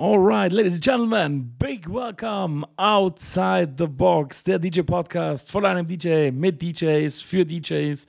All 0.00 0.20
right, 0.20 0.52
ladies 0.52 0.74
and 0.74 0.82
gentlemen, 0.84 1.54
big 1.58 1.88
welcome 1.88 2.64
outside 2.78 3.78
the 3.78 3.88
box, 3.88 4.44
der 4.44 4.60
DJ 4.60 4.82
Podcast 4.82 5.50
von 5.50 5.64
einem 5.64 5.88
DJ 5.88 6.30
mit 6.30 6.62
DJs 6.62 7.20
für 7.20 7.44
DJs 7.44 8.06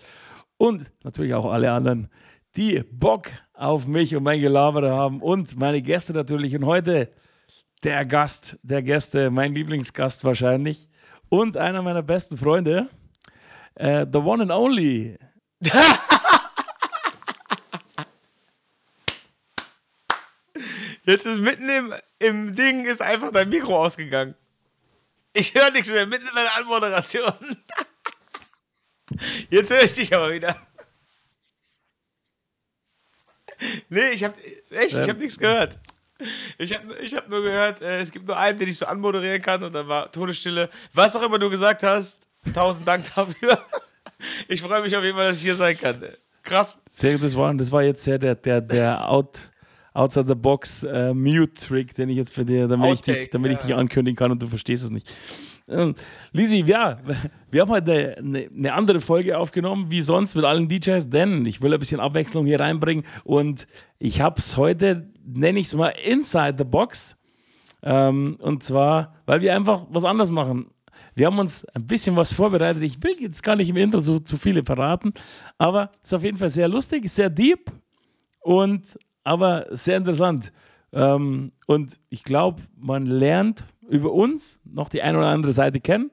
und 0.57 0.91
natürlich 1.03 1.33
auch 1.33 1.51
alle 1.51 1.71
anderen, 1.71 2.07
die 2.55 2.83
Bock 2.91 3.31
auf 3.55 3.87
mich 3.87 4.15
und 4.15 4.21
mein 4.21 4.39
Gelaber 4.39 4.87
haben 4.91 5.19
und 5.19 5.57
meine 5.57 5.81
Gäste 5.81 6.13
natürlich. 6.13 6.55
Und 6.55 6.67
heute 6.67 7.09
der 7.83 8.05
Gast 8.05 8.59
der 8.61 8.83
Gäste, 8.83 9.31
mein 9.31 9.55
Lieblingsgast 9.55 10.23
wahrscheinlich 10.23 10.87
und 11.29 11.57
einer 11.57 11.81
meiner 11.81 12.03
besten 12.03 12.37
Freunde, 12.37 12.87
uh, 13.79 14.05
the 14.13 14.19
one 14.19 14.43
and 14.43 14.51
only. 14.51 15.17
Jetzt 21.09 21.25
ist 21.25 21.39
mitten 21.39 21.67
im, 21.67 21.93
im 22.19 22.55
Ding 22.55 22.85
ist 22.85 23.01
einfach 23.01 23.31
dein 23.31 23.49
Mikro 23.49 23.83
ausgegangen. 23.83 24.35
Ich 25.33 25.55
höre 25.55 25.71
nichts 25.71 25.91
mehr, 25.91 26.05
mitten 26.05 26.27
in 26.27 26.35
deiner 26.35 26.55
Anmoderation. 26.57 27.33
Jetzt 29.49 29.71
höre 29.71 29.83
ich 29.83 29.93
dich 29.93 30.13
aber 30.13 30.31
wieder. 30.31 30.55
Nee, 33.89 34.11
ich 34.11 34.23
habe 34.23 34.35
echt, 34.69 34.95
ich 34.95 35.09
habe 35.09 35.17
nichts 35.17 35.39
gehört. 35.39 35.79
Ich 36.59 36.75
habe 36.75 36.95
ich 36.97 37.15
hab 37.15 37.27
nur 37.27 37.41
gehört, 37.41 37.81
äh, 37.81 38.01
es 38.01 38.11
gibt 38.11 38.27
nur 38.27 38.37
einen, 38.37 38.59
den 38.59 38.67
ich 38.67 38.77
so 38.77 38.85
anmoderieren 38.85 39.41
kann 39.41 39.63
und 39.63 39.73
dann 39.73 39.87
war 39.87 40.11
Todesstille. 40.11 40.69
Was 40.93 41.15
auch 41.15 41.23
immer 41.23 41.39
du 41.39 41.49
gesagt 41.49 41.81
hast, 41.81 42.27
tausend 42.53 42.87
Dank 42.87 43.05
dafür. 43.15 43.57
Ich 44.47 44.61
freue 44.61 44.83
mich 44.83 44.95
auf 44.95 45.03
jeden 45.03 45.17
Fall, 45.17 45.25
dass 45.25 45.37
ich 45.37 45.43
hier 45.43 45.55
sein 45.55 45.75
kann. 45.75 46.03
Krass. 46.43 46.79
Sehr, 46.91 47.17
das 47.17 47.35
war, 47.35 47.51
das 47.55 47.71
war 47.71 47.81
jetzt 47.81 48.03
sehr 48.03 48.19
der, 48.19 48.35
der, 48.35 48.61
der 48.61 49.09
Out, 49.09 49.49
Outside 49.93 50.27
the 50.27 50.35
Box 50.35 50.83
äh, 50.83 51.13
Mute-Trick, 51.13 51.95
den 51.95 52.09
ich 52.09 52.17
jetzt 52.17 52.33
für 52.33 52.45
dir, 52.45 52.67
damit, 52.67 52.89
Outtake, 52.89 53.11
ich, 53.11 53.17
dich, 53.23 53.29
damit 53.31 53.51
ja. 53.51 53.57
ich 53.57 53.65
dich 53.65 53.75
ankündigen 53.75 54.15
kann 54.15 54.31
und 54.31 54.41
du 54.41 54.47
verstehst 54.47 54.83
es 54.83 54.89
nicht. 54.89 55.13
Ähm, 55.69 55.93
Lisi, 56.31 56.63
ja, 56.65 56.99
wir 57.51 57.61
haben 57.61 57.69
heute 57.69 58.17
eine, 58.17 58.49
eine, 58.55 58.73
andere 58.73 59.01
Folge 59.01 59.37
aufgenommen, 59.37 59.91
wie 59.91 60.01
sonst 60.01 60.35
mit 60.35 60.43
allen 60.43 60.67
DJs, 60.67 61.09
denn 61.09 61.45
ich 61.45 61.61
will 61.61 61.73
ein 61.73 61.79
bisschen 61.79 61.99
Abwechslung 61.99 62.45
hier 62.45 62.59
reinbringen 62.59 63.05
und 63.23 63.67
ich 63.99 64.21
habe 64.21 64.39
es 64.39 64.57
heute, 64.57 65.09
nenne 65.23 65.59
ich 65.59 65.67
es 65.67 65.75
mal, 65.75 65.89
Inside 65.89 66.55
the 66.57 66.63
Box. 66.63 67.17
Ähm, 67.83 68.37
und 68.39 68.63
zwar, 68.63 69.15
weil 69.25 69.41
wir 69.41 69.55
einfach 69.55 69.85
was 69.89 70.03
anderes 70.03 70.31
machen. 70.31 70.71
Wir 71.15 71.27
haben 71.27 71.39
uns 71.39 71.65
ein 71.73 71.85
bisschen 71.85 72.15
was 72.15 72.33
vorbereitet. 72.33 72.81
Ich 72.83 73.01
will 73.03 73.15
jetzt 73.19 73.43
gar 73.43 73.55
nicht 73.55 73.69
im 73.69 73.77
Intro 73.77 73.99
so 73.99 74.19
zu 74.19 74.37
viele 74.37 74.63
verraten, 74.63 75.13
aber 75.57 75.91
es 76.01 76.09
ist 76.09 76.13
auf 76.13 76.23
jeden 76.23 76.37
Fall 76.37 76.49
sehr 76.49 76.67
lustig, 76.67 77.09
sehr 77.09 77.29
deep 77.29 77.71
und 78.41 78.97
aber 79.29 79.67
sehr 79.69 79.95
interessant. 79.95 80.51
Ähm, 80.91 81.51
und 81.67 81.99
ich 82.09 82.23
glaube, 82.23 82.63
man 82.75 83.05
lernt 83.05 83.63
über 83.87 84.11
uns 84.11 84.59
noch 84.63 84.89
die 84.89 85.03
eine 85.03 85.19
oder 85.19 85.27
andere 85.27 85.51
Seite 85.51 85.79
kennen. 85.79 86.09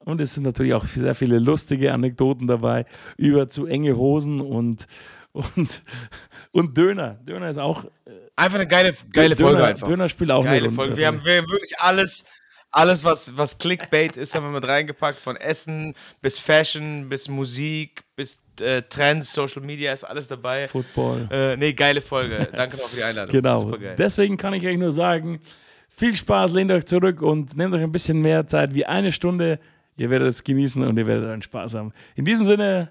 Und 0.00 0.20
es 0.20 0.34
sind 0.34 0.42
natürlich 0.42 0.74
auch 0.74 0.84
sehr 0.84 1.14
viele 1.14 1.38
lustige 1.38 1.92
Anekdoten 1.92 2.48
dabei 2.48 2.86
über 3.16 3.50
zu 3.50 3.66
enge 3.66 3.96
Hosen 3.96 4.40
und, 4.40 4.88
und, 5.30 5.84
und 6.50 6.76
Döner. 6.76 7.20
Döner 7.24 7.50
ist 7.50 7.58
auch. 7.58 7.84
Äh, 7.84 8.10
einfach 8.34 8.56
eine 8.56 8.66
geile, 8.66 8.94
geile 9.12 9.36
Döner, 9.36 9.50
Folge 9.50 9.64
einfach. 9.64 9.86
Döner 9.86 10.08
spielt 10.08 10.32
auch 10.32 10.42
geile 10.42 10.72
Folge. 10.72 10.96
Wir 10.96 11.06
haben, 11.06 11.24
wir 11.24 11.36
haben 11.36 11.48
wirklich 11.48 11.78
alles, 11.78 12.24
alles, 12.72 13.04
was, 13.04 13.36
was 13.36 13.58
Clickbait 13.58 14.16
ist, 14.16 14.34
haben 14.34 14.42
wir 14.42 14.60
mit 14.60 14.66
reingepackt. 14.66 15.20
Von 15.20 15.36
Essen 15.36 15.94
bis 16.20 16.40
Fashion, 16.40 17.08
bis 17.08 17.28
Musik, 17.28 18.02
bis 18.16 18.42
äh, 18.60 18.82
Trends, 18.82 19.32
Social 19.32 19.62
Media, 19.62 19.92
ist 19.92 20.04
alles 20.04 20.28
dabei. 20.28 20.68
Football. 20.68 21.28
Äh, 21.30 21.56
nee, 21.56 21.72
geile 21.72 22.00
Folge. 22.00 22.48
Danke 22.52 22.76
noch 22.76 22.88
für 22.88 22.96
die 22.96 23.04
Einladung. 23.04 23.32
Genau. 23.32 23.76
Deswegen 23.96 24.36
kann 24.36 24.54
ich 24.54 24.66
euch 24.66 24.78
nur 24.78 24.92
sagen, 24.92 25.40
viel 25.88 26.14
Spaß, 26.14 26.52
lehnt 26.52 26.70
euch 26.70 26.86
zurück 26.86 27.22
und 27.22 27.56
nehmt 27.56 27.74
euch 27.74 27.82
ein 27.82 27.92
bisschen 27.92 28.20
mehr 28.20 28.46
Zeit 28.46 28.74
wie 28.74 28.86
eine 28.86 29.12
Stunde. 29.12 29.58
Ihr 29.96 30.10
werdet 30.10 30.28
es 30.28 30.44
genießen 30.44 30.82
und 30.82 30.96
ihr 30.98 31.06
werdet 31.06 31.28
einen 31.28 31.42
Spaß 31.42 31.74
haben. 31.74 31.92
In 32.14 32.24
diesem 32.24 32.46
Sinne, 32.46 32.90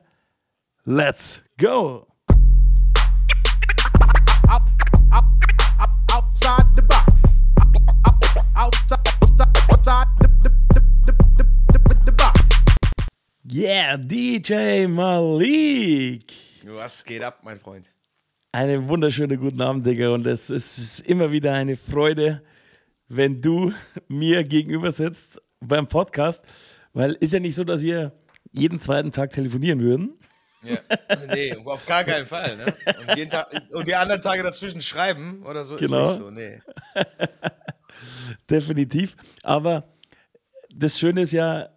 let's 0.85 1.41
go! 1.57 2.08
Yeah, 13.51 13.97
DJ 13.97 14.85
Malik. 14.85 16.33
Was 16.65 17.03
geht 17.03 17.23
ab, 17.23 17.39
mein 17.43 17.59
Freund? 17.59 17.89
Einen 18.51 18.87
wunderschönen 18.87 19.39
guten 19.39 19.59
Abend, 19.59 19.87
Digga. 19.87 20.09
Und 20.09 20.27
es 20.27 20.51
ist 20.51 20.99
immer 20.99 21.31
wieder 21.31 21.53
eine 21.53 21.75
Freude, 21.75 22.43
wenn 23.07 23.41
du 23.41 23.73
mir 24.07 24.43
gegenüber 24.43 24.91
sitzt 24.91 25.41
beim 25.61 25.87
Podcast, 25.87 26.45
weil 26.93 27.13
ist 27.13 27.33
ja 27.33 27.39
nicht 27.39 27.55
so, 27.55 27.63
dass 27.63 27.81
wir 27.81 28.11
jeden 28.51 28.79
zweiten 28.79 29.11
Tag 29.11 29.31
telefonieren 29.31 29.79
würden. 29.79 30.19
Ja, 30.61 30.77
nee, 31.33 31.55
auf 31.55 31.87
gar 31.87 32.03
keinen 32.03 32.27
Fall. 32.27 32.55
Ne? 32.55 32.75
Und, 33.07 33.31
Tag, 33.31 33.47
und, 33.71 33.87
die 33.87 33.95
anderen 33.95 34.21
Tage 34.21 34.43
dazwischen 34.43 34.81
schreiben 34.81 35.43
oder 35.43 35.65
so 35.65 35.75
genau. 35.77 36.03
ist 36.03 36.09
nicht 36.09 36.19
so. 36.19 36.29
Nee. 36.29 36.61
Definitiv. 38.49 39.15
Aber 39.41 39.91
das 40.71 40.99
Schöne 40.99 41.23
ist 41.23 41.31
ja, 41.31 41.69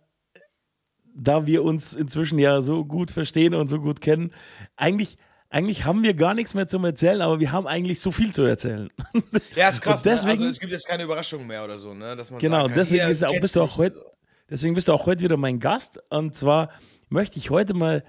da 1.14 1.46
wir 1.46 1.62
uns 1.64 1.92
inzwischen 1.92 2.38
ja 2.38 2.62
so 2.62 2.84
gut 2.84 3.10
verstehen 3.10 3.54
und 3.54 3.68
so 3.68 3.80
gut 3.80 4.00
kennen, 4.00 4.32
eigentlich 4.76 5.18
eigentlich 5.52 5.84
haben 5.84 6.02
wir 6.02 6.14
gar 6.14 6.32
nichts 6.32 6.54
mehr 6.54 6.66
zum 6.66 6.82
Erzählen, 6.86 7.20
aber 7.20 7.38
wir 7.38 7.52
haben 7.52 7.66
eigentlich 7.66 8.00
so 8.00 8.10
viel 8.10 8.32
zu 8.32 8.42
erzählen. 8.42 8.88
Ja, 9.54 9.68
ist 9.68 9.82
krass. 9.82 10.02
deswegen, 10.02 10.38
ne? 10.38 10.44
Also 10.44 10.44
es 10.46 10.60
gibt 10.60 10.72
jetzt 10.72 10.88
keine 10.88 11.02
Überraschung 11.02 11.46
mehr 11.46 11.62
oder 11.62 11.78
so, 11.78 11.92
ne? 11.92 12.16
Dass 12.16 12.30
man 12.30 12.40
genau, 12.40 12.68
deswegen 12.68 13.08
ist 13.08 13.22
auch, 13.22 13.38
bist 13.38 13.54
du 13.54 13.60
auch 13.60 13.76
heute, 13.76 13.96
so. 13.96 14.02
deswegen 14.48 14.74
bist 14.74 14.88
du 14.88 14.94
auch 14.94 15.04
heute 15.04 15.22
wieder 15.22 15.36
mein 15.36 15.60
Gast. 15.60 16.00
Und 16.08 16.34
zwar 16.34 16.70
möchte 17.10 17.38
ich 17.38 17.50
heute 17.50 17.74
mal, 17.74 18.02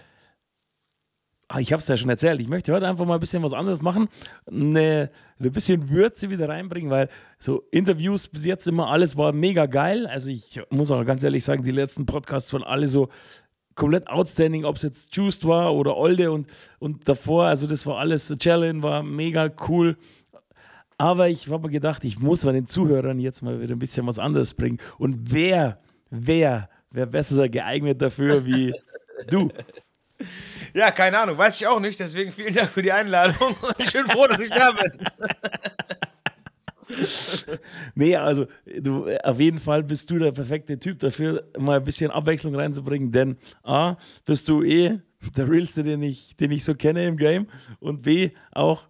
ich 1.59 1.71
habe 1.71 1.79
es 1.79 1.87
ja 1.87 1.97
schon 1.97 2.09
erzählt, 2.09 2.39
ich 2.41 2.47
möchte 2.47 2.73
heute 2.73 2.87
einfach 2.87 3.05
mal 3.05 3.15
ein 3.15 3.19
bisschen 3.19 3.43
was 3.43 3.53
anderes 3.53 3.81
machen, 3.81 4.07
eine, 4.47 5.11
ein 5.39 5.51
bisschen 5.51 5.89
Würze 5.89 6.29
wieder 6.29 6.49
reinbringen, 6.49 6.89
weil 6.89 7.09
so 7.39 7.63
Interviews 7.71 8.27
bis 8.27 8.45
jetzt 8.45 8.67
immer 8.67 8.87
alles 8.89 9.17
war 9.17 9.31
mega 9.33 9.65
geil. 9.65 10.07
Also 10.07 10.29
ich 10.29 10.61
muss 10.69 10.91
auch 10.91 11.03
ganz 11.05 11.23
ehrlich 11.23 11.43
sagen, 11.43 11.63
die 11.63 11.71
letzten 11.71 12.05
Podcasts 12.05 12.49
von 12.49 12.63
alle 12.63 12.87
so 12.87 13.09
komplett 13.75 14.07
outstanding, 14.07 14.65
ob 14.65 14.77
es 14.77 14.83
jetzt 14.83 15.15
Juiced 15.15 15.45
war 15.47 15.73
oder 15.73 15.97
Olde 15.97 16.31
und, 16.31 16.47
und 16.79 17.07
davor, 17.07 17.45
also 17.45 17.67
das 17.67 17.85
war 17.85 17.97
alles, 17.97 18.33
Challenge 18.37 18.81
war 18.83 19.03
mega 19.03 19.49
cool. 19.67 19.97
Aber 20.97 21.27
ich 21.29 21.49
habe 21.49 21.67
mir 21.67 21.71
gedacht, 21.71 22.03
ich 22.05 22.19
muss 22.19 22.45
mal 22.45 22.53
den 22.53 22.67
Zuhörern 22.67 23.19
jetzt 23.19 23.41
mal 23.41 23.59
wieder 23.61 23.75
ein 23.75 23.79
bisschen 23.79 24.07
was 24.07 24.19
anderes 24.19 24.53
bringen. 24.53 24.79
Und 24.97 25.33
wer, 25.33 25.79
wer, 26.09 26.69
wer 26.91 27.05
besser 27.05 27.49
geeignet 27.49 28.01
dafür 28.01 28.45
wie 28.45 28.73
du? 29.27 29.49
Ja, 30.73 30.91
keine 30.91 31.19
Ahnung, 31.19 31.37
weiß 31.37 31.59
ich 31.59 31.67
auch 31.67 31.79
nicht. 31.79 31.99
Deswegen 31.99 32.31
vielen 32.31 32.53
Dank 32.53 32.69
für 32.69 32.81
die 32.81 32.91
Einladung 32.91 33.55
ich 33.77 33.91
bin 33.91 34.05
froh, 34.05 34.27
dass 34.27 34.41
ich 34.41 34.49
da 34.49 34.71
bin. 34.71 34.91
nee, 37.95 38.15
also 38.15 38.47
du, 38.79 39.07
auf 39.23 39.39
jeden 39.39 39.59
Fall 39.59 39.83
bist 39.83 40.09
du 40.09 40.19
der 40.19 40.31
perfekte 40.31 40.79
Typ 40.79 40.99
dafür, 40.99 41.49
mal 41.57 41.77
ein 41.77 41.83
bisschen 41.83 42.11
Abwechslung 42.11 42.55
reinzubringen, 42.55 43.11
denn 43.11 43.37
A, 43.63 43.97
bist 44.25 44.47
du 44.49 44.63
eh 44.63 44.99
der 45.35 45.49
Realste, 45.49 45.83
den 45.83 46.03
ich, 46.03 46.35
den 46.35 46.51
ich 46.51 46.63
so 46.63 46.75
kenne 46.75 47.07
im 47.07 47.17
Game 47.17 47.47
und 47.79 48.01
B, 48.01 48.31
auch 48.51 48.87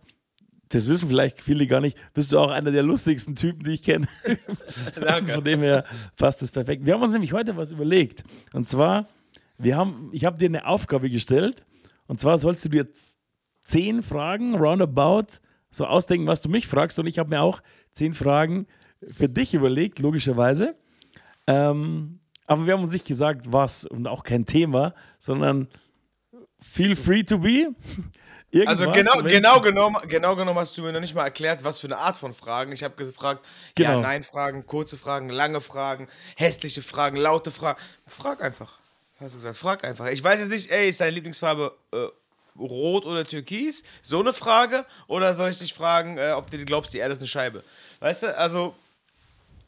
das 0.74 0.88
wissen 0.88 1.08
vielleicht 1.08 1.42
viele 1.42 1.68
gar 1.68 1.82
nicht, 1.82 1.98
bist 2.14 2.32
du 2.32 2.40
auch 2.40 2.50
einer 2.50 2.72
der 2.72 2.84
lustigsten 2.84 3.36
Typen, 3.36 3.64
die 3.64 3.74
ich 3.74 3.84
kenne. 3.84 4.08
Von 5.28 5.44
dem 5.44 5.62
her 5.62 5.86
passt 6.18 6.42
das 6.42 6.52
perfekt. 6.52 6.86
Wir 6.86 6.96
haben 6.96 7.04
uns 7.04 7.14
nämlich 7.14 7.34
heute 7.34 7.56
was 7.56 7.72
überlegt. 7.72 8.24
Und 8.54 8.70
zwar, 8.70 9.08
wir 9.58 9.78
haben, 9.78 10.09
ich 10.12 10.25
habe 10.25 10.38
dir 10.38 10.47
eine 10.47 10.66
Aufgabe 10.68 11.09
gestellt. 11.09 11.66
Und 12.08 12.19
zwar 12.19 12.38
sollst 12.38 12.66
du 12.66 12.69
dir 12.69 12.88
zehn 13.64 14.03
Fragen 14.03 14.56
roundabout 14.56 15.40
so 15.72 15.86
ausdenken, 15.86 16.28
was 16.28 16.41
du 16.41 16.50
mich 16.50 16.68
fragst. 16.68 17.00
Und 17.00 17.08
ich 17.08 17.19
habe 17.19 17.30
mir 17.30 17.41
auch 17.41 17.62
zehn 17.92 18.13
Fragen 18.13 18.68
für 19.12 19.30
dich 19.30 19.54
überlegt, 19.54 20.00
logischerweise. 20.00 20.75
Ähm, 21.48 22.19
aber 22.45 22.66
wir 22.66 22.74
haben 22.74 22.83
uns 22.83 22.94
nicht 22.94 23.07
gesagt, 23.07 23.51
was 23.51 23.86
und 23.86 24.07
auch 24.07 24.24
kein 24.24 24.45
Thema, 24.45 24.94
sondern 25.19 25.68
feel 26.60 26.95
free 26.95 27.24
to 27.24 27.39
be. 27.39 27.74
Irgendwas, 28.51 28.81
also 28.81 28.92
genau, 28.92 29.24
genau, 29.24 29.62
genommen, 29.62 29.98
genau 30.07 30.36
genommen 30.36 30.60
hast 30.60 30.78
du 30.78 30.83
mir 30.83 30.92
noch 30.92 31.00
nicht 31.00 31.16
mal 31.16 31.24
erklärt, 31.24 31.63
was 31.63 31.80
für 31.80 31.88
eine 31.88 31.98
Art 31.98 32.18
von 32.18 32.33
Fragen. 32.33 32.72
Ich 32.72 32.83
habe 32.83 32.94
gefragt, 32.95 33.44
genau. 33.74 33.94
Ja-Nein-Fragen, 33.94 34.68
kurze 34.68 34.95
Fragen, 34.95 35.30
lange 35.30 35.60
Fragen, 35.60 36.07
hässliche 36.36 36.83
Fragen, 36.83 37.18
laute 37.18 37.50
Fragen. 37.50 37.80
Frag 38.06 38.44
einfach. 38.44 38.82
Hast 39.24 39.36
du 39.36 39.38
gesagt, 39.38 39.56
frag 39.56 39.84
einfach. 39.86 40.08
Ich 40.08 40.22
weiß 40.22 40.42
jetzt 40.42 40.50
nicht, 40.50 40.70
ey, 40.70 40.90
ist 40.90 41.00
deine 41.00 41.12
Lieblingsfarbe 41.12 41.74
äh, 41.94 42.08
rot 42.60 43.06
oder 43.06 43.24
türkis? 43.24 43.84
So 44.02 44.20
eine 44.20 44.34
Frage? 44.34 44.86
Oder 45.08 45.34
soll 45.34 45.50
ich 45.50 45.60
dich 45.60 45.74
fragen, 45.74 46.18
äh, 46.18 46.34
ob 46.36 46.52
du 46.52 46.64
glaubst, 46.66 46.94
die 46.94 46.98
Erde 46.98 47.14
ist 47.14 47.20
eine 47.20 47.28
Scheibe? 47.28 47.64
Weißt 48.02 48.24
du, 48.24 48.38
also 48.38 48.75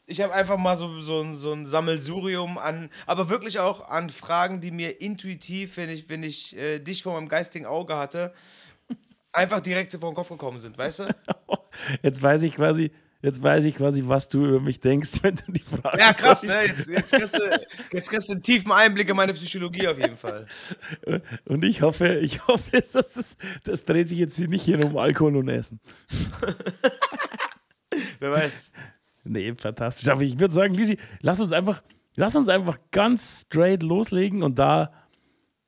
ich 0.06 0.20
habe 0.20 0.34
einfach 0.34 0.58
mal 0.58 0.76
so, 0.76 1.00
so, 1.00 1.22
ein, 1.22 1.34
so 1.34 1.52
ein 1.52 1.64
Sammelsurium 1.64 2.58
an, 2.58 2.90
aber 3.06 3.30
wirklich 3.30 3.58
auch 3.58 3.88
an 3.88 4.10
Fragen, 4.10 4.60
die 4.60 4.70
mir 4.70 5.00
intuitiv, 5.00 5.78
wenn 5.78 5.88
ich, 5.88 6.08
wenn 6.10 6.22
ich 6.22 6.54
äh, 6.56 6.78
dich 6.78 7.02
vor 7.02 7.14
meinem 7.14 7.28
geistigen 7.28 7.64
Auge 7.64 7.96
hatte, 7.96 8.34
einfach 9.32 9.60
direkt 9.60 9.92
vor 9.92 10.10
den 10.10 10.14
Kopf 10.14 10.28
gekommen 10.28 10.60
sind, 10.60 10.76
weißt 10.76 11.00
du? 11.00 11.14
Jetzt 12.02 12.22
weiß 12.22 12.42
ich 12.42 12.54
quasi, 12.54 12.92
Jetzt 13.22 13.42
weiß 13.42 13.64
ich 13.64 13.76
quasi, 13.76 14.02
was 14.04 14.28
du 14.28 14.44
über 14.44 14.60
mich 14.60 14.80
denkst, 14.80 15.10
wenn 15.22 15.36
du 15.36 15.52
die 15.52 15.60
Frage 15.60 15.98
Ja, 15.98 16.12
krass, 16.12 16.42
ne? 16.42 16.62
Jetzt, 16.66 16.88
jetzt, 16.88 17.12
kriegst 17.12 17.34
du, 17.34 17.66
jetzt 17.92 18.10
kriegst 18.10 18.28
du 18.28 18.34
einen 18.34 18.42
tiefen 18.42 18.72
Einblick 18.72 19.08
in 19.08 19.16
meine 19.16 19.32
Psychologie 19.32 19.88
auf 19.88 19.98
jeden 19.98 20.16
Fall. 20.16 20.46
Und 21.44 21.64
ich 21.64 21.82
hoffe, 21.82 22.16
ich 22.16 22.46
hoffe, 22.46 22.70
dass 22.92 23.16
es, 23.16 23.36
das 23.64 23.84
dreht 23.84 24.08
sich 24.08 24.18
jetzt 24.18 24.38
nicht 24.38 24.62
hier 24.62 24.84
um 24.84 24.96
Alkohol 24.96 25.36
und 25.36 25.48
Essen. 25.48 25.80
Wer 28.20 28.30
weiß. 28.30 28.70
Nee, 29.24 29.54
fantastisch. 29.54 30.08
Aber 30.08 30.22
ich 30.22 30.38
würde 30.38 30.54
sagen, 30.54 30.74
Lisi, 30.74 30.98
lass 31.20 31.40
uns 31.40 31.52
einfach, 31.52 31.82
lass 32.16 32.36
uns 32.36 32.48
einfach 32.48 32.78
ganz 32.90 33.42
straight 33.42 33.82
loslegen 33.82 34.42
und 34.42 34.58
da 34.58 34.92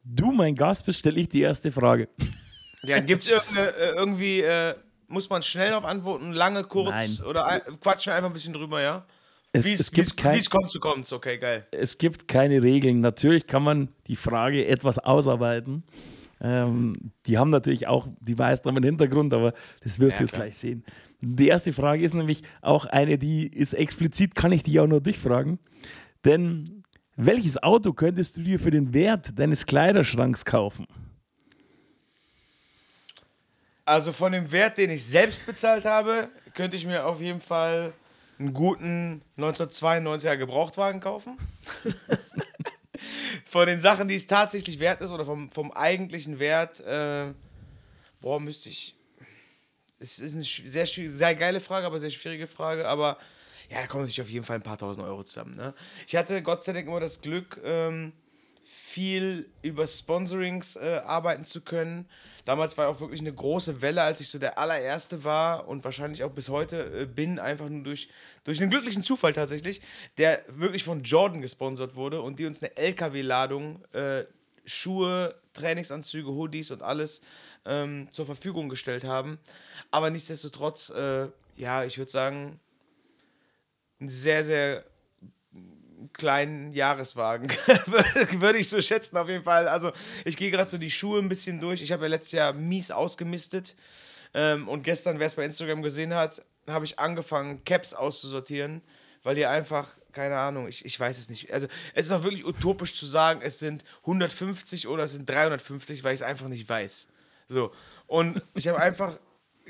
du 0.05 0.33
mein 0.33 0.55
Gast 0.55 0.87
bist, 0.87 1.01
stelle 1.01 1.21
ich 1.21 1.29
die 1.29 1.43
erste 1.43 1.73
Frage. 1.73 2.09
Ja, 2.83 3.01
gibt 3.01 3.23
es 3.23 3.29
äh, 3.29 3.41
irgendwie, 3.97 4.41
äh, 4.41 4.75
muss 5.09 5.29
man 5.29 5.43
schnell 5.43 5.71
darauf 5.71 5.85
antworten, 5.85 6.33
lange, 6.33 6.65
kurz 6.65 7.19
Nein. 7.19 7.27
oder 7.27 7.61
quatschen 7.81 8.13
einfach 8.13 8.31
ein 8.31 8.35
bisschen 8.35 8.53
drüber, 8.53 8.81
ja? 8.81 9.05
Es, 9.53 9.65
wie 9.65 9.73
es, 9.73 9.91
gibt 9.91 10.17
kein, 10.17 10.39
es 10.39 10.51
kommt, 10.51 10.71
so 10.71 10.79
kommt 10.79 11.11
Okay, 11.11 11.39
geil. 11.39 11.67
Es 11.71 11.97
gibt 11.97 12.29
keine 12.29 12.63
Regeln. 12.63 13.01
Natürlich 13.01 13.47
kann 13.47 13.63
man 13.63 13.89
die 14.07 14.17
Frage 14.17 14.67
etwas 14.67 14.99
ausarbeiten. 14.99 15.85
Ähm, 16.41 17.13
die 17.27 17.39
haben 17.39 17.51
natürlich 17.51 17.87
auch 17.87 18.07
die 18.21 18.35
meisten 18.35 18.69
einen 18.69 18.85
Hintergrund, 18.85 19.33
aber 19.33 19.55
das 19.83 19.99
wirst 19.99 20.13
ja, 20.13 20.19
du 20.19 20.25
jetzt 20.25 20.35
klar. 20.35 20.47
gleich 20.47 20.59
sehen. 20.59 20.85
Die 21.21 21.49
erste 21.49 21.73
Frage 21.73 22.05
ist 22.05 22.15
nämlich 22.15 22.43
auch 22.61 22.85
eine, 22.85 23.19
die 23.19 23.47
ist 23.49 23.73
explizit, 23.73 24.35
kann 24.35 24.53
ich 24.53 24.63
die 24.63 24.79
auch 24.79 24.87
nur 24.87 25.01
dich 25.01 25.19
fragen. 25.19 25.59
Denn 26.25 26.85
welches 27.17 27.61
Auto 27.61 27.93
könntest 27.93 28.37
du 28.37 28.43
dir 28.43 28.61
für 28.61 28.71
den 28.71 28.95
Wert 28.95 29.37
deines 29.39 29.67
Kleiderschranks 29.67 30.45
kaufen? 30.45 30.87
Also 33.89 34.13
von 34.13 34.33
dem 34.33 34.53
Wert, 34.53 34.77
den 34.77 34.91
ich 34.91 35.03
selbst 35.07 35.47
bezahlt 35.47 35.87
habe, 35.87 36.29
könnte 36.53 36.77
ich 36.77 36.85
mir 36.85 37.07
auf 37.07 37.23
jeden 37.23 37.41
Fall 37.41 37.95
einen 38.39 38.53
guten 38.53 39.23
1992er 39.39 40.37
Gebrauchtwagen 40.37 41.01
kaufen. 41.01 41.39
von 43.47 43.67
den 43.67 43.81
Sachen, 43.81 44.07
die 44.07 44.17
es 44.17 44.27
tatsächlich 44.27 44.79
wert 44.79 45.01
ist 45.01 45.11
oder 45.11 45.25
vom, 45.25 45.51
vom 45.51 45.73
eigentlichen 45.73 46.39
Wert, 46.39 46.81
äh, 46.81 47.33
boah, 48.21 48.39
müsste 48.39 48.69
ich. 48.69 48.95
Es 49.99 50.19
ist 50.19 50.35
eine 50.35 50.45
sehr, 50.45 50.87
sehr 50.87 51.35
geile 51.35 51.59
Frage, 51.59 51.87
aber 51.87 51.99
sehr 51.99 52.11
schwierige 52.11 52.47
Frage. 52.47 52.87
Aber 52.87 53.17
ja, 53.71 53.81
da 53.81 53.87
kommen 53.87 54.05
sich 54.05 54.21
auf 54.21 54.29
jeden 54.29 54.45
Fall 54.45 54.57
ein 54.57 54.63
paar 54.63 54.77
tausend 54.77 55.07
Euro 55.07 55.25
zusammen. 55.25 55.55
Ne? 55.55 55.73
Ich 56.07 56.15
hatte 56.15 56.43
Gott 56.43 56.63
sei 56.63 56.75
Dank 56.75 56.87
immer 56.87 57.01
das 57.01 57.23
Glück, 57.23 57.59
ähm, 57.65 58.13
viel 58.65 59.49
über 59.63 59.87
Sponsorings 59.87 60.77
äh, 60.77 61.01
arbeiten 61.07 61.47
zu 61.47 61.63
können 61.63 62.07
damals 62.49 62.79
war 62.79 62.89
auch 62.89 63.01
wirklich 63.01 63.21
eine 63.21 63.33
große 63.33 63.83
Welle, 63.83 64.03
als 64.03 64.23
ich 64.23 64.29
so 64.29 64.39
der 64.39 64.59
allererste 64.59 65.23
war 65.23 65.69
und 65.69 65.85
wahrscheinlich 65.85 66.25
auch 66.25 66.31
bis 66.31 66.49
heute 66.49 67.03
äh, 67.03 67.05
bin, 67.05 67.39
einfach 67.39 67.69
nur 67.69 67.83
durch, 67.83 68.09
durch 68.45 68.59
einen 68.61 68.71
glücklichen 68.71 69.03
Zufall 69.03 69.35
tatsächlich, 69.35 69.83
der 70.17 70.43
wirklich 70.49 70.83
von 70.83 71.03
Jordan 71.03 71.43
gesponsert 71.43 71.95
wurde 71.95 72.23
und 72.23 72.39
die 72.39 72.47
uns 72.47 72.63
eine 72.63 72.75
LKW-Ladung 72.75 73.85
äh, 73.93 74.25
Schuhe, 74.65 75.35
Trainingsanzüge, 75.53 76.31
Hoodies 76.31 76.71
und 76.71 76.83
alles 76.83 77.21
ähm, 77.67 78.09
zur 78.11 78.25
Verfügung 78.25 78.71
gestellt 78.71 79.05
haben. 79.05 79.39
Aber 79.91 80.09
nichtsdestotrotz, 80.09 80.89
äh, 80.89 81.29
ja, 81.57 81.85
ich 81.85 81.99
würde 81.99 82.11
sagen, 82.11 82.61
ein 84.01 84.09
sehr, 84.09 84.45
sehr 84.45 84.85
kleinen 86.13 86.73
Jahreswagen. 86.73 87.49
Würde 88.41 88.59
ich 88.59 88.69
so 88.69 88.81
schätzen, 88.81 89.17
auf 89.17 89.29
jeden 89.29 89.45
Fall. 89.45 89.69
Also, 89.69 89.93
ich 90.25 90.37
gehe 90.37 90.51
gerade 90.51 90.71
so 90.71 90.79
die 90.79 90.91
Schuhe 90.91 91.21
ein 91.21 91.29
bisschen 91.29 91.61
durch. 91.61 91.83
Ich 91.83 91.93
habe 91.93 92.05
ja 92.05 92.09
letztes 92.09 92.33
Jahr 92.33 92.53
mies 92.53 92.91
ausgemistet. 92.91 93.75
Ähm, 94.35 94.69
und 94.69 94.83
gestern, 94.83 95.19
wer 95.19 95.27
es 95.27 95.35
bei 95.35 95.45
Instagram 95.45 95.83
gesehen 95.83 96.15
hat, 96.15 96.43
habe 96.69 96.85
ich 96.85 96.99
angefangen, 96.99 97.65
Caps 97.65 97.95
auszusortieren, 97.95 98.83
weil 99.23 99.35
die 99.35 99.47
einfach, 99.47 99.89
keine 100.13 100.37
Ahnung, 100.37 100.69
ich, 100.69 100.85
ich 100.85 100.99
weiß 100.99 101.19
es 101.19 101.29
nicht. 101.29 101.53
Also, 101.53 101.67
es 101.95 102.07
ist 102.07 102.13
auch 102.13 102.23
wirklich 102.23 102.45
utopisch 102.45 102.95
zu 102.95 103.07
sagen, 103.07 103.41
es 103.43 103.59
sind 103.59 103.85
150 104.03 104.89
oder 104.89 105.05
es 105.05 105.13
sind 105.13 105.29
350, 105.29 106.05
weil 106.05 106.15
ich 106.15 106.21
es 106.21 106.27
einfach 106.27 106.49
nicht 106.49 106.69
weiß. 106.69 107.09
So. 107.49 107.73
Und 108.07 108.43
ich 108.55 108.69
habe 108.69 108.81
einfach 108.81 109.19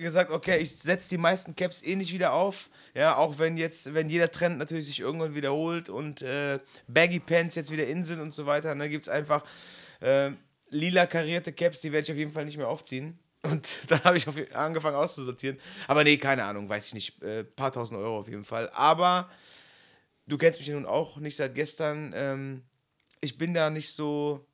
gesagt, 0.02 0.30
okay, 0.30 0.58
ich 0.58 0.76
setze 0.76 1.08
die 1.10 1.18
meisten 1.18 1.54
Caps 1.56 1.82
eh 1.82 1.96
nicht 1.96 2.12
wieder 2.12 2.32
auf. 2.32 2.70
Ja, 2.94 3.16
auch 3.16 3.38
wenn 3.38 3.56
jetzt, 3.56 3.94
wenn 3.94 4.08
jeder 4.08 4.30
Trend 4.30 4.58
natürlich 4.58 4.86
sich 4.86 5.00
irgendwann 5.00 5.34
wiederholt 5.34 5.88
und 5.88 6.22
äh, 6.22 6.58
Baggy 6.86 7.20
Pants 7.20 7.54
jetzt 7.54 7.70
wieder 7.70 7.86
in 7.86 8.04
sind 8.04 8.20
und 8.20 8.32
so 8.32 8.46
weiter, 8.46 8.68
dann 8.68 8.78
ne, 8.78 8.88
gibt 8.88 9.04
es 9.04 9.08
einfach 9.08 9.44
äh, 10.00 10.30
lila 10.70 11.06
karierte 11.06 11.52
Caps, 11.52 11.80
die 11.80 11.92
werde 11.92 12.04
ich 12.04 12.12
auf 12.12 12.18
jeden 12.18 12.32
Fall 12.32 12.44
nicht 12.44 12.56
mehr 12.56 12.68
aufziehen. 12.68 13.18
Und 13.42 13.78
dann 13.88 14.02
habe 14.04 14.16
ich 14.16 14.26
angefangen 14.54 14.96
auszusortieren. 14.96 15.58
Aber 15.86 16.04
nee, 16.04 16.16
keine 16.16 16.44
Ahnung, 16.44 16.68
weiß 16.68 16.86
ich 16.86 16.94
nicht. 16.94 17.22
Äh, 17.22 17.44
paar 17.44 17.72
tausend 17.72 17.98
Euro 18.00 18.18
auf 18.18 18.28
jeden 18.28 18.44
Fall. 18.44 18.70
Aber 18.70 19.30
du 20.26 20.38
kennst 20.38 20.60
mich 20.60 20.68
ja 20.68 20.74
nun 20.74 20.86
auch 20.86 21.18
nicht 21.18 21.36
seit 21.36 21.54
gestern. 21.54 22.12
Ähm, 22.14 22.62
ich 23.20 23.38
bin 23.38 23.54
da 23.54 23.70
nicht 23.70 23.92
so 23.92 24.46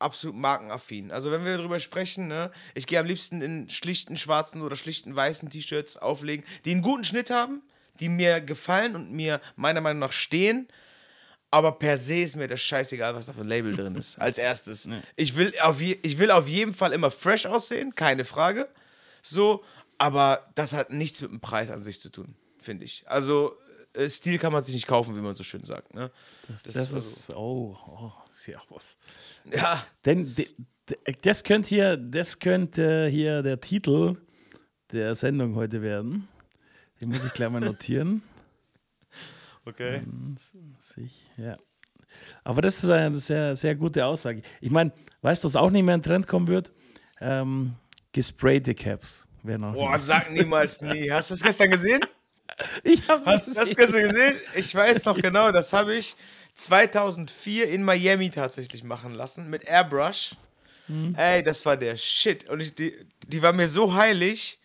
absolut 0.00 0.36
markenaffin. 0.36 1.10
Also 1.10 1.30
wenn 1.30 1.44
wir 1.44 1.56
darüber 1.56 1.80
sprechen, 1.80 2.28
ne, 2.28 2.50
ich 2.74 2.86
gehe 2.86 2.98
am 2.98 3.06
liebsten 3.06 3.42
in 3.42 3.68
schlichten 3.68 4.16
schwarzen 4.16 4.62
oder 4.62 4.76
schlichten 4.76 5.14
weißen 5.14 5.50
T-Shirts 5.50 5.96
auflegen, 5.96 6.44
die 6.64 6.72
einen 6.72 6.82
guten 6.82 7.04
Schnitt 7.04 7.30
haben, 7.30 7.62
die 8.00 8.08
mir 8.08 8.40
gefallen 8.40 8.96
und 8.96 9.12
mir 9.12 9.40
meiner 9.56 9.80
Meinung 9.80 10.00
nach 10.00 10.12
stehen. 10.12 10.68
Aber 11.52 11.72
per 11.72 11.98
se 11.98 12.20
ist 12.20 12.36
mir 12.36 12.46
das 12.46 12.60
scheißegal, 12.60 13.14
was 13.14 13.26
da 13.26 13.32
für 13.32 13.40
ein 13.40 13.48
Label 13.48 13.74
drin 13.74 13.96
ist. 13.96 14.18
Als 14.18 14.38
erstes. 14.38 14.86
Nee. 14.86 15.02
Ich, 15.16 15.36
will 15.36 15.52
auf 15.62 15.80
je, 15.80 15.98
ich 16.02 16.18
will 16.18 16.30
auf 16.30 16.48
jeden 16.48 16.74
Fall 16.74 16.92
immer 16.92 17.10
fresh 17.10 17.46
aussehen, 17.46 17.94
keine 17.94 18.24
Frage. 18.24 18.68
So, 19.22 19.64
aber 19.98 20.48
das 20.54 20.72
hat 20.72 20.90
nichts 20.90 21.20
mit 21.20 21.30
dem 21.30 21.40
Preis 21.40 21.70
an 21.70 21.82
sich 21.82 22.00
zu 22.00 22.10
tun, 22.10 22.36
finde 22.58 22.84
ich. 22.84 23.04
Also, 23.06 23.56
äh, 23.92 24.08
Stil 24.08 24.38
kann 24.38 24.52
man 24.52 24.62
sich 24.62 24.74
nicht 24.74 24.86
kaufen, 24.86 25.16
wie 25.16 25.20
man 25.20 25.34
so 25.34 25.42
schön 25.42 25.64
sagt. 25.64 25.92
Ne? 25.92 26.10
Das, 26.48 26.62
das, 26.62 26.74
das 26.74 26.92
ist, 26.92 27.30
also, 27.30 27.40
oh, 27.40 27.78
oh, 27.86 28.12
sehr 28.40 28.60
was. 28.70 28.96
Ja. 29.52 29.84
Denn 30.04 30.34
das 31.22 31.44
könnte 31.44 31.68
hier, 31.68 31.96
das 31.96 32.38
könnte 32.38 33.08
hier 33.08 33.42
der 33.42 33.60
Titel 33.60 34.16
der 34.92 35.14
Sendung 35.14 35.54
heute 35.54 35.82
werden. 35.82 36.28
Den 37.00 37.10
muss 37.10 37.24
ich 37.24 37.32
gleich 37.32 37.50
mal 37.50 37.60
notieren. 37.60 38.22
Okay. 39.66 40.02
Ja. 41.36 41.56
Aber 42.42 42.62
das 42.62 42.82
ist 42.82 42.90
eine 42.90 43.18
sehr, 43.18 43.54
sehr 43.54 43.76
gute 43.76 44.04
Aussage. 44.04 44.40
Ich 44.60 44.70
meine, 44.70 44.90
weißt 45.20 45.44
du, 45.44 45.48
was 45.48 45.54
auch 45.54 45.70
nicht 45.70 45.84
mehr 45.84 45.94
in 45.94 46.02
Trend 46.02 46.26
kommen 46.26 46.48
wird? 46.48 46.72
Ähm, 47.20 47.74
gesprayte 48.10 48.74
Caps. 48.74 49.28
Boah, 49.42 49.98
sag 49.98 50.30
niemals 50.30 50.80
nie. 50.80 51.10
Hast 51.12 51.30
du 51.30 51.34
es 51.34 51.42
gestern 51.42 51.70
gesehen? 51.70 52.00
Ich 52.82 53.06
hab's 53.08 53.26
Hast 53.26 53.48
du 53.48 53.54
das 53.54 53.74
gesehen? 53.76 54.36
Ich 54.54 54.74
weiß 54.74 55.04
noch 55.04 55.16
genau, 55.16 55.52
das 55.52 55.72
habe 55.72 55.94
ich 55.94 56.16
2004 56.54 57.68
in 57.68 57.82
Miami 57.82 58.30
tatsächlich 58.30 58.84
machen 58.84 59.14
lassen 59.14 59.48
mit 59.48 59.64
Airbrush. 59.64 60.34
Mhm. 60.88 61.14
Ey, 61.14 61.42
das 61.42 61.64
war 61.64 61.76
der 61.76 61.96
Shit. 61.96 62.48
Und 62.48 62.60
ich, 62.60 62.74
die, 62.74 62.94
die 63.26 63.42
war 63.42 63.52
mir 63.52 63.68
so 63.68 63.94
heilig, 63.94 64.60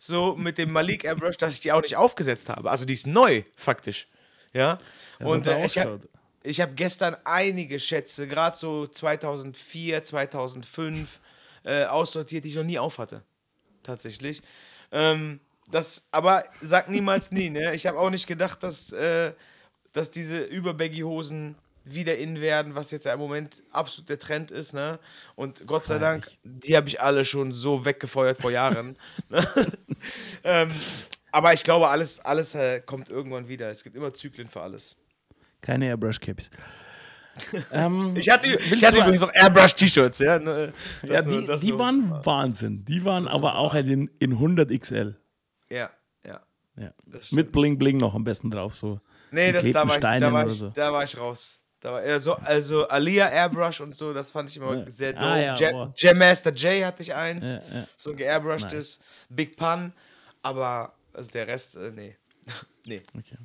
so 0.00 0.36
mit 0.36 0.58
dem 0.58 0.72
Malik 0.72 1.04
Airbrush, 1.04 1.36
dass 1.36 1.54
ich 1.54 1.60
die 1.60 1.72
auch 1.72 1.82
nicht 1.82 1.96
aufgesetzt 1.96 2.48
habe. 2.48 2.70
Also 2.70 2.84
die 2.84 2.94
ist 2.94 3.06
neu, 3.06 3.42
faktisch. 3.56 4.08
Ja. 4.52 4.78
ja 5.20 5.26
und 5.26 5.46
äh, 5.46 5.64
ich 5.64 5.78
habe 5.78 6.00
hab 6.44 6.76
gestern 6.76 7.16
einige 7.24 7.80
Schätze, 7.80 8.26
gerade 8.26 8.56
so 8.56 8.86
2004, 8.86 10.04
2005, 10.04 11.20
äh, 11.64 11.84
aussortiert, 11.84 12.44
die 12.44 12.50
ich 12.50 12.56
noch 12.56 12.64
nie 12.64 12.78
aufhatte. 12.78 13.22
Tatsächlich. 13.82 14.42
Ähm, 14.92 15.40
das, 15.70 16.08
aber 16.10 16.44
sag 16.60 16.88
niemals 16.88 17.30
nie, 17.32 17.50
ne? 17.50 17.74
Ich 17.74 17.86
habe 17.86 17.98
auch 17.98 18.10
nicht 18.10 18.26
gedacht, 18.26 18.62
dass. 18.62 18.92
Äh, 18.92 19.32
dass 19.92 20.10
diese 20.10 20.42
Überbaggy-Hosen 20.42 21.56
wieder 21.84 22.18
in 22.18 22.40
werden, 22.40 22.74
was 22.74 22.90
jetzt 22.90 23.06
ja 23.06 23.14
im 23.14 23.18
Moment 23.18 23.62
absolut 23.72 24.08
der 24.08 24.18
Trend 24.18 24.50
ist, 24.50 24.74
ne? 24.74 24.98
Und 25.34 25.66
Gott 25.66 25.84
sei 25.84 25.98
Dank, 25.98 26.30
die 26.44 26.76
habe 26.76 26.88
ich 26.88 27.00
alle 27.00 27.24
schon 27.24 27.52
so 27.52 27.84
weggefeuert 27.84 28.38
vor 28.38 28.50
Jahren. 28.50 28.96
Ne? 29.30 29.46
ähm, 30.44 30.70
aber 31.32 31.52
ich 31.52 31.64
glaube, 31.64 31.88
alles, 31.88 32.20
alles 32.20 32.54
äh, 32.54 32.80
kommt 32.80 33.08
irgendwann 33.10 33.48
wieder. 33.48 33.68
Es 33.68 33.82
gibt 33.82 33.96
immer 33.96 34.14
Zyklen 34.14 34.48
für 34.48 34.62
alles. 34.62 34.96
Keine 35.60 35.86
Airbrush-Caps. 35.86 36.50
ähm, 37.72 38.14
ich 38.16 38.30
hatte, 38.30 38.48
ich 38.48 38.84
hatte 38.84 38.98
übrigens 38.98 39.22
auch 39.22 39.32
Airbrush-T-Shirts, 39.32 40.20
ja. 40.20 40.38
Ne, 40.38 40.72
ja, 41.02 41.22
die, 41.22 41.40
nur, 41.40 41.56
die 41.56 41.78
waren 41.78 42.10
war. 42.10 42.24
Wahnsinn. 42.24 42.84
Die 42.86 43.04
waren 43.04 43.26
aber 43.26 43.56
auch 43.56 43.74
halt 43.74 43.88
in, 43.88 44.08
in 44.18 44.32
100 44.32 44.70
XL. 44.80 45.16
Ja, 45.70 45.90
ja. 46.24 46.40
ja. 46.76 46.92
Mit 47.32 47.52
Bling 47.52 47.78
Bling 47.78 47.98
noch 47.98 48.14
am 48.14 48.24
besten 48.24 48.50
drauf, 48.50 48.74
so. 48.74 49.00
Nee, 49.30 49.52
das, 49.52 49.62
da, 49.64 49.86
war 49.86 49.96
ich, 49.96 50.00
da, 50.00 50.32
war 50.32 50.46
ich, 50.46 50.54
so. 50.54 50.70
da 50.70 50.92
war 50.92 51.04
ich 51.04 51.16
raus. 51.16 51.60
Da 51.80 51.92
war, 51.92 52.00
also, 52.00 52.34
also 52.34 52.88
Alia 52.88 53.28
Airbrush 53.28 53.80
und 53.80 53.94
so, 53.94 54.12
das 54.12 54.32
fand 54.32 54.50
ich 54.50 54.56
immer 54.56 54.78
ja. 54.78 54.90
sehr 54.90 55.16
ah, 55.16 55.54
dope. 55.54 55.72
Ja, 55.72 55.92
Jam 55.96 56.18
Master 56.18 56.52
J 56.52 56.84
hatte 56.84 57.02
ich 57.02 57.14
eins, 57.14 57.54
ja, 57.54 57.86
so 57.96 58.10
ein 58.10 58.16
geairbrushtes, 58.16 58.98
nice. 58.98 59.00
Big 59.28 59.56
Pun, 59.56 59.92
aber 60.42 60.94
also 61.12 61.30
der 61.30 61.46
Rest, 61.46 61.76
äh, 61.76 61.92
nee. 61.94 62.16
nee. 62.86 63.02
Okay. 63.16 63.36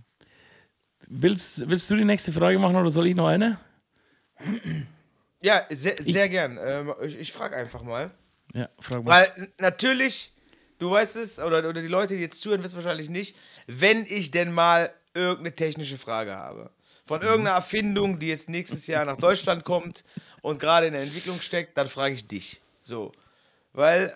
Willst, 1.08 1.68
willst 1.68 1.90
du 1.92 1.96
die 1.96 2.06
nächste 2.06 2.32
Frage 2.32 2.58
machen 2.58 2.76
oder 2.76 2.90
soll 2.90 3.08
ich 3.08 3.16
noch 3.16 3.28
eine? 3.28 3.60
Ja, 5.42 5.66
sehr, 5.70 5.96
sehr 6.00 6.26
ich, 6.26 6.32
gern. 6.32 6.58
Ähm, 6.62 6.94
ich, 7.02 7.20
ich 7.20 7.34
frage 7.34 7.56
einfach 7.56 7.84
mal. 7.84 8.08
Ja, 8.54 8.70
frag 8.80 9.04
mal. 9.04 9.12
Weil 9.12 9.52
natürlich, 9.60 10.33
du 10.84 10.92
weißt 10.92 11.16
es, 11.16 11.40
oder, 11.40 11.60
oder 11.68 11.82
die 11.82 11.88
Leute, 11.88 12.16
die 12.16 12.22
jetzt 12.22 12.42
zuhören, 12.42 12.62
wissen 12.62 12.76
wahrscheinlich 12.76 13.10
nicht, 13.10 13.38
wenn 13.68 14.06
ich 14.06 14.32
denn 14.32 14.52
mal 14.52 14.94
irgendeine 15.14 15.56
technische 15.56 15.98
Frage 15.98 16.36
habe. 16.36 16.72
Von 17.06 17.22
mhm. 17.22 17.28
irgendeiner 17.28 17.56
Erfindung, 17.56 18.20
die 18.20 18.28
jetzt 18.28 18.50
nächstes 18.50 18.86
Jahr 18.88 19.06
nach 19.06 19.18
Deutschland 19.18 19.64
kommt 19.64 20.04
und 20.42 20.60
gerade 20.60 20.88
in 20.88 20.94
der 20.94 21.04
Entwicklung 21.04 21.40
steckt, 21.40 21.78
dann 21.78 21.88
frage 21.88 22.16
ich 22.16 22.28
dich. 22.28 22.62
So. 22.82 23.14
Weil 23.72 24.16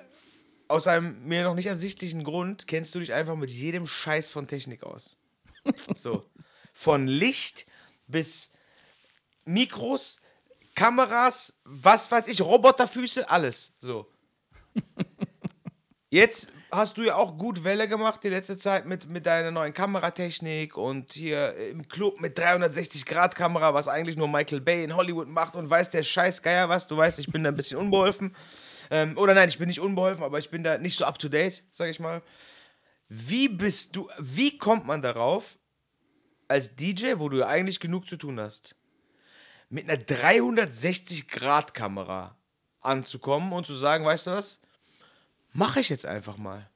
aus 0.68 0.88
einem 0.88 1.26
mir 1.26 1.44
noch 1.44 1.56
nicht 1.56 1.68
ersichtlichen 1.68 2.26
Grund 2.26 2.68
kennst 2.68 2.94
du 2.94 3.00
dich 3.00 3.14
einfach 3.14 3.38
mit 3.38 3.50
jedem 3.50 3.88
Scheiß 3.88 4.30
von 4.30 4.48
Technik 4.48 4.84
aus. 4.84 5.18
So. 5.96 6.26
Von 6.74 7.08
Licht 7.08 7.66
bis 8.08 8.52
Mikros, 9.46 10.22
Kameras, 10.76 11.60
was 11.64 12.12
weiß 12.12 12.28
ich, 12.28 12.42
Roboterfüße, 12.42 13.30
alles. 13.30 13.76
So. 13.82 14.06
Jetzt 16.10 16.54
hast 16.72 16.98
du 16.98 17.04
ja 17.04 17.16
auch 17.16 17.38
gut 17.38 17.64
Welle 17.64 17.88
gemacht 17.88 18.22
die 18.24 18.30
letzte 18.30 18.58
Zeit 18.58 18.86
mit, 18.86 19.10
mit 19.10 19.26
deiner 19.26 19.52
neuen 19.52 19.74
Kameratechnik 19.74 20.78
und 20.78 21.14
hier 21.14 21.56
im 21.56 21.88
Club 21.88 22.20
mit 22.20 22.38
360-Grad-Kamera, 22.38 23.74
was 23.74 23.88
eigentlich 23.88 24.18
nur 24.18 24.28
Michael 24.28 24.60
Bay 24.62 24.84
in 24.84 24.96
Hollywood 24.96 25.30
macht 25.30 25.56
und 25.56 25.70
weiß 25.70 25.90
der 25.90 26.04
Scheißgeier 26.04 26.70
was. 26.70 26.88
Du 26.88 26.98
weißt, 26.98 27.20
ich 27.20 27.32
bin 27.32 27.44
da 27.44 27.50
ein 27.50 27.56
bisschen 27.56 27.78
unbeholfen. 27.78 28.36
Ähm, 28.90 29.18
oder 29.18 29.34
nein, 29.34 29.50
ich 29.50 29.58
bin 29.58 29.68
nicht 29.68 29.80
unbeholfen, 29.80 30.24
aber 30.24 30.40
ich 30.40 30.50
bin 30.50 30.64
da 30.64 30.78
nicht 30.78 30.98
so 30.98 31.06
up 31.06 31.20
to 31.20 31.30
date, 31.30 31.64
sag 31.72 31.90
ich 31.90 32.00
mal. 32.00 32.22
Wie 33.10 33.48
bist 33.48 33.96
du, 33.96 34.10
wie 34.20 34.58
kommt 34.58 34.86
man 34.86 35.02
darauf, 35.02 35.58
als 36.48 36.76
DJ, 36.76 37.14
wo 37.18 37.30
du 37.30 37.46
eigentlich 37.46 37.80
genug 37.80 38.10
zu 38.10 38.18
tun 38.18 38.40
hast, 38.40 38.76
mit 39.70 39.88
einer 39.90 40.02
360-Grad-Kamera 40.02 42.38
anzukommen 42.82 43.54
und 43.54 43.66
zu 43.66 43.76
sagen, 43.76 44.06
weißt 44.06 44.28
du 44.28 44.32
was? 44.32 44.60
Mache 45.58 45.80
ich 45.80 45.90
jetzt 45.90 46.06
einfach 46.06 46.38
mal. 46.38 46.70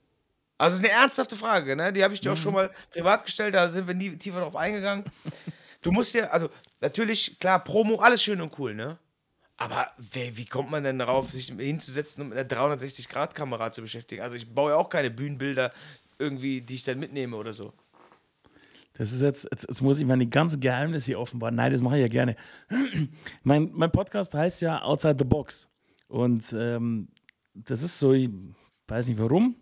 Also, 0.57 0.75
das 0.75 0.79
ist 0.81 0.91
eine 0.91 1.01
ernsthafte 1.03 1.35
Frage, 1.35 1.75
ne? 1.75 1.93
Die 1.93 2.03
habe 2.03 2.15
ich 2.15 2.19
dir 2.19 2.29
mhm. 2.29 2.33
auch 2.33 2.41
schon 2.41 2.53
mal 2.55 2.71
privat 2.89 3.23
gestellt, 3.23 3.53
da 3.53 3.67
sind 3.67 3.87
wir 3.87 3.93
nie 3.93 4.17
tiefer 4.17 4.39
drauf 4.39 4.55
eingegangen. 4.55 5.05
Du 5.83 5.91
musst 5.91 6.15
ja, 6.15 6.29
also, 6.29 6.49
natürlich, 6.79 7.37
klar, 7.37 7.63
Promo, 7.63 7.97
alles 7.97 8.23
schön 8.23 8.41
und 8.41 8.57
cool, 8.57 8.73
ne? 8.73 8.97
Aber 9.57 9.91
wie, 9.99 10.35
wie 10.35 10.45
kommt 10.45 10.71
man 10.71 10.83
denn 10.83 10.97
darauf, 10.97 11.29
sich 11.29 11.53
hinzusetzen 11.55 12.23
und 12.23 12.29
mit 12.29 12.39
einer 12.39 12.49
360-Grad-Kamera 12.49 13.71
zu 13.71 13.83
beschäftigen? 13.83 14.23
Also, 14.23 14.35
ich 14.35 14.51
baue 14.51 14.71
ja 14.71 14.77
auch 14.77 14.89
keine 14.89 15.11
Bühnenbilder 15.11 15.71
irgendwie, 16.17 16.61
die 16.61 16.73
ich 16.73 16.83
dann 16.83 16.97
mitnehme 16.97 17.37
oder 17.37 17.53
so. 17.53 17.73
Das 18.93 19.11
ist 19.11 19.21
jetzt, 19.21 19.47
jetzt, 19.51 19.67
jetzt 19.69 19.81
muss 19.83 19.99
ich 19.99 20.05
meine 20.07 20.25
ganzen 20.25 20.59
Geheimnisse 20.59 21.05
hier 21.05 21.19
offenbaren. 21.19 21.53
Nein, 21.53 21.71
das 21.71 21.83
mache 21.83 21.97
ich 21.97 22.01
ja 22.01 22.07
gerne. 22.07 22.35
mein, 23.43 23.69
mein 23.73 23.91
Podcast 23.91 24.33
heißt 24.33 24.61
ja 24.61 24.81
Outside 24.81 25.17
the 25.19 25.25
Box. 25.25 25.69
Und 26.07 26.51
ähm, 26.57 27.09
das 27.53 27.83
ist 27.83 27.99
so, 27.99 28.13
weiß 28.87 29.07
nicht 29.07 29.19
warum, 29.19 29.55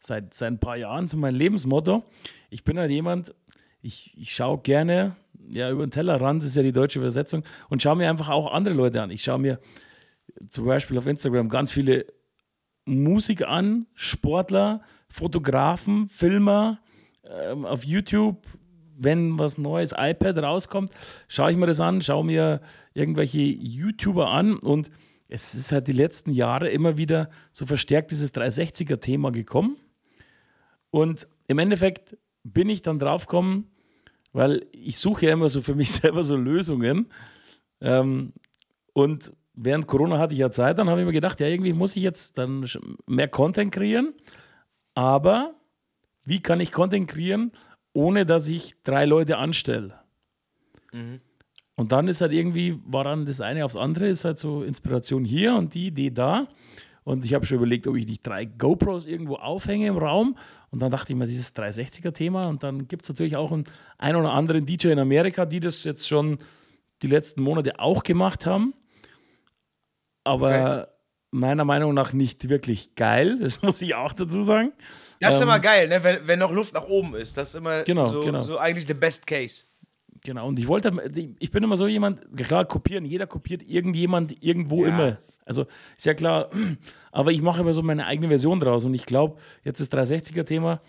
seit, 0.00 0.34
seit 0.34 0.52
ein 0.52 0.58
paar 0.58 0.76
Jahren 0.76 1.08
so 1.08 1.16
mein 1.16 1.34
Lebensmotto. 1.34 2.04
Ich 2.50 2.64
bin 2.64 2.78
halt 2.78 2.90
jemand, 2.90 3.34
ich, 3.80 4.16
ich 4.16 4.34
schaue 4.34 4.58
gerne 4.58 5.16
ja, 5.48 5.70
über 5.70 5.86
den 5.86 5.90
Tellerrand, 5.90 6.42
das 6.42 6.50
ist 6.50 6.56
ja 6.56 6.62
die 6.62 6.72
deutsche 6.72 6.98
Übersetzung, 6.98 7.44
und 7.68 7.82
schaue 7.82 7.96
mir 7.96 8.08
einfach 8.08 8.28
auch 8.28 8.52
andere 8.52 8.74
Leute 8.74 9.02
an. 9.02 9.10
Ich 9.10 9.22
schaue 9.22 9.38
mir 9.38 9.58
zum 10.48 10.66
Beispiel 10.66 10.98
auf 10.98 11.06
Instagram 11.06 11.48
ganz 11.48 11.70
viele 11.72 12.06
Musik 12.84 13.46
an, 13.46 13.86
Sportler, 13.94 14.82
Fotografen, 15.08 16.08
Filmer, 16.08 16.80
ähm, 17.24 17.64
auf 17.64 17.84
YouTube, 17.84 18.46
wenn 18.96 19.38
was 19.38 19.58
Neues 19.58 19.92
iPad 19.96 20.38
rauskommt, 20.38 20.92
schaue 21.28 21.50
ich 21.50 21.56
mir 21.56 21.66
das 21.66 21.80
an, 21.80 22.02
schaue 22.02 22.24
mir 22.24 22.60
irgendwelche 22.94 23.40
YouTuber 23.40 24.28
an 24.28 24.56
und 24.56 24.90
es 25.32 25.54
ist 25.54 25.72
halt 25.72 25.88
die 25.88 25.92
letzten 25.92 26.30
Jahre 26.30 26.68
immer 26.68 26.98
wieder 26.98 27.30
so 27.52 27.64
verstärkt 27.64 28.10
dieses 28.10 28.34
360er-Thema 28.34 29.32
gekommen. 29.32 29.76
Und 30.90 31.26
im 31.46 31.58
Endeffekt 31.58 32.18
bin 32.44 32.68
ich 32.68 32.82
dann 32.82 32.98
drauf 32.98 33.26
gekommen, 33.26 33.70
weil 34.32 34.66
ich 34.72 34.98
suche 34.98 35.26
ja 35.26 35.32
immer 35.32 35.48
so 35.48 35.62
für 35.62 35.74
mich 35.74 35.90
selber 36.02 36.22
so 36.22 36.36
Lösungen. 36.36 37.10
Ähm, 37.80 38.34
und 38.92 39.32
während 39.54 39.86
Corona 39.86 40.18
hatte 40.18 40.34
ich 40.34 40.40
ja 40.40 40.50
Zeit, 40.50 40.76
dann 40.76 40.90
habe 40.90 41.00
ich 41.00 41.06
mir 41.06 41.12
gedacht, 41.12 41.40
ja, 41.40 41.46
irgendwie 41.46 41.72
muss 41.72 41.96
ich 41.96 42.02
jetzt 42.02 42.36
dann 42.36 42.68
mehr 43.06 43.28
Content 43.28 43.72
kreieren. 43.72 44.12
Aber 44.94 45.54
wie 46.24 46.42
kann 46.42 46.60
ich 46.60 46.72
Content 46.72 47.08
kreieren, 47.08 47.52
ohne 47.94 48.26
dass 48.26 48.48
ich 48.48 48.76
drei 48.84 49.06
Leute 49.06 49.38
anstelle? 49.38 49.98
Mhm. 50.92 51.22
Und 51.76 51.92
dann 51.92 52.08
ist 52.08 52.20
halt 52.20 52.32
irgendwie, 52.32 52.78
war 52.84 53.04
dann 53.04 53.24
das 53.24 53.40
eine 53.40 53.64
aufs 53.64 53.76
andere, 53.76 54.06
ist 54.06 54.24
halt 54.24 54.38
so 54.38 54.62
Inspiration 54.62 55.24
hier 55.24 55.54
und 55.54 55.74
die 55.74 55.86
Idee 55.86 56.10
da. 56.10 56.48
Und 57.04 57.24
ich 57.24 57.34
habe 57.34 57.46
schon 57.46 57.56
überlegt, 57.56 57.86
ob 57.86 57.96
ich 57.96 58.06
nicht 58.06 58.24
drei 58.24 58.44
GoPros 58.44 59.06
irgendwo 59.06 59.36
aufhänge 59.36 59.88
im 59.88 59.96
Raum. 59.96 60.36
Und 60.70 60.80
dann 60.80 60.90
dachte 60.90 61.12
ich 61.12 61.18
mir, 61.18 61.26
dieses 61.26 61.54
360er-Thema. 61.54 62.46
Und 62.46 62.62
dann 62.62 62.86
gibt 62.86 63.02
es 63.02 63.08
natürlich 63.08 63.36
auch 63.36 63.50
einen, 63.50 63.64
einen 63.98 64.18
oder 64.18 64.32
anderen 64.32 64.64
DJ 64.66 64.88
in 64.88 64.98
Amerika, 64.98 65.44
die 65.44 65.60
das 65.60 65.82
jetzt 65.84 66.06
schon 66.06 66.38
die 67.02 67.08
letzten 67.08 67.42
Monate 67.42 67.80
auch 67.80 68.04
gemacht 68.04 68.46
haben. 68.46 68.74
Aber 70.24 70.82
okay. 70.82 70.92
meiner 71.32 71.64
Meinung 71.64 71.94
nach 71.94 72.12
nicht 72.12 72.48
wirklich 72.48 72.94
geil. 72.94 73.38
Das 73.40 73.62
muss 73.62 73.82
ich 73.82 73.94
auch 73.96 74.12
dazu 74.12 74.42
sagen. 74.42 74.72
Das 75.18 75.34
ist 75.34 75.40
ähm, 75.40 75.48
immer 75.48 75.58
geil, 75.58 75.88
ne? 75.88 76.04
wenn, 76.04 76.26
wenn 76.28 76.38
noch 76.38 76.52
Luft 76.52 76.74
nach 76.74 76.86
oben 76.86 77.14
ist. 77.14 77.36
Das 77.36 77.50
ist 77.50 77.54
immer 77.56 77.82
genau, 77.82 78.06
so, 78.06 78.24
genau. 78.24 78.42
so 78.42 78.58
eigentlich 78.58 78.86
the 78.86 78.94
best 78.94 79.26
case. 79.26 79.64
Genau, 80.24 80.46
und 80.46 80.58
ich 80.58 80.68
wollte, 80.68 80.92
ich 81.40 81.50
bin 81.50 81.64
immer 81.64 81.76
so 81.76 81.88
jemand, 81.88 82.20
klar, 82.36 82.64
kopieren, 82.64 83.04
jeder 83.04 83.26
kopiert 83.26 83.62
irgendjemand 83.62 84.42
irgendwo 84.42 84.84
ja. 84.84 84.90
immer. 84.90 85.18
Also 85.44 85.66
ist 85.96 86.06
ja 86.06 86.14
klar, 86.14 86.50
aber 87.12 87.32
ich 87.32 87.42
mache 87.42 87.60
immer 87.60 87.74
so 87.74 87.82
meine 87.82 88.06
eigene 88.06 88.28
Version 88.28 88.60
draus 88.60 88.84
und 88.84 88.94
ich 88.94 89.04
glaube, 89.04 89.40
jetzt 89.64 89.80
das 89.80 89.90
360er-Thema, 89.90 90.80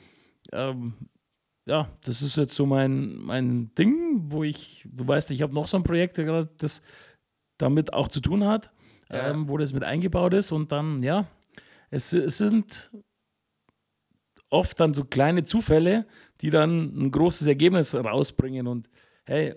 ähm, 0.51 0.93
ja, 1.65 1.89
das 2.03 2.21
ist 2.21 2.37
jetzt 2.37 2.55
so 2.55 2.65
mein, 2.65 3.15
mein 3.15 3.73
Ding, 3.75 4.25
wo 4.25 4.43
ich, 4.43 4.85
du 4.85 5.07
weißt, 5.07 5.31
ich 5.31 5.41
habe 5.41 5.53
noch 5.53 5.67
so 5.67 5.77
ein 5.77 5.83
Projekt, 5.83 6.19
das 6.57 6.81
damit 7.57 7.93
auch 7.93 8.09
zu 8.09 8.19
tun 8.19 8.43
hat, 8.43 8.71
ja. 9.09 9.31
ähm, 9.31 9.47
wo 9.47 9.57
das 9.57 9.73
mit 9.73 9.83
eingebaut 9.83 10.33
ist 10.33 10.51
und 10.51 10.71
dann, 10.71 11.01
ja, 11.01 11.25
es, 11.89 12.13
es 12.13 12.37
sind 12.37 12.91
oft 14.49 14.79
dann 14.79 14.93
so 14.93 15.05
kleine 15.05 15.43
Zufälle, 15.43 16.05
die 16.41 16.49
dann 16.49 16.93
ein 16.95 17.11
großes 17.11 17.47
Ergebnis 17.47 17.95
rausbringen 17.95 18.67
und 18.67 18.89
hey, 19.25 19.55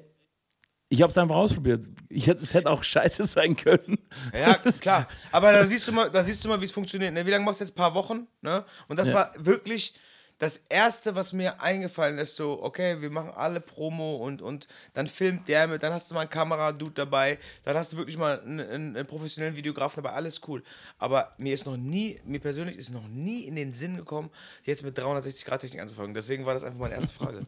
ich 0.89 1.03
habe 1.03 1.11
es 1.11 1.19
einfach 1.19 1.37
ausprobiert. 1.37 1.85
Ich 2.09 2.27
hätte, 2.29 2.43
es 2.43 2.55
hätte 2.55 2.71
auch 2.71 2.85
scheiße 2.85 3.25
sein 3.25 3.57
können. 3.57 3.99
Ja, 4.33 4.55
klar. 4.81 5.09
Aber 5.33 5.53
da 5.53 5.67
siehst 5.67 5.89
du 5.89 5.93
mal, 5.93 6.11
da 6.11 6.23
siehst 6.23 6.45
du 6.45 6.49
mal, 6.49 6.61
wie 6.61 6.65
es 6.65 6.73
funktioniert. 6.73 7.13
Ne? 7.13 7.27
Wie 7.27 7.31
lange 7.31 7.45
machst 7.45 7.61
du 7.61 7.65
jetzt? 7.65 7.73
Ein 7.73 7.77
paar 7.77 7.95
Wochen? 7.95 8.29
Ne? 8.41 8.65
Und 8.87 8.99
das 8.99 9.09
ja. 9.09 9.15
war 9.15 9.33
wirklich 9.37 9.95
das 10.39 10.59
Erste, 10.69 11.15
was 11.15 11.33
mir 11.33 11.61
eingefallen 11.63 12.19
ist, 12.19 12.37
so, 12.37 12.63
okay, 12.63 13.01
wir 13.01 13.11
machen 13.11 13.31
alle 13.35 13.61
Promo 13.61 14.17
und, 14.17 14.43
und 14.43 14.69
dann 14.93 15.07
filmt 15.07 15.49
der 15.49 15.67
mit, 15.67 15.83
dann 15.83 15.95
hast 15.95 16.11
du 16.11 16.15
mal 16.15 16.23
einen 16.23 16.31
Kameradude 16.31 16.93
dabei, 16.93 17.39
dann 17.65 17.77
hast 17.77 17.93
du 17.93 17.97
wirklich 17.97 18.19
mal 18.19 18.41
einen, 18.41 18.61
einen, 18.61 18.97
einen, 18.97 19.07
professionellen 19.07 19.57
Videografen 19.57 20.03
dabei, 20.03 20.15
alles 20.15 20.43
cool. 20.47 20.63
Aber 20.99 21.33
mir 21.39 21.55
ist 21.55 21.65
noch 21.65 21.79
nie, 21.79 22.21
mir 22.27 22.41
persönlich 22.41 22.77
ist 22.77 22.91
noch 22.91 23.09
nie 23.09 23.45
in 23.45 23.57
den 23.57 23.73
Sinn 23.73 23.97
gekommen, 23.97 24.31
jetzt 24.65 24.85
mit 24.85 24.99
360-Grad-Technik 24.99 25.81
anzufangen. 25.81 26.13
Deswegen 26.13 26.45
war 26.45 26.53
das 26.53 26.65
einfach 26.65 26.81
meine 26.81 26.95
erste 26.95 27.15
Frage. 27.15 27.47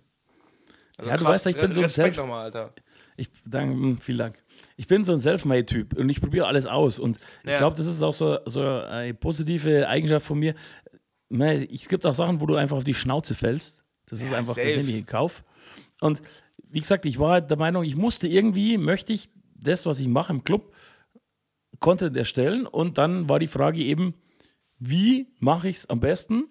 Also 0.98 1.10
ja, 1.10 1.16
krass, 1.16 1.24
du 1.24 1.32
weißt, 1.32 1.46
ich 1.46 1.56
bin 1.56 1.72
so 1.72 1.80
ein 1.80 1.88
Self 1.88 2.16
nochmal, 2.16 2.44
Alter. 2.44 2.74
Ich, 3.16 3.28
danke, 3.44 3.74
hm, 3.74 3.98
vielen 3.98 4.18
Dank. 4.18 4.42
Ich 4.76 4.86
bin 4.86 5.02
so 5.04 5.12
ein 5.12 5.18
Selfmade-Typ 5.18 5.96
und 5.96 6.08
ich 6.08 6.20
probiere 6.20 6.46
alles 6.46 6.66
aus. 6.66 6.98
Und 6.98 7.18
ich 7.42 7.50
ja. 7.50 7.58
glaube, 7.58 7.76
das 7.76 7.86
ist 7.86 8.02
auch 8.02 8.14
so, 8.14 8.38
so 8.46 8.62
eine 8.62 9.14
positive 9.14 9.88
Eigenschaft 9.88 10.26
von 10.26 10.38
mir. 10.38 10.54
Es 11.30 11.88
gibt 11.88 12.06
auch 12.06 12.14
Sachen, 12.14 12.40
wo 12.40 12.46
du 12.46 12.54
einfach 12.54 12.76
auf 12.76 12.84
die 12.84 12.94
Schnauze 12.94 13.34
fällst. 13.34 13.84
Das 14.06 14.20
ist 14.20 14.30
ja, 14.30 14.38
einfach, 14.38 14.54
safe. 14.54 14.66
das 14.66 14.76
nehme 14.76 14.90
ich 14.90 14.98
in 14.98 15.06
Kauf. 15.06 15.44
Und 16.00 16.22
wie 16.70 16.80
gesagt, 16.80 17.06
ich 17.06 17.18
war 17.18 17.32
halt 17.32 17.50
der 17.50 17.58
Meinung, 17.58 17.84
ich 17.84 17.96
musste 17.96 18.28
irgendwie, 18.28 18.78
möchte 18.78 19.12
ich 19.12 19.30
das, 19.54 19.86
was 19.86 20.00
ich 20.00 20.08
mache 20.08 20.32
im 20.32 20.44
Club, 20.44 20.72
Content 21.80 22.16
erstellen. 22.16 22.66
Und 22.66 22.98
dann 22.98 23.28
war 23.28 23.38
die 23.38 23.46
Frage 23.46 23.82
eben, 23.82 24.14
wie 24.78 25.28
mache 25.40 25.68
ich 25.68 25.78
es 25.78 25.90
am 25.90 26.00
besten? 26.00 26.44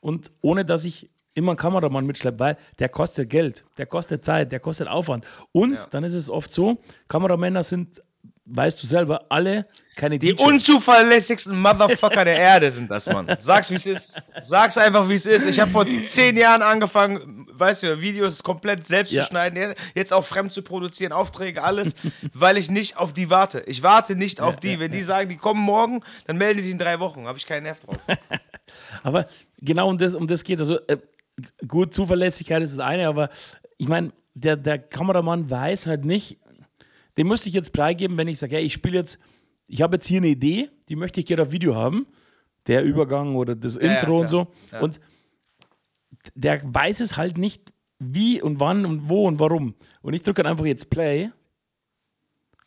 Und 0.00 0.30
ohne 0.40 0.64
dass 0.64 0.84
ich 0.84 1.10
immer 1.36 1.52
einen 1.52 1.58
Kameramann 1.58 2.06
mitschleppt, 2.06 2.40
weil 2.40 2.56
der 2.78 2.88
kostet 2.88 3.30
Geld, 3.30 3.64
der 3.78 3.86
kostet 3.86 4.24
Zeit, 4.24 4.50
der 4.50 4.58
kostet 4.58 4.88
Aufwand. 4.88 5.24
Und 5.52 5.74
ja. 5.74 5.86
dann 5.90 6.02
ist 6.02 6.14
es 6.14 6.30
oft 6.30 6.52
so, 6.52 6.78
Kameramänner 7.08 7.62
sind, 7.62 8.02
weißt 8.46 8.82
du 8.82 8.86
selber, 8.86 9.26
alle 9.28 9.66
keine 9.96 10.18
Die 10.18 10.32
DJs. 10.32 10.42
unzuverlässigsten 10.48 11.58
Motherfucker 11.60 12.24
der 12.24 12.36
Erde 12.36 12.70
sind 12.70 12.90
das, 12.90 13.06
Mann. 13.06 13.34
Sag's, 13.38 13.70
wie 13.70 13.74
es 13.74 13.86
ist. 13.86 14.22
Sag's 14.40 14.78
einfach, 14.78 15.08
wie 15.08 15.14
es 15.14 15.26
ist. 15.26 15.46
Ich 15.46 15.60
habe 15.60 15.70
vor 15.70 15.86
zehn 16.02 16.36
Jahren 16.36 16.62
angefangen, 16.62 17.46
weißt 17.52 17.82
du, 17.82 18.00
Videos 18.00 18.42
komplett 18.42 18.86
selbst 18.86 19.12
ja. 19.12 19.22
zu 19.22 19.28
schneiden, 19.28 19.74
jetzt 19.94 20.12
auch 20.12 20.24
fremd 20.24 20.52
zu 20.52 20.62
produzieren, 20.62 21.12
Aufträge, 21.12 21.62
alles, 21.62 21.96
weil 22.32 22.56
ich 22.56 22.70
nicht 22.70 22.96
auf 22.96 23.12
die 23.12 23.28
warte. 23.28 23.62
Ich 23.66 23.82
warte 23.82 24.16
nicht 24.16 24.40
auf 24.40 24.58
die. 24.58 24.78
Wenn 24.80 24.92
die 24.92 25.00
sagen, 25.02 25.28
die 25.28 25.36
kommen 25.36 25.60
morgen, 25.60 26.00
dann 26.26 26.38
melden 26.38 26.58
die 26.58 26.62
sich 26.62 26.72
in 26.72 26.78
drei 26.78 26.98
Wochen. 27.00 27.26
Habe 27.26 27.38
ich 27.38 27.46
keinen 27.46 27.64
Nerv 27.64 27.80
drauf. 27.80 27.98
Aber 29.02 29.28
genau 29.58 29.88
um 29.88 29.98
das, 29.98 30.14
um 30.14 30.26
das 30.26 30.44
geht. 30.44 30.60
Also, 30.60 30.78
äh, 30.86 30.98
gut, 31.66 31.94
Zuverlässigkeit 31.94 32.62
ist 32.62 32.76
das 32.76 32.84
eine, 32.84 33.08
aber 33.08 33.30
ich 33.78 33.88
meine, 33.88 34.12
der, 34.34 34.56
der 34.56 34.78
Kameramann 34.78 35.50
weiß 35.50 35.86
halt 35.86 36.04
nicht, 36.04 36.38
den 37.16 37.26
müsste 37.26 37.48
ich 37.48 37.54
jetzt 37.54 37.74
freigeben, 37.74 38.16
wenn 38.16 38.28
ich 38.28 38.38
sage, 38.38 38.56
hey, 38.56 38.64
ich 38.64 38.74
spiele 38.74 38.98
jetzt, 38.98 39.18
ich 39.66 39.82
habe 39.82 39.96
jetzt 39.96 40.06
hier 40.06 40.18
eine 40.18 40.28
Idee, 40.28 40.70
die 40.88 40.96
möchte 40.96 41.20
ich 41.20 41.26
gerne 41.26 41.42
auf 41.42 41.52
Video 41.52 41.74
haben. 41.74 42.06
der 42.66 42.82
Übergang 42.82 43.36
oder 43.36 43.54
das 43.54 43.76
ja, 43.76 43.82
Intro 43.82 44.16
ja, 44.16 44.22
und 44.22 44.28
so. 44.28 44.46
Ja. 44.72 44.80
Und 44.80 45.00
der 46.34 46.60
weiß 46.62 47.00
es 47.00 47.16
halt 47.16 47.38
nicht, 47.38 47.72
wie 47.98 48.42
und 48.42 48.60
wann 48.60 48.84
und 48.84 49.08
wo 49.08 49.26
und 49.26 49.38
warum. 49.38 49.74
Und 50.02 50.14
ich 50.14 50.22
drücke 50.22 50.42
halt 50.42 50.50
einfach 50.50 50.66
jetzt 50.66 50.90
Play 50.90 51.30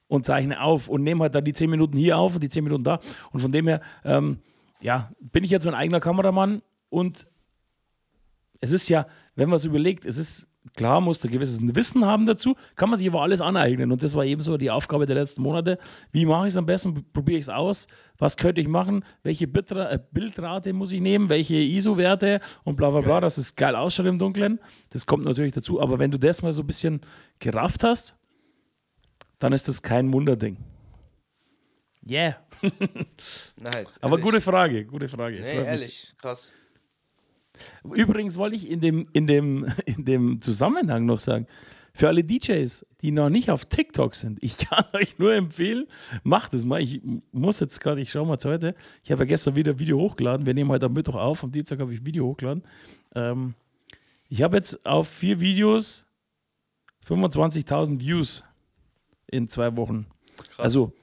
und 0.08 0.26
zeichne 0.26 0.62
auf 0.62 0.88
und 0.88 1.04
nehme 1.04 1.24
halt 1.24 1.36
dann 1.36 1.46
die 1.46 1.54
10 1.54 1.70
Minuten 1.70 1.98
hier 1.98 2.18
auf 2.18 2.36
und 2.36 2.42
die 2.42 2.50
10 2.50 2.64
Minuten 2.64 2.84
da. 2.84 3.00
Und 3.32 3.42
von 3.42 3.52
dem 3.52 3.68
her, 3.68 3.82
ähm, 4.04 4.40
ja, 4.82 5.12
bin 5.20 5.44
ich 5.44 5.52
jetzt 5.52 5.66
mein 5.66 5.76
eigener 5.76 6.00
Kameramann 6.00 6.62
und 6.90 7.28
es 8.60 8.72
ist 8.72 8.90
ja, 8.90 9.08
wenn 9.36 9.50
man 9.50 9.58
es 9.58 9.66
überlegt, 9.66 10.06
es 10.06 10.18
ist 10.18 10.50
klar, 10.76 11.02
muss 11.02 11.24
ein 11.24 11.32
gewisses 11.32 11.60
Wissen 11.62 12.06
haben 12.06 12.26
dazu, 12.26 12.56
kann 12.76 12.90
man 12.90 12.98
sich 12.98 13.08
aber 13.08 13.22
alles 13.22 13.42
aneignen. 13.42 13.92
Und 13.92 14.04
das 14.04 14.16
war 14.16 14.26
eben 14.26 14.42
so 14.42 14.58
die 14.58 14.72
Aufgabe 14.72 15.06
der 15.06 15.16
letzten 15.16 15.42
Monate. 15.42 15.80
Wie 16.12 16.26
mache 16.26 16.48
ich 16.48 16.54
es 16.54 16.58
am 16.58 16.66
besten? 16.66 17.06
Probiere 17.14 17.40
ich 17.40 17.46
es 17.46 17.50
aus? 17.50 17.88
Was 18.18 18.38
könnte 18.38 18.62
ich 18.62 18.68
machen? 18.68 19.04
Welche 19.24 19.46
äh, 19.46 20.00
Bildrate 20.12 20.74
muss 20.74 20.92
ich 20.92 21.02
nehmen? 21.02 21.30
Welche 21.30 21.56
ISO-Werte? 21.56 22.42
Und 22.64 22.76
bla 22.76 22.90
bla 22.90 23.02
bla, 23.02 23.22
dass 23.22 23.38
es 23.38 23.56
geil 23.56 23.76
ausschaut 23.76 24.06
im 24.06 24.20
Dunkeln. 24.20 24.60
Das 24.90 25.06
kommt 25.06 25.26
natürlich 25.26 25.54
dazu. 25.54 25.82
Aber 25.82 26.00
wenn 26.00 26.12
du 26.12 26.18
das 26.18 26.42
mal 26.42 26.54
so 26.54 26.64
ein 26.64 26.68
bisschen 26.68 27.02
gerafft 27.40 27.84
hast, 27.84 28.16
dann 29.40 29.54
ist 29.54 29.68
das 29.68 29.82
kein 29.82 30.12
Wunderding. 30.12 30.58
Yeah. 32.08 32.38
nice. 33.56 34.02
Aber 34.02 34.14
ehrlich. 34.14 34.26
gute 34.26 34.42
Frage, 34.42 34.86
gute 34.86 35.08
Frage. 35.08 35.40
Nee, 35.40 35.64
ehrlich, 35.64 36.14
krass. 36.18 36.54
Übrigens 37.84 38.38
wollte 38.38 38.56
ich 38.56 38.70
in 38.70 38.80
dem, 38.80 39.06
in, 39.14 39.28
dem, 39.28 39.68
in 39.86 40.06
dem 40.06 40.42
Zusammenhang 40.42 41.06
noch 41.06 41.20
sagen, 41.20 41.48
für 41.94 42.08
alle 42.08 42.24
DJs, 42.24 42.86
die 43.02 43.12
noch 43.12 43.30
nicht 43.30 43.50
auf 43.50 43.66
TikTok 43.66 44.16
sind, 44.16 44.38
ich 44.42 44.58
kann 44.58 44.86
euch 44.94 45.18
nur 45.18 45.34
empfehlen, 45.34 45.88
macht 46.24 46.54
es 46.54 46.66
mal. 46.66 46.82
Ich 46.82 47.02
muss 47.32 47.60
jetzt 47.60 47.82
gerade, 47.82 48.02
ich 48.02 48.12
schaue 48.12 48.28
mal 48.28 48.38
zu 48.38 48.50
heute. 48.50 48.76
Ich 49.04 49.12
habe 49.12 49.24
ja 49.24 49.28
gestern 49.28 49.56
wieder 49.56 49.74
ein 49.74 49.80
Video 49.80 49.98
hochgeladen. 50.00 50.46
Wir 50.46 50.54
nehmen 50.54 50.70
heute 50.70 50.86
am 50.86 50.94
Mittwoch 50.94 51.16
auf. 51.16 51.44
Am 51.44 51.52
Dienstag 51.52 51.80
habe 51.80 51.94
ich 51.94 52.02
ein 52.02 52.06
Video 52.06 52.26
hochgeladen. 52.26 52.64
Ähm, 53.16 53.56
ich 54.30 54.44
habe 54.44 54.58
jetzt 54.58 54.86
auf 54.86 55.08
vier 55.08 55.40
Videos 55.40 56.06
25.000 57.08 58.00
Views 58.00 58.44
in 59.28 59.50
zwei 59.50 59.76
Wochen. 59.76 60.06
Krass. 60.38 60.60
Also, 60.60 60.94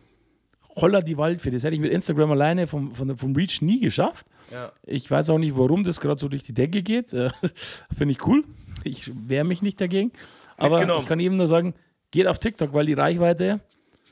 holla 0.76 1.00
die 1.00 1.16
Waldfee. 1.18 1.50
Das 1.50 1.64
hätte 1.64 1.74
ich 1.74 1.80
mit 1.80 1.92
Instagram 1.92 2.30
alleine 2.30 2.66
vom, 2.66 2.94
vom, 2.94 3.16
vom 3.16 3.34
Reach 3.34 3.60
nie 3.60 3.80
geschafft. 3.80 4.26
Ja. 4.50 4.72
Ich 4.84 5.10
weiß 5.10 5.30
auch 5.30 5.38
nicht, 5.38 5.56
warum 5.56 5.84
das 5.84 6.00
gerade 6.00 6.18
so 6.18 6.28
durch 6.28 6.42
die 6.42 6.54
Decke 6.54 6.82
geht. 6.82 7.12
Äh, 7.12 7.30
Finde 7.96 8.12
ich 8.12 8.26
cool. 8.26 8.44
Ich 8.84 9.10
wehre 9.28 9.44
mich 9.44 9.62
nicht 9.62 9.80
dagegen. 9.80 10.12
Aber 10.56 11.00
ich 11.00 11.06
kann 11.06 11.20
eben 11.20 11.36
nur 11.36 11.48
sagen, 11.48 11.74
geht 12.10 12.26
auf 12.26 12.38
TikTok, 12.38 12.72
weil 12.72 12.86
die 12.86 12.94
Reichweite 12.94 13.60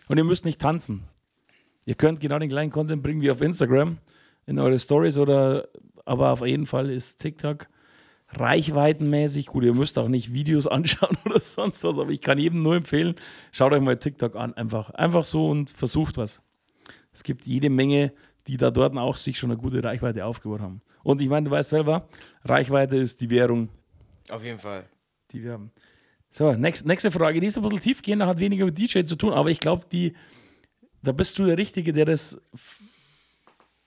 und 0.09 0.19
ihr 0.19 0.25
müsst 0.25 0.45
nicht 0.45 0.61
tanzen. 0.61 1.05
Ihr 1.87 1.95
könnt 1.95 2.21
genau 2.21 2.39
den 2.39 2.49
gleichen 2.49 2.71
Content 2.71 3.03
bringen 3.03 3.21
wie 3.23 3.31
auf 3.31 3.41
Instagram 3.41 3.99
in 4.47 4.59
eure 4.59 4.79
Stories 4.79 5.19
oder 5.19 5.69
aber 6.05 6.31
auf 6.31 6.45
jeden 6.45 6.67
Fall 6.67 6.91
ist 6.91 7.19
TikTok 7.19 7.69
reichweitenmäßig 8.29 9.47
gut. 9.47 9.65
Ihr 9.65 9.75
müsst 9.75 9.99
auch 9.99 10.09
nicht 10.09 10.33
Videos 10.33 10.67
anschauen 10.67 11.17
oder 11.25 11.41
sonst 11.41 11.83
was, 11.85 11.99
aber 11.99 12.11
ich 12.11 12.21
kann 12.21 12.39
jedem 12.39 12.63
nur 12.63 12.77
empfehlen, 12.77 13.15
schaut 13.53 13.73
euch 13.73 13.81
mal 13.81 13.97
TikTok 13.97 14.37
an. 14.37 14.55
Einfach, 14.55 14.91
einfach 14.91 15.25
so 15.25 15.49
und 15.49 15.71
versucht 15.71 16.17
was. 16.17 16.43
Es 17.13 17.23
gibt 17.23 17.47
jede 17.47 17.71
Menge 17.71 18.13
die 18.47 18.57
da 18.57 18.71
dort 18.71 18.97
auch 18.97 19.17
sich 19.17 19.39
schon 19.39 19.51
eine 19.51 19.61
gute 19.61 19.83
Reichweite 19.83 20.25
aufgebaut 20.25 20.61
haben. 20.61 20.83
Und 21.03 21.21
ich 21.21 21.29
meine, 21.29 21.45
du 21.45 21.51
weißt 21.51 21.71
selber, 21.71 22.09
Reichweite 22.45 22.97
ist 22.97 23.21
die 23.21 23.31
Währung. 23.31 23.69
Auf 24.29 24.45
jeden 24.45 24.59
Fall. 24.59 24.85
Die 25.31 25.43
wir 25.43 25.53
haben. 25.53 25.71
So, 26.33 26.53
next, 26.53 26.85
nächste 26.85 27.11
Frage. 27.11 27.41
Die 27.41 27.47
ist 27.47 27.57
ein 27.57 27.63
bisschen 27.63 27.81
tiefgehender, 27.81 28.27
hat 28.27 28.41
weniger 28.41 28.65
mit 28.65 28.77
DJ 28.77 29.05
zu 29.05 29.17
tun, 29.17 29.33
aber 29.33 29.51
ich 29.51 29.61
glaube, 29.61 29.87
da 31.03 31.13
bist 31.13 31.39
du 31.39 31.47
der 31.47 31.57
Richtige, 31.57 31.93
der 31.93 32.07
das 32.07 32.41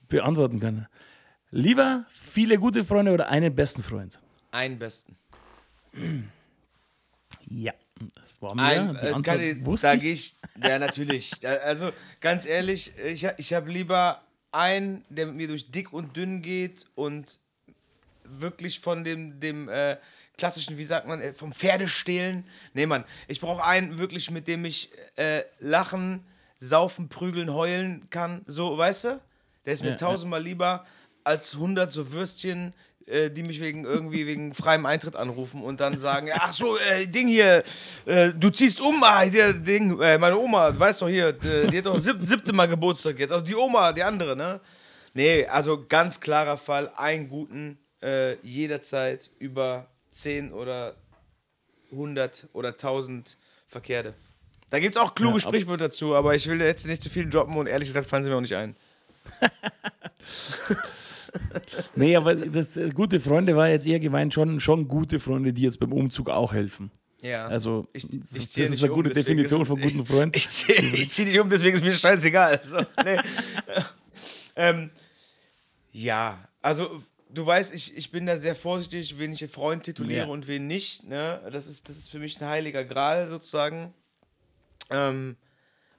beantworten 0.07 0.59
kann. 0.59 0.87
Lieber 1.51 2.05
viele 2.11 2.57
gute 2.57 2.83
Freunde 2.83 3.11
oder 3.11 3.29
einen 3.29 3.53
besten 3.53 3.83
Freund? 3.83 4.19
Einen 4.51 4.79
besten. 4.79 5.17
Ja, 7.49 7.73
das 8.15 8.41
war 8.41 8.55
mir 8.55 8.61
Ein, 8.61 8.93
die 8.93 8.99
äh, 8.99 9.73
ich, 9.73 9.81
Da 9.81 9.95
gehe 9.95 10.13
ich, 10.13 10.35
ja 10.61 10.79
natürlich. 10.79 11.47
Also 11.47 11.91
ganz 12.19 12.45
ehrlich, 12.45 12.93
ich, 13.03 13.27
ich 13.37 13.53
habe 13.53 13.71
lieber 13.71 14.21
einen, 14.57 15.05
der 15.09 15.27
mit 15.27 15.35
mir 15.35 15.47
durch 15.47 15.71
dick 15.71 15.93
und 15.93 16.15
dünn 16.17 16.41
geht 16.41 16.85
und 16.95 17.39
wirklich 18.23 18.79
von 18.79 19.03
dem, 19.03 19.39
dem 19.39 19.69
äh, 19.69 19.97
klassischen, 20.37 20.77
wie 20.77 20.83
sagt 20.83 21.07
man, 21.07 21.21
äh, 21.21 21.33
vom 21.33 21.53
Pferdestehlen. 21.53 22.45
Nee, 22.73 22.85
Mann, 22.85 23.05
ich 23.27 23.39
brauche 23.39 23.63
einen 23.63 23.97
wirklich, 23.97 24.31
mit 24.31 24.47
dem 24.47 24.65
ich 24.65 24.91
äh, 25.15 25.43
lachen, 25.59 26.25
saufen, 26.59 27.09
prügeln, 27.09 27.53
heulen 27.53 28.09
kann. 28.09 28.43
So, 28.47 28.77
weißt 28.77 29.03
du? 29.05 29.21
Der 29.65 29.73
ist 29.73 29.83
mir 29.83 29.91
ja, 29.91 29.95
tausendmal 29.95 30.41
ja. 30.41 30.47
lieber 30.47 30.85
als 31.23 31.53
100 31.55 31.91
so 31.91 32.11
Würstchen, 32.11 32.73
äh, 33.07 33.29
die 33.29 33.43
mich 33.43 33.59
wegen 33.61 33.85
irgendwie 33.85 34.27
wegen 34.27 34.53
freiem 34.53 34.85
Eintritt 34.85 35.15
anrufen 35.15 35.61
und 35.63 35.79
dann 35.79 35.97
sagen, 35.97 36.29
ach 36.33 36.53
so, 36.53 36.77
äh, 36.77 37.07
Ding 37.07 37.27
hier, 37.27 37.63
äh, 38.05 38.33
du 38.33 38.49
ziehst 38.49 38.81
um, 38.81 39.01
ah, 39.03 39.25
der 39.25 39.53
Ding, 39.53 39.99
äh, 40.01 40.17
meine 40.17 40.37
Oma, 40.37 40.77
weißt 40.77 41.01
doch 41.01 41.07
hier, 41.07 41.31
die, 41.31 41.67
die 41.67 41.77
hat 41.77 41.85
doch 41.85 41.97
sieb, 41.97 42.17
siebte 42.21 42.53
Mal 42.53 42.67
Geburtstag 42.67 43.17
jetzt, 43.19 43.31
also 43.31 43.45
die 43.45 43.55
Oma, 43.55 43.93
die 43.93 44.03
andere, 44.03 44.35
ne? 44.35 44.59
Nee, 45.13 45.45
also 45.45 45.85
ganz 45.87 46.19
klarer 46.19 46.57
Fall, 46.57 46.91
einen 46.95 47.27
guten, 47.29 47.79
äh, 48.01 48.35
jederzeit 48.45 49.31
über 49.39 49.87
10 50.11 50.53
oder 50.53 50.95
100 51.91 52.47
oder 52.53 52.69
1000 52.69 53.37
Verkehrte. 53.67 54.13
Da 54.69 54.79
gibt 54.79 54.95
es 54.95 55.01
auch 55.01 55.15
kluge 55.15 55.35
ja, 55.35 55.39
Sprichwörter 55.39 55.87
dazu, 55.87 56.13
aber 56.13 56.35
ich 56.35 56.47
will 56.47 56.61
jetzt 56.61 56.85
nicht 56.85 57.01
zu 57.01 57.09
viel 57.09 57.29
droppen 57.29 57.55
und 57.55 57.67
ehrlich 57.67 57.87
gesagt 57.87 58.09
fallen 58.09 58.23
sie 58.23 58.29
mir 58.29 58.35
auch 58.35 58.41
nicht 58.41 58.55
ein. 58.55 58.75
nee, 61.95 62.15
aber 62.15 62.35
das, 62.35 62.77
äh, 62.77 62.89
gute 62.89 63.19
Freunde 63.19 63.55
war 63.55 63.69
jetzt 63.69 63.87
eher 63.87 63.99
gemeint, 63.99 64.33
schon, 64.33 64.59
schon 64.59 64.87
gute 64.87 65.19
Freunde, 65.19 65.53
die 65.53 65.63
jetzt 65.63 65.79
beim 65.79 65.93
Umzug 65.93 66.29
auch 66.29 66.53
helfen. 66.53 66.91
Ja. 67.21 67.47
Also, 67.47 67.87
ich, 67.93 68.03
ich 68.11 68.19
das, 68.19 68.49
das 68.53 68.69
ist 68.69 68.83
eine 68.83 68.93
gute 68.93 69.09
um, 69.09 69.15
Definition 69.15 69.65
von 69.65 69.81
guten 69.81 70.05
Freunden. 70.05 70.37
Ich, 70.37 70.43
ich 70.43 70.49
ziehe 70.49 71.05
zieh 71.05 71.25
nicht 71.25 71.39
um, 71.39 71.49
deswegen 71.49 71.75
ist 71.75 71.83
mir 71.83 71.93
scheißegal. 71.93 72.61
Also, 72.63 72.77
nee. 73.03 73.17
ähm, 74.55 74.91
ja, 75.91 76.47
also 76.61 77.01
du 77.29 77.45
weißt, 77.45 77.73
ich, 77.73 77.95
ich 77.97 78.11
bin 78.11 78.25
da 78.25 78.37
sehr 78.37 78.55
vorsichtig, 78.55 79.17
wen 79.17 79.31
ich 79.31 79.45
Freund 79.47 79.83
tituliere 79.83 80.27
ja. 80.27 80.31
und 80.31 80.47
wen 80.47 80.67
nicht. 80.67 81.03
Ne? 81.05 81.41
Das, 81.51 81.67
ist, 81.67 81.89
das 81.89 81.97
ist 81.97 82.09
für 82.09 82.19
mich 82.19 82.39
ein 82.41 82.47
heiliger 82.47 82.83
Gral 82.83 83.29
sozusagen. 83.29 83.93
Ähm, 84.89 85.37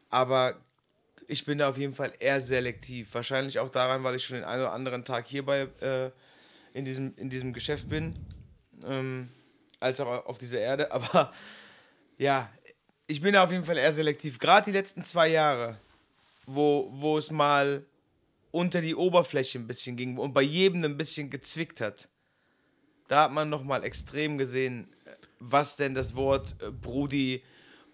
aber 0.09 0.57
ich 1.29 1.45
bin 1.45 1.59
da 1.59 1.69
auf 1.69 1.77
jeden 1.77 1.95
Fall 1.95 2.13
eher 2.19 2.41
selektiv. 2.41 3.13
Wahrscheinlich 3.13 3.59
auch 3.59 3.71
daran, 3.71 4.03
weil 4.03 4.17
ich 4.17 4.25
schon 4.25 4.39
den 4.39 4.45
einen 4.45 4.63
oder 4.63 4.73
anderen 4.73 5.05
Tag 5.05 5.29
hierbei 5.29 5.69
äh, 5.81 6.11
in, 6.73 6.85
diesem, 6.85 7.15
in 7.17 7.29
diesem 7.29 7.53
Geschäft 7.53 7.89
bin, 7.89 8.17
ähm, 8.85 9.29
als 9.79 10.01
auch 10.01 10.27
auf 10.27 10.39
dieser 10.39 10.59
Erde. 10.59 10.91
Aber 10.93 11.33
ja, 12.17 12.51
ich 13.07 13.21
bin 13.21 13.35
da 13.35 13.45
auf 13.45 13.53
jeden 13.53 13.65
Fall 13.65 13.77
eher 13.77 13.93
selektiv. 13.93 14.39
Gerade 14.39 14.65
die 14.65 14.77
letzten 14.77 15.05
zwei 15.05 15.29
Jahre, 15.29 15.79
wo, 16.47 16.89
wo 16.93 17.19
es 17.19 17.31
mal 17.31 17.85
unter 18.51 18.81
die 18.81 18.95
Oberfläche 18.95 19.59
ein 19.59 19.67
bisschen 19.67 19.97
ging 19.97 20.17
und 20.17 20.33
bei 20.33 20.43
jedem 20.43 20.83
ein 20.83 20.97
bisschen 20.97 21.29
gezwickt 21.29 21.83
hat. 21.83 22.09
Da 23.07 23.25
hat 23.25 23.33
man 23.33 23.51
nochmal 23.51 23.85
extrem 23.85 24.39
gesehen, 24.39 24.89
was 25.39 25.77
denn 25.77 25.95
das 25.95 26.17
Wort 26.17 26.57
äh, 26.63 26.71
Brudi, 26.71 27.43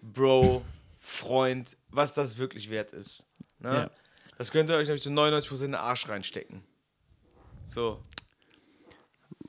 Bro, 0.01 0.63
Freund, 0.99 1.77
was 1.95 2.13
das 2.13 2.37
wirklich 2.37 2.69
wert 2.69 2.93
ist. 2.93 3.25
Ne? 3.59 3.73
Ja. 3.73 3.91
Das 4.37 4.51
könnt 4.51 4.69
ihr 4.69 4.75
euch 4.75 4.87
nämlich 4.87 5.01
zu 5.01 5.09
99% 5.09 5.51
in 5.53 5.59
den 5.59 5.75
Arsch 5.75 6.07
reinstecken. 6.09 6.63
So. 7.63 8.01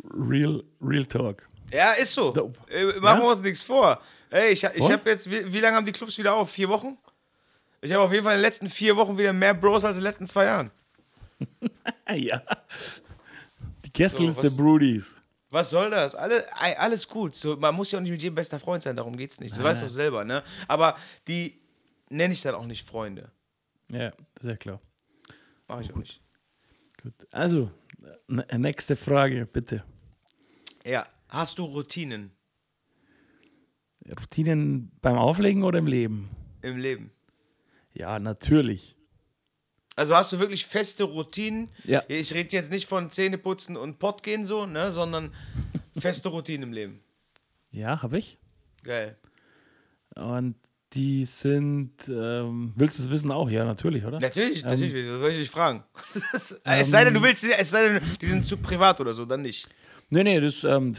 Real, 0.05 0.63
real 0.81 1.05
Talk. 1.05 1.49
Ja, 1.73 1.93
ist 1.93 2.15
so. 2.15 2.35
Äh, 2.69 2.85
machen 3.01 3.23
wir 3.23 3.29
uns 3.29 3.41
nichts 3.41 3.63
vor. 3.63 4.01
Ey, 4.31 4.53
ich, 4.53 4.65
ich 4.65 4.91
habe 4.91 5.11
jetzt, 5.11 5.31
wie, 5.31 5.53
wie 5.53 5.61
lange 5.61 5.77
haben 5.77 5.87
die 5.87 5.93
Clubs 5.93 6.17
wieder 6.19 6.35
auf? 6.35 6.51
Vier 6.51 6.69
Wochen? 6.69 6.97
Ich 7.81 7.93
habe 7.93 8.03
auf 8.03 8.13
jeden 8.13 8.25
Fall 8.25 8.35
in 8.35 8.39
den 8.39 8.45
letzten 8.45 8.69
vier 8.69 8.97
Wochen 8.97 9.19
wieder 9.19 9.33
mehr 9.33 9.55
Bros 9.55 9.85
als 9.85 9.97
in 9.97 10.03
den 10.03 10.09
letzten 10.09 10.27
zwei 10.27 10.45
Jahren. 10.45 10.71
ja. 12.15 12.43
Die 13.85 13.93
Gästeliste 13.93 14.49
so, 14.49 14.63
Broodies. 14.63 15.13
Was 15.51 15.71
soll 15.71 15.91
das? 15.91 16.15
Alle, 16.15 16.45
alles 16.79 17.09
gut. 17.09 17.35
So, 17.35 17.57
man 17.57 17.75
muss 17.75 17.93
ja 17.93 17.99
auch 17.99 18.03
nicht 18.03 18.11
mit 18.11 18.23
jedem 18.23 18.35
bester 18.35 18.59
Freund 18.59 18.83
sein, 18.83 18.97
darum 18.97 19.17
geht 19.17 19.33
es 19.33 19.41
nicht. 19.41 19.55
Das 19.55 19.63
weißt 19.63 19.83
du 19.83 19.87
doch 19.87 19.93
selber, 19.93 20.25
ne? 20.25 20.43
Aber 20.67 20.97
die 21.29 21.59
nenne 22.09 22.33
ich 22.33 22.43
dann 22.43 22.55
auch 22.55 22.67
nicht 22.67 22.87
Freunde. 22.87 23.31
Ja, 23.91 24.11
das 24.35 24.45
ist 24.45 24.51
ja 24.51 24.57
klar. 24.57 24.81
Mach 25.69 25.81
ich 25.81 25.93
auch 25.93 25.97
nicht. 25.97 26.21
Gut. 27.03 27.15
Also, 27.33 27.71
nächste 28.29 28.97
Frage, 28.97 29.47
bitte. 29.47 29.85
Ja, 30.85 31.07
hast 31.29 31.59
du 31.59 31.65
Routinen? 31.65 32.33
Routinen 34.09 34.93
beim 35.01 35.17
Auflegen 35.17 35.65
oder 35.65 35.79
im 35.81 35.87
Leben? 35.87 36.31
Im 36.63 36.77
Leben. 36.77 37.11
Ja, 37.95 38.19
natürlich. 38.19 38.97
Also 39.97 40.15
hast 40.15 40.33
du 40.33 40.39
wirklich 40.39 40.67
feste 40.67 41.05
Routinen? 41.05 41.71
Ja. 41.85 42.05
Ich 42.09 42.35
rede 42.35 42.51
jetzt 42.51 42.71
nicht 42.71 42.87
von 42.87 43.11
Zähneputzen 43.11 43.77
und 43.77 43.99
Pott 43.99 44.23
gehen 44.23 44.45
so, 44.45 44.67
ne, 44.67 44.91
sondern 44.91 45.35
feste 45.97 46.29
Routinen 46.29 46.65
im 46.65 46.73
Leben. 46.75 47.03
Ja, 47.71 48.03
habe 48.03 48.19
ich. 48.19 48.39
Geil. 48.85 49.17
Und 50.15 50.57
die 50.93 51.25
sind, 51.25 52.09
ähm, 52.09 52.73
willst 52.77 52.99
du 52.99 53.03
es 53.03 53.11
wissen 53.11 53.33
auch? 53.33 53.51
Ja, 53.51 53.65
natürlich, 53.65 54.05
oder? 54.05 54.21
Natürlich, 54.21 54.63
ähm, 54.63 54.71
natürlich, 54.71 55.07
das 55.07 55.19
soll 55.19 55.31
ich 55.31 55.39
dich 55.39 55.51
fragen. 55.51 55.85
ähm, 56.15 56.23
es 56.65 56.91
sei 56.91 57.05
denn, 57.05 57.15
du 57.15 57.23
willst, 57.23 57.45
es 57.45 57.71
sei 57.71 57.89
denn, 57.89 58.01
die 58.21 58.27
sind 58.27 58.45
zu 58.45 58.57
privat 58.57 59.01
oder 59.01 59.13
so, 59.13 59.25
dann 59.25 59.43
nicht. 59.43 59.69
Nee, 60.11 60.23
nee, 60.23 60.41
das, 60.41 60.63
ähm, 60.65 60.95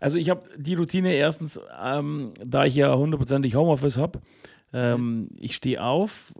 also 0.00 0.18
ich 0.18 0.28
habe 0.30 0.48
die 0.56 0.74
Routine 0.74 1.14
erstens, 1.14 1.60
ähm, 1.82 2.34
da 2.44 2.64
ich 2.64 2.74
ja 2.74 2.94
hundertprozentig 2.94 3.54
Homeoffice 3.54 3.96
habe, 3.96 4.20
ähm, 4.72 5.28
ich 5.38 5.54
stehe 5.54 5.82
auf, 5.82 6.34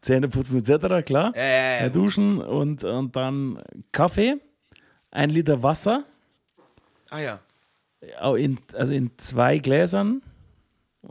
Zähne 0.00 0.28
putzen 0.28 0.58
etc., 0.58 1.04
klar, 1.04 1.32
ja, 1.36 1.42
ja, 1.42 1.82
ja. 1.82 1.88
duschen 1.90 2.40
und, 2.40 2.84
und 2.84 3.14
dann 3.14 3.62
Kaffee, 3.92 4.36
ein 5.10 5.30
Liter 5.30 5.62
Wasser. 5.62 6.04
Ah 7.10 7.20
ja. 7.20 7.40
In, 8.36 8.58
also 8.74 8.92
in 8.92 9.12
zwei 9.18 9.58
Gläsern 9.58 10.22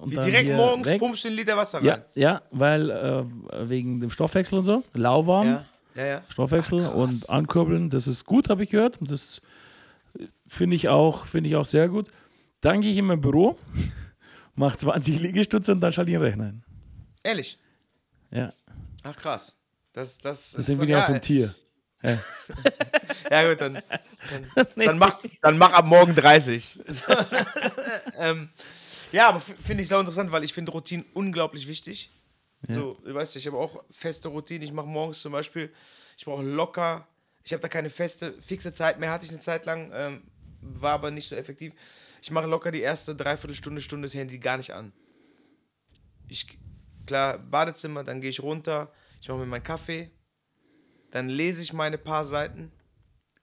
wie 0.05 0.15
direkt 0.15 0.51
morgens 0.53 0.89
weg. 0.89 0.99
pumpst 0.99 1.23
du 1.23 1.27
einen 1.27 1.37
Liter 1.37 1.57
Wasser 1.57 1.79
rein? 1.79 1.85
Ja, 1.85 2.05
ja 2.15 2.41
weil 2.51 2.89
äh, 2.89 3.69
wegen 3.69 3.99
dem 3.99 4.11
Stoffwechsel 4.11 4.59
und 4.59 4.65
so, 4.65 4.83
lauwarm, 4.93 5.47
ja, 5.47 5.65
ja, 5.95 6.05
ja. 6.05 6.23
Stoffwechsel 6.29 6.85
Ach, 6.85 6.95
und 6.95 7.29
ankurbeln, 7.29 7.89
das 7.89 8.07
ist 8.07 8.25
gut, 8.25 8.49
habe 8.49 8.63
ich 8.63 8.69
gehört. 8.69 8.97
Das 9.01 9.41
finde 10.47 10.75
ich, 10.75 10.89
auch, 10.89 11.25
find 11.25 11.47
ich 11.47 11.55
auch 11.55 11.65
sehr 11.65 11.89
gut. 11.89 12.09
Dann 12.61 12.81
gehe 12.81 12.91
ich 12.91 12.97
in 12.97 13.05
mein 13.05 13.21
Büro, 13.21 13.57
mache 14.55 14.77
20 14.77 15.19
Liegestütze 15.19 15.71
und 15.71 15.81
dann 15.81 15.93
schalte 15.93 16.11
ich 16.11 16.17
den 16.17 16.23
Rechner 16.23 16.45
ein. 16.45 16.63
Ehrlich? 17.23 17.59
Ja. 18.31 18.51
Ach 19.03 19.15
krass. 19.15 19.57
Das, 19.93 20.17
das, 20.17 20.53
das 20.53 20.65
sind 20.65 20.81
wir 20.81 20.99
auch 20.99 21.03
so 21.03 21.13
ein 21.13 21.21
Tier. 21.21 21.55
Ja. 22.05 22.19
ja, 23.31 23.49
gut, 23.49 23.61
dann, 23.61 23.81
dann, 24.55 24.67
dann, 24.75 24.97
mach, 24.97 25.21
dann 25.41 25.57
mach 25.57 25.71
ab 25.71 25.85
morgen 25.85 26.13
30. 26.13 26.81
ähm, 28.19 28.49
ja, 29.13 29.29
aber 29.29 29.39
finde 29.39 29.83
ich 29.83 29.89
sehr 29.89 29.99
interessant, 29.99 30.31
weil 30.31 30.43
ich 30.43 30.53
finde 30.53 30.71
Routinen 30.71 31.05
unglaublich 31.13 31.67
wichtig. 31.67 32.11
Ja. 32.67 32.75
So, 32.75 32.97
du 33.05 33.13
weißt, 33.13 33.35
ich 33.35 33.45
habe 33.45 33.57
auch 33.57 33.83
feste 33.91 34.27
Routinen. 34.29 34.63
Ich 34.63 34.73
mache 34.73 34.87
morgens 34.87 35.21
zum 35.21 35.31
Beispiel, 35.31 35.71
ich 36.17 36.25
brauche 36.25 36.41
locker, 36.41 37.07
ich 37.43 37.53
habe 37.53 37.61
da 37.61 37.67
keine 37.67 37.91
feste, 37.91 38.33
fixe 38.41 38.73
Zeit 38.73 38.99
mehr, 38.99 39.11
hatte 39.11 39.25
ich 39.25 39.31
eine 39.31 39.39
Zeit 39.39 39.67
lang, 39.67 39.91
ähm, 39.93 40.23
war 40.61 40.93
aber 40.93 41.11
nicht 41.11 41.29
so 41.29 41.35
effektiv. 41.35 41.73
Ich 42.23 42.31
mache 42.31 42.47
locker 42.47 42.71
die 42.71 42.81
erste 42.81 43.15
Dreiviertelstunde, 43.15 43.81
Stunde 43.81 44.07
das 44.07 44.15
Handy 44.15 44.39
gar 44.39 44.57
nicht 44.57 44.71
an. 44.71 44.93
Ich, 46.27 46.57
klar, 47.05 47.37
Badezimmer, 47.37 48.03
dann 48.03 48.19
gehe 48.19 48.31
ich 48.31 48.41
runter, 48.41 48.91
ich 49.21 49.27
mache 49.27 49.39
mir 49.39 49.45
meinen 49.45 49.61
Kaffee, 49.61 50.09
dann 51.11 51.29
lese 51.29 51.61
ich 51.61 51.71
meine 51.71 51.99
paar 51.99 52.25
Seiten, 52.25 52.71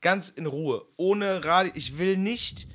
ganz 0.00 0.30
in 0.30 0.46
Ruhe, 0.46 0.84
ohne 0.96 1.44
Radio. 1.44 1.72
Ich 1.76 1.98
will 1.98 2.16
nicht 2.16 2.66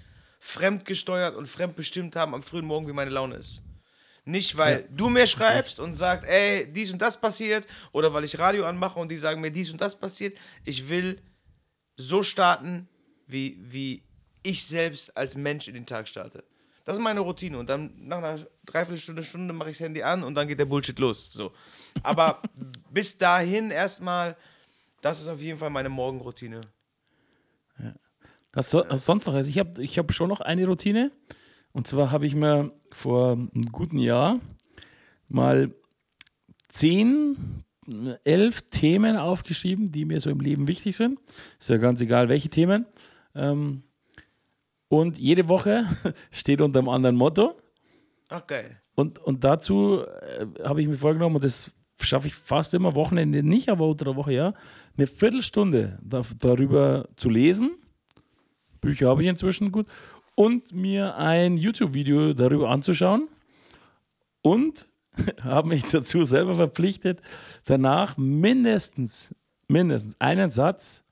fremdgesteuert 0.46 1.36
und 1.36 1.48
fremdbestimmt 1.48 2.16
haben 2.16 2.36
am 2.36 2.44
frühen 2.44 2.66
Morgen, 2.66 2.88
wie 2.88 2.94
meine 2.94 3.10
Laune 3.10 3.36
ist. 3.36 3.64
Nicht, 4.26 4.58
weil 4.58 4.82
ja. 4.82 4.88
du 4.92 5.10
mir 5.10 5.26
schreibst 5.28 5.80
und 5.80 5.96
sagst, 5.96 6.30
ey, 6.30 6.72
dies 6.72 6.94
und 6.94 7.02
das 7.02 7.20
passiert, 7.20 7.68
oder 7.92 8.14
weil 8.14 8.24
ich 8.24 8.38
Radio 8.38 8.66
anmache 8.66 9.00
und 9.00 9.10
die 9.10 9.18
sagen 9.18 9.42
mir, 9.42 9.52
dies 9.52 9.72
und 9.72 9.82
das 9.82 10.00
passiert. 10.00 10.38
Ich 10.64 10.88
will 10.88 11.20
so 11.98 12.22
starten, 12.22 12.88
wie, 13.28 13.58
wie 13.60 14.04
ich 14.44 14.66
selbst 14.66 15.16
als 15.18 15.36
Mensch 15.36 15.68
in 15.68 15.74
den 15.74 15.86
Tag 15.86 16.08
starte. 16.08 16.44
Das 16.84 16.98
ist 16.98 17.04
meine 17.04 17.22
Routine. 17.22 17.58
Und 17.58 17.70
dann 17.70 17.94
nach 17.98 18.20
einer 18.20 18.46
Dreiviertelstunde, 18.66 19.24
Stunde 19.24 19.54
mache 19.54 19.72
ich 19.72 19.78
das 19.78 19.86
Handy 19.86 20.04
an 20.04 20.24
und 20.24 20.36
dann 20.36 20.48
geht 20.48 20.60
der 20.60 20.66
Bullshit 20.66 20.98
los. 21.00 21.28
So. 21.32 21.54
Aber 22.04 22.42
bis 22.92 23.18
dahin 23.18 23.72
erstmal, 23.72 24.38
das 25.02 25.22
ist 25.22 25.28
auf 25.28 25.42
jeden 25.42 25.58
Fall 25.58 25.72
meine 25.72 25.90
Morgenroutine. 25.90 26.62
Was, 28.56 28.72
so, 28.72 28.84
was 28.88 29.06
sonst 29.06 29.28
noch? 29.28 29.34
Also 29.34 29.50
ich 29.50 29.60
habe 29.60 29.84
ich 29.84 30.00
hab 30.00 30.12
schon 30.14 30.30
noch 30.30 30.40
eine 30.40 30.66
Routine. 30.66 31.12
Und 31.74 31.88
zwar 31.88 32.12
habe 32.12 32.26
ich 32.26 32.34
mir 32.34 32.72
vor 32.90 33.34
einem 33.34 33.72
guten 33.72 34.00
Jahr 34.00 34.40
mal 35.28 35.76
zehn, 36.70 37.64
elf 38.24 38.62
Themen 38.70 39.18
aufgeschrieben, 39.18 39.92
die 39.92 40.06
mir 40.06 40.22
so 40.22 40.30
im 40.30 40.40
Leben 40.40 40.68
wichtig 40.68 40.96
sind. 40.96 41.20
Ist 41.60 41.70
ja 41.70 41.78
ganz 41.78 42.00
egal, 42.00 42.30
welche 42.30 42.50
Themen. 42.50 42.86
Ähm, 43.36 43.84
und 44.88 45.18
jede 45.18 45.50
Woche 45.50 45.86
steht 46.32 46.62
unter 46.62 46.80
einem 46.80 46.90
anderen 46.90 47.18
Motto. 47.18 47.58
Geil. 48.48 48.82
Und, 48.96 49.20
und 49.20 49.44
dazu 49.44 50.00
äh, 50.02 50.48
habe 50.64 50.82
ich 50.82 50.88
mir 50.88 50.98
vorgenommen, 50.98 51.36
und 51.36 51.44
das 51.44 51.74
schaffe 52.00 52.28
ich 52.28 52.36
fast 52.36 52.74
immer, 52.74 52.96
Wochenende 52.96 53.44
nicht, 53.44 53.68
aber 53.68 53.88
unter 53.88 54.06
der 54.06 54.16
Woche 54.16 54.34
ja, 54.34 54.54
eine 54.98 55.08
Viertelstunde 55.08 56.00
da, 56.02 56.22
darüber 56.40 57.10
zu 57.18 57.30
lesen 57.30 57.78
Bücher 58.86 59.10
habe 59.10 59.24
ich 59.24 59.30
inzwischen 59.30 59.72
gut. 59.72 59.88
Und 60.36 60.74
mir 60.74 61.18
ein 61.18 61.58
YouTube-Video 61.58 62.34
darüber 62.34 62.70
anzuschauen. 62.70 63.28
Und 64.42 64.88
habe 65.42 65.70
mich 65.70 65.84
dazu 65.84 66.24
selber 66.24 66.56
verpflichtet, 66.56 67.22
danach 67.64 68.18
mindestens, 68.18 69.34
mindestens 69.68 70.16
einen 70.20 70.50
Satz 70.50 71.04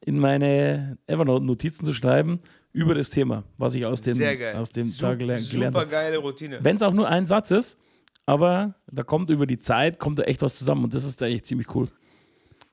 in 0.00 0.18
meine 0.18 0.98
Evernote-Notizen 1.06 1.84
zu 1.84 1.92
schreiben 1.92 2.40
über 2.72 2.94
das 2.94 3.10
Thema, 3.10 3.44
was 3.58 3.74
ich 3.74 3.84
aus 3.86 4.00
dem, 4.02 4.16
aus 4.56 4.70
dem 4.70 4.84
Sup 4.84 5.10
Tag 5.10 5.18
gelernt 5.18 5.46
habe. 5.46 5.64
Super 5.64 5.86
geile 5.86 6.18
Routine. 6.18 6.58
Wenn 6.62 6.76
es 6.76 6.82
auch 6.82 6.92
nur 6.92 7.08
ein 7.08 7.26
Satz 7.26 7.50
ist, 7.50 7.78
aber 8.26 8.74
da 8.90 9.02
kommt 9.02 9.30
über 9.30 9.46
die 9.46 9.58
Zeit, 9.58 9.98
kommt 9.98 10.18
da 10.18 10.22
echt 10.22 10.42
was 10.42 10.56
zusammen 10.56 10.84
und 10.84 10.94
das 10.94 11.04
ist 11.04 11.22
eigentlich 11.22 11.44
ziemlich 11.44 11.74
cool. 11.74 11.88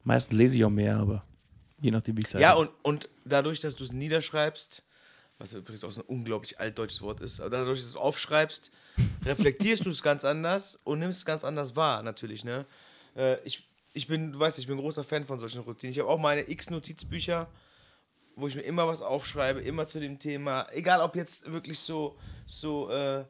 Meistens 0.03 0.37
lese 0.37 0.57
ich 0.57 0.65
auch 0.65 0.69
mehr, 0.69 0.97
aber 0.97 1.23
Je 1.81 1.91
nachdem, 1.91 2.15
wie 2.17 2.21
ich 2.21 2.27
Zeit 2.27 2.41
Ja, 2.41 2.53
und, 2.53 2.69
und 2.83 3.09
dadurch, 3.25 3.59
dass 3.59 3.75
du 3.75 3.83
es 3.83 3.91
niederschreibst, 3.91 4.83
was 5.39 5.53
übrigens 5.53 5.83
auch 5.83 5.91
so 5.91 6.01
ein 6.01 6.07
unglaublich 6.07 6.59
altdeutsches 6.59 7.01
Wort 7.01 7.19
ist, 7.19 7.41
aber 7.41 7.49
dadurch, 7.49 7.79
dass 7.79 7.91
du 7.91 7.97
es 7.97 8.03
aufschreibst, 8.03 8.71
reflektierst 9.25 9.85
du 9.85 9.89
es 9.89 10.03
ganz 10.03 10.23
anders 10.23 10.79
und 10.83 10.99
nimmst 10.99 11.19
es 11.19 11.25
ganz 11.25 11.43
anders 11.43 11.75
wahr, 11.75 12.03
natürlich, 12.03 12.43
ne? 12.43 12.65
Äh, 13.15 13.43
ich, 13.43 13.67
ich 13.93 14.07
bin, 14.07 14.31
du 14.31 14.39
weißt, 14.39 14.59
ich 14.59 14.67
bin 14.67 14.77
ein 14.77 14.81
großer 14.81 15.03
Fan 15.03 15.25
von 15.25 15.39
solchen 15.39 15.61
Routinen. 15.61 15.91
Ich 15.91 15.99
habe 15.99 16.09
auch 16.09 16.19
meine 16.19 16.49
X-Notizbücher, 16.49 17.49
wo 18.35 18.47
ich 18.47 18.55
mir 18.55 18.61
immer 18.61 18.87
was 18.87 19.01
aufschreibe, 19.01 19.59
immer 19.61 19.87
zu 19.87 19.99
dem 19.99 20.19
Thema, 20.19 20.67
egal 20.71 21.01
ob 21.01 21.15
jetzt 21.15 21.51
wirklich 21.51 21.79
so, 21.79 22.15
so, 22.45 22.89
äh, 22.89 23.25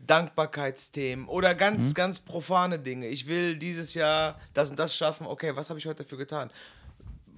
Dankbarkeitsthemen 0.00 1.26
oder 1.26 1.54
ganz, 1.54 1.90
mhm. 1.90 1.94
ganz 1.94 2.18
profane 2.20 2.78
Dinge. 2.78 3.08
Ich 3.08 3.26
will 3.26 3.56
dieses 3.56 3.94
Jahr 3.94 4.40
das 4.54 4.70
und 4.70 4.78
das 4.78 4.96
schaffen. 4.96 5.26
Okay, 5.26 5.56
was 5.56 5.70
habe 5.70 5.78
ich 5.80 5.86
heute 5.86 6.04
dafür 6.04 6.18
getan? 6.18 6.50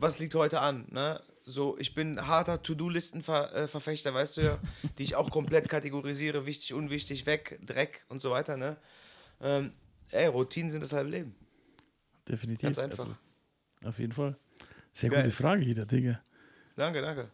Was 0.01 0.19
liegt 0.19 0.35
heute 0.35 0.61
an, 0.61 0.87
ne? 0.91 1.23
So, 1.45 1.77
ich 1.79 1.95
bin 1.95 2.27
harter 2.27 2.63
To-Do-Listen-Verfechter, 2.63 4.15
weißt 4.15 4.37
du 4.37 4.41
ja, 4.43 4.59
die 4.99 5.03
ich 5.03 5.17
auch 5.17 5.31
komplett 5.31 5.69
kategorisiere, 5.69 6.47
wichtig, 6.47 6.75
unwichtig, 6.75 7.27
weg, 7.27 7.59
Dreck 7.65 8.05
und 8.09 8.21
so 8.21 8.31
weiter, 8.31 8.57
ne? 8.57 8.77
Ähm, 9.41 9.73
ey, 10.11 10.27
Routinen 10.27 10.71
sind 10.71 10.83
das 10.83 10.93
halbe 10.93 11.11
Leben. 11.11 11.35
Definitiv. 12.29 12.63
Ganz 12.63 12.79
einfach. 12.79 13.05
Also, 13.05 13.17
auf 13.85 13.99
jeden 13.99 14.13
Fall. 14.13 14.37
Sehr 14.93 15.11
Geil. 15.11 15.25
gute 15.25 15.35
Frage 15.35 15.63
jeder, 15.63 15.87
Digga. 15.87 16.21
Danke, 16.77 17.01
danke. 17.01 17.31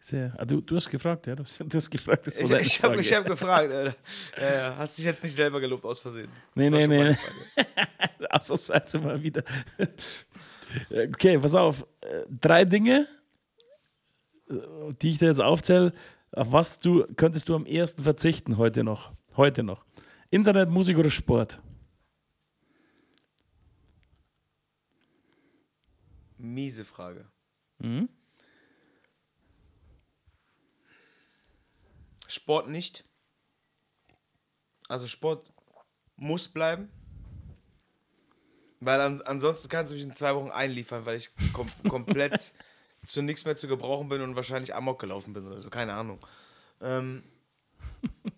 Sehr, 0.00 0.32
ah, 0.38 0.44
du, 0.44 0.60
du 0.60 0.76
hast 0.76 0.88
gefragt, 0.88 1.26
ja? 1.26 1.34
Du 1.34 1.44
hast 1.44 1.90
gefragt. 1.90 2.26
Das 2.26 2.38
ich 2.38 2.50
ich 2.50 2.82
habe 2.82 3.02
hab 3.02 3.26
gefragt. 3.26 3.70
Alter. 3.70 3.96
Ja, 4.38 4.54
ja. 4.54 4.76
Hast 4.76 4.96
dich 4.96 5.04
jetzt 5.04 5.22
nicht 5.22 5.34
selber 5.34 5.60
gelobt 5.60 5.84
aus 5.84 6.00
Versehen. 6.00 6.30
Nee, 6.54 6.70
nee, 6.70 6.86
nee. 6.86 7.16
Ausnahmsweise 8.30 8.98
mal 9.00 9.22
wieder. 9.22 9.42
Okay, 10.90 11.38
pass 11.38 11.54
auf. 11.54 11.86
Drei 12.28 12.64
Dinge, 12.64 13.06
die 14.48 15.10
ich 15.10 15.18
dir 15.18 15.28
jetzt 15.28 15.40
aufzähle, 15.40 15.92
auf 16.32 16.52
was 16.52 16.78
du 16.78 17.06
könntest 17.16 17.48
du 17.48 17.54
am 17.54 17.66
ehesten 17.66 18.02
verzichten 18.02 18.58
heute 18.58 18.84
noch? 18.84 19.12
Heute 19.36 19.62
noch. 19.62 19.84
Internet, 20.30 20.68
Musik 20.68 20.98
oder 20.98 21.10
Sport? 21.10 21.60
Miese 26.36 26.84
Frage. 26.84 27.26
Mhm. 27.78 28.08
Sport 32.28 32.68
nicht. 32.68 33.04
Also 34.88 35.06
Sport 35.06 35.50
muss 36.16 36.48
bleiben. 36.48 36.90
Weil 38.80 39.00
an, 39.00 39.22
ansonsten 39.22 39.68
kannst 39.68 39.90
du 39.90 39.96
mich 39.96 40.04
in 40.04 40.14
zwei 40.14 40.34
Wochen 40.34 40.50
einliefern, 40.50 41.04
weil 41.04 41.16
ich 41.16 41.30
kom 41.52 41.66
komplett 41.88 42.52
zu 43.06 43.22
nichts 43.22 43.44
mehr 43.44 43.56
zu 43.56 43.68
gebrauchen 43.68 44.08
bin 44.08 44.20
und 44.22 44.36
wahrscheinlich 44.36 44.74
Amok 44.74 45.00
gelaufen 45.00 45.32
bin 45.32 45.46
oder 45.46 45.60
so. 45.60 45.70
Keine 45.70 45.94
Ahnung. 45.94 46.18
Ähm, 46.80 47.22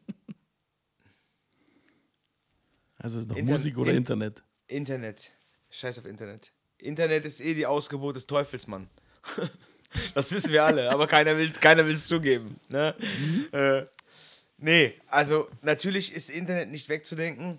also 2.98 3.18
ist 3.18 3.28
noch 3.28 3.36
Inter 3.36 3.52
Musik 3.54 3.76
oder 3.76 3.90
in 3.90 3.98
Internet? 3.98 4.42
Internet. 4.66 5.32
Scheiß 5.70 5.98
auf 5.98 6.06
Internet. 6.06 6.52
Internet 6.78 7.24
ist 7.24 7.40
eh 7.40 7.54
die 7.54 7.66
Ausgeburt 7.66 8.16
des 8.16 8.26
Teufels, 8.26 8.66
Mann. 8.66 8.88
das 10.14 10.32
wissen 10.32 10.52
wir 10.52 10.64
alle, 10.64 10.90
aber 10.90 11.06
keiner 11.06 11.36
will 11.36 11.50
es 11.50 11.60
keiner 11.60 11.94
zugeben. 11.94 12.58
Ne? 12.68 12.94
Mhm. 12.98 13.48
Äh, 13.52 13.84
nee, 14.56 14.94
also 15.08 15.48
natürlich 15.62 16.14
ist 16.14 16.30
Internet 16.30 16.70
nicht 16.70 16.88
wegzudenken. 16.88 17.58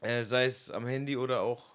Äh, 0.00 0.22
sei 0.22 0.44
es 0.44 0.70
am 0.70 0.86
Handy 0.86 1.16
oder 1.16 1.40
auch 1.40 1.67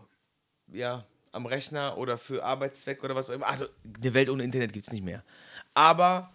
ja, 0.74 1.06
am 1.32 1.46
Rechner 1.46 1.98
oder 1.98 2.18
für 2.18 2.44
Arbeitszweck 2.44 3.04
oder 3.04 3.16
was 3.16 3.30
auch 3.30 3.34
immer. 3.34 3.48
Also 3.48 3.66
eine 4.02 4.14
Welt 4.14 4.30
ohne 4.30 4.44
Internet 4.44 4.74
gibt 4.74 4.86
es 4.86 4.92
nicht 4.92 5.04
mehr. 5.04 5.24
Aber 5.74 6.32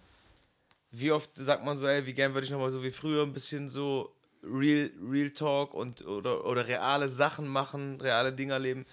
wie 0.90 1.12
oft 1.12 1.31
sagt 1.37 1.64
man 1.64 1.77
so, 1.77 1.87
ey, 1.87 2.07
wie 2.07 2.14
gern 2.14 2.35
würde 2.35 2.46
ich 2.46 2.51
nochmal 2.51 2.70
so 2.70 2.83
wie 2.83 2.90
früher 2.90 3.22
ein 3.22 3.33
bisschen 3.33 3.68
so 3.68 4.12
Real, 4.42 4.90
Real 5.09 5.31
Talk 5.31 5.74
und 5.74 6.05
oder, 6.07 6.44
oder 6.46 6.66
reale 6.66 7.09
Sachen 7.09 7.46
machen, 7.46 8.01
reale 8.01 8.33
Dinge 8.33 8.53
erleben, 8.55 8.87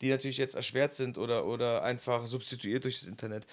die 0.00 0.10
natürlich 0.10 0.38
jetzt 0.38 0.54
erschwert 0.54 0.94
sind 0.94 1.18
oder, 1.18 1.44
oder 1.44 1.82
einfach 1.82 2.26
substituiert 2.26 2.84
durch 2.84 3.00
das 3.00 3.08
Internet. 3.08 3.46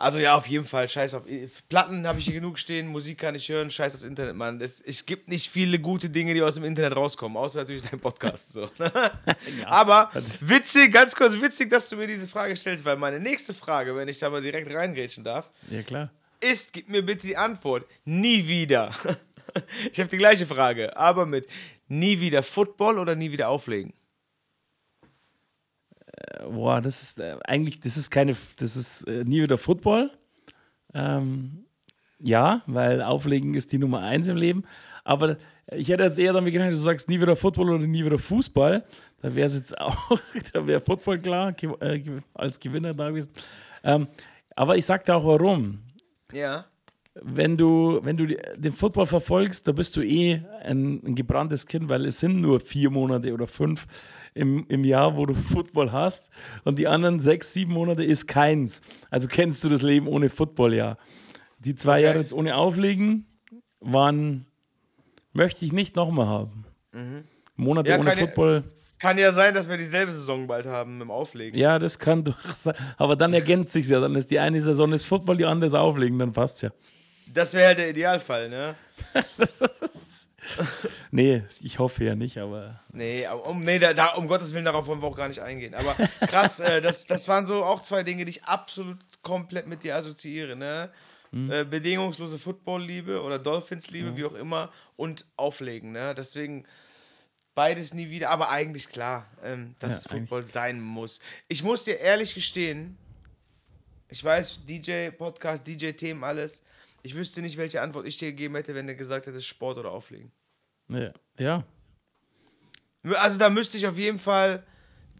Also 0.00 0.18
ja, 0.18 0.34
auf 0.34 0.46
jeden 0.46 0.64
Fall, 0.64 0.88
scheiß 0.88 1.12
auf. 1.12 1.24
Platten 1.68 2.06
habe 2.06 2.18
ich 2.18 2.24
hier 2.24 2.32
genug 2.32 2.58
stehen, 2.58 2.88
Musik 2.88 3.18
kann 3.18 3.34
ich 3.34 3.50
hören, 3.50 3.68
scheiß 3.68 3.96
aufs 3.96 4.04
Internet, 4.04 4.34
Mann. 4.34 4.58
Es, 4.58 4.80
es 4.80 5.04
gibt 5.04 5.28
nicht 5.28 5.50
viele 5.50 5.78
gute 5.78 6.08
Dinge, 6.08 6.32
die 6.32 6.40
aus 6.40 6.54
dem 6.54 6.64
Internet 6.64 6.96
rauskommen, 6.96 7.36
außer 7.36 7.58
natürlich 7.58 7.82
dein 7.82 8.00
Podcast. 8.00 8.54
So. 8.54 8.70
ja, 8.78 9.66
Aber 9.66 10.10
witzig, 10.40 10.90
ganz 10.90 11.14
kurz 11.14 11.38
witzig, 11.38 11.68
dass 11.68 11.86
du 11.90 11.96
mir 11.96 12.06
diese 12.06 12.26
Frage 12.26 12.56
stellst, 12.56 12.82
weil 12.86 12.96
meine 12.96 13.20
nächste 13.20 13.52
Frage, 13.52 13.94
wenn 13.94 14.08
ich 14.08 14.18
da 14.18 14.30
mal 14.30 14.40
direkt 14.40 14.72
reingrätschen 14.72 15.22
darf, 15.22 15.50
ja, 15.68 15.82
klar. 15.82 16.10
ist, 16.40 16.72
gib 16.72 16.88
mir 16.88 17.04
bitte 17.04 17.26
die 17.26 17.36
Antwort, 17.36 17.84
nie 18.06 18.48
wieder. 18.48 18.94
ich 19.92 20.00
habe 20.00 20.08
die 20.08 20.16
gleiche 20.16 20.46
Frage, 20.46 20.96
aber 20.96 21.26
mit 21.26 21.46
nie 21.88 22.18
wieder 22.20 22.42
Football 22.42 22.98
oder 22.98 23.16
nie 23.16 23.32
wieder 23.32 23.50
auflegen? 23.50 23.92
Boah, 26.50 26.80
das 26.80 27.02
ist 27.02 27.18
äh, 27.18 27.36
eigentlich, 27.44 27.80
das 27.80 27.96
ist 27.96 28.10
keine, 28.10 28.36
das 28.56 28.76
ist 28.76 29.02
äh, 29.02 29.24
nie 29.24 29.42
wieder 29.42 29.58
Football. 29.58 30.10
Ähm, 30.94 31.64
ja, 32.18 32.62
weil 32.66 33.02
Auflegen 33.02 33.54
ist 33.54 33.72
die 33.72 33.78
Nummer 33.78 34.00
eins 34.00 34.28
im 34.28 34.36
Leben. 34.36 34.64
Aber 35.04 35.36
ich 35.72 35.88
hätte 35.88 36.04
jetzt 36.04 36.18
eher 36.18 36.32
damit 36.32 36.52
gedacht, 36.52 36.70
du 36.70 36.76
sagst 36.76 37.08
nie 37.08 37.20
wieder 37.20 37.36
Football 37.36 37.70
oder 37.70 37.86
nie 37.86 38.04
wieder 38.04 38.18
Fußball. 38.18 38.84
Da 39.22 39.34
wäre 39.34 39.46
es 39.46 39.54
jetzt 39.54 39.78
auch, 39.80 40.18
da 40.52 40.66
wäre 40.66 40.80
Football 40.80 41.20
klar 41.20 41.54
äh, 41.80 42.02
als 42.34 42.60
Gewinner 42.60 42.94
da 42.94 43.08
gewesen. 43.08 43.30
Ähm, 43.82 44.08
aber 44.56 44.76
ich 44.76 44.84
sagte 44.84 45.14
auch 45.14 45.24
warum. 45.24 45.80
Ja. 46.32 46.66
Wenn 47.14 47.56
du, 47.56 48.00
wenn 48.02 48.16
du 48.16 48.26
den 48.26 48.72
Football 48.72 49.06
verfolgst, 49.06 49.66
da 49.66 49.72
bist 49.72 49.96
du 49.96 50.02
eh 50.02 50.42
ein, 50.62 51.02
ein 51.04 51.14
gebranntes 51.14 51.66
Kind, 51.66 51.88
weil 51.88 52.06
es 52.06 52.20
sind 52.20 52.40
nur 52.40 52.60
vier 52.60 52.90
Monate 52.90 53.32
oder 53.32 53.46
fünf 53.46 53.86
im, 54.34 54.66
im 54.68 54.84
Jahr, 54.84 55.16
wo 55.16 55.26
du 55.26 55.34
Football 55.52 55.92
hast 55.92 56.30
und 56.64 56.78
die 56.78 56.88
anderen 56.88 57.20
sechs, 57.20 57.52
sieben 57.52 57.72
Monate 57.72 58.04
ist 58.04 58.26
keins. 58.26 58.80
Also 59.10 59.28
kennst 59.28 59.62
du 59.64 59.68
das 59.68 59.82
Leben 59.82 60.06
ohne 60.06 60.30
Football, 60.30 60.74
ja. 60.74 60.96
Die 61.58 61.74
zwei 61.74 61.96
okay. 61.96 62.04
Jahre 62.04 62.18
jetzt 62.20 62.32
ohne 62.32 62.56
Auflegen 62.56 63.26
waren, 63.80 64.46
möchte 65.32 65.64
ich 65.64 65.72
nicht 65.72 65.96
nochmal 65.96 66.26
haben. 66.26 66.64
Mhm. 66.92 67.24
Monate 67.56 67.90
ja, 67.90 67.98
ohne 67.98 68.12
Football. 68.12 68.64
Ja, 68.64 68.70
kann 68.98 69.18
ja 69.18 69.32
sein, 69.32 69.54
dass 69.54 69.68
wir 69.68 69.76
dieselbe 69.76 70.12
Saison 70.12 70.46
bald 70.46 70.66
haben 70.66 70.98
mit 70.98 71.02
dem 71.02 71.10
Auflegen. 71.10 71.58
Ja, 71.58 71.78
das 71.78 71.98
kann 71.98 72.24
durchaus 72.24 72.62
sein. 72.62 72.74
Aber 72.96 73.16
dann 73.16 73.34
ergänzt 73.34 73.72
sich 73.72 73.88
ja. 73.88 74.00
Dann 74.00 74.14
ist 74.14 74.30
die 74.30 74.38
eine 74.38 74.60
Saison 74.60 74.92
ist 74.92 75.04
Football, 75.04 75.38
die 75.38 75.46
andere 75.46 75.68
ist 75.68 75.74
Auflegen, 75.74 76.18
dann 76.18 76.32
passt 76.32 76.62
ja. 76.62 76.70
Das 77.32 77.54
wäre 77.54 77.68
halt 77.68 77.78
der 77.78 77.90
Idealfall, 77.90 78.48
ne? 78.48 78.74
nee, 81.10 81.42
ich 81.60 81.78
hoffe 81.78 82.04
ja 82.04 82.14
nicht, 82.14 82.38
aber. 82.38 82.80
Nee, 82.92 83.26
um, 83.28 83.62
nee 83.62 83.78
da, 83.78 83.92
da, 83.92 84.14
um 84.14 84.28
Gottes 84.28 84.54
Willen, 84.54 84.64
darauf 84.64 84.86
wollen 84.86 85.02
wir 85.02 85.08
auch 85.08 85.16
gar 85.16 85.28
nicht 85.28 85.40
eingehen. 85.40 85.74
Aber 85.74 85.94
krass, 86.26 86.60
äh, 86.60 86.80
das, 86.80 87.06
das 87.06 87.28
waren 87.28 87.46
so 87.46 87.64
auch 87.64 87.80
zwei 87.80 88.02
Dinge, 88.02 88.24
die 88.24 88.30
ich 88.30 88.44
absolut 88.44 88.98
komplett 89.22 89.66
mit 89.66 89.82
dir 89.82 89.96
assoziiere. 89.96 90.56
Ne? 90.56 90.90
Mhm. 91.30 91.50
Äh, 91.50 91.64
bedingungslose 91.64 92.38
Football-Liebe 92.38 93.22
oder 93.22 93.38
Dolphins-Liebe, 93.38 94.12
mhm. 94.12 94.16
wie 94.16 94.24
auch 94.24 94.34
immer, 94.34 94.70
und 94.96 95.24
Auflegen. 95.36 95.92
Ne? 95.92 96.14
Deswegen 96.16 96.66
beides 97.54 97.94
nie 97.94 98.10
wieder, 98.10 98.30
aber 98.30 98.50
eigentlich 98.50 98.88
klar, 98.88 99.26
ähm, 99.44 99.74
dass 99.78 99.90
ja, 99.90 99.96
es 99.96 100.06
Football 100.06 100.46
sein 100.46 100.80
muss. 100.80 101.20
Ich 101.48 101.62
muss 101.62 101.84
dir 101.84 101.98
ehrlich 101.98 102.34
gestehen, 102.34 102.96
ich 104.08 104.24
weiß, 104.24 104.62
DJ-Podcast, 104.66 105.66
DJ-Themen, 105.66 106.24
alles. 106.24 106.62
Ich 107.02 107.14
wüsste 107.14 107.40
nicht, 107.42 107.56
welche 107.56 107.80
Antwort 107.80 108.06
ich 108.06 108.16
dir 108.16 108.30
gegeben 108.30 108.56
hätte, 108.56 108.74
wenn 108.74 108.86
du 108.86 108.94
gesagt 108.94 109.26
hättest, 109.26 109.46
Sport 109.46 109.78
oder 109.78 109.90
Auflegen. 109.90 110.32
Ja. 110.88 111.12
ja. 111.38 111.64
Also 113.14 113.38
da 113.38 113.48
müsste 113.48 113.78
ich 113.78 113.86
auf 113.86 113.96
jeden 113.96 114.18
Fall 114.18 114.64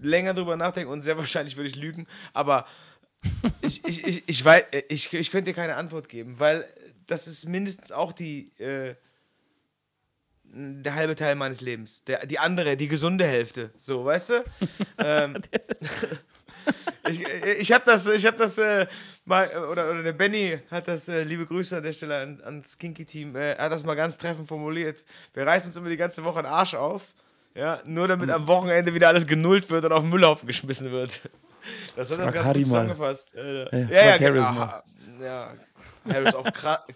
länger 0.01 0.35
drüber 0.35 0.57
nachdenken 0.57 0.93
und 0.93 1.03
sehr 1.03 1.17
wahrscheinlich 1.19 1.57
würde 1.57 1.69
ich 1.69 1.77
lügen, 1.77 2.07
aber 2.33 2.67
ich, 3.63 3.85
ich, 3.85 4.07
ich, 4.07 4.29
ich, 4.29 4.45
weiß, 4.45 4.65
ich, 4.89 5.13
ich 5.13 5.31
könnte 5.31 5.51
dir 5.51 5.55
keine 5.55 5.77
Antwort 5.77 6.09
geben, 6.09 6.41
weil 6.41 6.67
das 7.07 7.27
ist 7.27 7.47
mindestens 7.47 7.93
auch 7.93 8.13
die, 8.13 8.51
äh, 8.59 8.95
der 10.53 10.95
halbe 10.95 11.17
Teil 11.17 11.35
meines 11.37 11.61
Lebens. 11.61 12.05
Der, 12.05 12.27
die 12.27 12.39
andere, 12.39 12.77
die 12.77 12.89
gesunde 12.89 13.25
Hälfte. 13.25 13.71
So, 13.77 14.05
weißt 14.05 14.31
du? 14.31 14.45
ähm, 14.99 15.37
ich 17.09 17.25
ich 17.61 17.73
habe 17.73 17.85
das, 17.87 18.07
ich 18.07 18.27
hab 18.27 18.37
das 18.37 18.59
äh, 18.59 18.87
mal, 19.25 19.49
oder, 19.71 19.91
oder 19.91 20.03
der 20.03 20.13
Benny 20.13 20.59
hat 20.71 20.89
das, 20.89 21.09
äh, 21.09 21.23
liebe 21.23 21.47
Grüße 21.47 21.77
an 21.77 21.83
der 21.83 21.93
Stelle 21.93 22.19
an, 22.19 22.41
ans 22.45 22.79
Kinky-Team, 22.79 23.37
äh, 23.37 23.57
hat 23.57 23.73
das 23.73 23.85
mal 23.85 23.95
ganz 23.95 24.19
treffend 24.19 24.49
formuliert. 24.49 25.05
Wir 25.35 25.47
reißen 25.47 25.71
uns 25.71 25.77
immer 25.77 25.89
die 25.89 25.97
ganze 25.97 26.25
Woche 26.25 26.43
den 26.43 26.47
Arsch 26.47 26.75
auf, 26.75 27.03
ja, 27.55 27.81
nur 27.85 28.09
damit 28.09 28.31
am 28.31 28.47
Wochenende 28.47 28.95
wieder 28.95 29.09
alles 29.09 29.27
genullt 29.27 29.69
wird 29.71 29.85
und 29.85 29.93
auf 29.93 30.01
den 30.01 30.11
Müllhaufen 30.11 30.47
geschmissen 30.47 30.91
wird. 30.91 31.21
Das 31.97 32.11
hat 32.11 32.19
das 32.19 32.33
ganz 32.33 32.49
Harry 32.49 32.61
gut 32.61 32.69
zusammengefasst. 32.69 33.35
Äh, 33.35 33.65
ja, 33.65 33.89
ja, 33.89 34.07
ja, 34.07 34.19
genau. 34.19 34.43
Ah, 34.43 34.85
ja, 35.21 35.55
Harris 36.09 36.35
auch 36.35 36.47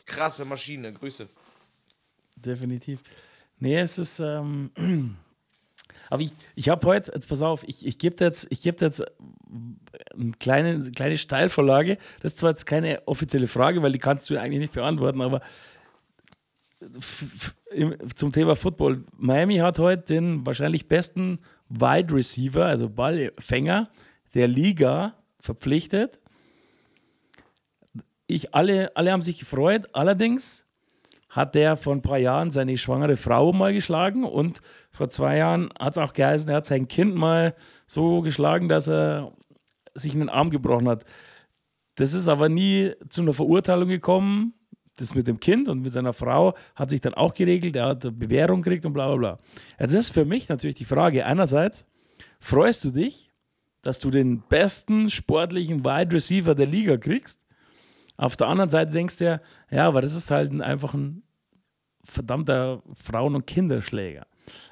krasse 0.07 0.44
Maschine. 0.44 0.92
Grüße. 0.92 1.29
Definitiv. 2.37 3.00
Nee, 3.59 3.81
es 3.81 3.98
ist. 3.98 4.20
Ähm, 4.20 4.70
aber 6.10 6.22
ich, 6.22 6.32
ich 6.54 6.68
habe 6.68 6.86
heute, 6.86 7.12
jetzt 7.12 7.28
pass 7.28 7.42
auf, 7.42 7.64
ich, 7.66 7.86
ich 7.86 7.98
gebe 7.98 8.22
jetzt, 8.24 8.48
geb 8.50 8.80
jetzt 8.80 9.02
eine 10.12 10.32
kleine, 10.38 10.90
kleine 10.92 11.18
Steilvorlage. 11.18 11.98
Das 12.20 12.32
ist 12.32 12.38
zwar 12.38 12.50
jetzt 12.50 12.66
keine 12.66 13.06
offizielle 13.06 13.46
Frage, 13.46 13.82
weil 13.82 13.92
die 13.92 13.98
kannst 13.98 14.28
du 14.30 14.38
eigentlich 14.38 14.60
nicht 14.60 14.74
beantworten, 14.74 15.20
aber 15.20 15.40
zum 18.14 18.32
Thema 18.32 18.56
Football. 18.56 19.04
Miami 19.16 19.56
hat 19.56 19.78
heute 19.78 20.02
den 20.02 20.44
wahrscheinlich 20.44 20.88
besten 20.88 21.38
Wide 21.68 22.14
Receiver, 22.14 22.66
also 22.66 22.88
Ballfänger 22.88 23.84
der 24.34 24.48
Liga 24.48 25.14
verpflichtet. 25.40 26.20
Ich, 28.26 28.54
alle, 28.54 28.96
alle 28.96 29.12
haben 29.12 29.22
sich 29.22 29.38
gefreut. 29.38 29.88
Allerdings 29.92 30.66
hat 31.28 31.54
der 31.54 31.76
vor 31.76 31.94
ein 31.94 32.02
paar 32.02 32.18
Jahren 32.18 32.50
seine 32.50 32.78
schwangere 32.78 33.16
Frau 33.16 33.52
mal 33.52 33.72
geschlagen 33.72 34.24
und 34.24 34.60
vor 34.94 35.09
zwei 35.09 35.38
Jahren 35.38 35.70
hat 35.78 35.94
es 35.94 35.98
auch 35.98 36.12
geheißen, 36.12 36.48
er 36.48 36.57
hat 36.57 36.66
sein 36.66 36.87
Kind 36.87 37.16
mal 37.16 37.54
so 37.87 38.22
geschlagen, 38.22 38.68
dass 38.68 38.88
er 38.88 39.33
sich 39.94 40.14
einen 40.14 40.28
Arm 40.28 40.50
gebrochen 40.50 40.88
hat. 40.88 41.04
Das 41.96 42.14
ist 42.14 42.28
aber 42.28 42.48
nie 42.48 42.92
zu 43.09 43.22
einer 43.22 43.35
Verurteilung 43.35 43.88
gekommen. 43.88 44.54
Das 44.96 45.12
mit 45.16 45.26
dem 45.26 45.40
Kind 45.40 45.68
und 45.68 45.83
mit 45.83 45.92
seiner 45.92 46.12
Frau 46.12 46.54
hat 46.76 46.90
sich 46.90 47.00
dann 47.00 47.14
auch 47.14 47.35
geregelt. 47.35 47.74
Er 47.74 47.87
hat 47.87 48.02
Bewährung 48.16 48.62
gekriegt 48.62 48.87
und 48.87 48.92
bla 48.92 49.09
bla 49.09 49.16
bla. 49.16 49.38
Ja, 49.80 49.87
das 49.87 49.94
ist 49.94 50.11
für 50.14 50.24
mich 50.24 50.48
natürlich 50.48 50.76
die 50.76 50.85
Frage. 50.85 51.26
Einerseits, 51.26 51.85
freust 52.38 52.85
du 52.85 52.90
dich, 52.92 53.33
dass 53.83 53.98
du 53.98 54.11
den 54.11 54.42
besten 54.48 55.11
sportlichen 55.11 55.85
Wide 55.85 56.14
Receiver 56.14 56.54
der 56.54 56.66
Liga 56.66 56.96
kriegst? 56.96 57.40
Auf 58.16 58.37
der 58.37 58.46
anderen 58.46 58.70
Seite 58.70 58.92
denkst 58.92 59.18
du 59.18 59.24
ja, 59.24 59.40
ja, 59.72 59.88
aber 59.88 60.00
das 60.00 60.14
ist 60.14 60.30
halt 60.30 60.52
einfach 60.61 60.94
ein 60.94 61.24
verdammter 62.04 62.80
Frauen- 62.94 63.35
und 63.35 63.46
Kinderschläger. 63.48 64.26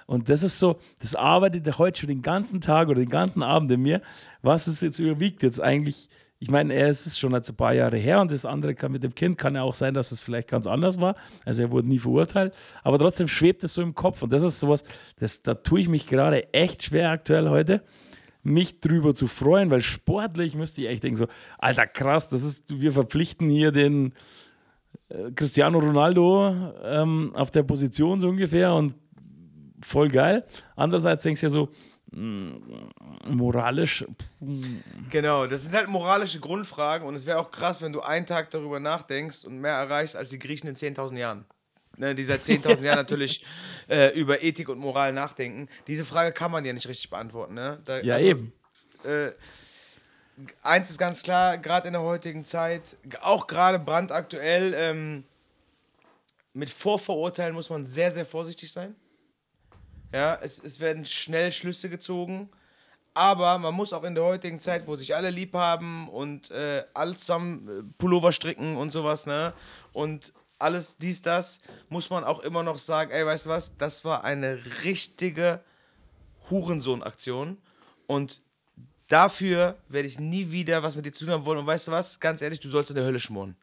Und 0.07 0.29
das 0.29 0.43
ist 0.43 0.59
so, 0.59 0.77
das 1.01 1.15
arbeitet 1.15 1.67
er 1.67 1.79
heute 1.79 2.01
schon 2.01 2.09
den 2.09 2.23
ganzen 2.23 2.61
Tag 2.61 2.88
oder 2.88 3.01
den 3.01 3.09
ganzen 3.09 3.43
Abend 3.43 3.71
in 3.71 3.83
mir. 3.83 4.03
Was 4.43 4.67
es 4.67 4.81
jetzt 4.81 4.99
überwiegt 4.99 5.43
jetzt 5.43 5.61
eigentlich? 5.61 6.09
Ich 6.38 6.51
meine, 6.51 6.75
er 6.75 6.88
ist 6.88 7.21
schon 7.21 7.33
jetzt 7.35 7.51
ein 7.51 7.57
paar 7.57 7.73
Jahre 7.73 7.97
her 7.97 8.21
und 8.21 8.33
das 8.33 8.45
andere 8.45 8.75
kann 8.75 8.91
mit 8.91 9.05
dem 9.05 9.15
Kind 9.15 9.38
kann 9.38 9.55
ja 9.55 9.62
auch 9.62 9.75
sein, 9.75 9.95
dass 9.95 10.11
es 10.11 10.21
vielleicht 10.21 10.49
ganz 10.49 10.67
anders 10.67 11.01
war. 11.01 11.15
Also 11.45 11.62
er 11.62 11.71
wurde 11.71 11.87
nie 11.87 12.01
verurteilt, 12.01 12.53
aber 12.83 12.99
trotzdem 12.99 13.29
schwebt 13.29 13.62
es 13.62 13.75
so 13.75 13.83
im 13.83 13.95
Kopf 13.95 14.23
und 14.23 14.33
das 14.33 14.43
ist 14.43 14.59
sowas, 14.59 14.83
das, 15.21 15.43
da 15.43 15.55
tue 15.55 15.81
ich 15.81 15.88
mich 15.88 16.09
gerade 16.09 16.53
echt 16.53 16.83
schwer 16.83 17.11
aktuell 17.11 17.49
heute, 17.49 17.83
mich 18.43 18.81
drüber 18.81 19.15
zu 19.15 19.29
freuen, 19.29 19.71
weil 19.71 19.83
sportlich 19.83 20.57
müsste 20.57 20.83
ich 20.83 20.88
echt 20.88 21.05
denken 21.05 21.17
so, 21.17 21.29
alter 21.59 21.87
krass, 21.87 22.29
das 22.29 22.43
ist, 22.43 22.65
wir 22.69 22.91
verpflichten 22.91 23.49
hier 23.49 23.71
den 23.71 24.12
äh, 25.11 25.31
Cristiano 25.37 25.79
Ronaldo 25.79 26.73
ähm, 26.83 27.33
auf 27.35 27.51
der 27.51 27.62
Position 27.62 28.21
so 28.21 28.29
ungefähr 28.29 28.75
und 28.75 28.97
voll 29.83 30.09
geil. 30.09 30.45
Andererseits 30.77 31.23
denkst 31.23 31.40
du 31.40 31.47
ja 31.47 31.51
so, 31.51 31.68
mm, 32.12 32.55
moralisch. 33.29 34.05
Genau, 35.11 35.47
das 35.47 35.62
sind 35.62 35.75
halt 35.75 35.88
moralische 35.88 36.40
Grundfragen 36.40 37.07
und 37.07 37.14
es 37.14 37.27
wäre 37.27 37.38
auch 37.38 37.51
krass, 37.51 37.83
wenn 37.83 37.92
du 37.92 38.01
einen 38.01 38.27
Tag 38.27 38.51
darüber 38.51 38.81
nachdenkst 38.81 39.45
und 39.45 39.59
mehr 39.59 39.75
erreichst 39.75 40.16
als 40.16 40.31
die 40.31 40.38
Griechen 40.38 40.68
in 40.68 40.77
10.000 40.77 41.18
Jahren. 41.18 41.45
Ne, 41.99 42.14
die 42.14 42.25
seit 42.25 42.42
10.000 42.42 42.83
Jahren 42.83 42.97
natürlich 42.97 43.45
äh, 43.87 44.18
über 44.18 44.42
Ethik 44.42 44.71
und 44.71 44.79
Moral 44.79 45.12
nachdenken. 45.12 45.68
Diese 45.87 46.07
Frage 46.07 46.33
kann 46.33 46.51
man 46.51 46.64
ja 46.64 46.73
nicht 46.73 46.88
richtig 46.88 47.11
beantworten. 47.11 47.53
Ne? 47.53 47.81
Da, 47.85 48.01
ja, 48.01 48.14
also, 48.14 48.27
eben. 48.27 48.53
Äh, 49.05 49.33
eins 50.62 50.90
ist 50.90 50.99
ganz 50.99 51.23
klar, 51.23 51.59
gerade 51.59 51.88
in 51.88 51.92
der 51.92 52.03
heutigen 52.03 52.47
Zeit, 52.47 52.97
auch 53.21 53.47
gerade 53.47 53.79
brandaktuell, 53.79 54.73
ähm, 54.75 55.25
mit 56.55 56.71
Vorverurteilen 56.71 57.55
muss 57.55 57.71
man 57.71 57.87
sehr, 57.87 58.11
sehr 58.11 58.27
vorsichtig 58.27 58.71
sein. 58.73 58.95
Ja, 60.12 60.38
es, 60.40 60.59
es 60.59 60.81
werden 60.81 61.07
schnell 61.07 61.53
Schlüsse 61.53 61.88
gezogen. 61.88 62.51
Aber 63.14 63.59
man 63.59 63.75
muss 63.75 63.92
auch 63.92 64.05
in 64.05 64.14
der 64.14 64.25
heutigen 64.25 64.59
Zeit, 64.59 64.87
wo 64.87 64.96
sich 64.96 65.14
alle 65.14 65.31
lieb 65.31 65.53
haben 65.55 66.09
und 66.09 66.51
äh, 66.51 66.83
alle 66.94 67.16
zusammen 67.16 67.68
äh, 67.68 67.83
Pullover 67.98 68.33
stricken 68.33 68.77
und 68.77 68.90
sowas, 68.90 69.27
ne? 69.27 69.53
Und 69.92 70.33
alles 70.59 70.96
dies, 70.96 71.20
das, 71.20 71.61
muss 71.90 72.09
man 72.09 72.25
auch 72.25 72.40
immer 72.40 72.62
noch 72.62 72.79
sagen, 72.79 73.11
ey, 73.11 73.27
weißt 73.27 73.46
du 73.46 73.51
was, 73.51 73.77
das 73.77 74.05
war 74.05 74.25
eine 74.25 74.59
richtige 74.85 75.61
Hurensohn-Aktion 76.48 77.59
und 78.07 78.40
dafür 79.09 79.77
werde 79.88 80.09
ich 80.09 80.18
nie 80.20 80.51
wieder 80.51 80.83
was 80.83 80.96
mit 80.96 81.05
dir 81.05 81.12
zu 81.12 81.25
tun 81.25 81.35
haben 81.35 81.44
wollen 81.44 81.59
und 81.59 81.66
weißt 81.66 81.88
du 81.88 81.90
was, 81.90 82.20
ganz 82.20 82.40
ehrlich, 82.40 82.61
du 82.61 82.68
sollst 82.68 82.90
in 82.90 82.96
der 82.96 83.05
Hölle 83.05 83.20
schmoren. 83.20 83.57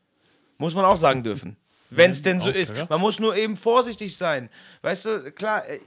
Muss 0.58 0.76
man 0.76 0.86
auch 0.86 0.98
sagen 0.98 1.24
dürfen. 1.24 1.56
Wenn 1.90 2.12
es 2.12 2.22
denn 2.22 2.40
so 2.40 2.50
ist. 2.50 2.74
Man 2.90 3.02
muss 3.02 3.20
nur 3.20 3.36
eben 3.36 3.58
vorsichtig 3.58 4.16
sein. 4.16 4.50
Weißt 4.82 5.06
du, 5.06 5.32
klar, 5.32 5.68
äh, 5.68 5.80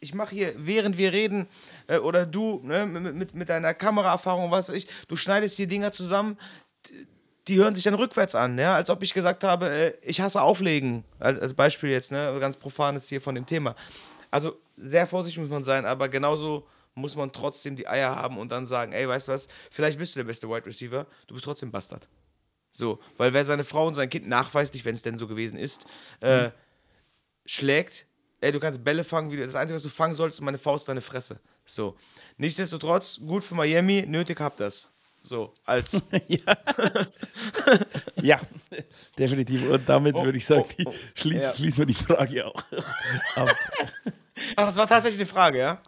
ich 0.00 0.14
mache 0.14 0.34
hier, 0.34 0.54
während 0.56 0.96
wir 0.96 1.12
reden, 1.12 1.46
äh, 1.86 1.98
oder 1.98 2.26
du, 2.26 2.60
ne, 2.64 2.86
mit, 2.86 3.34
mit 3.34 3.48
deiner 3.48 3.74
Kameraerfahrung, 3.74 4.50
was 4.50 4.68
weiß 4.68 4.74
ich, 4.74 4.86
du 5.08 5.16
schneidest 5.16 5.58
die 5.58 5.66
Dinger 5.66 5.92
zusammen, 5.92 6.38
die 7.48 7.56
hören 7.56 7.74
sich 7.74 7.84
dann 7.84 7.94
rückwärts 7.94 8.34
an, 8.34 8.58
ja, 8.58 8.74
als 8.74 8.88
ob 8.88 9.02
ich 9.02 9.12
gesagt 9.12 9.44
habe, 9.44 9.68
äh, 9.68 9.92
ich 10.02 10.20
hasse 10.20 10.40
Auflegen. 10.40 11.04
Als, 11.18 11.38
als 11.38 11.54
Beispiel 11.54 11.90
jetzt, 11.90 12.10
ne, 12.10 12.36
ganz 12.40 12.56
profanes 12.56 13.08
hier 13.08 13.20
von 13.20 13.34
dem 13.34 13.46
Thema. 13.46 13.74
Also 14.30 14.56
sehr 14.76 15.06
vorsichtig 15.06 15.40
muss 15.40 15.50
man 15.50 15.64
sein, 15.64 15.84
aber 15.84 16.08
genauso 16.08 16.66
muss 16.94 17.16
man 17.16 17.32
trotzdem 17.32 17.76
die 17.76 17.88
Eier 17.88 18.14
haben 18.14 18.38
und 18.38 18.50
dann 18.50 18.66
sagen, 18.66 18.92
ey, 18.92 19.06
weißt 19.06 19.28
du 19.28 19.32
was, 19.32 19.48
vielleicht 19.70 19.98
bist 19.98 20.14
du 20.14 20.20
der 20.20 20.24
beste 20.24 20.48
Wide 20.48 20.64
Receiver, 20.64 21.06
du 21.26 21.34
bist 21.34 21.44
trotzdem 21.44 21.70
Bastard. 21.70 22.06
So, 22.76 22.98
weil 23.18 23.32
wer 23.32 23.44
seine 23.44 23.62
Frau 23.62 23.86
und 23.86 23.94
sein 23.94 24.10
Kind 24.10 24.26
nachweislich, 24.26 24.84
wenn 24.84 24.96
es 24.96 25.02
denn 25.02 25.16
so 25.16 25.28
gewesen 25.28 25.56
ist, 25.56 25.86
äh, 26.20 26.48
mhm. 26.48 26.52
schlägt, 27.46 28.04
ey, 28.40 28.50
du 28.50 28.58
kannst 28.58 28.82
Bälle 28.82 29.04
fangen, 29.04 29.30
wie, 29.30 29.36
das 29.36 29.54
Einzige, 29.54 29.76
was 29.76 29.84
du 29.84 29.88
fangen 29.88 30.12
sollst, 30.12 30.38
ist 30.38 30.40
meine 30.40 30.58
Faust, 30.58 30.88
deine 30.88 31.00
Fresse. 31.00 31.38
So. 31.64 31.96
Nichtsdestotrotz, 32.36 33.20
gut 33.24 33.44
für 33.44 33.54
Miami, 33.54 34.04
nötig 34.08 34.40
habt 34.40 34.58
das. 34.58 34.90
So, 35.22 35.54
als. 35.64 36.02
ja. 36.26 36.38
ja, 38.22 38.40
definitiv. 39.16 39.70
Und 39.70 39.88
damit 39.88 40.16
oh, 40.16 40.24
würde 40.24 40.36
ich 40.36 40.44
sagen, 40.44 40.64
oh, 40.84 40.88
oh, 40.90 40.94
schließen 41.14 41.50
ja. 41.50 41.56
schließ 41.56 41.78
wir 41.78 41.86
die 41.86 41.94
Frage 41.94 42.44
auch 42.44 42.56
ab. 43.36 43.56
Ach, 44.56 44.66
das 44.66 44.76
war 44.76 44.88
tatsächlich 44.88 45.20
eine 45.20 45.28
Frage, 45.28 45.58
ja? 45.60 45.78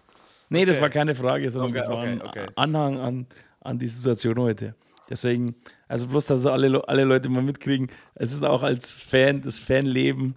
Nee, 0.50 0.62
okay. 0.62 0.66
das 0.66 0.80
war 0.80 0.88
keine 0.88 1.16
Frage, 1.16 1.50
sondern 1.50 1.72
okay, 1.72 1.80
das 1.80 1.88
war 1.88 2.02
ein 2.02 2.22
okay, 2.22 2.46
Anhang 2.54 3.00
an, 3.00 3.26
an 3.60 3.76
die 3.76 3.88
Situation 3.88 4.38
heute. 4.38 4.76
Deswegen, 5.08 5.54
also 5.88 6.08
bloß, 6.08 6.26
dass 6.26 6.46
alle, 6.46 6.86
alle 6.88 7.04
Leute 7.04 7.28
mal 7.28 7.42
mitkriegen, 7.42 7.88
es 8.14 8.32
ist 8.32 8.44
auch 8.44 8.62
als 8.62 8.92
Fan, 8.92 9.42
das 9.42 9.60
Fanleben, 9.60 10.34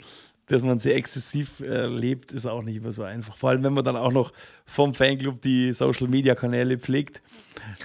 dass 0.49 0.63
man 0.63 0.79
sehr 0.79 0.95
exzessiv 0.95 1.59
äh, 1.59 1.85
lebt, 1.85 2.31
ist 2.31 2.45
auch 2.45 2.63
nicht 2.63 2.77
immer 2.77 2.91
so 2.91 3.03
einfach. 3.03 3.37
Vor 3.37 3.51
allem, 3.51 3.63
wenn 3.63 3.73
man 3.73 3.83
dann 3.85 3.95
auch 3.95 4.11
noch 4.11 4.33
vom 4.65 4.93
Fanclub 4.93 5.41
die 5.41 5.73
Social-Media-Kanäle 5.73 6.79
pflegt 6.79 7.21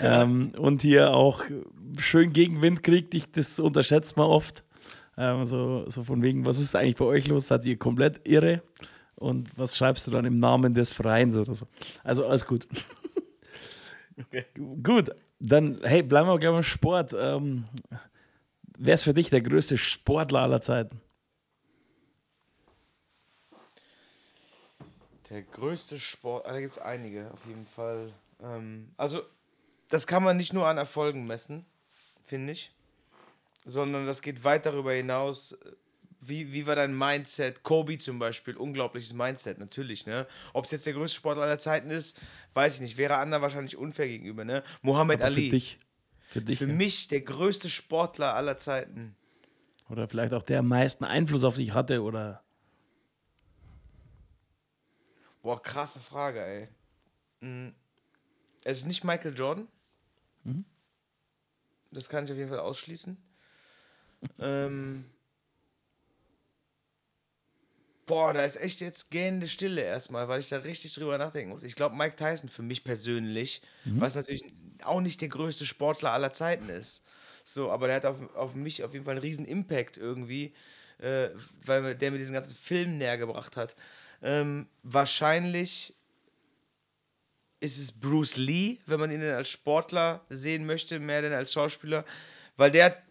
ähm, 0.00 0.52
und 0.56 0.80
hier 0.80 1.14
auch 1.14 1.44
schön 1.98 2.32
Gegenwind 2.32 2.82
kriegt. 2.82 3.14
Ich, 3.14 3.30
das 3.30 3.60
unterschätzt 3.60 4.16
man 4.16 4.26
oft. 4.26 4.64
Ähm, 5.16 5.44
so, 5.44 5.88
so 5.88 6.04
von 6.04 6.22
wegen, 6.22 6.46
was 6.46 6.58
ist 6.58 6.74
eigentlich 6.74 6.96
bei 6.96 7.04
euch 7.04 7.28
los? 7.28 7.48
Seid 7.48 7.66
ihr 7.66 7.78
komplett 7.78 8.26
irre? 8.26 8.62
Und 9.14 9.50
was 9.56 9.76
schreibst 9.76 10.06
du 10.06 10.10
dann 10.10 10.24
im 10.24 10.36
Namen 10.36 10.74
des 10.74 10.90
Vereins 10.90 11.36
oder 11.36 11.54
so? 11.54 11.66
Also 12.02 12.26
alles 12.26 12.46
gut. 12.46 12.66
Okay. 14.16 14.44
Gut, 14.80 15.10
dann, 15.44 15.80
hey, 15.82 16.02
bleiben 16.02 16.28
wir 16.28 16.38
gleich 16.38 16.52
beim 16.52 16.62
Sport. 16.62 17.14
Ähm, 17.18 17.68
wer 18.78 18.94
ist 18.94 19.04
für 19.04 19.14
dich 19.14 19.30
der 19.30 19.42
größte 19.42 19.76
Sportler 19.76 20.40
aller 20.40 20.60
Zeiten? 20.60 21.00
Der 25.30 25.42
größte 25.42 25.98
Sport, 25.98 26.46
ah, 26.46 26.52
da 26.52 26.60
gibt 26.60 26.74
es 26.74 26.78
einige 26.78 27.30
auf 27.32 27.44
jeden 27.46 27.66
Fall. 27.66 28.12
Ähm, 28.42 28.90
also, 28.96 29.20
das 29.88 30.06
kann 30.06 30.22
man 30.22 30.36
nicht 30.36 30.52
nur 30.52 30.66
an 30.66 30.78
Erfolgen 30.78 31.24
messen, 31.24 31.66
finde 32.22 32.52
ich, 32.52 32.72
sondern 33.64 34.06
das 34.06 34.22
geht 34.22 34.44
weit 34.44 34.64
darüber 34.64 34.92
hinaus, 34.92 35.56
wie, 36.28 36.52
wie 36.52 36.66
war 36.66 36.76
dein 36.76 36.96
Mindset? 36.96 37.62
Kobe 37.62 37.98
zum 37.98 38.18
Beispiel, 38.18 38.56
unglaubliches 38.56 39.12
Mindset, 39.12 39.58
natürlich, 39.58 40.06
ne? 40.06 40.26
Ob 40.52 40.64
es 40.64 40.70
jetzt 40.70 40.86
der 40.86 40.92
größte 40.92 41.16
Sportler 41.16 41.44
aller 41.44 41.58
Zeiten 41.58 41.90
ist, 41.90 42.20
weiß 42.54 42.76
ich 42.76 42.80
nicht. 42.80 42.96
Wäre 42.96 43.16
Anna 43.16 43.42
wahrscheinlich 43.42 43.76
unfair 43.76 44.08
gegenüber, 44.08 44.44
ne? 44.44 44.62
Muhammad 44.82 45.16
Aber 45.16 45.26
Ali. 45.26 45.46
Für 45.46 45.50
dich. 45.50 45.78
Für, 46.28 46.42
dich, 46.42 46.58
für 46.58 46.66
ja. 46.66 46.74
mich 46.74 47.08
der 47.08 47.20
größte 47.20 47.70
Sportler 47.70 48.34
aller 48.34 48.58
Zeiten. 48.58 49.14
Oder 49.88 50.08
vielleicht 50.08 50.32
auch 50.32 50.42
der 50.42 50.60
am 50.60 50.68
meisten 50.68 51.04
Einfluss 51.04 51.44
auf 51.44 51.56
dich 51.56 51.72
hatte, 51.72 52.02
oder? 52.02 52.42
Boah, 55.42 55.60
krasse 55.62 56.00
Frage, 56.00 56.44
ey. 56.44 56.68
Hm. 57.40 57.74
Es 58.64 58.78
ist 58.78 58.86
nicht 58.86 59.04
Michael 59.04 59.34
Jordan. 59.36 59.68
Mhm. 60.44 60.64
Das 61.90 62.08
kann 62.08 62.24
ich 62.24 62.32
auf 62.32 62.38
jeden 62.38 62.48
Fall 62.48 62.60
ausschließen. 62.60 63.16
ähm, 64.38 65.04
Boah, 68.06 68.32
da 68.32 68.44
ist 68.44 68.56
echt 68.56 68.80
jetzt 68.80 69.10
gähnende 69.10 69.48
Stille 69.48 69.80
erstmal, 69.80 70.28
weil 70.28 70.40
ich 70.40 70.48
da 70.48 70.58
richtig 70.58 70.94
drüber 70.94 71.16
nachdenken 71.16 71.50
muss. 71.50 71.62
Ich 71.62 71.74
glaube, 71.74 71.96
Mike 71.96 72.16
Tyson 72.16 72.48
für 72.48 72.62
mich 72.62 72.84
persönlich, 72.84 73.62
mhm. 73.84 74.00
was 74.00 74.14
natürlich 74.14 74.44
auch 74.82 75.00
nicht 75.00 75.20
der 75.20 75.28
größte 75.28 75.64
Sportler 75.64 76.12
aller 76.12 76.32
Zeiten 76.32 76.68
ist. 76.68 77.04
So, 77.44 77.70
aber 77.70 77.86
der 77.86 77.96
hat 77.96 78.06
auf, 78.06 78.34
auf 78.34 78.54
mich 78.54 78.84
auf 78.84 78.92
jeden 78.92 79.04
Fall 79.04 79.14
einen 79.14 79.22
riesen 79.22 79.44
Impact 79.44 79.96
irgendwie, 79.96 80.54
äh, 80.98 81.28
weil 81.64 81.94
der 81.94 82.10
mir 82.10 82.18
diesen 82.18 82.34
ganzen 82.34 82.54
Film 82.54 82.98
näher 82.98 83.18
gebracht 83.18 83.56
hat. 83.56 83.76
Ähm, 84.22 84.66
wahrscheinlich 84.82 85.94
ist 87.60 87.78
es 87.78 87.92
Bruce 87.92 88.36
Lee, 88.36 88.78
wenn 88.86 89.00
man 89.00 89.10
ihn 89.10 89.20
denn 89.20 89.34
als 89.34 89.48
Sportler 89.48 90.24
sehen 90.28 90.66
möchte, 90.66 90.98
mehr 91.00 91.22
denn 91.22 91.32
als 91.32 91.52
Schauspieler, 91.52 92.04
weil 92.56 92.70
der 92.70 92.86
hat 92.86 93.02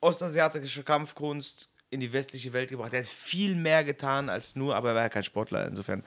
ostasiatische 0.00 0.84
Kampfkunst, 0.84 1.67
in 1.90 2.00
die 2.00 2.12
westliche 2.12 2.52
Welt 2.52 2.70
gebracht. 2.70 2.92
Er 2.92 3.00
hat 3.00 3.06
viel 3.06 3.54
mehr 3.54 3.84
getan 3.84 4.28
als 4.28 4.56
nur, 4.56 4.76
aber 4.76 4.90
er 4.90 4.94
war 4.94 5.02
ja 5.02 5.08
kein 5.08 5.24
Sportler, 5.24 5.66
insofern 5.66 6.04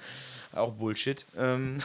auch 0.51 0.73
Bullshit. 0.73 1.25
Ähm 1.37 1.77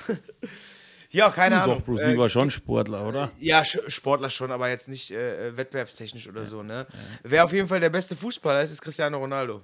ja, 1.11 1.30
keine 1.30 1.62
Ahnung. 1.62 1.78
Doch, 1.78 1.85
Bruce 1.85 2.00
Lee 2.00 2.14
äh, 2.14 2.18
war 2.18 2.28
schon 2.28 2.50
Sportler, 2.50 3.06
oder? 3.06 3.30
Ja, 3.38 3.64
Sportler 3.64 4.30
schon, 4.30 4.52
aber 4.52 4.68
jetzt 4.68 4.88
nicht 4.88 5.11
äh, 5.11 5.56
wettbewerbstechnisch 5.56 6.28
oder 6.28 6.42
ja. 6.42 6.46
so. 6.46 6.62
Ne? 6.62 6.87
Ja. 6.88 6.98
Wer 7.22 7.44
auf 7.44 7.52
jeden 7.52 7.68
Fall 7.68 7.80
der 7.80 7.90
beste 7.90 8.16
Fußballer 8.16 8.62
ist, 8.62 8.70
ist 8.70 8.82
Cristiano 8.82 9.18
Ronaldo. 9.18 9.62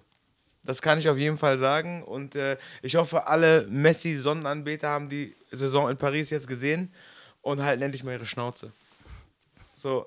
Das 0.64 0.80
kann 0.80 0.98
ich 0.98 1.08
auf 1.08 1.18
jeden 1.18 1.36
Fall 1.36 1.58
sagen. 1.58 2.02
Und 2.04 2.36
äh, 2.36 2.56
ich 2.82 2.94
hoffe, 2.94 3.26
alle 3.26 3.66
Messi-Sonnenanbeter 3.68 4.88
haben 4.88 5.08
die 5.08 5.34
Saison 5.50 5.90
in 5.90 5.96
Paris 5.96 6.30
jetzt 6.30 6.46
gesehen 6.46 6.92
und 7.42 7.60
halten 7.62 7.82
endlich 7.82 8.04
mal 8.04 8.12
ihre 8.12 8.26
Schnauze. 8.26 8.72
So, 9.74 10.06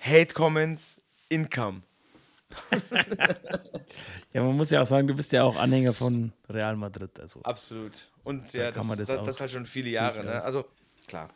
Hate-Comments, 0.00 1.00
Income 1.28 1.82
ja, 4.32 4.42
man 4.42 4.56
muss 4.56 4.70
ja 4.70 4.82
auch 4.82 4.86
sagen, 4.86 5.06
du 5.06 5.14
bist 5.14 5.32
ja 5.32 5.44
auch 5.44 5.56
Anhänger 5.56 5.92
von 5.92 6.32
Real 6.48 6.76
Madrid. 6.76 7.18
Also 7.20 7.40
Absolut. 7.42 8.10
Und 8.24 8.52
ja, 8.52 8.70
das, 8.70 8.86
das, 8.88 9.08
das, 9.08 9.26
das 9.26 9.40
halt 9.40 9.50
schon 9.50 9.66
viele 9.66 9.90
Jahre. 9.90 10.24
Ne? 10.24 10.42
Also, 10.42 10.64
klar. 11.06 11.28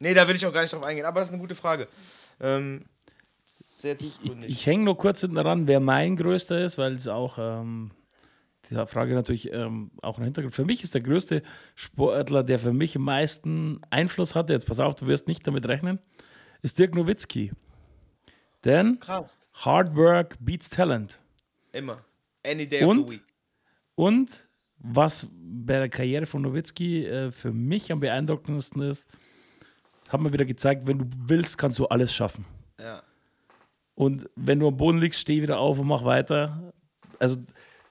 Nee, 0.00 0.14
da 0.14 0.28
will 0.28 0.36
ich 0.36 0.46
auch 0.46 0.52
gar 0.52 0.62
nicht 0.62 0.72
drauf 0.72 0.84
eingehen, 0.84 1.06
aber 1.06 1.20
das 1.20 1.28
ist 1.28 1.34
eine 1.34 1.42
gute 1.42 1.54
Frage. 1.54 1.88
Ähm, 2.40 2.84
sehr. 3.46 3.96
Ich, 4.00 4.20
ich 4.46 4.66
hänge 4.66 4.84
nur 4.84 4.96
kurz 4.96 5.20
hinten 5.20 5.36
dran, 5.36 5.66
wer 5.66 5.80
mein 5.80 6.16
größter 6.16 6.60
ist, 6.60 6.78
weil 6.78 6.94
es 6.94 7.08
auch 7.08 7.38
ähm, 7.38 7.90
die 8.70 8.74
Frage 8.74 9.14
natürlich 9.14 9.52
ähm, 9.52 9.90
auch 10.02 10.18
ein 10.18 10.24
Hintergrund. 10.24 10.54
Für 10.54 10.64
mich 10.64 10.82
ist 10.82 10.94
der 10.94 11.00
größte 11.00 11.42
Sportler, 11.74 12.42
der 12.42 12.58
für 12.58 12.72
mich 12.72 12.96
am 12.96 13.02
meisten 13.02 13.80
Einfluss 13.90 14.34
hatte, 14.34 14.52
jetzt 14.52 14.66
pass 14.66 14.80
auf, 14.80 14.94
du 14.94 15.06
wirst 15.06 15.26
nicht 15.26 15.46
damit 15.46 15.66
rechnen, 15.66 15.98
ist 16.62 16.78
Dirk 16.78 16.94
Nowitzki. 16.94 17.52
Denn 18.64 18.98
Krass. 19.00 19.48
Hard 19.54 19.94
Work 19.94 20.36
beats 20.40 20.68
Talent. 20.68 21.18
Immer. 21.72 22.04
Any 22.44 22.66
day 22.66 22.84
und, 22.84 23.00
of 23.00 23.10
the 23.10 23.16
week. 23.16 23.24
Und 23.94 24.48
was 24.78 25.28
bei 25.32 25.78
der 25.78 25.88
Karriere 25.88 26.26
von 26.26 26.42
Nowitzki 26.42 27.04
äh, 27.04 27.30
für 27.30 27.52
mich 27.52 27.90
am 27.90 28.00
beeindruckendsten 28.00 28.82
ist, 28.82 29.08
hat 30.08 30.20
man 30.20 30.32
wieder 30.32 30.44
gezeigt, 30.44 30.86
wenn 30.86 30.98
du 30.98 31.04
willst, 31.26 31.58
kannst 31.58 31.78
du 31.78 31.86
alles 31.86 32.14
schaffen. 32.14 32.44
Ja. 32.80 33.02
Und 33.94 34.30
wenn 34.36 34.60
du 34.60 34.68
am 34.68 34.76
Boden 34.76 34.98
liegst, 34.98 35.20
steh 35.20 35.42
wieder 35.42 35.58
auf 35.58 35.78
und 35.78 35.88
mach 35.88 36.04
weiter. 36.04 36.72
Also 37.18 37.36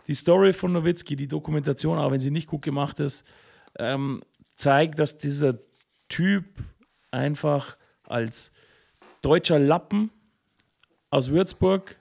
die 0.07 0.15
Story 0.15 0.53
von 0.53 0.71
Nowitzki, 0.71 1.15
die 1.15 1.27
Dokumentation, 1.27 1.99
auch 1.99 2.11
wenn 2.11 2.19
sie 2.21 2.31
nicht 2.31 2.47
gut 2.47 2.61
gemacht 2.61 2.99
ist, 2.99 3.25
ähm, 3.77 4.23
zeigt, 4.55 4.97
dass 4.99 5.17
dieser 5.17 5.59
Typ 6.07 6.45
einfach 7.11 7.77
als 8.03 8.51
deutscher 9.21 9.59
Lappen 9.59 10.11
aus 11.09 11.29
Würzburg 11.29 11.97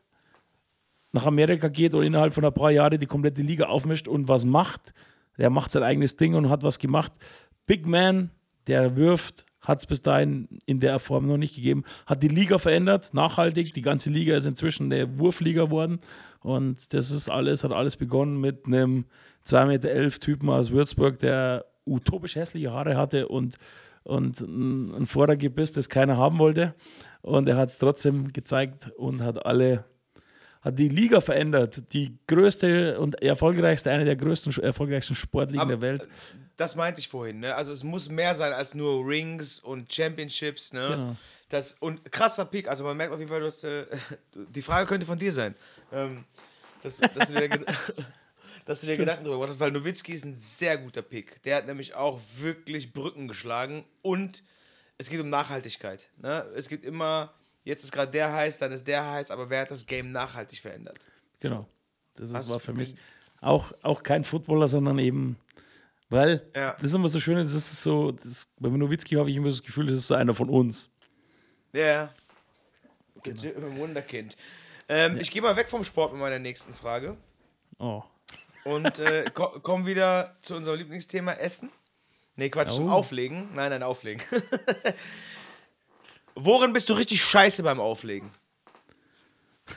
nach 1.12 1.26
Amerika 1.26 1.68
geht 1.68 1.94
und 1.94 2.02
innerhalb 2.02 2.34
von 2.34 2.44
ein 2.44 2.52
paar 2.52 2.70
Jahren 2.70 3.00
die 3.00 3.06
komplette 3.06 3.42
Liga 3.42 3.66
aufmischt 3.66 4.08
und 4.08 4.28
was 4.28 4.44
macht. 4.44 4.92
Der 5.38 5.50
macht 5.50 5.72
sein 5.72 5.82
eigenes 5.82 6.16
Ding 6.16 6.34
und 6.34 6.48
hat 6.48 6.62
was 6.62 6.78
gemacht. 6.78 7.12
Big 7.66 7.86
Man, 7.86 8.30
der 8.66 8.96
wirft, 8.96 9.44
hat 9.60 9.80
es 9.80 9.86
bis 9.86 10.02
dahin 10.02 10.48
in 10.66 10.80
der 10.80 10.98
Form 10.98 11.26
noch 11.26 11.36
nicht 11.36 11.54
gegeben, 11.54 11.84
hat 12.06 12.22
die 12.22 12.28
Liga 12.28 12.58
verändert, 12.58 13.12
nachhaltig. 13.14 13.74
Die 13.74 13.82
ganze 13.82 14.10
Liga 14.10 14.36
ist 14.36 14.46
inzwischen 14.46 14.92
eine 14.92 15.18
Wurfliga 15.18 15.64
geworden. 15.64 16.00
Und 16.40 16.92
das 16.94 17.10
ist 17.10 17.28
alles, 17.28 17.64
hat 17.64 17.72
alles 17.72 17.96
begonnen 17.96 18.40
mit 18.40 18.66
einem 18.66 19.06
2,11 19.46 19.66
Meter 19.66 20.20
Typen 20.20 20.50
aus 20.50 20.70
Würzburg, 20.70 21.18
der 21.18 21.66
utopisch 21.84 22.36
hässliche 22.36 22.72
Haare 22.72 22.96
hatte 22.96 23.28
und, 23.28 23.56
und 24.06 24.40
ein 24.40 25.06
Vordergebiss, 25.06 25.72
das 25.72 25.88
keiner 25.88 26.16
haben 26.16 26.38
wollte. 26.38 26.74
Und 27.22 27.48
er 27.48 27.56
hat 27.56 27.70
es 27.70 27.78
trotzdem 27.78 28.32
gezeigt 28.32 28.90
und 28.96 29.20
hat 29.22 29.44
alle, 29.44 29.84
hat 30.62 30.78
die 30.78 30.88
Liga 30.88 31.20
verändert. 31.20 31.92
Die 31.92 32.18
größte 32.26 33.00
und 33.00 33.20
erfolgreichste, 33.20 33.90
eine 33.90 34.04
der 34.04 34.16
größten, 34.16 34.62
erfolgreichsten 34.62 35.16
Sportligen 35.16 35.60
Aber, 35.60 35.70
der 35.70 35.80
Welt. 35.80 36.08
Das 36.56 36.76
meinte 36.76 37.00
ich 37.00 37.08
vorhin, 37.08 37.40
ne? 37.40 37.54
Also 37.54 37.72
es 37.72 37.84
muss 37.84 38.08
mehr 38.08 38.34
sein 38.34 38.52
als 38.52 38.74
nur 38.74 39.06
Rings 39.06 39.58
und 39.58 39.92
Championships, 39.92 40.72
ne? 40.72 40.88
Genau. 40.88 41.16
Das, 41.48 41.74
und 41.74 42.10
krasser 42.10 42.44
Peak, 42.44 42.68
also 42.68 42.82
man 42.82 42.96
merkt 42.96 43.12
auf 43.12 43.18
jeden 43.18 43.30
Fall, 43.30 43.40
du 43.40 43.46
hast, 43.46 43.62
äh, 43.64 43.84
die 44.34 44.62
Frage 44.62 44.86
könnte 44.86 45.06
von 45.06 45.18
dir 45.18 45.32
sein. 45.32 45.54
Ähm, 45.92 46.24
dass, 46.82 46.98
dass, 46.98 47.28
du 47.28 47.34
dir, 47.34 47.64
dass 48.66 48.80
du 48.80 48.88
dir 48.88 48.96
Gedanken 48.96 49.24
darüber 49.24 49.46
machst, 49.46 49.60
weil 49.60 49.70
Nowitzki 49.70 50.12
ist 50.12 50.24
ein 50.24 50.34
sehr 50.34 50.76
guter 50.76 51.00
Pick. 51.00 51.42
Der 51.44 51.56
hat 51.56 51.66
nämlich 51.66 51.94
auch 51.94 52.20
wirklich 52.36 52.92
Brücken 52.92 53.28
geschlagen 53.28 53.84
und 54.02 54.42
es 54.98 55.08
geht 55.08 55.20
um 55.20 55.30
Nachhaltigkeit. 55.30 56.10
Ne? 56.18 56.44
Es 56.54 56.68
gibt 56.68 56.84
immer, 56.84 57.32
jetzt 57.64 57.84
ist 57.84 57.92
gerade 57.92 58.10
der 58.10 58.32
heiß, 58.32 58.58
dann 58.58 58.72
ist 58.72 58.86
der 58.86 59.08
heiß, 59.08 59.30
aber 59.30 59.48
wer 59.50 59.62
hat 59.62 59.70
das 59.70 59.86
Game 59.86 60.10
nachhaltig 60.10 60.60
verändert? 60.60 60.98
Genau. 61.40 61.68
Das 62.16 62.30
ist, 62.30 62.50
war 62.50 62.60
für 62.60 62.72
mich 62.72 62.96
auch, 63.40 63.72
auch 63.82 64.02
kein 64.02 64.24
Footballer, 64.24 64.66
sondern 64.66 64.98
eben, 64.98 65.38
weil 66.08 66.44
ja. 66.54 66.72
das 66.72 66.90
ist 66.90 66.94
immer 66.94 67.08
so 67.08 67.20
schön, 67.20 67.36
das 67.36 67.52
ist 67.52 67.82
so, 67.82 68.12
das, 68.12 68.48
bei 68.58 68.68
Nowitzki 68.68 69.14
habe 69.14 69.30
ich 69.30 69.36
immer 69.36 69.48
das 69.48 69.62
Gefühl, 69.62 69.86
das 69.86 69.98
ist 69.98 70.08
so 70.08 70.14
einer 70.14 70.34
von 70.34 70.50
uns. 70.50 70.90
Ja, 71.72 72.12
genau. 73.22 73.76
Wunderkind. 73.76 74.36
Ähm, 74.88 75.14
ja. 75.14 75.22
Ich 75.22 75.30
gehe 75.30 75.42
mal 75.42 75.54
weg 75.54 75.70
vom 75.70 75.84
Sport 75.84 76.12
mit 76.12 76.20
meiner 76.20 76.40
nächsten 76.40 76.74
Frage. 76.74 77.16
Oh. 77.78 78.02
Und 78.66 78.98
äh, 78.98 79.30
ko 79.32 79.60
kommen 79.60 79.86
wieder 79.86 80.36
zu 80.42 80.56
unserem 80.56 80.78
Lieblingsthema 80.78 81.34
Essen. 81.34 81.70
Nee, 82.34 82.50
Quatsch, 82.50 82.72
oh. 82.72 82.78
zum 82.78 82.90
Auflegen. 82.90 83.48
Nein, 83.54 83.70
nein, 83.70 83.84
Auflegen. 83.84 84.20
Worin 86.34 86.72
bist 86.72 86.88
du 86.88 86.94
richtig 86.94 87.22
scheiße 87.22 87.62
beim 87.62 87.78
Auflegen? 87.78 88.28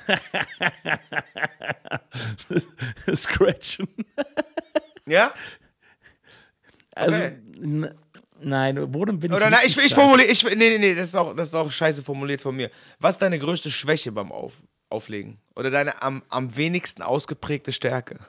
Scratchen. 3.14 3.88
ja? 5.06 5.36
Also, 6.96 7.16
okay. 7.16 7.38
nein, 8.42 8.94
worin 8.94 9.20
bin 9.20 9.32
ich 9.32 9.38
Oder 9.38 9.50
nein, 9.50 9.62
ich, 9.66 9.78
ich 9.78 9.94
formuliere, 9.94 10.30
ich, 10.30 10.44
nee, 10.44 10.56
nee, 10.56 10.78
nee, 10.78 10.96
das 10.96 11.10
ist, 11.10 11.16
auch, 11.16 11.36
das 11.36 11.50
ist 11.50 11.56
auch 11.56 11.72
scheiße 11.72 12.04
formuliert 12.04 12.42
von 12.42 12.56
mir. 12.56 12.70
Was 13.00 13.16
ist 13.16 13.22
deine 13.22 13.40
größte 13.40 13.72
Schwäche 13.72 14.12
beim 14.12 14.32
Auf, 14.32 14.58
Auflegen? 14.90 15.40
Oder 15.56 15.72
deine 15.72 16.02
am, 16.02 16.24
am 16.30 16.56
wenigsten 16.56 17.02
ausgeprägte 17.02 17.72
Stärke? 17.72 18.20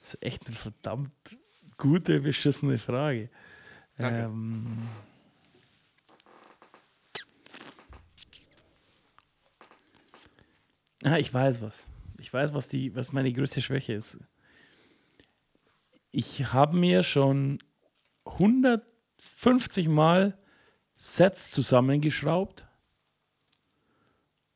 Das 0.00 0.14
ist 0.14 0.22
echt 0.22 0.46
eine 0.48 0.56
verdammt 0.56 1.38
gute, 1.76 2.20
beschissene 2.20 2.78
Frage. 2.78 3.28
Danke. 3.96 4.22
Ähm, 4.22 4.88
ah, 11.04 11.16
ich 11.16 11.32
weiß 11.32 11.62
was. 11.62 11.78
Ich 12.18 12.32
weiß, 12.32 12.52
was, 12.54 12.68
die, 12.68 12.94
was 12.96 13.12
meine 13.12 13.32
größte 13.32 13.62
Schwäche 13.62 13.92
ist. 13.92 14.18
Ich 16.10 16.52
habe 16.52 16.76
mir 16.76 17.02
schon 17.04 17.58
150 18.24 19.88
Mal 19.88 20.36
Sets 21.02 21.50
zusammengeschraubt 21.50 22.66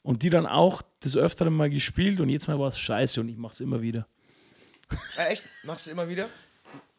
und 0.03 0.23
die 0.23 0.29
dann 0.29 0.45
auch 0.45 0.83
des 1.03 1.17
Öfteren 1.17 1.55
mal 1.55 1.71
gespielt 1.71 2.21
und 2.21 2.29
jetzt 2.29 2.49
mal 2.49 2.59
war 2.59 2.69
es 2.69 2.79
scheiße 2.79 3.19
und 3.19 3.31
ich 3.31 3.39
mache 3.39 3.55
es 3.55 3.61
immer 3.61 3.81
wieder. 3.81 4.07
Äh, 5.17 5.33
echt? 5.33 5.49
Machst 5.65 5.87
du 5.87 5.91
immer 5.91 6.07
wieder? 6.07 6.29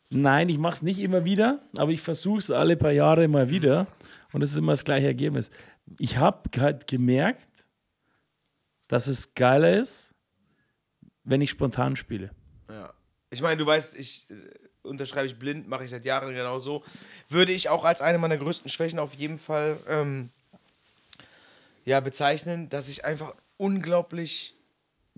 Nein, 0.09 0.49
ich 0.49 0.57
mache 0.57 0.73
es 0.73 0.81
nicht 0.81 0.97
immer 0.97 1.25
wieder, 1.25 1.61
aber 1.77 1.91
ich 1.91 2.01
versuche 2.01 2.39
es 2.39 2.49
alle 2.49 2.75
paar 2.75 2.91
Jahre 2.91 3.27
mal 3.27 3.51
wieder 3.51 3.85
und 4.33 4.41
es 4.41 4.51
ist 4.51 4.57
immer 4.57 4.71
das 4.71 4.83
gleiche 4.83 5.05
Ergebnis. 5.05 5.51
Ich 5.99 6.17
habe 6.17 6.49
halt 6.59 6.87
gemerkt, 6.87 7.67
dass 8.87 9.05
es 9.05 9.35
geiler 9.35 9.77
ist, 9.77 10.09
wenn 11.23 11.41
ich 11.41 11.51
spontan 11.51 11.95
spiele. 11.95 12.31
Ja. 12.67 12.95
Ich 13.29 13.43
meine, 13.43 13.57
du 13.57 13.65
weißt, 13.67 13.95
ich 13.95 14.27
äh, 14.31 14.33
unterschreibe 14.85 15.27
ich 15.27 15.37
blind, 15.37 15.67
mache 15.67 15.83
ich 15.83 15.91
seit 15.91 16.05
Jahren 16.05 16.33
genau 16.33 16.59
so. 16.59 16.83
Würde 17.29 17.51
ich 17.51 17.69
auch 17.69 17.83
als 17.83 18.01
eine 18.01 18.17
meiner 18.17 18.37
größten 18.37 18.69
Schwächen 18.69 18.99
auf 18.99 19.13
jeden 19.13 19.39
Fall 19.39 19.77
ähm, 19.87 20.29
ja, 21.83 21.99
bezeichnen, 21.99 22.69
dass 22.69 22.87
ich 22.87 23.05
einfach 23.05 23.33
unglaublich 23.57 24.55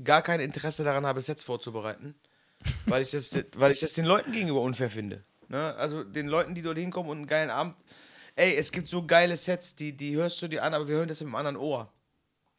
gar 0.04 0.22
kein 0.22 0.40
Interesse 0.40 0.84
daran 0.84 1.06
habe, 1.06 1.22
Sets 1.22 1.44
vorzubereiten 1.44 2.16
weil 2.86 3.02
ich 3.02 3.12
das, 3.12 3.36
weil 3.56 3.72
ich 3.72 3.80
das 3.80 3.94
den 3.94 4.06
Leuten 4.06 4.32
gegenüber 4.32 4.62
unfair 4.62 4.90
finde. 4.90 5.24
Ne? 5.48 5.76
Also 5.76 6.04
den 6.04 6.28
Leuten, 6.28 6.56
die 6.56 6.62
dort 6.62 6.78
hinkommen 6.78 7.12
und 7.12 7.18
einen 7.18 7.28
geilen 7.28 7.50
Abend. 7.50 7.76
Ey, 8.36 8.56
es 8.56 8.72
gibt 8.72 8.88
so 8.88 9.06
geile 9.06 9.36
Sets, 9.36 9.76
die, 9.76 9.96
die 9.96 10.16
hörst 10.16 10.42
du 10.42 10.48
dir 10.48 10.64
an, 10.64 10.74
aber 10.74 10.88
wir 10.88 10.96
hören 10.96 11.08
das 11.08 11.20
mit 11.20 11.28
einem 11.28 11.36
anderen 11.36 11.58
Ohr. 11.58 11.92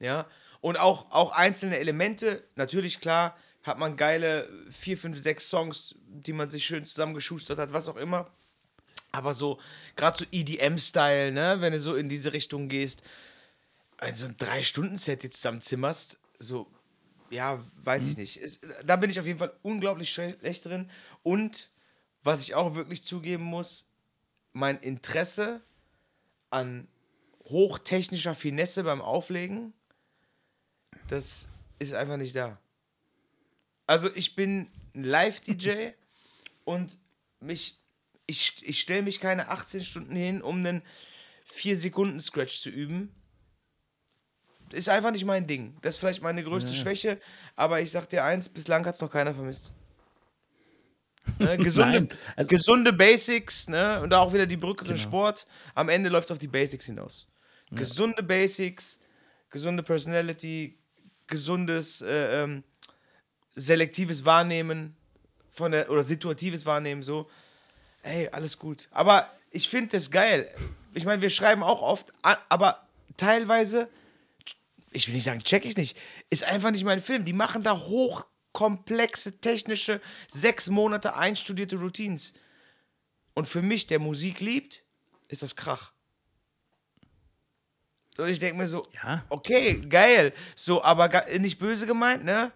Ja. 0.00 0.26
Und 0.61 0.78
auch, 0.78 1.12
auch 1.12 1.32
einzelne 1.32 1.78
Elemente, 1.78 2.42
natürlich 2.56 3.00
klar, 3.00 3.36
hat 3.68 3.78
man 3.78 3.96
geile 3.96 4.48
4, 4.70 4.98
5, 4.98 5.18
6 5.18 5.48
Songs, 5.48 5.94
die 6.08 6.32
man 6.32 6.50
sich 6.50 6.64
schön 6.64 6.84
zusammengeschustert 6.84 7.58
hat, 7.58 7.72
was 7.72 7.86
auch 7.86 7.96
immer. 7.96 8.30
Aber 9.12 9.34
so, 9.34 9.60
gerade 9.96 10.18
so 10.18 10.24
EDM-Style, 10.30 11.32
ne, 11.32 11.60
wenn 11.60 11.72
du 11.72 11.78
so 11.78 11.94
in 11.94 12.08
diese 12.08 12.32
Richtung 12.32 12.68
gehst, 12.68 13.02
also 13.98 14.26
ein 14.26 14.36
3-Stunden-Set 14.36 15.22
dir 15.22 15.30
zusammenzimmerst, 15.30 16.18
so 16.38 16.66
ja, 17.30 17.62
weiß 17.84 18.04
mhm. 18.04 18.10
ich 18.10 18.16
nicht. 18.16 18.36
Es, 18.38 18.60
da 18.84 18.96
bin 18.96 19.10
ich 19.10 19.20
auf 19.20 19.26
jeden 19.26 19.38
Fall 19.38 19.52
unglaublich 19.62 20.10
schlecht 20.10 20.64
drin. 20.64 20.90
Und 21.22 21.70
was 22.22 22.40
ich 22.40 22.54
auch 22.54 22.74
wirklich 22.74 23.04
zugeben 23.04 23.44
muss, 23.44 23.86
mein 24.52 24.78
Interesse 24.78 25.60
an 26.50 26.88
hochtechnischer 27.44 28.34
Finesse 28.34 28.84
beim 28.84 29.00
Auflegen, 29.00 29.72
das 31.08 31.48
ist 31.78 31.94
einfach 31.94 32.16
nicht 32.16 32.34
da. 32.34 32.58
Also 33.89 34.09
ich 34.14 34.36
bin 34.36 34.70
ein 34.95 35.03
Live-DJ 35.03 35.89
und 36.64 36.97
mich, 37.41 37.80
ich, 38.26 38.62
ich 38.62 38.80
stelle 38.80 39.03
mich 39.03 39.18
keine 39.18 39.49
18 39.49 39.82
Stunden 39.82 40.14
hin, 40.14 40.43
um 40.43 40.59
einen 40.59 40.82
4-Sekunden-Scratch 41.53 42.61
zu 42.61 42.70
üben 42.70 43.12
ist 44.72 44.89
einfach 44.89 45.11
nicht 45.11 45.24
mein 45.24 45.47
Ding. 45.47 45.76
Das 45.82 45.95
ist 45.95 46.01
vielleicht 46.01 46.22
meine 46.22 46.43
größte 46.45 46.70
ja. 46.70 46.76
Schwäche, 46.76 47.20
aber 47.57 47.80
ich 47.80 47.91
sag 47.91 48.09
dir 48.09 48.24
eins, 48.24 48.49
bislang 48.49 48.84
hat 48.86 48.95
es 48.95 49.01
noch 49.01 49.11
keiner 49.11 49.34
vermisst. 49.34 49.72
Ne, 51.39 51.59
gesunde, 51.59 52.09
also, 52.36 52.49
gesunde 52.49 52.93
Basics, 52.93 53.68
ne? 53.68 54.01
Und 54.01 54.14
auch 54.14 54.32
wieder 54.32 54.47
die 54.47 54.57
Brücke 54.57 54.84
genau. 54.84 54.97
zum 54.97 55.03
Sport. 55.03 55.47
Am 55.74 55.89
Ende 55.89 56.09
läuft 56.09 56.26
es 56.26 56.30
auf 56.32 56.39
die 56.39 56.49
Basics 56.49 56.86
hinaus. 56.86 57.28
Ja. 57.70 57.78
Gesunde 57.78 58.22
Basics, 58.22 59.01
gesunde 59.51 59.82
Personality, 59.82 60.78
gesundes, 61.26 62.01
äh, 62.01 62.43
ähm, 62.43 62.64
selektives 63.59 64.24
Wahrnehmen 64.24 64.96
von 65.50 65.72
der, 65.72 65.90
oder 65.90 66.02
situatives 66.02 66.66
Wahrnehmen, 66.66 67.02
so. 67.02 67.28
Ey, 68.02 68.28
alles 68.28 68.59
gut. 68.59 68.88
Aber 68.90 69.30
ich 69.50 69.68
finde 69.68 69.96
das 69.96 70.11
geil. 70.11 70.48
Ich 70.94 71.04
meine, 71.04 71.20
wir 71.20 71.30
schreiben 71.30 71.62
auch 71.62 71.82
oft, 71.82 72.11
aber 72.22 72.86
teilweise 73.16 73.88
ich 74.92 75.06
will 75.06 75.14
nicht 75.14 75.24
sagen, 75.24 75.40
check 75.40 75.64
ich 75.64 75.76
nicht, 75.76 75.98
ist 76.30 76.44
einfach 76.44 76.70
nicht 76.70 76.84
mein 76.84 77.00
Film. 77.00 77.24
Die 77.24 77.32
machen 77.32 77.62
da 77.62 77.78
hochkomplexe, 77.78 79.40
technische, 79.40 80.00
sechs 80.28 80.68
Monate 80.68 81.14
einstudierte 81.14 81.76
Routines. 81.76 82.34
Und 83.34 83.46
für 83.46 83.62
mich, 83.62 83.86
der 83.86 83.98
Musik 83.98 84.40
liebt, 84.40 84.82
ist 85.28 85.42
das 85.42 85.56
Krach. 85.56 85.92
Und 88.16 88.28
ich 88.28 88.40
denke 88.40 88.56
mir 88.56 88.66
so, 88.66 88.86
ja. 88.94 89.24
okay, 89.28 89.80
geil. 89.88 90.32
So, 90.56 90.82
aber 90.82 91.26
nicht 91.38 91.59
böse 91.59 91.86
gemeint, 91.86 92.24
ne? 92.24 92.50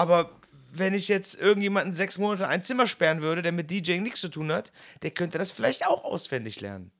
Aber 0.00 0.30
wenn 0.72 0.94
ich 0.94 1.08
jetzt 1.08 1.38
irgendjemanden 1.38 1.92
sechs 1.92 2.16
Monate 2.16 2.48
ein 2.48 2.62
Zimmer 2.62 2.86
sperren 2.86 3.20
würde, 3.20 3.42
der 3.42 3.52
mit 3.52 3.70
DJing 3.70 4.02
nichts 4.02 4.20
zu 4.20 4.28
tun 4.28 4.50
hat, 4.50 4.72
der 5.02 5.10
könnte 5.10 5.36
das 5.36 5.50
vielleicht 5.50 5.86
auch 5.86 6.04
auswendig 6.04 6.62
lernen. 6.62 6.90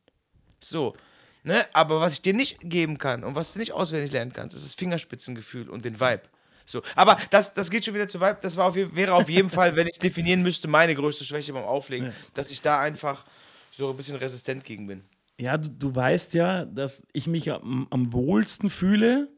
So. 0.60 0.94
Ne? 1.42 1.64
Aber 1.72 2.00
was 2.00 2.12
ich 2.12 2.20
dir 2.20 2.34
nicht 2.34 2.58
geben 2.60 2.98
kann 2.98 3.24
und 3.24 3.36
was 3.36 3.54
du 3.54 3.58
nicht 3.58 3.72
auswendig 3.72 4.12
lernen 4.12 4.34
kannst, 4.34 4.54
ist 4.54 4.66
das 4.66 4.74
Fingerspitzengefühl 4.74 5.70
und 5.70 5.86
den 5.86 5.98
Vibe. 5.98 6.24
So. 6.66 6.82
Aber 6.94 7.16
das, 7.30 7.54
das 7.54 7.70
geht 7.70 7.86
schon 7.86 7.94
wieder 7.94 8.06
zu 8.06 8.20
Vibe. 8.20 8.40
Das 8.42 8.58
war 8.58 8.66
auf, 8.66 8.74
wäre 8.76 9.14
auf 9.14 9.30
jeden 9.30 9.48
Fall, 9.48 9.76
wenn 9.76 9.86
ich 9.86 9.94
es 9.94 9.98
definieren 9.98 10.42
müsste, 10.42 10.68
meine 10.68 10.94
größte 10.94 11.24
Schwäche 11.24 11.54
beim 11.54 11.64
Auflegen, 11.64 12.08
ja. 12.08 12.12
dass 12.34 12.50
ich 12.50 12.60
da 12.60 12.80
einfach 12.80 13.24
so 13.72 13.88
ein 13.88 13.96
bisschen 13.96 14.16
resistent 14.16 14.64
gegen 14.64 14.86
bin. 14.86 15.04
Ja, 15.38 15.56
du, 15.56 15.70
du 15.70 15.94
weißt 15.94 16.34
ja, 16.34 16.66
dass 16.66 17.02
ich 17.14 17.26
mich 17.26 17.50
am, 17.50 17.86
am, 17.88 18.12
wohlsten 18.12 18.68
fühle, 18.68 19.30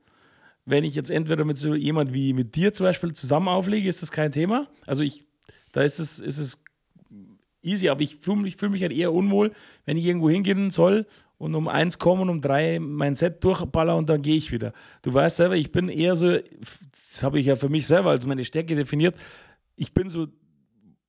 wenn 0.65 0.85
ich 0.85 0.95
jetzt 0.95 1.11
entweder 1.11 1.45
mit 1.45 1.57
so 1.57 1.75
jemand 1.75 2.13
wie 2.13 2.33
mit 2.33 2.55
dir 2.55 2.73
zum 2.73 2.85
Beispiel 2.85 3.13
zusammen 3.13 3.49
auflege, 3.49 3.89
ist 3.89 4.03
das 4.03 4.13
kein 4.13 4.33
Thema. 4.33 4.69
Also 4.87 5.03
ich, 5.03 5.25
da 5.73 5.83
ist 5.83 5.99
es, 5.99 6.19
ist 6.19 6.39
es 6.39 6.63
easy, 7.63 7.89
aber 7.89 8.03
ich 8.03 8.17
fühle 8.17 8.43
mich, 8.43 8.57
fühl 8.57 8.69
mich 8.69 8.83
halt 8.83 8.93
eher 8.93 9.13
unwohl, 9.13 9.53
wenn 9.85 9.97
ich 9.97 10.05
irgendwo 10.05 10.31
hingehen 10.31 10.71
soll 10.71 11.07
und 11.39 11.55
um 11.55 11.69
eins 11.69 11.99
kommen 11.99 12.23
und 12.23 12.31
um 12.31 12.41
drei 12.41 12.79
mein 12.79 13.15
Set 13.15 13.43
durchballer 13.43 13.97
und 13.97 14.09
dann 14.09 14.23
gehe 14.23 14.37
ich 14.37 14.53
wieder. 14.53 14.73
Du 15.03 15.13
weißt 15.13 15.37
selber, 15.37 15.57
ich 15.57 15.73
bin 15.73 15.89
eher 15.89 16.17
so, 16.17 16.31
das 16.31 17.23
habe 17.23 17.41
ich 17.41 17.47
ja 17.47 17.57
für 17.57 17.69
mich 17.69 17.87
selber 17.87 18.11
als 18.11 18.27
meine 18.27 18.45
Stärke 18.45 18.77
definiert, 18.77 19.17
ich 19.77 19.93
bin 19.93 20.09
so 20.09 20.29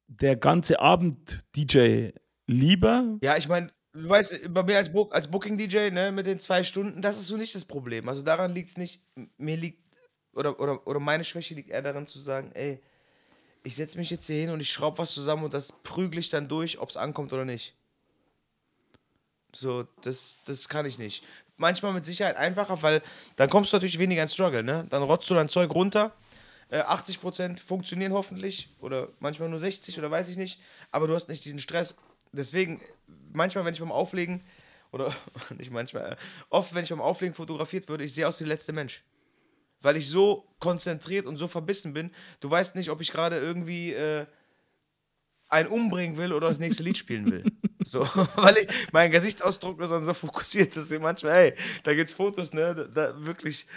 der 0.08 0.36
ganze 0.36 0.80
Abend 0.80 1.44
DJ 1.56 2.10
lieber. 2.48 3.18
Ja, 3.22 3.38
ich 3.38 3.48
meine, 3.48 3.70
du 3.94 4.10
weißt, 4.10 4.54
bei 4.54 4.64
mir 4.64 4.78
als, 4.78 4.92
Book, 4.92 5.14
als 5.14 5.30
Booking-DJ, 5.30 5.92
ne, 5.92 6.12
mit 6.12 6.26
den 6.26 6.40
zwei 6.40 6.64
Stunden, 6.64 7.02
das 7.02 7.18
ist 7.18 7.28
so 7.28 7.38
nicht 7.38 7.56
das 7.56 7.66
Problem. 7.66 8.10
Also 8.10 8.22
daran 8.22 8.54
liegt 8.54 8.70
es 8.70 8.78
nicht. 8.78 9.02
Mir 9.38 9.58
liegt, 9.58 9.82
oder, 10.34 10.60
oder, 10.60 10.86
oder 10.88 11.00
meine 11.00 11.24
Schwäche 11.24 11.54
liegt 11.54 11.70
eher 11.70 11.82
daran 11.82 12.08
zu 12.08 12.20
sagen, 12.20 12.52
ey, 12.54 12.82
ich 13.64 13.76
setze 13.76 13.98
mich 13.98 14.10
jetzt 14.10 14.26
hier 14.26 14.42
hin 14.42 14.50
und 14.50 14.60
ich 14.60 14.72
schraube 14.72 14.98
was 14.98 15.14
zusammen 15.14 15.46
und 15.46 15.54
das 15.54 15.72
prügle 15.72 16.20
ich 16.20 16.30
dann 16.30 16.50
durch, 16.50 16.80
ob 16.80 16.90
es 16.90 16.98
ankommt 16.98 17.32
oder 17.32 17.46
nicht. 17.46 17.76
So, 19.56 19.88
das, 20.02 20.40
das 20.46 20.68
kann 20.68 20.86
ich 20.86 20.98
nicht. 20.98 21.24
Manchmal 21.58 21.94
mit 21.94 22.04
Sicherheit 22.04 22.36
einfacher, 22.36 22.82
weil 22.82 23.02
dann 23.36 23.50
kommst 23.50 23.72
du 23.72 23.78
natürlich 23.78 24.00
weniger 24.00 24.24
ins 24.24 24.34
Struggle, 24.34 24.64
ne? 24.64 24.86
Dann 24.90 25.04
rotzt 25.04 25.30
du 25.30 25.36
dein 25.36 25.48
Zeug 25.48 25.74
runter. 25.74 26.12
Äh, 26.70 26.82
80% 26.82 27.60
funktionieren 27.60 28.14
hoffentlich 28.14 28.70
oder 28.80 29.10
manchmal 29.20 29.50
nur 29.50 29.60
60% 29.60 30.00
oder 30.00 30.10
weiß 30.10 30.28
ich 30.30 30.38
nicht, 30.38 30.60
aber 30.92 31.08
du 31.08 31.14
hast 31.14 31.30
nicht 31.30 31.46
diesen 31.46 31.60
Stress. 31.60 31.96
Deswegen, 32.34 32.82
manchmal, 33.32 33.64
wenn 33.64 33.74
ich 33.74 33.80
beim 33.80 33.92
Auflegen, 33.92 34.44
oder 34.92 35.16
nicht 35.58 35.72
manchmal, 35.72 36.14
äh, 36.14 36.16
oft, 36.50 36.74
wenn 36.76 36.84
ich 36.84 36.90
beim 36.90 37.02
Auflegen 37.02 37.34
fotografiert 37.34 37.88
würde, 37.88 38.04
ich 38.04 38.14
sehe 38.14 38.28
aus 38.28 38.40
wie 38.40 38.44
der 38.44 38.54
letzte 38.54 38.74
Mensch 38.74 39.04
weil 39.84 39.98
ich 39.98 40.10
so 40.10 40.48
konzentriert 40.60 41.26
und 41.26 41.38
so 41.38 41.48
verbissen 41.48 41.94
bin. 41.94 42.10
Du 42.40 42.50
weißt 42.50 42.76
nicht, 42.76 42.90
ob 42.90 43.02
ich 43.02 43.12
gerade 43.12 43.38
irgendwie 43.38 43.92
äh, 43.92 44.26
einen 45.50 45.68
umbringen 45.68 46.18
will 46.18 46.34
oder 46.34 46.48
das 46.48 46.58
nächste 46.58 46.84
Lied 46.84 46.98
spielen 46.98 47.32
will. 47.32 47.44
So, 47.86 48.00
weil 48.36 48.60
ich, 48.60 48.68
mein 48.94 49.12
Gesichtsausdruck 49.12 49.82
ist 49.82 49.90
dann 49.90 50.06
so 50.06 50.14
fokussiert, 50.14 50.74
dass 50.78 50.90
ich 50.90 51.02
manchmal, 51.02 51.34
ey, 51.34 51.54
da 51.84 51.94
gibt's 51.94 52.14
Fotos, 52.14 52.54
ne, 52.54 52.74
da, 52.74 52.84
da 52.86 53.26
wirklich, 53.26 53.68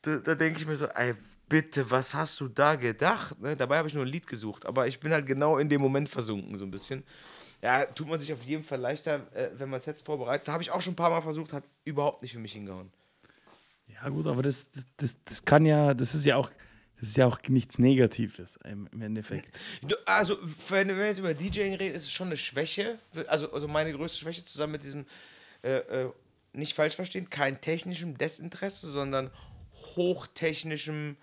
da, 0.00 0.16
da 0.16 0.34
denke 0.34 0.58
ich 0.58 0.66
mir 0.66 0.76
so, 0.76 0.86
ey, 0.86 1.12
bitte, 1.46 1.90
was 1.90 2.14
hast 2.14 2.40
du 2.40 2.48
da 2.48 2.76
gedacht? 2.76 3.38
Ne? 3.38 3.56
Dabei 3.56 3.76
habe 3.76 3.86
ich 3.86 3.92
nur 3.92 4.06
ein 4.06 4.10
Lied 4.10 4.26
gesucht, 4.26 4.64
aber 4.64 4.86
ich 4.86 4.98
bin 4.98 5.12
halt 5.12 5.26
genau 5.26 5.58
in 5.58 5.68
dem 5.68 5.82
Moment 5.82 6.08
versunken, 6.08 6.56
so 6.56 6.64
ein 6.64 6.70
bisschen. 6.70 7.04
Ja, 7.62 7.84
tut 7.84 8.08
man 8.08 8.18
sich 8.18 8.32
auf 8.32 8.42
jeden 8.42 8.64
Fall 8.64 8.80
leichter, 8.80 9.26
äh, 9.34 9.50
wenn 9.54 9.68
man 9.68 9.80
Sets 9.80 10.02
vorbereitet. 10.02 10.48
Habe 10.48 10.62
ich 10.62 10.70
auch 10.70 10.80
schon 10.80 10.94
ein 10.94 10.96
paar 10.96 11.10
Mal 11.10 11.20
versucht, 11.20 11.52
hat 11.52 11.64
überhaupt 11.84 12.22
nicht 12.22 12.32
für 12.32 12.38
mich 12.38 12.52
hingehauen. 12.52 12.90
Ja, 13.86 14.08
gut, 14.08 14.26
aber 14.26 14.42
das, 14.42 14.68
das, 14.96 15.16
das 15.24 15.44
kann 15.44 15.66
ja, 15.66 15.92
das 15.92 16.14
ist 16.14 16.24
ja 16.24 16.36
auch, 16.36 16.50
das 16.98 17.10
ist 17.10 17.16
ja 17.18 17.26
auch 17.26 17.38
nichts 17.48 17.78
Negatives 17.78 18.58
im, 18.64 18.88
Endeffekt. 19.00 19.50
Also, 20.06 20.38
wenn, 20.68 20.88
wenn 20.88 20.96
wir 20.96 21.06
jetzt 21.06 21.18
über 21.18 21.34
DJing 21.34 21.74
reden, 21.74 21.94
ist 21.94 22.04
es 22.04 22.12
schon 22.12 22.28
eine 22.28 22.36
Schwäche. 22.36 22.98
Also, 23.26 23.52
also 23.52 23.68
meine 23.68 23.92
größte 23.92 24.18
Schwäche 24.18 24.44
zusammen 24.44 24.72
mit 24.72 24.84
diesem, 24.84 25.06
äh, 25.62 25.78
äh, 25.78 26.10
nicht 26.52 26.74
falsch 26.74 26.96
verstehen, 26.96 27.28
kein 27.28 27.60
technischem 27.60 28.16
Desinteresse, 28.16 28.90
sondern 28.90 29.30
hochtechnischem 29.96 31.16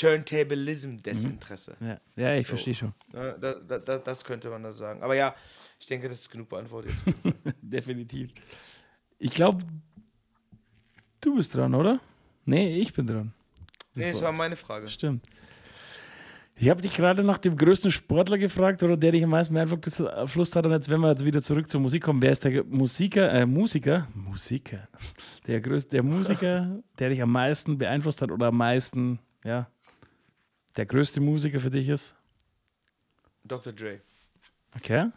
Turntablism-Desinteresse. 0.00 1.76
Mhm. 1.80 1.86
Ja. 1.86 2.00
ja, 2.16 2.34
ich 2.36 2.46
so. 2.46 2.50
verstehe 2.50 2.74
schon. 2.74 2.94
Ja, 3.12 3.32
da, 3.32 3.78
da, 3.78 3.98
das 3.98 4.24
könnte 4.24 4.48
man 4.50 4.62
da 4.62 4.72
sagen. 4.72 5.02
Aber 5.02 5.14
ja, 5.14 5.34
ich 5.78 5.86
denke, 5.86 6.08
das 6.08 6.20
ist 6.20 6.30
genug 6.30 6.48
beantwortet. 6.48 6.94
Definitiv. 7.62 8.30
Ich 9.18 9.34
glaube, 9.34 9.64
Du 11.20 11.36
bist 11.36 11.54
dran, 11.54 11.74
oder? 11.74 12.00
Nee, 12.46 12.78
ich 12.78 12.94
bin 12.94 13.06
dran. 13.06 13.32
Das 13.94 14.04
nee, 14.04 14.12
das 14.12 14.22
war 14.22 14.32
meine 14.32 14.56
Frage. 14.56 14.88
Stimmt. 14.88 15.26
Ich 16.56 16.68
habe 16.68 16.82
dich 16.82 16.94
gerade 16.94 17.22
nach 17.22 17.38
dem 17.38 17.56
größten 17.56 17.90
Sportler 17.90 18.38
gefragt 18.38 18.82
oder 18.82 18.96
der 18.96 19.12
dich 19.12 19.24
am 19.24 19.30
meisten 19.30 19.54
beeinflusst 19.54 20.56
hat. 20.56 20.66
Und 20.66 20.72
jetzt, 20.72 20.88
wenn 20.88 21.00
wir 21.00 21.10
jetzt 21.10 21.24
wieder 21.24 21.42
zurück 21.42 21.70
zur 21.70 21.80
Musik 21.80 22.02
kommen, 22.02 22.20
wer 22.22 22.32
ist 22.32 22.44
der 22.44 22.64
Musiker, 22.64 23.32
äh, 23.32 23.46
Musiker, 23.46 24.08
Musiker, 24.14 24.88
der, 25.46 25.60
größte, 25.60 25.90
der 25.90 26.02
Musiker, 26.02 26.82
der 26.98 27.10
dich 27.10 27.22
am 27.22 27.32
meisten 27.32 27.78
beeinflusst 27.78 28.20
hat 28.22 28.30
oder 28.30 28.46
am 28.46 28.56
meisten, 28.56 29.18
ja, 29.44 29.68
der 30.80 30.86
größte 30.86 31.20
Musiker 31.20 31.60
für 31.60 31.70
dich 31.70 31.90
ist? 31.90 32.14
Dr. 33.44 33.70
Dre. 33.70 34.00
Okay. 34.74 35.10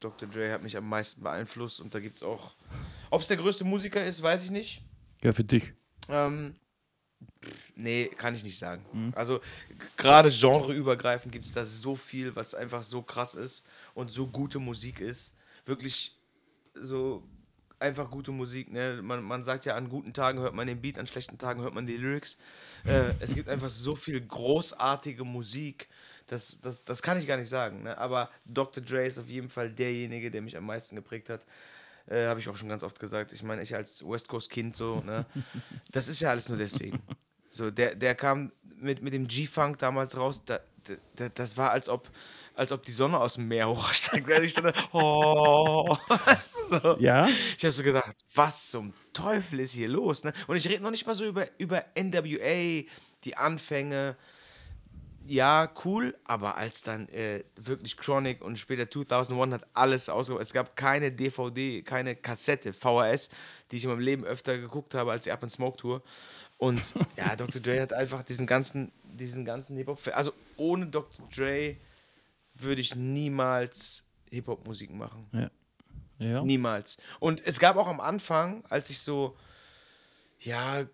Dr. 0.00 0.26
Dre 0.26 0.50
hat 0.50 0.62
mich 0.62 0.78
am 0.78 0.88
meisten 0.88 1.22
beeinflusst 1.22 1.78
und 1.78 1.94
da 1.94 2.00
gibt 2.00 2.16
es 2.16 2.22
auch. 2.22 2.54
Ob 3.10 3.20
es 3.20 3.28
der 3.28 3.36
größte 3.36 3.64
Musiker 3.64 4.02
ist, 4.02 4.22
weiß 4.22 4.44
ich 4.44 4.50
nicht. 4.50 4.80
Ja, 5.20 5.34
für 5.34 5.44
dich. 5.44 5.74
Ähm, 6.08 6.54
nee, 7.74 8.06
kann 8.06 8.34
ich 8.34 8.44
nicht 8.44 8.58
sagen. 8.58 8.82
Mhm. 8.94 9.12
Also, 9.14 9.42
gerade 9.98 10.30
genreübergreifend 10.30 11.30
gibt 11.30 11.44
es 11.44 11.52
da 11.52 11.66
so 11.66 11.94
viel, 11.94 12.34
was 12.34 12.54
einfach 12.54 12.84
so 12.84 13.02
krass 13.02 13.34
ist 13.34 13.66
und 13.92 14.10
so 14.10 14.26
gute 14.26 14.58
Musik 14.58 15.00
ist. 15.00 15.36
Wirklich 15.66 16.16
so 16.72 17.22
einfach 17.80 18.10
gute 18.10 18.32
Musik. 18.32 18.72
Ne? 18.72 19.00
Man, 19.02 19.22
man 19.22 19.42
sagt 19.42 19.64
ja, 19.64 19.74
an 19.74 19.88
guten 19.88 20.12
Tagen 20.12 20.40
hört 20.40 20.54
man 20.54 20.66
den 20.66 20.80
Beat, 20.80 20.98
an 20.98 21.06
schlechten 21.06 21.38
Tagen 21.38 21.62
hört 21.62 21.74
man 21.74 21.86
die 21.86 21.96
Lyrics. 21.96 22.38
Äh, 22.84 23.14
es 23.20 23.34
gibt 23.34 23.48
einfach 23.48 23.68
so 23.68 23.94
viel 23.94 24.20
großartige 24.20 25.24
Musik 25.24 25.88
das, 26.28 26.60
das, 26.60 26.84
das 26.84 27.02
kann 27.02 27.18
ich 27.18 27.26
gar 27.26 27.36
nicht 27.36 27.48
sagen. 27.48 27.82
Ne? 27.82 27.98
Aber 27.98 28.30
Dr. 28.44 28.82
Dre 28.82 29.06
ist 29.06 29.18
auf 29.18 29.28
jeden 29.28 29.48
Fall 29.48 29.70
derjenige, 29.70 30.30
der 30.30 30.42
mich 30.42 30.56
am 30.56 30.66
meisten 30.66 30.94
geprägt 30.94 31.30
hat. 31.30 31.44
Äh, 32.06 32.26
Habe 32.26 32.38
ich 32.38 32.48
auch 32.48 32.56
schon 32.56 32.68
ganz 32.68 32.82
oft 32.82 33.00
gesagt. 33.00 33.32
Ich 33.32 33.42
meine, 33.42 33.62
ich 33.62 33.74
als 33.74 34.06
West 34.06 34.28
Coast 34.28 34.50
Kind 34.50 34.76
so, 34.76 35.00
ne? 35.00 35.26
das 35.90 36.08
ist 36.08 36.20
ja 36.20 36.30
alles 36.30 36.48
nur 36.48 36.58
deswegen. 36.58 37.02
So, 37.50 37.70
der, 37.70 37.94
der 37.94 38.14
kam 38.14 38.52
mit, 38.76 39.02
mit 39.02 39.14
dem 39.14 39.26
G-Funk 39.26 39.78
damals 39.78 40.16
raus, 40.16 40.44
da, 40.44 40.60
da, 41.16 41.28
das 41.30 41.56
war, 41.56 41.70
als 41.70 41.88
ob, 41.88 42.10
als 42.58 42.72
ob 42.72 42.84
die 42.84 42.92
Sonne 42.92 43.18
aus 43.20 43.34
dem 43.34 43.46
Meer 43.46 43.68
hochsteigt. 43.68 44.28
ich 44.28 44.50
stand 44.50 44.66
da, 44.66 44.72
oh, 44.92 45.96
so. 46.44 46.96
Ja. 46.98 47.26
Ich 47.56 47.64
habe 47.64 47.70
so 47.70 47.84
gedacht, 47.84 48.16
was 48.34 48.70
zum 48.70 48.92
Teufel 49.12 49.60
ist 49.60 49.72
hier 49.72 49.88
los? 49.88 50.24
Ne? 50.24 50.32
Und 50.48 50.56
ich 50.56 50.68
rede 50.68 50.82
noch 50.82 50.90
nicht 50.90 51.06
mal 51.06 51.14
so 51.14 51.24
über, 51.24 51.46
über 51.58 51.84
NWA, 51.96 52.84
die 53.24 53.36
Anfänge, 53.36 54.16
ja, 55.24 55.70
cool, 55.84 56.16
aber 56.24 56.56
als 56.56 56.82
dann 56.82 57.08
äh, 57.10 57.44
wirklich 57.54 57.96
Chronic 57.96 58.42
und 58.42 58.58
später 58.58 58.90
2001 58.90 59.54
hat 59.54 59.66
alles 59.74 60.08
ausgebaut. 60.08 60.42
Es 60.42 60.52
gab 60.52 60.74
keine 60.74 61.12
DVD, 61.12 61.82
keine 61.82 62.16
Kassette, 62.16 62.72
VHS, 62.72 63.28
die 63.70 63.76
ich 63.76 63.84
in 63.84 63.90
meinem 63.90 64.00
Leben 64.00 64.24
öfter 64.24 64.58
geguckt 64.58 64.94
habe 64.94 65.12
als 65.12 65.24
die 65.24 65.32
Up 65.32 65.42
and 65.42 65.52
Smoke 65.52 65.76
Tour. 65.76 66.02
Und 66.56 66.94
ja, 67.16 67.36
Dr. 67.36 67.60
Dre 67.60 67.80
hat 67.82 67.92
einfach 67.92 68.22
diesen 68.22 68.46
ganzen, 68.46 68.90
diesen 69.04 69.44
ganzen 69.44 69.76
Hip-Hop. 69.76 70.00
Also 70.12 70.32
ohne 70.56 70.86
Dr. 70.86 71.28
Dre 71.28 71.76
würde 72.62 72.80
ich 72.80 72.94
niemals 72.94 74.04
Hip-Hop-Musik 74.30 74.92
machen. 74.92 75.26
Ja. 75.32 75.50
ja. 76.18 76.42
Niemals. 76.42 76.98
Und 77.20 77.44
es 77.46 77.58
gab 77.58 77.76
auch 77.76 77.88
am 77.88 78.00
Anfang, 78.00 78.64
als 78.68 78.90
ich 78.90 78.98
so, 78.98 79.36
ja, 80.40 80.86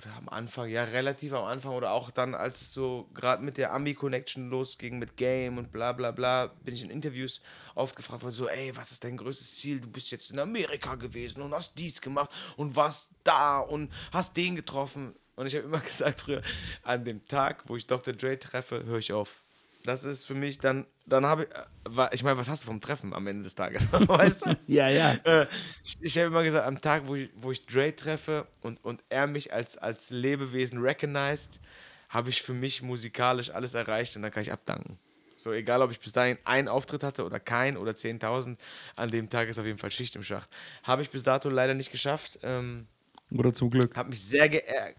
oder 0.00 0.16
am 0.16 0.28
Anfang, 0.28 0.68
ja, 0.68 0.84
relativ 0.84 1.32
am 1.34 1.44
Anfang 1.44 1.72
oder 1.72 1.92
auch 1.92 2.10
dann, 2.10 2.34
als 2.34 2.62
es 2.62 2.72
so 2.72 3.08
gerade 3.12 3.42
mit 3.42 3.58
der 3.58 3.72
Ambi-Connection 3.72 4.48
losging, 4.48 4.98
mit 4.98 5.16
Game 5.16 5.58
und 5.58 5.72
bla 5.72 5.92
bla 5.92 6.10
bla, 6.10 6.46
bin 6.64 6.74
ich 6.74 6.82
in 6.82 6.90
Interviews 6.90 7.42
oft 7.74 7.96
gefragt 7.96 8.22
worden, 8.22 8.32
so, 8.32 8.48
ey, 8.48 8.74
was 8.76 8.92
ist 8.92 9.04
dein 9.04 9.16
größtes 9.16 9.56
Ziel? 9.56 9.80
Du 9.80 9.90
bist 9.90 10.10
jetzt 10.10 10.30
in 10.30 10.38
Amerika 10.38 10.94
gewesen 10.94 11.42
und 11.42 11.52
hast 11.52 11.78
dies 11.78 12.00
gemacht 12.00 12.30
und 12.56 12.76
warst 12.76 13.12
da 13.24 13.58
und 13.58 13.92
hast 14.12 14.36
den 14.36 14.56
getroffen. 14.56 15.14
Und 15.36 15.46
ich 15.46 15.54
habe 15.54 15.66
immer 15.66 15.80
gesagt 15.80 16.20
früher, 16.20 16.42
an 16.82 17.04
dem 17.04 17.26
Tag, 17.26 17.64
wo 17.66 17.76
ich 17.76 17.86
Dr. 17.86 18.14
Dre 18.14 18.38
treffe, 18.38 18.84
höre 18.84 18.98
ich 18.98 19.12
auf. 19.12 19.42
Das 19.84 20.04
ist 20.04 20.24
für 20.24 20.34
mich 20.34 20.58
dann, 20.58 20.86
dann 21.06 21.24
habe 21.24 21.44
ich, 21.44 21.96
äh, 21.98 22.08
ich 22.12 22.22
meine, 22.22 22.38
was 22.38 22.48
hast 22.48 22.64
du 22.64 22.66
vom 22.66 22.80
Treffen 22.80 23.14
am 23.14 23.26
Ende 23.26 23.44
des 23.44 23.54
Tages? 23.54 23.86
weißt 23.92 24.46
du? 24.46 24.56
ja, 24.66 24.88
ja. 24.88 25.12
Äh, 25.24 25.46
ich, 25.82 25.98
ich 26.00 26.18
habe 26.18 26.26
immer 26.28 26.42
gesagt, 26.42 26.66
am 26.66 26.80
Tag, 26.80 27.04
wo 27.06 27.14
ich, 27.14 27.30
wo 27.36 27.50
ich 27.50 27.66
Dre 27.66 27.94
treffe 27.94 28.46
und, 28.60 28.84
und 28.84 29.02
er 29.08 29.26
mich 29.26 29.52
als, 29.52 29.78
als 29.78 30.10
Lebewesen 30.10 30.78
recognized, 30.80 31.60
habe 32.08 32.30
ich 32.30 32.42
für 32.42 32.54
mich 32.54 32.82
musikalisch 32.82 33.50
alles 33.50 33.74
erreicht 33.74 34.16
und 34.16 34.22
dann 34.22 34.32
kann 34.32 34.42
ich 34.42 34.52
abdanken. 34.52 34.98
So, 35.36 35.52
egal 35.52 35.80
ob 35.80 35.90
ich 35.90 36.00
bis 36.00 36.12
dahin 36.12 36.36
einen 36.44 36.68
Auftritt 36.68 37.02
hatte 37.02 37.24
oder 37.24 37.40
keinen 37.40 37.78
oder 37.78 37.92
10.000, 37.92 38.58
an 38.96 39.10
dem 39.10 39.30
Tag 39.30 39.48
ist 39.48 39.58
auf 39.58 39.64
jeden 39.64 39.78
Fall 39.78 39.90
Schicht 39.90 40.14
im 40.16 40.22
Schacht. 40.22 40.50
Habe 40.82 41.00
ich 41.00 41.08
bis 41.08 41.22
dato 41.22 41.48
leider 41.48 41.72
nicht 41.72 41.90
geschafft. 41.90 42.38
Ähm, 42.42 42.86
oder 43.32 43.54
zum 43.54 43.70
Glück. 43.70 43.96
Habe 43.96 44.10
mich 44.10 44.20
sehr 44.20 44.50
geärgert 44.50 44.96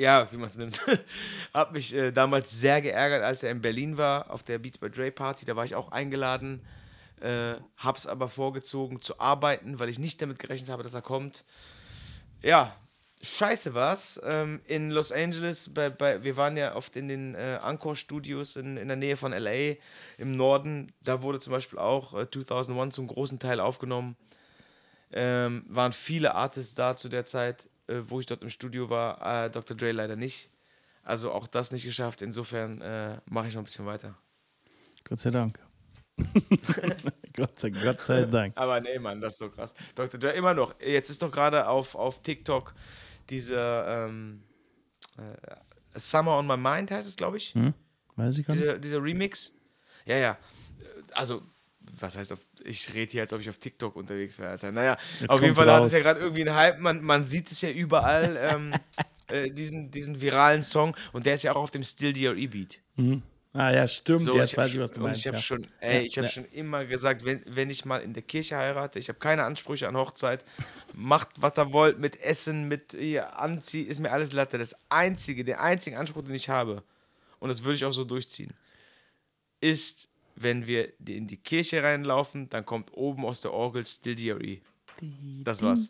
ja, 0.00 0.26
wie 0.32 0.38
man 0.38 0.48
es 0.48 0.56
nimmt. 0.56 0.80
Hab 1.52 1.72
mich 1.72 1.94
äh, 1.94 2.10
damals 2.10 2.58
sehr 2.58 2.80
geärgert, 2.80 3.22
als 3.22 3.42
er 3.42 3.50
in 3.50 3.60
Berlin 3.60 3.98
war, 3.98 4.30
auf 4.30 4.42
der 4.42 4.58
Beats 4.58 4.78
by 4.78 4.90
Dre 4.90 5.10
Party. 5.10 5.44
Da 5.44 5.56
war 5.56 5.66
ich 5.66 5.74
auch 5.74 5.92
eingeladen. 5.92 6.62
Äh, 7.20 7.56
hab's 7.76 8.06
aber 8.06 8.28
vorgezogen 8.30 9.02
zu 9.02 9.20
arbeiten, 9.20 9.78
weil 9.78 9.90
ich 9.90 9.98
nicht 9.98 10.22
damit 10.22 10.38
gerechnet 10.38 10.70
habe, 10.70 10.82
dass 10.82 10.94
er 10.94 11.02
kommt. 11.02 11.44
Ja, 12.40 12.74
scheiße 13.20 13.74
war's. 13.74 14.18
Ähm, 14.24 14.62
in 14.64 14.90
Los 14.90 15.12
Angeles, 15.12 15.68
bei, 15.74 15.90
bei, 15.90 16.24
wir 16.24 16.38
waren 16.38 16.56
ja 16.56 16.76
oft 16.76 16.96
in 16.96 17.06
den 17.06 17.34
äh, 17.34 17.56
Encore 17.56 17.94
Studios 17.94 18.56
in, 18.56 18.78
in 18.78 18.88
der 18.88 18.96
Nähe 18.96 19.18
von 19.18 19.32
LA 19.32 19.74
im 20.16 20.34
Norden. 20.34 20.94
Da 21.02 21.20
wurde 21.20 21.40
zum 21.40 21.50
Beispiel 21.50 21.78
auch 21.78 22.18
äh, 22.18 22.30
2001 22.30 22.94
zum 22.94 23.06
großen 23.06 23.38
Teil 23.38 23.60
aufgenommen. 23.60 24.16
Ähm, 25.12 25.66
waren 25.68 25.92
viele 25.92 26.34
Artists 26.34 26.74
da 26.74 26.96
zu 26.96 27.10
der 27.10 27.26
Zeit 27.26 27.68
äh, 27.90 28.08
wo 28.08 28.20
ich 28.20 28.26
dort 28.26 28.42
im 28.42 28.50
Studio 28.50 28.88
war. 28.88 29.44
Äh, 29.44 29.50
Dr. 29.50 29.76
Dre 29.76 29.92
leider 29.92 30.16
nicht. 30.16 30.50
Also 31.02 31.32
auch 31.32 31.46
das 31.46 31.72
nicht 31.72 31.84
geschafft. 31.84 32.22
Insofern 32.22 32.80
äh, 32.80 33.20
mache 33.26 33.48
ich 33.48 33.54
noch 33.54 33.62
ein 33.62 33.64
bisschen 33.64 33.86
weiter. 33.86 34.16
Gott 35.04 35.20
sei 35.20 35.30
Dank. 35.30 35.58
Gott, 37.34 37.58
sei, 37.58 37.70
Gott 37.70 38.00
sei 38.02 38.24
Dank. 38.24 38.56
Aber 38.56 38.80
nee, 38.80 38.98
Mann, 38.98 39.20
das 39.20 39.34
ist 39.34 39.38
so 39.38 39.50
krass. 39.50 39.74
Dr. 39.94 40.20
Dre 40.20 40.32
immer 40.32 40.54
noch. 40.54 40.74
Jetzt 40.80 41.10
ist 41.10 41.22
doch 41.22 41.30
gerade 41.30 41.66
auf, 41.66 41.94
auf 41.94 42.22
TikTok 42.22 42.74
dieser 43.30 44.06
ähm, 44.06 44.42
äh, 45.16 45.98
Summer 45.98 46.36
on 46.36 46.46
My 46.46 46.56
Mind 46.56 46.90
heißt 46.90 47.08
es, 47.08 47.16
glaube 47.16 47.38
ich. 47.38 47.54
Hm, 47.54 47.74
weiß 48.16 48.38
ich 48.38 48.46
gar 48.46 48.54
nicht. 48.54 48.62
Dieser, 48.62 48.78
dieser 48.78 49.02
Remix. 49.02 49.54
Ja, 50.04 50.16
ja. 50.16 50.38
Also 51.12 51.42
was 51.98 52.16
heißt, 52.16 52.32
auf, 52.32 52.46
ich 52.64 52.92
rede 52.94 53.12
hier, 53.12 53.22
als 53.22 53.32
ob 53.32 53.40
ich 53.40 53.48
auf 53.48 53.58
TikTok 53.58 53.96
unterwegs 53.96 54.38
wäre, 54.38 54.50
Alter. 54.50 54.72
Naja, 54.72 54.96
Jetzt 55.20 55.30
auf 55.30 55.42
jeden 55.42 55.54
Fall 55.54 55.68
raus. 55.68 55.80
hat 55.80 55.86
es 55.86 55.92
ja 55.92 56.00
gerade 56.00 56.20
irgendwie 56.20 56.42
einen 56.42 56.56
Hype. 56.56 56.78
Man, 56.78 57.02
man 57.02 57.24
sieht 57.24 57.50
es 57.50 57.60
ja 57.60 57.70
überall, 57.70 58.38
ähm, 58.52 58.74
äh, 59.28 59.50
diesen, 59.50 59.90
diesen 59.90 60.20
viralen 60.20 60.62
Song. 60.62 60.96
Und 61.12 61.26
der 61.26 61.34
ist 61.34 61.42
ja 61.42 61.52
auch 61.52 61.62
auf 61.62 61.70
dem 61.70 61.82
Still 61.82 62.12
DRE 62.12 62.48
Beat. 62.48 62.78
Mhm. 62.96 63.22
Ah 63.52 63.72
ja, 63.72 63.88
stimmt. 63.88 64.20
So, 64.20 64.36
Jetzt 64.36 64.56
weiß 64.56 64.74
ich, 64.74 64.80
was 64.80 64.92
du 64.92 65.00
meinst. 65.00 65.20
Ich 65.20 65.26
habe 65.26 65.36
ja. 65.36 65.42
schon, 65.42 65.66
ey, 65.80 65.98
ja, 65.98 66.02
ich 66.02 66.16
habe 66.16 66.26
ja. 66.26 66.32
schon 66.32 66.44
immer 66.52 66.84
gesagt, 66.84 67.24
wenn, 67.24 67.42
wenn 67.46 67.68
ich 67.68 67.84
mal 67.84 67.98
in 67.98 68.12
der 68.12 68.22
Kirche 68.22 68.56
heirate, 68.56 69.00
ich 69.00 69.08
habe 69.08 69.18
keine 69.18 69.42
Ansprüche 69.42 69.88
an 69.88 69.96
Hochzeit, 69.96 70.44
macht 70.94 71.30
was 71.36 71.58
ihr 71.58 71.72
wollt 71.72 71.98
mit 71.98 72.20
Essen, 72.20 72.68
mit 72.68 72.94
ihr 72.94 73.38
Anziehen, 73.38 73.88
ist 73.88 73.98
mir 73.98 74.12
alles 74.12 74.32
Latte. 74.32 74.56
Das 74.56 74.76
einzige, 74.88 75.44
der 75.44 75.60
einzige 75.60 75.98
Anspruch, 75.98 76.22
den 76.22 76.34
ich 76.34 76.48
habe, 76.48 76.84
und 77.40 77.48
das 77.48 77.64
würde 77.64 77.74
ich 77.74 77.84
auch 77.84 77.92
so 77.92 78.04
durchziehen, 78.04 78.52
ist, 79.60 80.09
wenn 80.42 80.66
wir 80.66 80.92
in 81.06 81.26
die 81.26 81.36
Kirche 81.36 81.82
reinlaufen, 81.82 82.48
dann 82.48 82.64
kommt 82.64 82.92
oben 82.94 83.24
aus 83.24 83.40
der 83.40 83.52
Orgel 83.52 83.86
Still 83.86 84.14
DRE. 84.14 84.58
Das 85.44 85.62
war's. 85.62 85.88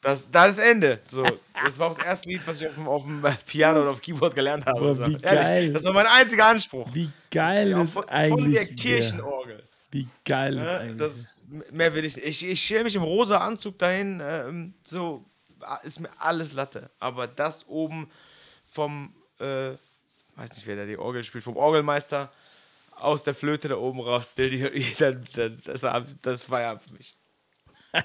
Das, 0.00 0.30
das 0.30 0.50
ist 0.50 0.58
Ende. 0.58 1.00
So, 1.08 1.24
das 1.62 1.78
war 1.78 1.88
auch 1.88 1.96
das 1.96 2.04
erste 2.04 2.28
Lied, 2.30 2.40
was 2.46 2.60
ich 2.60 2.66
auf 2.66 2.74
dem, 2.74 2.88
auf 2.88 3.04
dem 3.04 3.22
Piano 3.46 3.80
oder 3.80 3.90
auf 3.90 4.00
Keyboard 4.00 4.34
gelernt 4.34 4.66
habe. 4.66 4.80
Boah, 4.80 5.06
wie 5.06 5.18
Ehrlich, 5.22 5.22
geil. 5.22 5.72
das 5.72 5.84
war 5.84 5.92
mein 5.92 6.06
einziger 6.06 6.46
Anspruch. 6.46 6.92
Wie 6.92 7.10
geil 7.30 7.70
ja, 7.70 7.82
ist 7.82 7.92
von, 7.92 8.08
eigentlich 8.08 8.42
Von 8.42 8.50
der 8.50 8.66
Kirchenorgel. 8.66 9.62
Wie 9.92 10.08
geil 10.24 10.56
ist 10.56 10.64
ja, 10.64 10.78
eigentlich. 10.78 10.98
Das, 10.98 11.36
mehr 11.70 11.94
will 11.94 12.04
ich 12.04 12.16
nicht. 12.16 12.26
Ich, 12.26 12.48
ich 12.48 12.64
stelle 12.64 12.84
mich 12.84 12.96
im 12.96 13.02
rosa 13.02 13.38
Anzug 13.38 13.78
dahin. 13.78 14.20
Ähm, 14.20 14.74
so 14.82 15.24
ist 15.84 16.00
mir 16.00 16.10
alles 16.18 16.52
Latte. 16.52 16.90
Aber 16.98 17.28
das 17.28 17.68
oben 17.68 18.10
vom, 18.66 19.14
äh, 19.38 19.74
weiß 20.34 20.56
nicht, 20.56 20.66
wer 20.66 20.76
da 20.76 20.86
die 20.86 20.98
Orgel 20.98 21.22
spielt, 21.22 21.44
vom 21.44 21.56
Orgelmeister 21.56 22.32
aus 23.02 23.24
der 23.24 23.34
Flöte 23.34 23.68
da 23.68 23.76
oben 23.76 24.00
raus, 24.00 24.34
dann, 24.98 25.26
dann, 25.34 25.58
das, 25.64 25.86
das 26.22 26.50
war 26.50 26.60
ja 26.60 26.78
für 26.78 26.92
mich. 26.92 27.16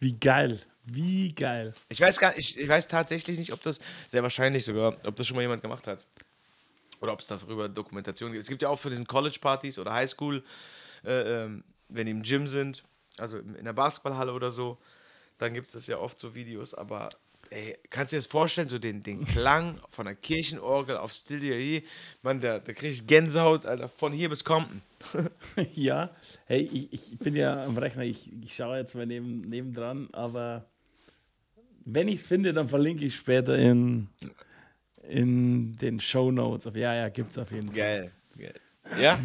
Wie 0.00 0.18
geil. 0.18 0.60
Wie 0.84 1.34
geil. 1.34 1.72
Ich 1.88 2.00
weiß 2.00 2.18
gar 2.18 2.36
ich, 2.36 2.58
ich 2.58 2.68
weiß 2.68 2.88
tatsächlich 2.88 3.38
nicht, 3.38 3.52
ob 3.52 3.62
das, 3.62 3.80
sehr 4.06 4.22
wahrscheinlich 4.22 4.64
sogar, 4.64 4.98
ob 5.04 5.16
das 5.16 5.26
schon 5.26 5.36
mal 5.36 5.42
jemand 5.42 5.62
gemacht 5.62 5.86
hat. 5.86 6.04
Oder 7.00 7.12
ob 7.12 7.20
es 7.20 7.26
darüber 7.26 7.68
Dokumentation 7.68 8.32
gibt. 8.32 8.42
Es 8.42 8.48
gibt 8.48 8.62
ja 8.62 8.68
auch 8.68 8.78
für 8.78 8.90
diesen 8.90 9.06
College-Partys 9.06 9.78
oder 9.78 9.92
Highschool, 9.92 10.44
äh, 11.04 11.44
ähm, 11.44 11.64
wenn 11.88 12.06
die 12.06 12.12
im 12.12 12.22
Gym 12.22 12.46
sind, 12.46 12.82
also 13.18 13.38
in 13.38 13.64
der 13.64 13.72
Basketballhalle 13.72 14.32
oder 14.32 14.50
so, 14.50 14.78
dann 15.38 15.54
gibt 15.54 15.74
es 15.74 15.86
ja 15.86 15.98
oft 15.98 16.18
so 16.18 16.34
Videos, 16.34 16.74
aber 16.74 17.10
ey, 17.50 17.76
kannst 17.90 18.12
du 18.12 18.16
dir 18.16 18.18
das 18.18 18.26
vorstellen, 18.26 18.68
so 18.68 18.78
den, 18.78 19.02
den 19.02 19.26
Klang 19.26 19.78
von 19.88 20.06
der 20.06 20.14
Kirchenorgel 20.14 20.96
auf 20.96 21.12
Still 21.12 21.40
DRE, 21.40 21.82
man, 22.22 22.40
da, 22.40 22.58
da 22.58 22.72
kriege 22.72 22.92
ich 22.92 23.06
Gänsehaut, 23.06 23.66
Alter, 23.66 23.88
von 23.88 24.12
hier 24.12 24.28
bis 24.28 24.44
Compton. 24.44 24.82
ja, 25.74 26.10
hey, 26.46 26.62
ich, 26.62 27.12
ich 27.12 27.18
bin 27.18 27.36
ja 27.36 27.64
am 27.64 27.76
Rechner, 27.78 28.02
ich, 28.02 28.30
ich 28.42 28.54
schaue 28.54 28.78
jetzt 28.78 28.94
mal 28.94 29.06
neben, 29.06 29.42
nebendran, 29.42 30.08
aber 30.12 30.64
wenn 31.84 32.08
ich 32.08 32.20
es 32.20 32.26
finde, 32.26 32.52
dann 32.52 32.68
verlinke 32.68 33.04
ich 33.04 33.16
später 33.16 33.56
in, 33.56 34.08
in 35.08 35.76
den 35.76 36.00
Show 36.00 36.30
Notes. 36.30 36.70
Ja, 36.74 36.94
ja, 36.94 37.08
gibt 37.08 37.32
es 37.32 37.38
auf 37.38 37.50
jeden 37.50 37.66
Fall. 37.66 37.76
Geil, 37.76 38.12
geil. 38.38 38.54
Ja? 38.98 39.18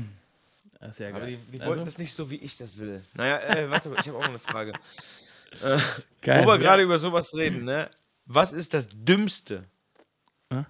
Sehr 0.94 1.12
geil. 1.12 1.22
Aber 1.22 1.26
die, 1.26 1.38
die 1.38 1.60
wollten 1.60 1.72
also? 1.72 1.86
das 1.86 1.98
nicht 1.98 2.14
so, 2.14 2.30
wie 2.32 2.38
ich 2.38 2.58
das 2.58 2.78
will. 2.80 3.04
Naja, 3.14 3.40
äh, 3.40 3.70
warte, 3.70 3.94
ich 4.00 4.08
habe 4.08 4.18
auch 4.18 4.22
noch 4.22 4.30
eine 4.30 4.40
Frage. 4.40 4.74
Äh, 5.64 5.80
geil, 6.22 6.44
wo 6.44 6.50
wir 6.50 6.54
ja. 6.54 6.58
gerade 6.58 6.84
über 6.84 7.00
sowas 7.00 7.34
reden, 7.34 7.64
ne? 7.64 7.90
Was 8.32 8.54
ist 8.54 8.76
das 8.76 8.88
Dümmste? 8.92 9.64
Hm? 10.54 10.64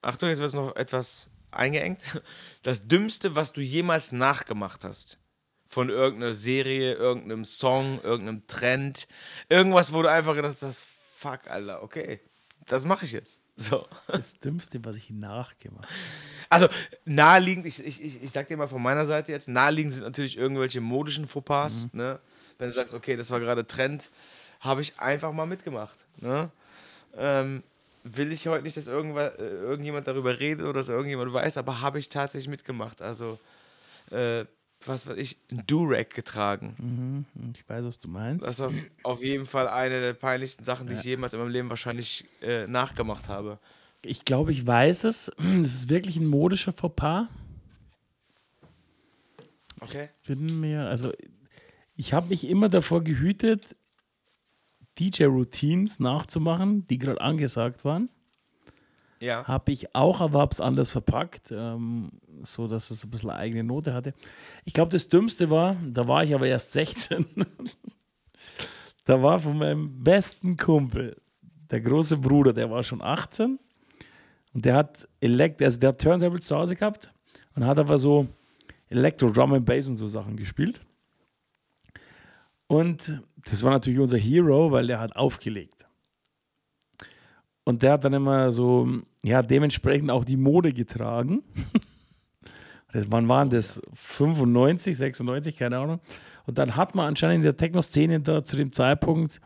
Achtung, 0.00 0.28
jetzt 0.28 0.38
wird 0.38 0.54
noch 0.54 0.76
etwas 0.76 1.28
eingeengt. 1.50 2.00
Das 2.62 2.86
Dümmste, 2.86 3.34
was 3.34 3.52
du 3.52 3.60
jemals 3.60 4.12
nachgemacht 4.12 4.84
hast. 4.84 5.18
Von 5.66 5.90
irgendeiner 5.90 6.34
Serie, 6.34 6.94
irgendeinem 6.94 7.44
Song, 7.44 8.00
irgendeinem 8.02 8.46
Trend. 8.46 9.08
Irgendwas, 9.48 9.92
wo 9.92 10.02
du 10.02 10.10
einfach 10.10 10.36
gedacht 10.36 10.56
hast, 10.62 10.82
fuck, 11.16 11.48
Alter, 11.48 11.82
okay, 11.82 12.20
das 12.66 12.84
mache 12.84 13.04
ich 13.04 13.12
jetzt. 13.12 13.40
So. 13.60 13.84
Das 14.06 14.34
Dümmste, 14.34 14.84
was 14.84 14.94
ich 14.94 15.10
nachgemacht 15.10 15.88
habe. 15.88 15.94
Also, 16.48 16.68
naheliegend, 17.04 17.66
ich, 17.66 17.84
ich, 17.84 18.00
ich, 18.00 18.22
ich 18.22 18.30
sag 18.30 18.46
dir 18.46 18.56
mal 18.56 18.68
von 18.68 18.80
meiner 18.80 19.04
Seite 19.04 19.32
jetzt, 19.32 19.48
naheliegend 19.48 19.94
sind 19.94 20.04
natürlich 20.04 20.36
irgendwelche 20.36 20.80
modischen 20.80 21.26
Fauxpas. 21.26 21.88
Mhm. 21.92 21.98
Ne? 21.98 22.20
Wenn 22.58 22.68
du 22.68 22.74
sagst, 22.74 22.94
okay, 22.94 23.16
das 23.16 23.32
war 23.32 23.40
gerade 23.40 23.66
Trend, 23.66 24.12
habe 24.60 24.80
ich 24.80 25.00
einfach 25.00 25.32
mal 25.32 25.46
mitgemacht. 25.46 25.96
Ne? 26.18 26.52
Ähm, 27.18 27.62
will 28.04 28.32
ich 28.32 28.46
heute 28.46 28.64
nicht, 28.64 28.76
dass 28.76 28.86
äh, 28.86 28.92
irgendjemand 28.92 30.06
darüber 30.06 30.38
redet 30.38 30.64
oder 30.64 30.74
dass 30.74 30.88
irgendjemand 30.88 31.32
weiß, 31.32 31.56
aber 31.56 31.80
habe 31.80 31.98
ich 31.98 32.08
tatsächlich 32.08 32.48
mitgemacht. 32.48 33.02
Also, 33.02 33.38
äh, 34.10 34.44
was 34.84 35.06
weiß 35.06 35.16
ich, 35.16 35.36
ein 35.50 35.64
Durag 35.66 36.10
getragen. 36.10 36.76
Mhm, 37.34 37.52
ich 37.54 37.68
weiß, 37.68 37.84
was 37.84 37.98
du 37.98 38.08
meinst. 38.08 38.46
Das 38.46 38.60
ist 38.60 38.64
auf, 38.64 38.72
auf 39.02 39.22
jeden 39.22 39.46
Fall 39.46 39.68
eine 39.68 40.00
der 40.00 40.14
peinlichsten 40.14 40.64
Sachen, 40.64 40.86
die 40.86 40.94
ja. 40.94 41.00
ich 41.00 41.04
jemals 41.04 41.32
in 41.32 41.40
meinem 41.40 41.50
Leben 41.50 41.68
wahrscheinlich 41.68 42.24
äh, 42.40 42.66
nachgemacht 42.66 43.28
habe. 43.28 43.58
Ich 44.02 44.24
glaube, 44.24 44.52
ich 44.52 44.66
weiß 44.66 45.04
es. 45.04 45.32
Das 45.38 45.74
ist 45.74 45.90
wirklich 45.90 46.16
ein 46.16 46.26
modischer 46.26 46.72
Fauxpas. 46.72 47.26
Okay. 49.80 50.08
Bin 50.26 50.60
mir, 50.60 50.86
also 50.86 51.12
ich 51.96 52.12
habe 52.12 52.28
mich 52.28 52.48
immer 52.48 52.68
davor 52.68 53.02
gehütet, 53.02 53.76
DJ-Routines 54.98 56.00
nachzumachen, 56.00 56.86
die 56.86 56.98
gerade 56.98 57.20
angesagt 57.20 57.84
waren. 57.84 58.08
Ja. 59.20 59.44
Habe 59.46 59.72
ich 59.72 59.94
auch, 59.94 60.20
es 60.52 60.60
anders 60.60 60.90
verpackt, 60.90 61.50
ähm, 61.50 62.10
so 62.42 62.68
dass 62.68 62.90
es 62.90 63.04
ein 63.04 63.10
bisschen 63.10 63.30
eine 63.30 63.38
eigene 63.38 63.64
Note 63.64 63.92
hatte. 63.92 64.14
Ich 64.64 64.72
glaube, 64.72 64.92
das 64.92 65.08
Dümmste 65.08 65.50
war, 65.50 65.76
da 65.84 66.06
war 66.06 66.22
ich 66.22 66.34
aber 66.34 66.46
erst 66.46 66.72
16. 66.72 67.26
da 69.04 69.22
war 69.22 69.40
von 69.40 69.58
meinem 69.58 70.02
besten 70.04 70.56
Kumpel, 70.56 71.16
der 71.70 71.80
große 71.80 72.16
Bruder, 72.16 72.52
der 72.52 72.70
war 72.70 72.84
schon 72.84 73.02
18 73.02 73.58
und 74.54 74.64
der 74.64 74.76
hat 74.76 75.08
Elekt 75.20 75.62
also 75.62 75.78
der 75.78 75.90
hat 75.90 76.00
Turntables 76.00 76.46
zu 76.46 76.56
Hause 76.56 76.76
gehabt 76.76 77.10
und 77.54 77.66
hat 77.66 77.78
aber 77.78 77.98
so 77.98 78.28
Elektro, 78.88 79.30
Drum 79.30 79.52
and 79.52 79.66
Bass 79.66 79.88
und 79.88 79.96
so 79.96 80.06
Sachen 80.06 80.36
gespielt. 80.36 80.80
Und 82.68 83.22
das 83.50 83.62
war 83.64 83.72
natürlich 83.72 83.98
unser 83.98 84.18
Hero, 84.18 84.70
weil 84.70 84.86
der 84.86 85.00
hat 85.00 85.16
aufgelegt. 85.16 85.86
Und 87.64 87.82
der 87.82 87.92
hat 87.92 88.04
dann 88.04 88.12
immer 88.12 88.52
so, 88.52 88.88
ja, 89.24 89.42
dementsprechend 89.42 90.10
auch 90.10 90.24
die 90.24 90.36
Mode 90.36 90.72
getragen. 90.72 91.42
das, 92.92 93.10
wann 93.10 93.28
waren 93.28 93.50
das? 93.50 93.80
95, 93.92 94.96
96, 94.96 95.56
keine 95.56 95.78
Ahnung. 95.78 96.00
Und 96.46 96.58
dann 96.58 96.76
hat 96.76 96.94
man 96.94 97.08
anscheinend 97.08 97.36
in 97.36 97.42
der 97.42 97.56
Techno-Szene 97.56 98.20
da 98.20 98.44
zu 98.44 98.56
dem 98.56 98.72
Zeitpunkt 98.72 99.40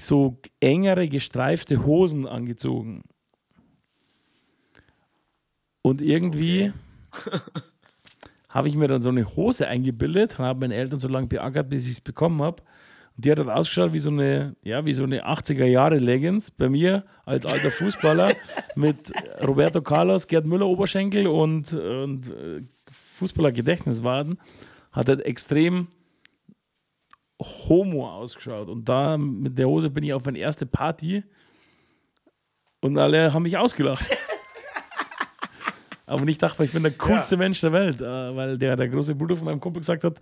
so 0.00 0.40
engere, 0.60 1.08
gestreifte 1.08 1.84
Hosen 1.84 2.26
angezogen. 2.26 3.02
Und 5.82 6.00
irgendwie 6.00 6.72
okay. 7.10 7.40
habe 8.52 8.68
ich 8.68 8.76
mir 8.76 8.86
dann 8.86 9.02
so 9.02 9.08
eine 9.08 9.34
Hose 9.34 9.66
eingebildet 9.66 10.38
und 10.38 10.44
habe 10.44 10.60
meinen 10.60 10.72
Eltern 10.72 10.98
so 10.98 11.08
lange 11.08 11.26
beackert, 11.26 11.70
bis 11.70 11.86
ich 11.86 11.94
es 11.94 12.00
bekommen 12.00 12.42
habe. 12.42 12.62
Und 13.16 13.24
die 13.24 13.30
hat 13.30 13.38
dann 13.38 13.48
ausgeschaut 13.48 13.92
wie 13.94 13.98
so 13.98 14.10
eine, 14.10 14.56
ja, 14.62 14.84
wie 14.84 14.92
so 14.92 15.04
eine 15.04 15.26
80er 15.26 15.64
Jahre 15.64 15.98
Legends 15.98 16.50
bei 16.50 16.68
mir 16.68 17.04
als 17.24 17.46
alter 17.46 17.70
Fußballer 17.70 18.30
mit 18.76 19.10
Roberto 19.46 19.80
Carlos, 19.80 20.26
Gerd 20.26 20.44
Müller 20.44 20.66
Oberschenkel 20.66 21.26
und, 21.26 21.72
und 21.72 22.28
äh, 22.28 22.62
Fußballer 23.16 23.52
Gedächtniswaden. 23.52 24.38
Hat 24.92 25.08
halt 25.08 25.24
extrem 25.24 25.88
homo 27.40 28.06
ausgeschaut. 28.08 28.68
Und 28.68 28.86
da 28.86 29.16
mit 29.16 29.58
der 29.58 29.66
Hose 29.66 29.88
bin 29.88 30.04
ich 30.04 30.12
auf 30.12 30.24
meine 30.24 30.38
erste 30.38 30.66
Party 30.66 31.24
und 32.82 32.98
alle 32.98 33.32
haben 33.32 33.44
mich 33.44 33.56
ausgelacht. 33.56 34.04
Aber 36.12 36.28
ich 36.28 36.38
dachte, 36.38 36.62
ich 36.64 36.72
bin 36.72 36.82
der 36.82 36.92
coolste 36.92 37.36
ja. 37.36 37.38
Mensch 37.38 37.60
der 37.60 37.72
Welt, 37.72 38.00
äh, 38.00 38.36
weil 38.36 38.58
der, 38.58 38.76
der 38.76 38.88
große 38.88 39.14
Bruder 39.14 39.36
von 39.36 39.46
meinem 39.46 39.60
Kumpel 39.60 39.80
gesagt 39.80 40.04
hat, 40.04 40.20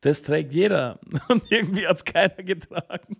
das 0.00 0.22
trägt 0.22 0.52
jeder. 0.52 1.00
Und 1.28 1.42
irgendwie 1.50 1.86
hat 1.86 1.96
es 1.96 2.04
keiner 2.04 2.42
getragen. 2.42 3.16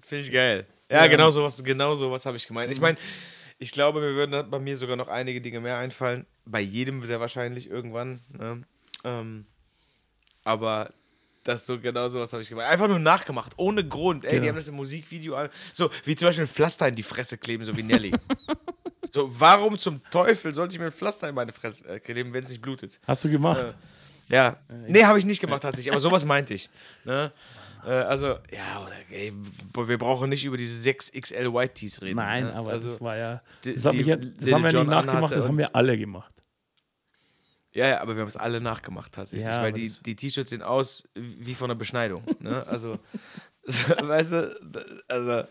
Finde 0.00 0.24
ich 0.24 0.32
geil. 0.32 0.66
Ja, 0.90 1.04
ja, 1.04 1.06
genau 1.08 1.30
sowas, 1.30 1.62
genau 1.62 1.94
sowas 1.94 2.24
habe 2.24 2.36
ich 2.36 2.46
gemeint. 2.46 2.70
Ich 2.70 2.80
meine, 2.80 2.98
ich 3.58 3.72
glaube, 3.72 4.00
mir 4.00 4.14
würden 4.14 4.48
bei 4.50 4.58
mir 4.58 4.76
sogar 4.76 4.96
noch 4.96 5.08
einige 5.08 5.40
Dinge 5.40 5.60
mehr 5.60 5.76
einfallen. 5.76 6.24
Bei 6.44 6.60
jedem 6.60 7.04
sehr 7.04 7.20
wahrscheinlich 7.20 7.68
irgendwann. 7.68 8.20
Ne? 8.36 8.62
Ähm, 9.04 9.46
aber 10.44 10.92
das 11.44 11.66
so 11.66 11.80
genau 11.80 12.08
sowas 12.08 12.32
habe 12.32 12.42
ich 12.42 12.48
gemacht. 12.48 12.66
Einfach 12.66 12.88
nur 12.88 12.98
nachgemacht, 12.98 13.54
ohne 13.56 13.86
Grund. 13.86 14.24
Ey, 14.24 14.30
genau. 14.30 14.42
die 14.42 14.48
haben 14.48 14.56
das 14.56 14.68
im 14.68 14.76
Musikvideo 14.76 15.34
an. 15.34 15.48
So 15.72 15.90
wie 16.04 16.16
zum 16.16 16.28
Beispiel 16.28 16.44
ein 16.44 16.48
Pflaster 16.48 16.88
in 16.88 16.94
die 16.94 17.02
Fresse 17.02 17.38
kleben, 17.38 17.64
so 17.64 17.76
wie 17.76 17.82
Nelly. 17.82 18.12
So, 19.10 19.28
warum 19.40 19.78
zum 19.78 20.02
Teufel 20.10 20.54
sollte 20.54 20.74
ich 20.74 20.78
mir 20.78 20.86
ein 20.86 20.92
Pflaster 20.92 21.28
in 21.28 21.34
meine 21.34 21.52
Fresse 21.52 21.86
äh, 21.88 22.00
kleben, 22.00 22.32
wenn 22.32 22.44
es 22.44 22.50
nicht 22.50 22.62
blutet? 22.62 23.00
Hast 23.06 23.24
du 23.24 23.30
gemacht? 23.30 23.58
Äh, 23.58 24.34
ja. 24.34 24.48
Äh, 24.68 24.88
nee, 24.88 25.04
habe 25.04 25.18
ich 25.18 25.26
nicht 25.26 25.40
gemacht 25.40 25.62
tatsächlich, 25.62 25.92
aber 25.92 26.00
sowas 26.00 26.24
meinte 26.24 26.54
ich. 26.54 26.70
Ne? 27.04 27.32
Äh, 27.84 27.90
also, 27.90 28.38
ja, 28.52 28.84
oder, 28.84 28.92
ey, 29.10 29.32
wir 29.74 29.98
brauchen 29.98 30.30
nicht 30.30 30.44
über 30.44 30.56
diese 30.56 30.88
6XL 30.88 31.52
White 31.52 31.74
Tees 31.74 32.00
reden. 32.02 32.16
Nein, 32.16 32.44
ne? 32.44 32.54
aber 32.54 32.70
also, 32.70 32.88
das 32.88 33.00
war 33.00 33.16
ja. 33.16 33.42
Das, 33.64 33.92
die, 33.92 34.00
ich, 34.00 34.06
das 34.06 34.52
haben 34.52 34.62
wir 34.64 34.72
nicht 34.72 34.86
nachgemacht, 34.86 35.34
das 35.34 35.44
haben 35.44 35.58
wir 35.58 35.74
alle 35.74 35.98
gemacht. 35.98 36.32
Ja, 37.72 37.86
ja, 37.86 38.00
aber 38.00 38.16
wir 38.16 38.22
haben 38.22 38.28
es 38.28 38.36
alle 38.36 38.60
nachgemacht 38.60 39.12
tatsächlich, 39.12 39.48
ja, 39.48 39.62
weil 39.62 39.72
die, 39.72 39.92
die 40.04 40.16
T-Shirts 40.16 40.50
sehen 40.50 40.62
aus 40.62 41.08
wie 41.14 41.54
von 41.54 41.70
einer 41.70 41.78
Beschneidung. 41.78 42.24
ne? 42.40 42.66
Also, 42.66 42.98
weißt 43.64 44.32
du, 44.32 45.00
also 45.06 45.44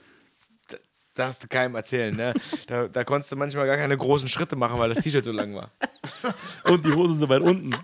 darfst 1.20 1.44
du 1.44 1.48
keinem 1.48 1.76
erzählen. 1.76 2.16
Ne? 2.16 2.34
Da, 2.68 2.88
da 2.88 3.04
konntest 3.04 3.32
du 3.32 3.36
manchmal 3.36 3.68
gar 3.68 3.78
keine 3.78 3.98
großen 3.98 4.28
Schritte 4.28 4.56
machen, 4.56 4.80
weil 4.80 4.90
das 4.90 5.04
T-Shirt 5.04 5.24
so 5.24 5.32
lang 5.32 5.54
war. 5.54 5.72
Und 6.66 6.86
die 6.86 6.92
Hose 6.92 7.16
so 7.16 7.30
weit 7.30 7.42
unten. 7.42 7.76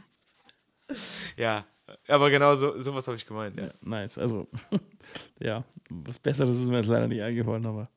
Ja, 1.37 1.65
aber 2.07 2.29
genau 2.29 2.55
so, 2.55 2.81
sowas 2.81 3.07
habe 3.07 3.17
ich 3.17 3.25
gemeint. 3.25 3.57
Ja. 3.57 3.65
ja. 3.65 3.73
nice. 3.81 4.17
Also, 4.17 4.47
ja, 5.39 5.63
was 5.89 6.19
Besseres 6.19 6.57
ist 6.57 6.69
mir 6.69 6.77
jetzt 6.77 6.87
leider 6.87 7.07
nicht 7.07 7.21
eingefallen, 7.21 7.65
aber. 7.65 7.89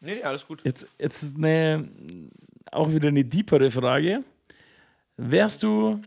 Nee, 0.00 0.16
nee, 0.16 0.22
alles 0.22 0.46
gut. 0.46 0.64
Jetzt, 0.64 0.86
jetzt 0.98 1.22
ist 1.22 1.36
eine, 1.36 1.88
auch 2.70 2.90
wieder 2.90 3.08
eine 3.08 3.24
deepere 3.24 3.70
Frage. 3.70 4.22
Wärst 5.16 5.64
du 5.64 6.00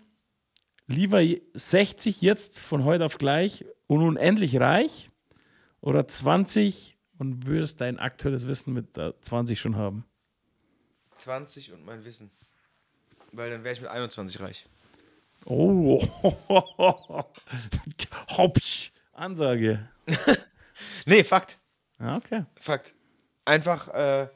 lieber 0.87 1.21
60 1.53 2.21
jetzt 2.21 2.59
von 2.59 2.85
heute 2.85 3.05
auf 3.05 3.17
gleich 3.17 3.65
und 3.87 4.01
unendlich 4.01 4.59
reich 4.59 5.09
oder 5.81 6.07
20 6.07 6.97
und 7.21 7.45
würdest 7.45 7.79
dein 7.79 7.99
aktuelles 7.99 8.47
Wissen 8.47 8.73
mit 8.73 8.95
20 8.95 9.59
schon 9.59 9.75
haben? 9.75 10.05
20 11.19 11.71
und 11.71 11.85
mein 11.85 12.03
Wissen. 12.03 12.31
Weil 13.31 13.51
dann 13.51 13.63
wäre 13.63 13.75
ich 13.75 13.81
mit 13.81 13.91
21 13.91 14.39
reich. 14.39 14.65
Oh, 15.45 16.01
Hopsch, 18.27 18.91
Ansage. 19.13 19.87
nee, 21.05 21.23
Fakt. 21.23 21.59
Ah, 21.99 22.17
okay. 22.17 22.45
Fakt. 22.55 22.95
Einfach 23.45 23.87
äh, 23.89 24.27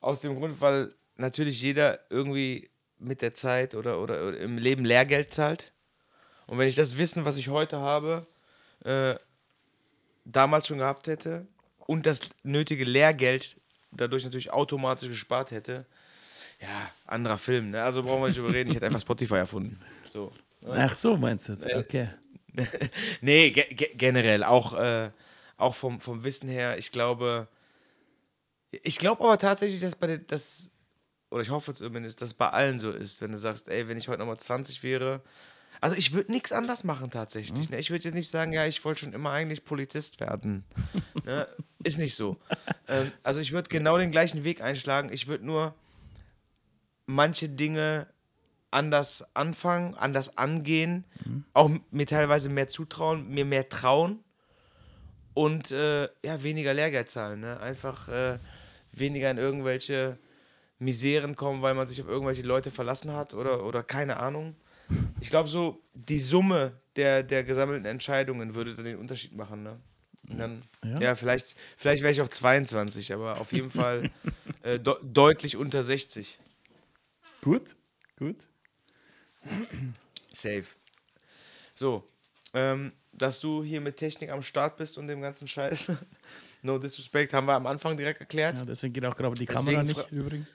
aus 0.00 0.20
dem 0.20 0.38
Grund, 0.38 0.60
weil 0.60 0.94
natürlich 1.16 1.60
jeder 1.60 2.08
irgendwie 2.08 2.70
mit 2.98 3.20
der 3.20 3.34
Zeit 3.34 3.74
oder, 3.74 4.00
oder, 4.00 4.28
oder, 4.28 4.38
im 4.38 4.58
Leben 4.58 4.84
Lehrgeld 4.84 5.34
zahlt. 5.34 5.72
Und 6.46 6.56
wenn 6.58 6.68
ich 6.68 6.76
das 6.76 6.96
Wissen, 6.96 7.24
was 7.24 7.36
ich 7.36 7.48
heute 7.48 7.80
habe, 7.80 8.28
äh, 8.84 9.16
damals 10.24 10.68
schon 10.68 10.78
gehabt 10.78 11.08
hätte 11.08 11.48
und 11.92 12.06
das 12.06 12.20
nötige 12.42 12.84
Lehrgeld 12.84 13.60
dadurch 13.90 14.24
natürlich 14.24 14.50
automatisch 14.50 15.08
gespart 15.08 15.50
hätte, 15.50 15.84
ja, 16.58 16.90
anderer 17.06 17.36
Film. 17.36 17.70
Ne? 17.70 17.82
Also 17.82 18.02
brauchen 18.02 18.22
wir 18.22 18.28
nicht 18.28 18.38
überreden, 18.38 18.70
ich 18.70 18.76
hätte 18.76 18.86
einfach 18.86 19.02
Spotify 19.02 19.34
erfunden. 19.34 19.78
So. 20.06 20.32
Ne? 20.62 20.88
Ach 20.90 20.94
so, 20.94 21.18
meinst 21.18 21.48
du 21.48 21.52
jetzt? 21.52 21.66
Okay. 21.74 22.08
nee, 23.20 23.50
ge 23.50 23.90
generell, 23.94 24.42
auch, 24.42 24.72
äh, 24.72 25.10
auch 25.58 25.74
vom, 25.74 26.00
vom 26.00 26.24
Wissen 26.24 26.48
her, 26.48 26.78
ich 26.78 26.92
glaube, 26.92 27.46
ich 28.70 28.98
glaube 28.98 29.22
aber 29.22 29.36
tatsächlich, 29.36 29.80
dass 29.82 29.94
bei 29.94 30.06
den, 30.06 30.26
das, 30.28 30.70
oder 31.30 31.42
ich 31.42 31.50
hoffe 31.50 31.74
zumindest, 31.74 32.22
dass 32.22 32.32
bei 32.32 32.48
allen 32.48 32.78
so 32.78 32.90
ist, 32.90 33.20
wenn 33.20 33.32
du 33.32 33.38
sagst, 33.38 33.68
ey, 33.68 33.86
wenn 33.86 33.98
ich 33.98 34.08
heute 34.08 34.20
nochmal 34.20 34.38
20 34.38 34.82
wäre, 34.82 35.20
also 35.82 35.96
ich 35.96 36.12
würde 36.12 36.30
nichts 36.30 36.52
anders 36.52 36.84
machen 36.84 37.10
tatsächlich. 37.10 37.68
Mhm. 37.68 37.74
Ne? 37.74 37.80
Ich 37.80 37.90
würde 37.90 38.04
jetzt 38.04 38.14
nicht 38.14 38.30
sagen, 38.30 38.52
ja, 38.52 38.66
ich 38.66 38.84
wollte 38.84 39.00
schon 39.00 39.12
immer 39.12 39.32
eigentlich 39.32 39.64
Polizist 39.64 40.20
werden. 40.20 40.64
ne? 41.24 41.48
Ist 41.82 41.98
nicht 41.98 42.14
so. 42.14 42.36
ähm, 42.86 43.10
also 43.24 43.40
ich 43.40 43.50
würde 43.50 43.68
genau 43.68 43.98
den 43.98 44.12
gleichen 44.12 44.44
Weg 44.44 44.62
einschlagen. 44.62 45.12
Ich 45.12 45.26
würde 45.26 45.44
nur 45.44 45.74
manche 47.06 47.48
Dinge 47.48 48.06
anders 48.70 49.26
anfangen, 49.34 49.94
anders 49.96 50.38
angehen, 50.38 51.04
mhm. 51.24 51.44
auch 51.52 51.68
mir 51.90 52.06
teilweise 52.06 52.48
mehr 52.48 52.68
zutrauen, 52.68 53.28
mir 53.28 53.44
mehr 53.44 53.68
trauen 53.68 54.20
und 55.34 55.72
äh, 55.72 56.04
ja, 56.24 56.44
weniger 56.44 56.74
Lehrgeld 56.74 57.10
zahlen. 57.10 57.40
Ne? 57.40 57.58
Einfach 57.58 58.06
äh, 58.06 58.38
weniger 58.92 59.32
in 59.32 59.38
irgendwelche 59.38 60.16
Miseren 60.78 61.34
kommen, 61.34 61.60
weil 61.60 61.74
man 61.74 61.88
sich 61.88 62.00
auf 62.00 62.08
irgendwelche 62.08 62.42
Leute 62.42 62.70
verlassen 62.70 63.12
hat 63.12 63.34
oder, 63.34 63.64
oder 63.64 63.82
keine 63.82 64.18
Ahnung. 64.18 64.54
Ich 65.20 65.30
glaube, 65.30 65.48
so 65.48 65.82
die 65.94 66.20
Summe 66.20 66.80
der, 66.96 67.22
der 67.22 67.44
gesammelten 67.44 67.86
Entscheidungen 67.86 68.54
würde 68.54 68.74
dann 68.74 68.84
den 68.84 68.98
Unterschied 68.98 69.34
machen. 69.34 69.62
Ne? 69.62 69.80
Dann, 70.24 70.62
ja, 70.84 71.00
ja 71.00 71.14
vielleicht, 71.14 71.56
vielleicht 71.76 72.02
wäre 72.02 72.12
ich 72.12 72.20
auch 72.20 72.28
22, 72.28 73.12
aber 73.12 73.40
auf 73.40 73.52
jeden 73.52 73.70
Fall 73.70 74.10
äh, 74.62 74.78
de 74.78 74.94
deutlich 75.02 75.56
unter 75.56 75.82
60. 75.82 76.38
Gut, 77.42 77.76
gut. 78.18 78.46
Safe. 80.30 80.64
So, 81.74 82.08
ähm, 82.54 82.92
dass 83.12 83.40
du 83.40 83.64
hier 83.64 83.80
mit 83.80 83.96
Technik 83.96 84.30
am 84.30 84.42
Start 84.42 84.76
bist 84.76 84.96
und 84.96 85.06
dem 85.08 85.20
ganzen 85.20 85.48
Scheiß. 85.48 85.90
no 86.62 86.78
disrespect, 86.78 87.32
haben 87.32 87.46
wir 87.46 87.54
am 87.54 87.66
Anfang 87.66 87.96
direkt 87.96 88.20
erklärt. 88.20 88.58
Ja, 88.58 88.64
deswegen 88.64 88.92
geht 88.92 89.04
auch 89.04 89.16
gerade 89.16 89.34
die 89.34 89.46
Kamera 89.46 89.82
deswegen 89.82 90.00
nicht 90.00 90.12
übrigens. 90.12 90.54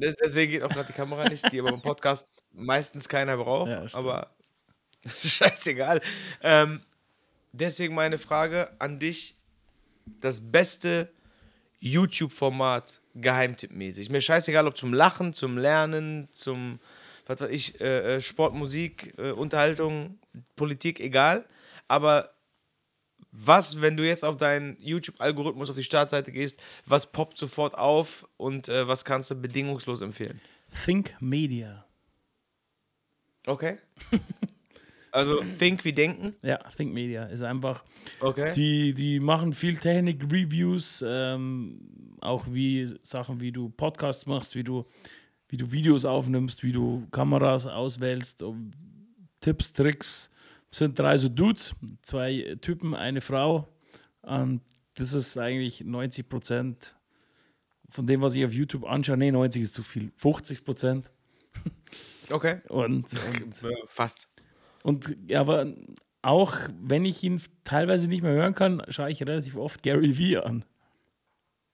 Deswegen 0.00 0.52
geht 0.52 0.62
auch 0.62 0.70
gerade 0.70 0.88
die 0.88 0.92
Kamera 0.92 1.28
nicht, 1.28 1.50
die 1.52 1.60
aber 1.60 1.70
im 1.70 1.82
Podcast 1.82 2.44
meistens 2.52 3.08
keiner 3.08 3.36
braucht. 3.36 3.70
Ja, 3.70 3.86
aber 3.92 4.30
scheißegal. 5.24 6.00
Ähm, 6.42 6.82
deswegen 7.52 7.94
meine 7.94 8.18
Frage 8.18 8.70
an 8.78 8.98
dich: 8.98 9.36
Das 10.20 10.40
beste 10.40 11.12
YouTube-Format 11.80 13.00
geheimtippmäßig. 13.14 14.10
Mir 14.10 14.20
scheißegal, 14.20 14.66
ob 14.66 14.76
zum 14.76 14.92
Lachen, 14.92 15.32
zum 15.32 15.56
Lernen, 15.58 16.28
zum, 16.32 16.78
was 17.26 17.40
weiß 17.40 17.50
ich, 17.50 17.80
äh, 17.80 18.16
äh, 18.16 18.20
Sport, 18.20 18.54
Musik, 18.54 19.14
äh, 19.18 19.30
Unterhaltung, 19.30 20.18
Politik, 20.56 21.00
egal. 21.00 21.46
Aber 21.88 22.32
was, 23.32 23.80
wenn 23.80 23.96
du 23.96 24.06
jetzt 24.06 24.24
auf 24.24 24.36
deinen 24.36 24.76
YouTube-Algorithmus 24.80 25.70
auf 25.70 25.76
die 25.76 25.84
Startseite 25.84 26.32
gehst, 26.32 26.60
was 26.86 27.12
poppt 27.12 27.38
sofort 27.38 27.76
auf 27.76 28.28
und 28.36 28.68
äh, 28.68 28.88
was 28.88 29.04
kannst 29.04 29.30
du 29.30 29.34
bedingungslos 29.34 30.00
empfehlen? 30.00 30.40
Think 30.84 31.14
Media. 31.20 31.84
Okay. 33.46 33.78
Also 35.12 35.42
Think 35.58 35.84
wie 35.84 35.92
denken? 35.92 36.34
Ja, 36.42 36.58
Think 36.76 36.92
Media 36.92 37.24
ist 37.24 37.42
einfach. 37.42 37.82
Okay. 38.20 38.52
Die, 38.54 38.94
die 38.94 39.20
machen 39.20 39.52
viel 39.52 39.76
Technik-Reviews, 39.76 41.04
ähm, 41.06 42.16
auch 42.20 42.44
wie 42.48 42.94
Sachen, 43.02 43.40
wie 43.40 43.52
du 43.52 43.70
Podcasts 43.70 44.26
machst, 44.26 44.54
wie 44.54 44.64
du, 44.64 44.86
wie 45.48 45.56
du 45.56 45.72
Videos 45.72 46.04
aufnimmst, 46.04 46.62
wie 46.62 46.72
du 46.72 47.06
Kameras 47.10 47.66
auswählst, 47.66 48.44
Tipps, 49.40 49.72
Tricks. 49.72 50.30
Sind 50.72 50.98
drei 50.98 51.18
so 51.18 51.28
Dudes, 51.28 51.74
zwei 52.02 52.56
Typen, 52.60 52.94
eine 52.94 53.20
Frau. 53.20 53.68
Und 54.22 54.62
das 54.94 55.12
ist 55.12 55.36
eigentlich 55.36 55.82
90 55.84 56.28
Prozent 56.28 56.96
von 57.90 58.06
dem, 58.06 58.20
was 58.20 58.34
ich 58.34 58.44
auf 58.44 58.52
YouTube 58.52 58.84
anschaue. 58.84 59.16
Nee, 59.16 59.32
90 59.32 59.62
ist 59.62 59.74
zu 59.74 59.82
viel. 59.82 60.12
50 60.16 60.64
Prozent. 60.64 61.10
Okay. 62.30 62.60
Und, 62.68 63.06
und 63.12 63.54
fast. 63.88 64.28
Und 64.82 65.16
ja, 65.28 65.40
aber 65.40 65.66
auch 66.22 66.54
wenn 66.80 67.04
ich 67.04 67.22
ihn 67.22 67.42
teilweise 67.64 68.08
nicht 68.08 68.22
mehr 68.22 68.32
hören 68.32 68.54
kann, 68.54 68.82
schaue 68.88 69.10
ich 69.10 69.20
relativ 69.20 69.56
oft 69.56 69.82
Gary 69.82 70.16
Vee 70.16 70.36
an. 70.36 70.64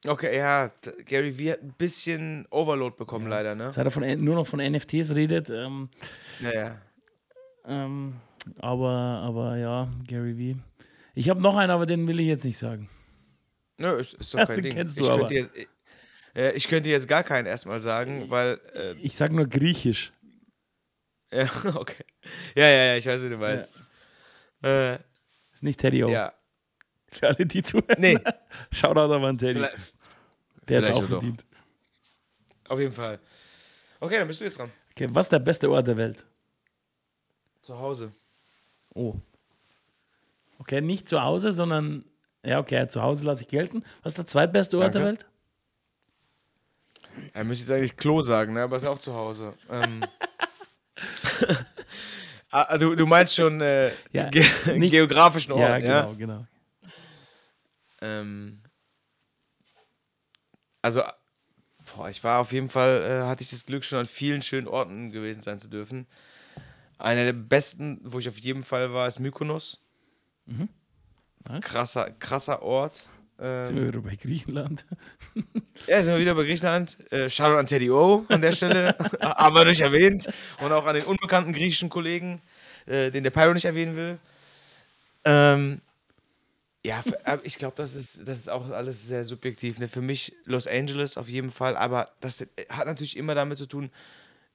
Okay, 0.06 0.36
ja, 0.36 0.70
Gary 1.04 1.36
Vee 1.36 1.52
hat 1.52 1.62
ein 1.62 1.74
bisschen 1.76 2.46
Overload 2.50 2.96
bekommen, 2.96 3.24
ja. 3.24 3.30
leider, 3.30 3.54
ne? 3.54 3.72
Seit 3.72 3.84
er 3.84 3.90
von, 3.90 4.24
nur 4.24 4.36
noch 4.36 4.46
von 4.46 4.60
NFTs 4.60 5.14
redet. 5.14 5.50
Ähm, 5.50 5.88
naja. 6.40 6.80
Ähm, 7.64 8.14
aber, 8.58 8.90
aber 9.24 9.56
ja, 9.56 9.88
Gary 10.06 10.36
Vee. 10.36 10.56
Ich 11.14 11.28
habe 11.28 11.40
noch 11.40 11.56
einen, 11.56 11.70
aber 11.70 11.86
den 11.86 12.06
will 12.06 12.20
ich 12.20 12.26
jetzt 12.26 12.44
nicht 12.44 12.58
sagen. 12.58 12.88
Nö, 13.80 13.92
ist, 13.98 14.14
ist 14.14 14.34
doch 14.34 14.46
kein 14.46 14.56
den 14.56 14.64
Ding. 14.64 14.72
kennst 14.72 14.98
du 14.98 15.04
ich 15.04 15.10
aber. 15.10 15.28
Könnte 15.28 15.34
jetzt, 15.34 15.68
äh, 16.34 16.52
ich 16.52 16.68
könnte 16.68 16.88
jetzt 16.88 17.08
gar 17.08 17.24
keinen 17.24 17.46
erstmal 17.46 17.80
sagen, 17.80 18.30
weil. 18.30 18.60
Äh, 18.74 18.94
ich 19.02 19.16
sage 19.16 19.34
nur 19.34 19.46
Griechisch. 19.46 20.12
Ja, 21.32 21.50
okay. 21.74 22.04
Ja, 22.54 22.68
ja, 22.68 22.84
ja, 22.84 22.96
ich 22.96 23.04
weiß, 23.04 23.20
wie 23.24 23.28
du 23.28 23.36
meinst. 23.36 23.82
Ja. 24.62 24.94
Äh, 24.94 24.98
ist 25.52 25.64
nicht 25.64 25.80
Teddy 25.80 26.04
O. 26.04 26.08
Ja. 26.08 26.32
Für 27.10 27.28
alle, 27.28 27.44
die 27.44 27.64
zuhören. 27.64 27.96
Nee. 27.98 28.16
Shoutout 28.70 29.12
aber 29.12 29.26
an 29.26 29.36
Teddy. 29.36 29.54
Vielleicht, 29.54 29.94
Der 30.68 30.82
hat 30.82 30.94
auch 30.94 31.04
verdient. 31.04 31.44
Doch. 32.64 32.70
Auf 32.70 32.78
jeden 32.78 32.92
Fall. 32.92 33.18
Okay, 33.98 34.18
dann 34.18 34.28
bist 34.28 34.40
du 34.40 34.44
jetzt 34.44 34.56
dran. 34.56 34.70
Okay, 34.92 35.08
was 35.10 35.26
ist 35.26 35.32
der 35.32 35.40
beste 35.40 35.68
Ort 35.68 35.88
der 35.88 35.96
Welt? 35.96 36.24
Zu 37.60 37.76
Hause. 37.76 38.12
Oh. 38.96 39.14
Okay, 40.58 40.80
nicht 40.80 41.08
zu 41.08 41.22
Hause, 41.22 41.52
sondern. 41.52 42.04
Ja, 42.42 42.60
okay, 42.60 42.86
zu 42.88 43.02
Hause 43.02 43.24
lasse 43.24 43.42
ich 43.42 43.48
gelten. 43.48 43.84
Was 44.02 44.12
ist 44.12 44.18
der 44.18 44.26
zweitbeste 44.26 44.76
Ort 44.76 44.94
Danke. 44.94 44.98
der 44.98 45.06
Welt? 45.06 45.26
Er 47.32 47.44
müsste 47.44 47.64
jetzt 47.64 47.76
eigentlich 47.76 47.96
Klo 47.96 48.22
sagen, 48.22 48.54
ne? 48.54 48.62
aber 48.62 48.76
ist 48.76 48.84
auch 48.84 48.98
zu 48.98 49.14
Hause. 49.14 49.54
Ähm. 49.70 50.04
ah, 52.50 52.78
du, 52.78 52.94
du 52.94 53.06
meinst 53.06 53.34
schon 53.34 53.60
äh, 53.60 53.90
ja, 54.12 54.28
ge 54.30 54.44
nicht, 54.76 54.92
geografischen 54.92 55.52
Ort, 55.52 55.60
ja? 55.60 55.78
Genau, 55.78 56.10
ja? 56.10 56.12
genau. 56.16 56.46
Ähm, 58.00 58.60
also, 60.82 61.02
boah, 61.94 62.08
ich 62.08 62.22
war 62.22 62.40
auf 62.40 62.52
jeden 62.52 62.68
Fall, 62.68 63.02
äh, 63.02 63.26
hatte 63.26 63.42
ich 63.42 63.50
das 63.50 63.66
Glück, 63.66 63.84
schon 63.84 63.98
an 63.98 64.06
vielen 64.06 64.42
schönen 64.42 64.68
Orten 64.68 65.10
gewesen 65.10 65.42
sein 65.42 65.58
zu 65.58 65.68
dürfen. 65.68 66.06
Einer 66.98 67.24
der 67.24 67.32
besten, 67.32 68.00
wo 68.02 68.18
ich 68.18 68.28
auf 68.28 68.38
jeden 68.38 68.64
Fall 68.64 68.92
war, 68.92 69.06
ist 69.06 69.20
Mykonos. 69.20 69.78
Mhm. 70.46 70.68
Krasser, 71.60 72.10
krasser 72.18 72.62
Ort. 72.62 73.06
Ähm, 73.38 73.66
sind 73.66 73.76
wir 73.76 73.88
wieder 73.88 74.00
bei 74.00 74.16
Griechenland? 74.16 74.84
ja, 75.86 76.02
sind 76.02 76.14
wir 76.14 76.20
wieder 76.20 76.34
bei 76.34 76.44
Griechenland. 76.44 76.96
Äh, 77.12 77.28
Shoutout 77.28 77.58
an 77.58 77.66
Teddy 77.66 77.90
O 77.90 78.24
an 78.28 78.40
der 78.40 78.52
Stelle. 78.52 78.96
Haben 79.20 79.54
wir 79.54 79.64
nicht 79.66 79.82
erwähnt. 79.82 80.28
Und 80.60 80.72
auch 80.72 80.86
an 80.86 80.94
den 80.94 81.04
unbekannten 81.04 81.52
griechischen 81.52 81.90
Kollegen, 81.90 82.40
äh, 82.86 83.10
den 83.10 83.22
der 83.22 83.30
Pyro 83.30 83.52
nicht 83.52 83.66
erwähnen 83.66 83.96
will. 83.96 84.18
Ähm, 85.24 85.82
ja, 86.84 87.02
äh, 87.24 87.38
ich 87.42 87.58
glaube, 87.58 87.76
das 87.76 87.94
ist, 87.94 88.26
das 88.26 88.38
ist 88.38 88.48
auch 88.48 88.70
alles 88.70 89.06
sehr 89.06 89.24
subjektiv. 89.24 89.78
Ne? 89.78 89.88
Für 89.88 90.00
mich 90.00 90.34
Los 90.44 90.66
Angeles 90.66 91.18
auf 91.18 91.28
jeden 91.28 91.50
Fall, 91.50 91.76
aber 91.76 92.12
das 92.20 92.46
hat 92.68 92.86
natürlich 92.86 93.16
immer 93.16 93.34
damit 93.34 93.58
zu 93.58 93.66
tun, 93.66 93.90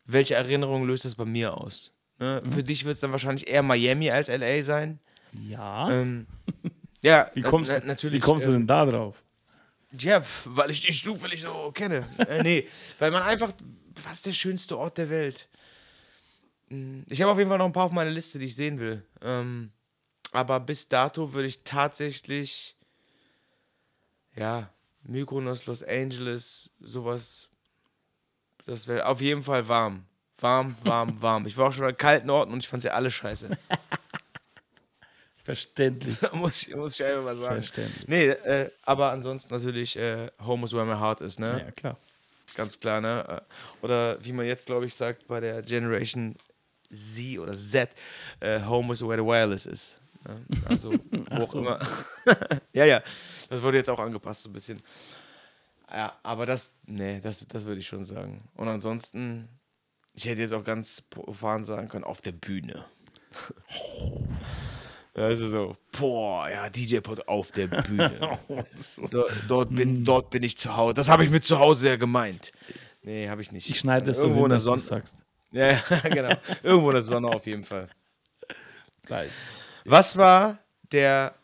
welche 0.06 0.36
Erinnerungen 0.36 0.88
löst 0.88 1.06
das 1.06 1.16
bei 1.16 1.26
mir 1.26 1.56
aus. 1.56 1.92
Ne? 2.22 2.40
Mhm. 2.46 2.52
Für 2.52 2.64
dich 2.64 2.86
wird 2.86 2.96
es 2.96 3.02
dann 3.02 3.12
wahrscheinlich 3.12 3.48
eher 3.48 3.64
Miami 3.64 4.12
als 4.12 4.28
LA 4.28 4.62
sein. 4.62 5.00
Ja. 5.34 5.90
Ähm, 5.90 6.28
ja, 7.02 7.32
wie 7.34 7.42
kommst, 7.42 7.72
na, 7.72 7.84
natürlich, 7.84 8.22
wie 8.22 8.24
kommst 8.24 8.46
du 8.46 8.52
denn 8.52 8.68
da 8.68 8.86
drauf? 8.86 9.24
Ja, 9.98 10.24
weil 10.46 10.70
ich 10.70 10.82
dich 10.82 11.04
zufällig 11.04 11.42
so 11.42 11.72
kenne. 11.74 12.08
äh, 12.20 12.44
nee, 12.44 12.68
weil 13.00 13.10
man 13.10 13.24
einfach, 13.24 13.52
was 14.04 14.14
ist 14.14 14.28
der 14.28 14.34
schönste 14.34 14.78
Ort 14.78 15.00
der 15.00 15.10
Welt? 15.10 15.50
Hm, 16.70 17.06
ich 17.10 17.20
habe 17.24 17.32
auf 17.32 17.40
jeden 17.40 17.50
Fall 17.50 17.58
noch 17.58 17.66
ein 17.66 17.74
paar 17.74 17.86
auf 17.86 17.92
meiner 17.92 18.12
Liste, 18.12 18.38
die 18.38 18.46
ich 18.46 18.56
sehen 18.56 18.80
will. 18.80 19.04
Ähm, 19.24 19.72
aber 20.32 20.60
bis 20.60 20.88
dato 20.88 21.34
würde 21.34 21.48
ich 21.48 21.64
tatsächlich, 21.64 22.78
ja, 24.36 24.72
Mykonos, 25.02 25.66
Los 25.66 25.82
Angeles, 25.82 26.72
sowas, 26.80 27.50
das 28.66 28.88
wäre 28.88 29.08
auf 29.08 29.22
jeden 29.22 29.42
Fall 29.42 29.68
warm. 29.68 30.06
Warm, 30.42 30.76
warm, 30.84 31.22
warm. 31.22 31.46
Ich 31.46 31.56
war 31.56 31.70
auch 31.70 31.74
schon 31.74 31.86
an 31.86 31.96
kalten 31.96 32.30
Orten 32.30 32.52
und 32.52 32.60
ich 32.60 32.68
fand 32.68 32.82
sie 32.82 32.90
alle 32.90 33.12
scheiße. 33.12 33.50
Verständlich. 35.44 36.18
muss, 36.34 36.64
ich, 36.64 36.76
muss 36.76 37.00
ich 37.00 37.06
einfach 37.06 37.24
mal 37.24 37.36
sagen. 37.36 37.56
Verständlich. 37.62 38.08
Nee, 38.08 38.30
äh, 38.30 38.72
aber 38.84 39.12
ansonsten 39.12 39.54
natürlich 39.54 39.98
äh, 39.98 40.30
Home 40.44 40.66
is 40.66 40.74
where 40.74 40.86
my 40.86 40.96
heart 40.96 41.22
is, 41.22 41.40
ne? 41.40 41.64
Ja, 41.66 41.72
klar. 41.72 41.98
Ganz 42.56 42.80
klar, 42.80 43.02
ne? 43.02 43.42
Oder 43.82 44.24
wie 44.24 44.34
man 44.34 44.46
jetzt, 44.46 44.66
glaube 44.66 44.86
ich, 44.86 44.96
sagt 44.96 45.28
bei 45.28 45.40
der 45.40 45.62
Generation 45.62 46.36
Z 46.92 47.40
oder 47.40 47.54
Z, 47.54 47.90
äh, 48.40 48.62
Home 48.62 48.94
is 48.94 49.02
where 49.02 49.18
the 49.18 49.26
wireless 49.26 49.66
is. 49.66 50.00
Ne? 50.28 50.46
Also, 50.66 50.92
wo 51.32 51.44
auch 51.44 51.52
so. 51.52 51.60
immer. 51.60 51.80
ja, 52.74 52.86
ja. 52.86 53.02
Das 53.50 53.62
wurde 53.62 53.78
jetzt 53.78 53.90
auch 53.90 54.00
angepasst, 54.00 54.44
so 54.44 54.50
ein 54.50 54.54
bisschen. 54.54 54.82
Ja, 55.90 56.18
aber 56.24 56.46
das, 56.46 56.74
nee, 56.86 57.20
das, 57.20 57.46
das 57.48 57.66
würde 57.66 57.80
ich 57.80 57.88
schon 57.88 58.06
sagen. 58.06 58.44
Und 58.56 58.68
ansonsten, 58.68 59.48
ich 60.14 60.26
hätte 60.26 60.42
jetzt 60.42 60.54
auch 60.54 60.64
ganz 60.64 61.02
profan 61.02 61.64
sagen 61.64 61.88
können, 61.90 62.04
auf 62.04 62.22
der 62.22 62.34
Bühne. 62.34 62.86
Also 65.14 65.50
so, 65.50 65.76
boah, 65.92 66.50
ja, 66.50 66.70
DJ-Pod 66.70 67.28
auf 67.28 67.52
der 67.52 67.68
Bühne. 67.68 68.40
dort, 69.12 69.32
dort, 69.48 69.76
bin, 69.76 69.98
hm. 69.98 70.06
dort 70.06 70.30
bin 70.30 70.42
ich 70.42 70.58
zu 70.58 70.76
Hause. 70.78 70.94
Das 70.94 71.10
habe 71.10 71.26
ich 71.26 71.30
mit 71.30 71.44
zu 71.44 71.60
Hause 71.60 71.90
ja 71.90 71.96
gemeint. 71.98 72.54
Nee, 73.04 73.28
habe 73.28 73.42
ich 73.42 73.52
nicht. 73.52 73.70
Ich 73.70 73.80
schneide 73.80 74.06
das 74.06 74.20
Irgendwo 74.20 74.36
so, 74.36 74.44
hin, 74.44 74.46
in 74.46 74.50
der 74.52 74.60
Sonne. 74.60 74.82
sagst. 74.82 75.18
Ja, 75.54 75.82
genau. 76.04 76.38
Irgendwo 76.64 76.92
in 76.92 76.94
der 76.94 77.02
Sonne 77.02 77.28
auf 77.28 77.46
jeden 77.46 77.66
Fall. 77.66 77.90
Gleich. 79.06 79.30
Was 79.84 80.16
war 80.16 80.60
der 80.94 81.36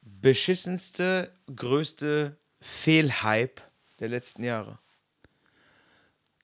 beschissenste, 0.00 1.30
größte 1.54 2.34
Fehlhype 2.62 3.60
der 4.00 4.08
letzten 4.08 4.42
Jahre? 4.42 4.78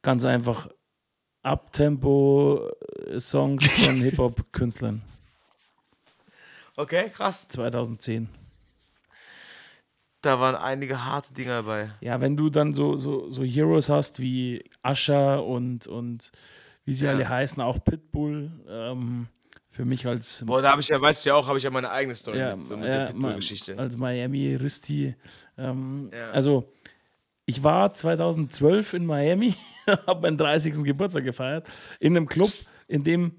Ganz 0.03 0.25
einfach 0.25 0.69
Abtempo-Songs 1.43 3.67
von 3.67 3.97
Hip-Hop-Künstlern. 4.03 5.03
Okay, 6.77 7.11
krass. 7.11 7.49
2010. 7.49 8.29
Da 10.23 10.39
waren 10.39 10.55
einige 10.55 11.05
harte 11.05 11.35
Dinger 11.35 11.63
dabei. 11.63 11.91
Ja, 12.01 12.21
wenn 12.21 12.37
du 12.37 12.49
dann 12.49 12.75
so, 12.75 12.95
so, 12.97 13.29
so 13.31 13.43
Heroes 13.43 13.89
hast 13.89 14.21
wie 14.21 14.71
Usher 14.85 15.45
und, 15.45 15.89
und 15.89 16.31
wie 16.85 16.95
sie 16.95 17.07
ja. 17.07 17.11
alle 17.11 17.29
heißen, 17.29 17.61
auch 17.61 17.83
Pitbull, 17.83 18.53
ähm, 18.69 19.27
für 19.73 19.85
mich 19.85 20.07
als. 20.07 20.45
Boah, 20.47 20.63
da 20.63 20.71
habe 20.71 20.81
ich 20.81 20.89
ja, 20.89 21.01
weißt 21.01 21.25
du 21.25 21.31
ja 21.31 21.35
auch, 21.35 21.49
habe 21.49 21.59
ich 21.59 21.65
ja 21.65 21.71
meine 21.71 21.91
eigene 21.91 22.15
Story 22.15 22.39
ja, 22.39 22.55
mit, 22.55 22.69
so 22.69 22.77
mit 22.77 22.87
ja, 22.87 22.99
der 22.99 23.07
Pitbull-Geschichte. 23.07 23.79
Als 23.79 23.97
Miami 23.97 24.55
Risti. 24.55 25.17
Ähm. 25.59 26.11
Also, 26.33 26.71
ich 27.47 27.65
war 27.65 27.93
2012 27.93 28.95
in 28.95 29.07
Miami, 29.07 29.55
habe 30.07 30.23
meinen 30.23 30.39
30. 30.39 30.83
Geburtstag 30.85 31.25
gefeiert, 31.25 31.69
in 32.01 32.17
einem 32.17 32.27
Club, 32.27 32.51
in 32.89 33.05
dem 33.05 33.33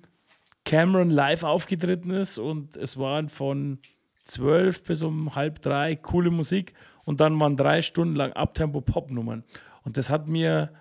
Cameron 0.65 1.09
live 1.09 1.43
aufgetreten 1.43 2.11
ist 2.11 2.37
und 2.37 2.77
es 2.77 2.97
waren 2.97 3.29
von 3.29 3.79
12 4.25 4.83
bis 4.83 5.01
um 5.01 5.35
halb 5.35 5.61
drei 5.61 5.95
coole 5.95 6.31
Musik 6.31 6.73
und 7.05 7.19
dann 7.19 7.39
waren 7.39 7.57
drei 7.57 7.81
Stunden 7.81 8.15
lang 8.15 8.31
Abtempo-Pop-Nummern. 8.33 9.43
Und 9.83 9.97
das 9.97 10.09
hat 10.09 10.27
mir 10.27 10.73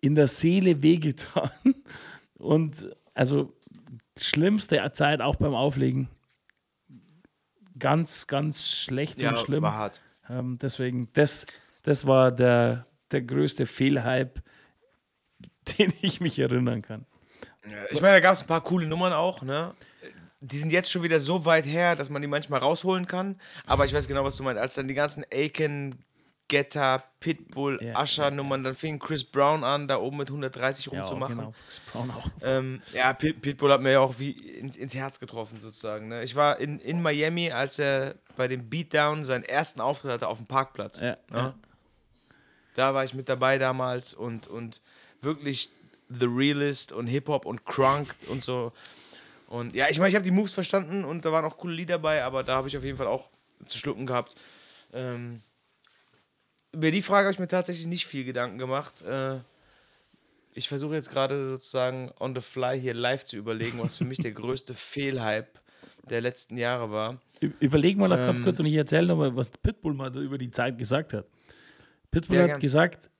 in 0.00 0.14
der 0.14 0.28
Seele 0.28 0.82
wehgetan. 0.82 1.50
Und 2.38 2.90
also 3.14 3.54
schlimmste 4.20 4.80
Zeit 4.92 5.20
auch 5.20 5.36
beim 5.36 5.54
Auflegen. 5.54 6.08
Ganz, 7.78 8.26
ganz 8.26 8.72
schlecht 8.72 9.20
ja, 9.20 9.30
und 9.30 9.38
schlimm. 9.38 9.62
War 9.62 9.74
hart. 9.74 10.02
Ähm, 10.28 10.58
deswegen, 10.60 11.08
das, 11.14 11.46
das 11.82 12.06
war 12.06 12.30
der, 12.30 12.84
der 13.10 13.22
größte 13.22 13.66
Fehlhype, 13.66 14.42
den 15.78 15.92
ich 16.02 16.20
mich 16.20 16.38
erinnern 16.38 16.82
kann. 16.82 17.06
Ich 17.90 18.00
meine, 18.00 18.14
da 18.14 18.20
gab 18.20 18.32
es 18.32 18.42
ein 18.42 18.48
paar 18.48 18.62
coole 18.62 18.86
Nummern 18.86 19.12
auch, 19.12 19.42
ne? 19.42 19.74
Die 20.40 20.58
sind 20.58 20.72
jetzt 20.72 20.90
schon 20.90 21.04
wieder 21.04 21.20
so 21.20 21.44
weit 21.44 21.64
her, 21.64 21.94
dass 21.94 22.10
man 22.10 22.20
die 22.20 22.26
manchmal 22.26 22.58
rausholen 22.58 23.06
kann. 23.06 23.40
Aber 23.64 23.84
ich 23.84 23.92
weiß 23.92 24.08
genau, 24.08 24.24
was 24.24 24.36
du 24.36 24.42
meinst. 24.42 24.60
Als 24.60 24.74
dann 24.74 24.88
die 24.88 24.94
ganzen 24.94 25.24
Aiken, 25.32 26.04
Getter, 26.48 27.04
Pitbull, 27.20 27.78
ja, 27.80 28.02
Usher-Nummern. 28.02 28.64
Dann 28.64 28.74
fing 28.74 28.98
Chris 28.98 29.22
Brown 29.22 29.62
an, 29.62 29.86
da 29.86 29.98
oben 29.98 30.18
mit 30.18 30.28
130 30.28 30.90
rumzumachen. 30.90 31.38
Ja, 31.38 31.44
genau. 31.44 31.54
Chris 31.66 31.80
Brown 31.90 32.10
auch. 32.10 32.28
Ähm, 32.42 32.82
ja, 32.92 33.12
Pitbull 33.12 33.72
hat 33.72 33.80
mir 33.80 33.92
ja 33.92 34.00
auch 34.00 34.18
wie 34.18 34.32
ins, 34.32 34.76
ins 34.76 34.94
Herz 34.94 35.20
getroffen, 35.20 35.60
sozusagen. 35.60 36.08
Ne? 36.08 36.24
Ich 36.24 36.34
war 36.34 36.58
in, 36.58 36.80
in 36.80 37.00
Miami, 37.00 37.52
als 37.52 37.78
er 37.78 38.16
bei 38.36 38.48
dem 38.48 38.68
Beatdown 38.68 39.24
seinen 39.24 39.44
ersten 39.44 39.80
Auftritt 39.80 40.10
hatte 40.10 40.28
auf 40.28 40.38
dem 40.38 40.46
Parkplatz. 40.46 41.00
Ja, 41.00 41.16
ne? 41.30 41.36
ja. 41.36 41.54
Da 42.74 42.94
war 42.94 43.04
ich 43.04 43.14
mit 43.14 43.28
dabei 43.28 43.58
damals 43.58 44.12
und, 44.12 44.46
und 44.46 44.82
wirklich 45.22 45.70
The 46.08 46.26
Realist 46.26 46.92
und 46.92 47.06
Hip-Hop 47.06 47.46
und 47.46 47.64
Crunk 47.64 48.14
und 48.28 48.42
so. 48.42 48.72
Und 49.46 49.74
ja, 49.74 49.88
ich 49.90 49.98
meine, 49.98 50.08
ich 50.08 50.14
habe 50.14 50.24
die 50.24 50.30
Moves 50.30 50.52
verstanden 50.52 51.04
und 51.04 51.24
da 51.24 51.32
waren 51.32 51.44
auch 51.44 51.58
coole 51.58 51.74
Lieder 51.74 51.94
dabei, 51.94 52.24
aber 52.24 52.42
da 52.42 52.56
habe 52.56 52.68
ich 52.68 52.76
auf 52.76 52.84
jeden 52.84 52.96
Fall 52.96 53.06
auch 53.06 53.30
zu 53.66 53.78
schlucken 53.78 54.06
gehabt. 54.06 54.34
Ähm, 54.92 55.40
über 56.72 56.90
die 56.90 57.02
Frage 57.02 57.26
habe 57.26 57.34
ich 57.34 57.38
mir 57.38 57.48
tatsächlich 57.48 57.86
nicht 57.86 58.06
viel 58.06 58.24
Gedanken 58.24 58.58
gemacht. 58.58 59.02
Äh, 59.02 59.40
ich 60.54 60.68
versuche 60.68 60.94
jetzt 60.94 61.10
gerade 61.10 61.48
sozusagen 61.48 62.10
on 62.18 62.34
the 62.34 62.40
fly 62.40 62.80
hier 62.80 62.94
live 62.94 63.24
zu 63.24 63.36
überlegen, 63.36 63.78
was 63.78 63.98
für 63.98 64.04
mich 64.04 64.18
der 64.18 64.32
größte 64.32 64.74
Fehlhype 64.74 65.48
der 66.08 66.20
letzten 66.20 66.56
Jahre 66.56 66.90
war. 66.90 67.20
Überlegen 67.60 68.00
wir 68.00 68.08
noch 68.08 68.18
ähm, 68.18 68.26
ganz 68.26 68.42
kurz 68.42 68.58
und 68.60 68.66
ich 68.66 68.74
erzähle 68.74 69.08
nochmal, 69.08 69.34
was 69.36 69.50
Pitbull 69.50 69.94
mal 69.94 70.14
über 70.16 70.38
die 70.38 70.50
Zeit 70.50 70.78
gesagt 70.78 71.12
hat. 71.12 71.26
Pitbull 72.10 72.36
ja, 72.36 72.42
hat 72.42 72.50
gern. 72.50 72.60
gesagt, 72.60 73.10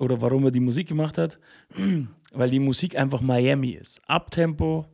oder 0.00 0.20
warum 0.20 0.44
er 0.46 0.50
die 0.50 0.60
Musik 0.60 0.88
gemacht 0.88 1.18
hat, 1.18 1.38
weil 2.32 2.50
die 2.50 2.58
Musik 2.58 2.96
einfach 2.98 3.20
Miami 3.20 3.72
ist. 3.72 4.00
Abtempo, 4.08 4.86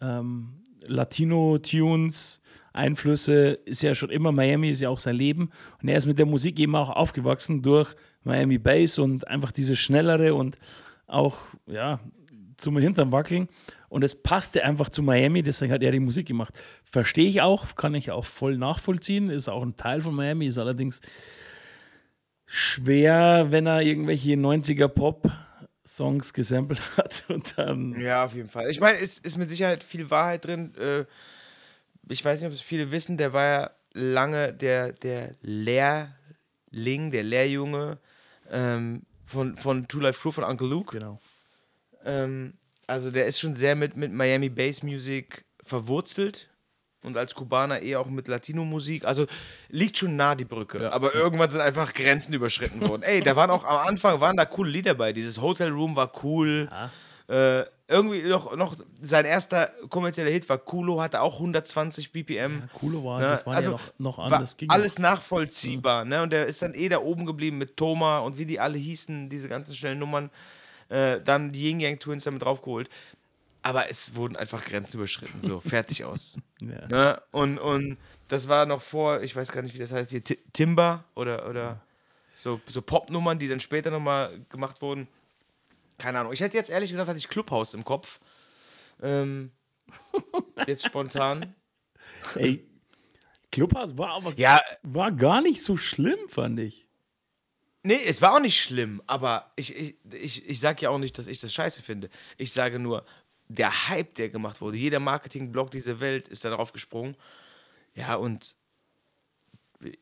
ähm, 0.00 0.60
Latino-Tunes, 0.82 2.40
Einflüsse 2.74 3.52
ist 3.64 3.82
ja 3.82 3.94
schon 3.94 4.10
immer 4.10 4.32
Miami, 4.32 4.68
ist 4.68 4.80
ja 4.80 4.90
auch 4.90 4.98
sein 4.98 5.16
Leben. 5.16 5.50
Und 5.80 5.88
er 5.88 5.96
ist 5.96 6.06
mit 6.06 6.18
der 6.18 6.26
Musik 6.26 6.58
eben 6.58 6.76
auch 6.76 6.90
aufgewachsen 6.90 7.62
durch 7.62 7.94
Miami 8.22 8.58
Bass 8.58 8.98
und 8.98 9.26
einfach 9.26 9.50
diese 9.50 9.76
schnellere 9.76 10.34
und 10.34 10.58
auch, 11.06 11.38
ja, 11.66 12.00
zum 12.58 12.76
Hintern 12.76 13.12
wackeln. 13.12 13.48
Und 13.88 14.04
es 14.04 14.20
passte 14.20 14.64
einfach 14.64 14.90
zu 14.90 15.02
Miami, 15.02 15.42
deswegen 15.42 15.72
hat 15.72 15.82
er 15.82 15.92
die 15.92 16.00
Musik 16.00 16.26
gemacht. 16.26 16.52
Verstehe 16.82 17.28
ich 17.28 17.40
auch, 17.40 17.76
kann 17.76 17.94
ich 17.94 18.10
auch 18.10 18.24
voll 18.24 18.58
nachvollziehen, 18.58 19.30
ist 19.30 19.48
auch 19.48 19.62
ein 19.62 19.76
Teil 19.76 20.02
von 20.02 20.14
Miami, 20.14 20.46
ist 20.46 20.58
allerdings 20.58 21.00
schwer, 22.54 23.46
wenn 23.50 23.66
er 23.66 23.82
irgendwelche 23.82 24.34
90er 24.34 24.86
Pop 24.86 25.30
Songs 25.84 26.32
gesampelt 26.32 26.80
hat 26.96 27.24
und 27.28 27.54
dann. 27.56 28.00
Ja, 28.00 28.24
auf 28.24 28.34
jeden 28.34 28.48
Fall. 28.48 28.70
Ich 28.70 28.80
meine, 28.80 28.98
es 28.98 29.18
ist 29.18 29.36
mit 29.36 29.48
Sicherheit 29.48 29.82
viel 29.82 30.10
Wahrheit 30.10 30.44
drin. 30.44 30.72
Äh, 30.76 31.04
ich 32.08 32.24
weiß 32.24 32.40
nicht, 32.40 32.46
ob 32.46 32.54
es 32.54 32.60
viele 32.60 32.92
wissen, 32.92 33.16
der 33.16 33.32
war 33.32 33.44
ja 33.44 33.70
lange 33.92 34.52
der, 34.52 34.92
der 34.92 35.34
Lehrling, 35.42 37.10
der 37.10 37.24
Lehrjunge 37.24 37.98
ähm, 38.50 39.02
von, 39.26 39.56
von 39.56 39.88
Two 39.88 40.00
Life 40.00 40.20
Crew 40.20 40.30
von 40.30 40.44
Uncle 40.44 40.68
Luke. 40.68 40.96
Genau. 40.96 41.20
Ähm, 42.04 42.54
also 42.86 43.10
der 43.10 43.26
ist 43.26 43.40
schon 43.40 43.54
sehr 43.54 43.74
mit, 43.74 43.96
mit 43.96 44.12
Miami 44.12 44.48
Bass 44.48 44.82
Music 44.82 45.44
verwurzelt 45.62 46.50
und 47.04 47.16
als 47.16 47.34
Kubaner 47.34 47.80
eher 47.80 48.00
auch 48.00 48.06
mit 48.06 48.28
Latino-Musik. 48.28 49.04
Also 49.04 49.26
liegt 49.68 49.98
schon 49.98 50.16
nah 50.16 50.34
die 50.34 50.44
Brücke. 50.44 50.82
Ja. 50.82 50.92
Aber 50.92 51.14
irgendwann 51.14 51.50
sind 51.50 51.60
einfach 51.60 51.92
Grenzen 51.92 52.34
überschritten 52.34 52.80
worden. 52.88 53.02
Ey, 53.02 53.20
da 53.20 53.36
waren 53.36 53.50
auch 53.50 53.64
am 53.64 53.88
Anfang 53.88 54.20
waren 54.20 54.36
da 54.36 54.44
coole 54.44 54.70
Lieder 54.70 54.94
bei. 54.94 55.12
Dieses 55.12 55.40
Hotel 55.40 55.70
Room 55.70 55.96
war 55.96 56.10
cool. 56.22 56.68
Ja. 56.70 56.90
Äh, 57.60 57.64
irgendwie 57.86 58.22
noch, 58.22 58.56
noch 58.56 58.76
sein 59.02 59.24
erster 59.24 59.70
kommerzieller 59.90 60.30
Hit 60.30 60.48
war 60.48 60.58
Kulo, 60.58 61.00
hatte 61.00 61.20
auch 61.20 61.34
120 61.34 62.12
BPM. 62.12 62.34
Ja, 62.34 62.50
Kulo 62.72 63.04
war, 63.04 63.20
ne? 63.20 63.28
das 63.28 63.46
war 63.46 63.54
also, 63.54 63.72
ja 63.72 63.76
noch, 63.98 64.16
noch 64.16 64.18
anders. 64.18 64.56
alles 64.68 64.98
nachvollziehbar. 64.98 66.04
Ne? 66.04 66.22
Und 66.22 66.32
der 66.32 66.46
ist 66.46 66.62
dann 66.62 66.74
eh 66.74 66.88
da 66.88 67.00
oben 67.00 67.26
geblieben 67.26 67.58
mit 67.58 67.76
Thomas 67.76 68.22
und 68.22 68.38
wie 68.38 68.46
die 68.46 68.58
alle 68.58 68.78
hießen, 68.78 69.28
diese 69.28 69.48
ganzen 69.48 69.74
schnellen 69.74 69.98
Nummern. 69.98 70.30
Äh, 70.90 71.20
dann 71.22 71.50
die 71.50 71.70
Yin 71.70 71.80
Yang 71.80 71.98
Twins 71.98 72.24
damit 72.24 72.42
draufgeholt. 72.42 72.90
Aber 73.64 73.88
es 73.88 74.14
wurden 74.14 74.36
einfach 74.36 74.62
Grenzen 74.62 74.98
überschritten. 74.98 75.40
So, 75.40 75.58
fertig 75.74 76.04
aus. 76.04 76.38
Ja. 76.60 76.86
Ne? 76.86 77.22
Und, 77.30 77.58
und 77.58 77.96
das 78.28 78.48
war 78.50 78.66
noch 78.66 78.82
vor, 78.82 79.22
ich 79.22 79.34
weiß 79.34 79.50
gar 79.52 79.62
nicht, 79.62 79.74
wie 79.74 79.78
das 79.78 79.90
heißt 79.90 80.10
hier, 80.10 80.22
Timber 80.52 81.04
oder, 81.14 81.48
oder 81.48 81.80
so, 82.34 82.60
so 82.66 82.82
Popnummern, 82.82 83.38
die 83.38 83.48
dann 83.48 83.60
später 83.60 83.90
nochmal 83.90 84.44
gemacht 84.50 84.82
wurden. 84.82 85.08
Keine 85.96 86.20
Ahnung. 86.20 86.34
Ich 86.34 86.40
hätte 86.40 86.58
jetzt 86.58 86.68
ehrlich 86.68 86.90
gesagt, 86.90 87.08
hatte 87.08 87.18
ich 87.18 87.28
Clubhouse 87.28 87.72
im 87.72 87.86
Kopf. 87.86 88.20
Ähm, 89.02 89.50
jetzt 90.66 90.84
spontan. 90.84 91.54
Ey, 92.34 92.68
Clubhouse 93.50 93.96
war 93.96 94.10
aber 94.10 94.34
ja, 94.36 94.60
war 94.82 95.10
gar 95.10 95.40
nicht 95.40 95.62
so 95.62 95.78
schlimm, 95.78 96.18
fand 96.28 96.60
ich. 96.60 96.86
Nee, 97.82 98.00
es 98.06 98.20
war 98.20 98.34
auch 98.34 98.40
nicht 98.40 98.60
schlimm, 98.60 99.02
aber 99.06 99.52
ich, 99.56 99.76
ich, 99.76 99.96
ich, 100.10 100.48
ich 100.48 100.60
sage 100.60 100.82
ja 100.82 100.90
auch 100.90 100.98
nicht, 100.98 101.16
dass 101.18 101.26
ich 101.26 101.38
das 101.38 101.52
scheiße 101.52 101.82
finde. 101.82 102.08
Ich 102.38 102.52
sage 102.52 102.78
nur, 102.78 103.04
der 103.54 103.88
Hype, 103.88 104.14
der 104.14 104.28
gemacht 104.28 104.60
wurde, 104.60 104.76
jeder 104.76 105.00
Marketingblog 105.00 105.70
dieser 105.70 106.00
Welt 106.00 106.28
ist 106.28 106.44
da 106.44 106.50
drauf 106.50 106.72
gesprungen. 106.72 107.16
Ja, 107.94 108.16
und 108.16 108.56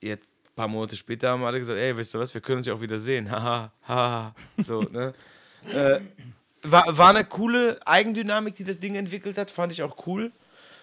jetzt 0.00 0.26
ein 0.44 0.54
paar 0.54 0.68
Monate 0.68 0.96
später 0.96 1.30
haben 1.30 1.44
alle 1.44 1.58
gesagt, 1.58 1.78
ey, 1.78 1.96
weißt 1.96 2.14
du 2.14 2.18
was, 2.18 2.34
wir 2.34 2.40
können 2.40 2.58
uns 2.58 2.66
ja 2.66 2.74
auch 2.74 2.80
wieder 2.80 2.98
sehen. 2.98 3.30
Haha, 3.30 3.72
haha. 3.86 4.34
So, 4.58 4.82
ne? 4.82 5.12
Äh, 5.72 6.00
war, 6.62 6.98
war 6.98 7.10
eine 7.10 7.24
coole 7.24 7.78
Eigendynamik, 7.86 8.56
die 8.56 8.64
das 8.64 8.80
Ding 8.80 8.96
entwickelt 8.96 9.38
hat, 9.38 9.48
fand 9.48 9.72
ich 9.72 9.84
auch 9.84 10.08
cool. 10.08 10.32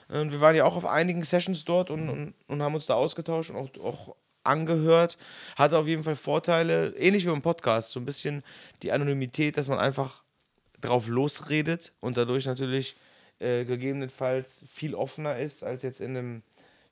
Und 0.08 0.32
wir 0.32 0.40
waren 0.40 0.56
ja 0.56 0.64
auch 0.64 0.78
auf 0.78 0.86
einigen 0.86 1.24
Sessions 1.26 1.66
dort 1.66 1.90
und, 1.90 2.08
und, 2.08 2.34
und 2.48 2.62
haben 2.62 2.76
uns 2.76 2.86
da 2.86 2.94
ausgetauscht 2.94 3.50
und 3.50 3.58
auch, 3.58 3.84
auch 3.84 4.16
angehört. 4.44 5.18
Hatte 5.56 5.78
auf 5.78 5.88
jeden 5.88 6.04
Fall 6.04 6.16
Vorteile, 6.16 6.96
ähnlich 6.98 7.26
wie 7.26 7.30
beim 7.30 7.42
Podcast, 7.42 7.92
so 7.92 8.00
ein 8.00 8.06
bisschen 8.06 8.44
die 8.82 8.92
Anonymität, 8.92 9.58
dass 9.58 9.68
man 9.68 9.80
einfach 9.80 10.24
drauf 10.82 11.08
losredet 11.08 11.94
und 12.00 12.18
dadurch 12.18 12.46
natürlich 12.46 12.96
äh, 13.40 13.66
gegebenenfalls 13.66 14.66
viel 14.72 14.96
offener 14.96 15.38
ist 15.38 15.64
als 15.64 15.82
jetzt 15.84 16.02
in 16.02 16.18
einem 16.18 16.44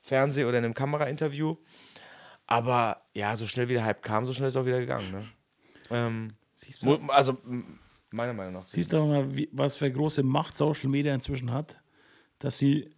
Fernseh- 0.02 0.46
oder 0.46 0.60
in 0.60 0.66
einem 0.66 0.74
Kamerainterview. 0.74 1.58
Aber 2.46 3.02
ja, 3.14 3.36
so 3.36 3.46
schnell 3.46 3.68
wie 3.70 3.74
der 3.74 3.86
Hype 3.86 4.02
kam, 4.02 4.26
so 4.26 4.34
schnell 4.34 4.48
ist 4.48 4.56
es 4.56 4.62
auch 4.62 4.66
wieder 4.66 4.80
gegangen. 4.80 5.12
Ne? 5.12 5.28
Ähm, 5.92 6.28
Siehst 6.56 6.84
du? 6.84 6.96
Also, 7.08 7.38
meiner 8.12 8.34
Meinung 8.34 8.54
nach. 8.54 8.68
Siehst 8.68 8.94
du 8.94 9.06
mal, 9.06 9.36
wie, 9.36 9.50
was 9.52 9.76
für 9.78 9.92
große 9.92 10.24
Macht 10.24 10.58
Social 10.58 10.90
Media 10.90 11.14
inzwischen 11.14 11.52
hat, 11.52 11.78
dass 12.40 12.58
sie 12.58 12.90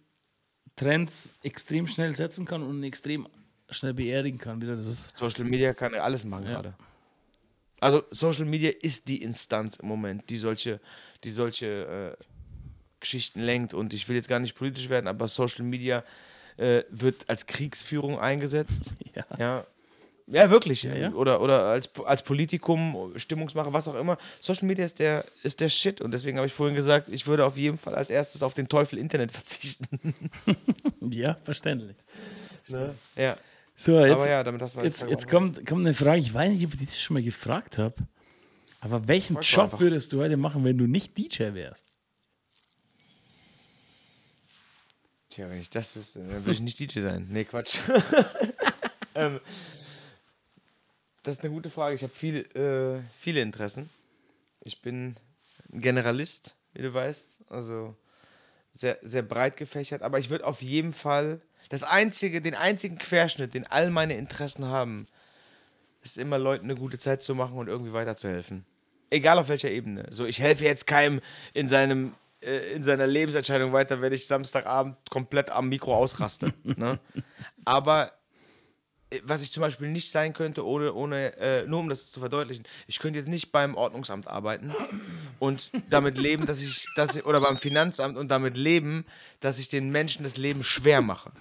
Trends 0.76 1.30
extrem 1.42 1.86
schnell 1.86 2.16
setzen 2.16 2.46
kann 2.46 2.62
und 2.62 2.82
extrem 2.82 3.28
schnell 3.68 3.94
beerdigen 3.94 4.38
kann. 4.38 4.62
Wieder. 4.62 4.76
Das 4.76 4.86
ist 4.86 5.16
Social 5.16 5.44
Media 5.44 5.74
kann 5.74 5.94
alles 5.94 6.24
machen 6.24 6.44
ja. 6.44 6.52
gerade. 6.52 6.74
Also 7.80 8.02
Social 8.10 8.44
Media 8.44 8.70
ist 8.82 9.08
die 9.08 9.22
Instanz 9.22 9.76
im 9.76 9.88
Moment, 9.88 10.28
die 10.30 10.36
solche, 10.36 10.80
die 11.24 11.30
solche 11.30 12.16
äh, 12.18 12.24
Geschichten 13.00 13.40
lenkt. 13.40 13.74
Und 13.74 13.94
ich 13.94 14.08
will 14.08 14.16
jetzt 14.16 14.28
gar 14.28 14.38
nicht 14.38 14.54
politisch 14.54 14.88
werden, 14.88 15.08
aber 15.08 15.26
Social 15.28 15.64
Media 15.64 16.04
äh, 16.56 16.82
wird 16.90 17.28
als 17.28 17.46
Kriegsführung 17.46 18.18
eingesetzt. 18.18 18.90
Ja. 19.14 19.24
ja. 19.38 19.66
Ja, 20.32 20.48
wirklich. 20.48 20.84
Ja, 20.84 20.94
ja. 20.94 21.10
Oder, 21.10 21.40
oder 21.40 21.64
als, 21.64 21.90
als 22.04 22.22
Politikum, 22.22 23.12
Stimmungsmacher, 23.16 23.72
was 23.72 23.88
auch 23.88 23.96
immer. 23.96 24.16
Social 24.38 24.66
Media 24.66 24.84
ist 24.84 25.00
der, 25.00 25.24
ist 25.42 25.60
der 25.60 25.68
Shit. 25.68 26.00
Und 26.00 26.12
deswegen 26.12 26.38
habe 26.38 26.46
ich 26.46 26.52
vorhin 26.52 26.76
gesagt, 26.76 27.08
ich 27.08 27.26
würde 27.26 27.44
auf 27.44 27.56
jeden 27.56 27.78
Fall 27.78 27.96
als 27.96 28.10
erstes 28.10 28.42
auf 28.44 28.54
den 28.54 28.68
Teufel 28.68 28.98
Internet 28.98 29.32
verzichten. 29.36 30.14
ja, 31.00 31.36
verständlich. 31.44 31.96
Ne? 32.68 32.94
Ja. 33.16 33.36
So, 33.80 33.98
jetzt, 34.04 34.26
ja, 34.26 34.82
jetzt, 34.82 35.06
jetzt 35.08 35.26
kommt, 35.26 35.64
kommt 35.64 35.86
eine 35.86 35.94
Frage. 35.94 36.20
Ich 36.20 36.34
weiß 36.34 36.52
nicht, 36.52 36.66
ob 36.66 36.74
ich 36.74 36.84
das 36.84 37.00
schon 37.00 37.14
mal 37.14 37.22
gefragt 37.22 37.78
habe. 37.78 37.94
Aber 38.78 39.08
welchen 39.08 39.36
Frag 39.36 39.44
Job 39.44 39.80
würdest 39.80 40.12
du 40.12 40.20
heute 40.20 40.36
machen, 40.36 40.64
wenn 40.64 40.76
du 40.76 40.86
nicht 40.86 41.16
DJ 41.16 41.54
wärst? 41.54 41.86
Tja, 45.30 45.48
wenn 45.48 45.58
ich 45.58 45.70
das 45.70 45.96
wüsste, 45.96 46.18
dann 46.18 46.44
würde 46.44 46.52
ich 46.52 46.60
nicht 46.60 46.78
DJ 46.78 47.00
sein. 47.00 47.26
Nee, 47.30 47.44
Quatsch. 47.44 47.78
ähm, 49.14 49.40
das 51.22 51.38
ist 51.38 51.44
eine 51.44 51.54
gute 51.54 51.70
Frage. 51.70 51.94
Ich 51.94 52.02
habe 52.02 52.12
viel, 52.12 52.40
äh, 52.54 53.00
viele 53.18 53.40
Interessen. 53.40 53.88
Ich 54.62 54.82
bin 54.82 55.16
Generalist, 55.70 56.54
wie 56.74 56.82
du 56.82 56.92
weißt. 56.92 57.44
Also 57.48 57.96
sehr, 58.74 58.98
sehr 59.00 59.22
breit 59.22 59.56
gefächert. 59.56 60.02
Aber 60.02 60.18
ich 60.18 60.28
würde 60.28 60.46
auf 60.46 60.60
jeden 60.60 60.92
Fall 60.92 61.40
das 61.68 61.82
einzige, 61.82 62.40
den 62.40 62.54
einzigen 62.54 62.98
Querschnitt, 62.98 63.54
den 63.54 63.66
all 63.66 63.90
meine 63.90 64.16
Interessen 64.16 64.66
haben, 64.66 65.06
ist 66.02 66.18
immer 66.18 66.38
Leuten 66.38 66.64
eine 66.64 66.74
gute 66.74 66.98
Zeit 66.98 67.22
zu 67.22 67.34
machen 67.34 67.58
und 67.58 67.68
irgendwie 67.68 67.92
weiterzuhelfen. 67.92 68.64
Egal 69.10 69.38
auf 69.38 69.48
welcher 69.48 69.70
Ebene. 69.70 70.06
So, 70.10 70.24
ich 70.24 70.40
helfe 70.40 70.64
jetzt 70.64 70.86
keinem 70.86 71.20
in 71.52 71.68
seinem 71.68 72.14
äh, 72.42 72.72
in 72.72 72.82
seiner 72.82 73.06
Lebensentscheidung 73.06 73.72
weiter, 73.72 74.00
wenn 74.00 74.12
ich 74.12 74.26
Samstagabend 74.26 74.96
komplett 75.10 75.50
am 75.50 75.68
Mikro 75.68 75.94
ausraste. 75.94 76.52
ne? 76.64 76.98
Aber 77.64 78.12
was 79.24 79.42
ich 79.42 79.52
zum 79.52 79.60
Beispiel 79.60 79.88
nicht 79.88 80.10
sein 80.10 80.32
könnte, 80.32 80.64
ohne, 80.66 80.92
ohne 80.92 81.36
äh, 81.38 81.66
nur 81.66 81.80
um 81.80 81.88
das 81.88 82.10
zu 82.10 82.20
verdeutlichen, 82.20 82.64
ich 82.86 82.98
könnte 82.98 83.18
jetzt 83.18 83.28
nicht 83.28 83.52
beim 83.52 83.74
Ordnungsamt 83.74 84.28
arbeiten 84.28 84.74
und 85.38 85.70
damit 85.88 86.16
leben, 86.18 86.46
dass 86.46 86.60
ich, 86.62 86.86
dass 86.96 87.16
ich, 87.16 87.24
oder 87.24 87.40
beim 87.40 87.58
Finanzamt 87.58 88.16
und 88.16 88.28
damit 88.28 88.56
leben, 88.56 89.04
dass 89.40 89.58
ich 89.58 89.68
den 89.68 89.90
Menschen 89.90 90.22
das 90.24 90.36
Leben 90.36 90.62
schwer 90.62 91.02
mache. 91.02 91.32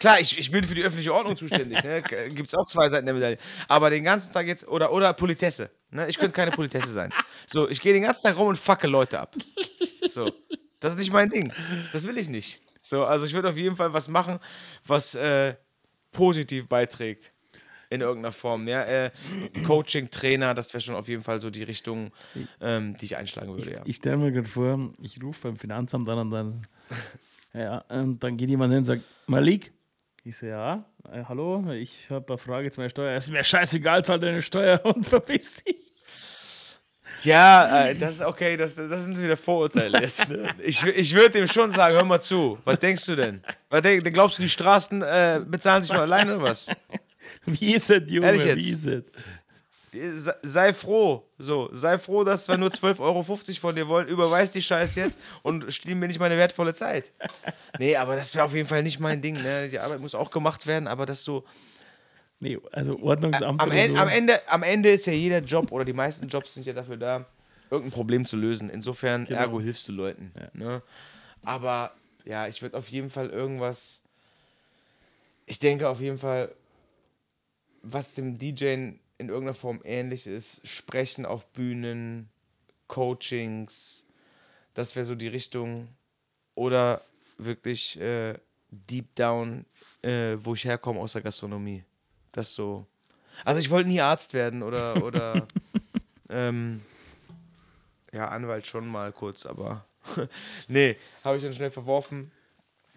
Klar, 0.00 0.20
ich, 0.20 0.36
ich 0.38 0.50
bin 0.50 0.64
für 0.64 0.74
die 0.74 0.82
öffentliche 0.82 1.14
Ordnung 1.14 1.36
zuständig. 1.36 1.82
Ne? 1.84 2.02
Gibt 2.30 2.48
es 2.48 2.54
auch 2.54 2.66
zwei 2.66 2.88
Seiten 2.88 3.06
der 3.06 3.14
Medaille. 3.14 3.38
Aber 3.68 3.90
den 3.90 4.02
ganzen 4.02 4.32
Tag 4.32 4.46
jetzt, 4.46 4.66
oder, 4.66 4.92
oder 4.92 5.12
Politesse. 5.12 5.70
Ne? 5.90 6.08
Ich 6.08 6.18
könnte 6.18 6.32
keine 6.32 6.50
Politesse 6.50 6.88
sein. 6.88 7.12
So, 7.46 7.68
ich 7.68 7.80
gehe 7.80 7.92
den 7.92 8.02
ganzen 8.02 8.26
Tag 8.26 8.36
rum 8.36 8.48
und 8.48 8.58
facke 8.58 8.88
Leute 8.88 9.20
ab. 9.20 9.36
So, 10.08 10.32
das 10.80 10.94
ist 10.94 10.98
nicht 10.98 11.12
mein 11.12 11.30
Ding. 11.30 11.52
Das 11.92 12.06
will 12.06 12.18
ich 12.18 12.28
nicht. 12.28 12.60
So, 12.80 13.04
also 13.04 13.24
ich 13.24 13.32
würde 13.32 13.48
auf 13.48 13.56
jeden 13.56 13.76
Fall 13.76 13.92
was 13.94 14.08
machen, 14.08 14.40
was 14.84 15.14
äh, 15.14 15.54
positiv 16.14 16.68
beiträgt. 16.68 17.30
In 17.90 18.00
irgendeiner 18.00 18.32
Form. 18.32 18.66
Ja? 18.66 18.82
Äh, 18.84 19.10
Coaching, 19.64 20.10
Trainer, 20.10 20.54
das 20.54 20.72
wäre 20.72 20.80
schon 20.80 20.94
auf 20.94 21.06
jeden 21.06 21.22
Fall 21.22 21.40
so 21.40 21.50
die 21.50 21.62
Richtung, 21.62 22.10
ähm, 22.60 22.96
die 22.96 23.04
ich 23.04 23.16
einschlagen 23.16 23.50
würde. 23.50 23.62
Ich, 23.62 23.70
ja. 23.70 23.82
ich 23.84 23.96
stelle 23.96 24.16
mir 24.16 24.32
gerade 24.32 24.48
vor, 24.48 24.92
ich 25.02 25.22
rufe 25.22 25.48
beim 25.48 25.56
Finanzamt 25.56 26.08
an 26.08 26.18
und 26.18 26.30
dann, 26.30 26.66
ja, 27.52 27.78
und 27.90 28.24
dann 28.24 28.36
geht 28.36 28.48
jemand 28.48 28.72
hin 28.72 28.78
und 28.78 28.84
sagt, 28.86 29.02
Malik, 29.26 29.72
ich 30.24 30.38
so, 30.38 30.46
ja, 30.46 30.86
äh, 31.12 31.22
hallo, 31.28 31.70
ich 31.72 32.08
habe 32.08 32.26
eine 32.28 32.38
Frage 32.38 32.70
zu 32.70 32.80
meiner 32.80 32.88
Steuer. 32.88 33.14
Es 33.14 33.24
ist 33.24 33.30
mir 33.30 33.44
scheißegal, 33.44 34.04
zahl 34.04 34.18
deine 34.18 34.40
Steuer 34.40 34.80
und 34.96 35.06
verpiss 35.06 35.62
dich. 35.62 35.93
Ja, 37.22 37.86
äh, 37.86 37.94
das 37.94 38.16
ist 38.16 38.20
okay, 38.22 38.56
das, 38.56 38.74
das 38.74 39.04
sind 39.04 39.20
wieder 39.20 39.36
Vorurteile 39.36 40.00
jetzt. 40.00 40.28
Ne? 40.28 40.54
Ich, 40.62 40.84
ich 40.84 41.14
würde 41.14 41.38
ihm 41.38 41.46
schon 41.46 41.70
sagen, 41.70 41.94
hör 41.94 42.04
mal 42.04 42.20
zu, 42.20 42.58
was 42.64 42.78
denkst 42.78 43.06
du 43.06 43.16
denn? 43.16 43.42
Was 43.70 43.82
denk, 43.82 44.04
glaubst 44.12 44.38
du, 44.38 44.42
die 44.42 44.48
Straßen 44.48 45.02
äh, 45.02 45.40
bezahlen 45.46 45.82
sich 45.82 45.92
von 45.92 46.00
alleine 46.00 46.36
oder 46.36 46.44
was? 46.44 46.68
Wie 47.46 47.74
ist 47.74 47.90
es, 47.90 48.02
Junge, 48.06 48.26
Ehrlich 48.26 48.44
jetzt? 48.44 48.58
wie 48.58 48.70
ist 48.70 48.86
es? 48.86 49.04
sei 50.42 50.72
froh, 50.72 51.24
so, 51.38 51.68
sei 51.72 51.98
froh, 51.98 52.24
dass 52.24 52.48
wir 52.48 52.56
nur 52.56 52.70
12,50 52.70 53.00
Euro 53.00 53.22
von 53.22 53.76
dir 53.76 53.88
wollen, 53.88 54.08
überweis 54.08 54.52
die 54.52 54.62
Scheiß 54.62 54.94
jetzt 54.96 55.18
und 55.42 55.72
stiehl 55.72 55.94
mir 55.94 56.08
nicht 56.08 56.18
meine 56.18 56.36
wertvolle 56.36 56.74
Zeit. 56.74 57.12
Nee, 57.78 57.96
aber 57.96 58.16
das 58.16 58.34
wäre 58.34 58.44
auf 58.44 58.54
jeden 58.54 58.68
Fall 58.68 58.82
nicht 58.82 58.98
mein 58.98 59.20
Ding, 59.20 59.40
ne? 59.40 59.68
Die 59.68 59.78
Arbeit 59.78 60.00
muss 60.00 60.14
auch 60.14 60.30
gemacht 60.30 60.66
werden, 60.66 60.88
aber 60.88 61.06
das 61.06 61.22
so. 61.22 61.44
Nee, 62.40 62.58
also 62.72 62.98
Ordnungsamt. 63.00 63.60
Am, 63.60 63.70
Ende, 63.70 63.94
so. 63.94 64.00
am, 64.00 64.08
Ende, 64.08 64.48
am 64.48 64.62
Ende 64.62 64.90
ist 64.90 65.06
ja 65.06 65.12
jeder 65.12 65.38
Job 65.40 65.72
oder 65.72 65.84
die 65.84 65.92
meisten 65.92 66.28
Jobs 66.28 66.54
sind 66.54 66.66
ja 66.66 66.72
dafür 66.72 66.96
da, 66.96 67.26
irgendein 67.70 67.92
Problem 67.92 68.26
zu 68.26 68.36
lösen. 68.36 68.70
Insofern, 68.70 69.24
genau. 69.24 69.40
ergo 69.40 69.60
hilfst 69.60 69.88
du 69.88 69.92
Leuten. 69.92 70.32
Ja. 70.38 70.48
Ne? 70.52 70.82
Aber 71.42 71.94
ja, 72.24 72.46
ich 72.46 72.60
würde 72.62 72.76
auf 72.76 72.88
jeden 72.88 73.10
Fall 73.10 73.30
irgendwas. 73.30 74.00
Ich 75.46 75.58
denke 75.58 75.88
auf 75.88 76.00
jeden 76.00 76.18
Fall, 76.18 76.54
was 77.82 78.14
dem 78.14 78.38
DJen 78.38 78.98
in 79.18 79.28
irgendeiner 79.28 79.54
Form 79.54 79.80
ähnlich 79.84 80.26
ist. 80.26 80.66
Sprechen 80.66 81.26
auf 81.26 81.46
Bühnen, 81.52 82.28
Coachings, 82.88 84.06
das 84.74 84.96
wäre 84.96 85.06
so 85.06 85.14
die 85.14 85.28
Richtung. 85.28 85.88
Oder 86.54 87.00
wirklich 87.38 87.98
äh, 88.00 88.34
deep 88.70 89.14
down, 89.14 89.64
äh, 90.02 90.36
wo 90.38 90.54
ich 90.54 90.64
herkomme 90.64 91.00
aus 91.00 91.12
der 91.12 91.22
Gastronomie. 91.22 91.84
Das 92.34 92.54
so. 92.54 92.86
Also 93.44 93.60
ich 93.60 93.70
wollte 93.70 93.88
nie 93.88 94.00
Arzt 94.00 94.34
werden 94.34 94.62
oder, 94.62 95.02
oder 95.02 95.46
ähm, 96.28 96.82
ja, 98.12 98.28
Anwalt 98.28 98.66
schon 98.66 98.86
mal 98.86 99.12
kurz, 99.12 99.46
aber 99.46 99.84
nee, 100.68 100.96
habe 101.24 101.36
ich 101.38 101.42
dann 101.42 101.54
schnell 101.54 101.70
verworfen. 101.70 102.30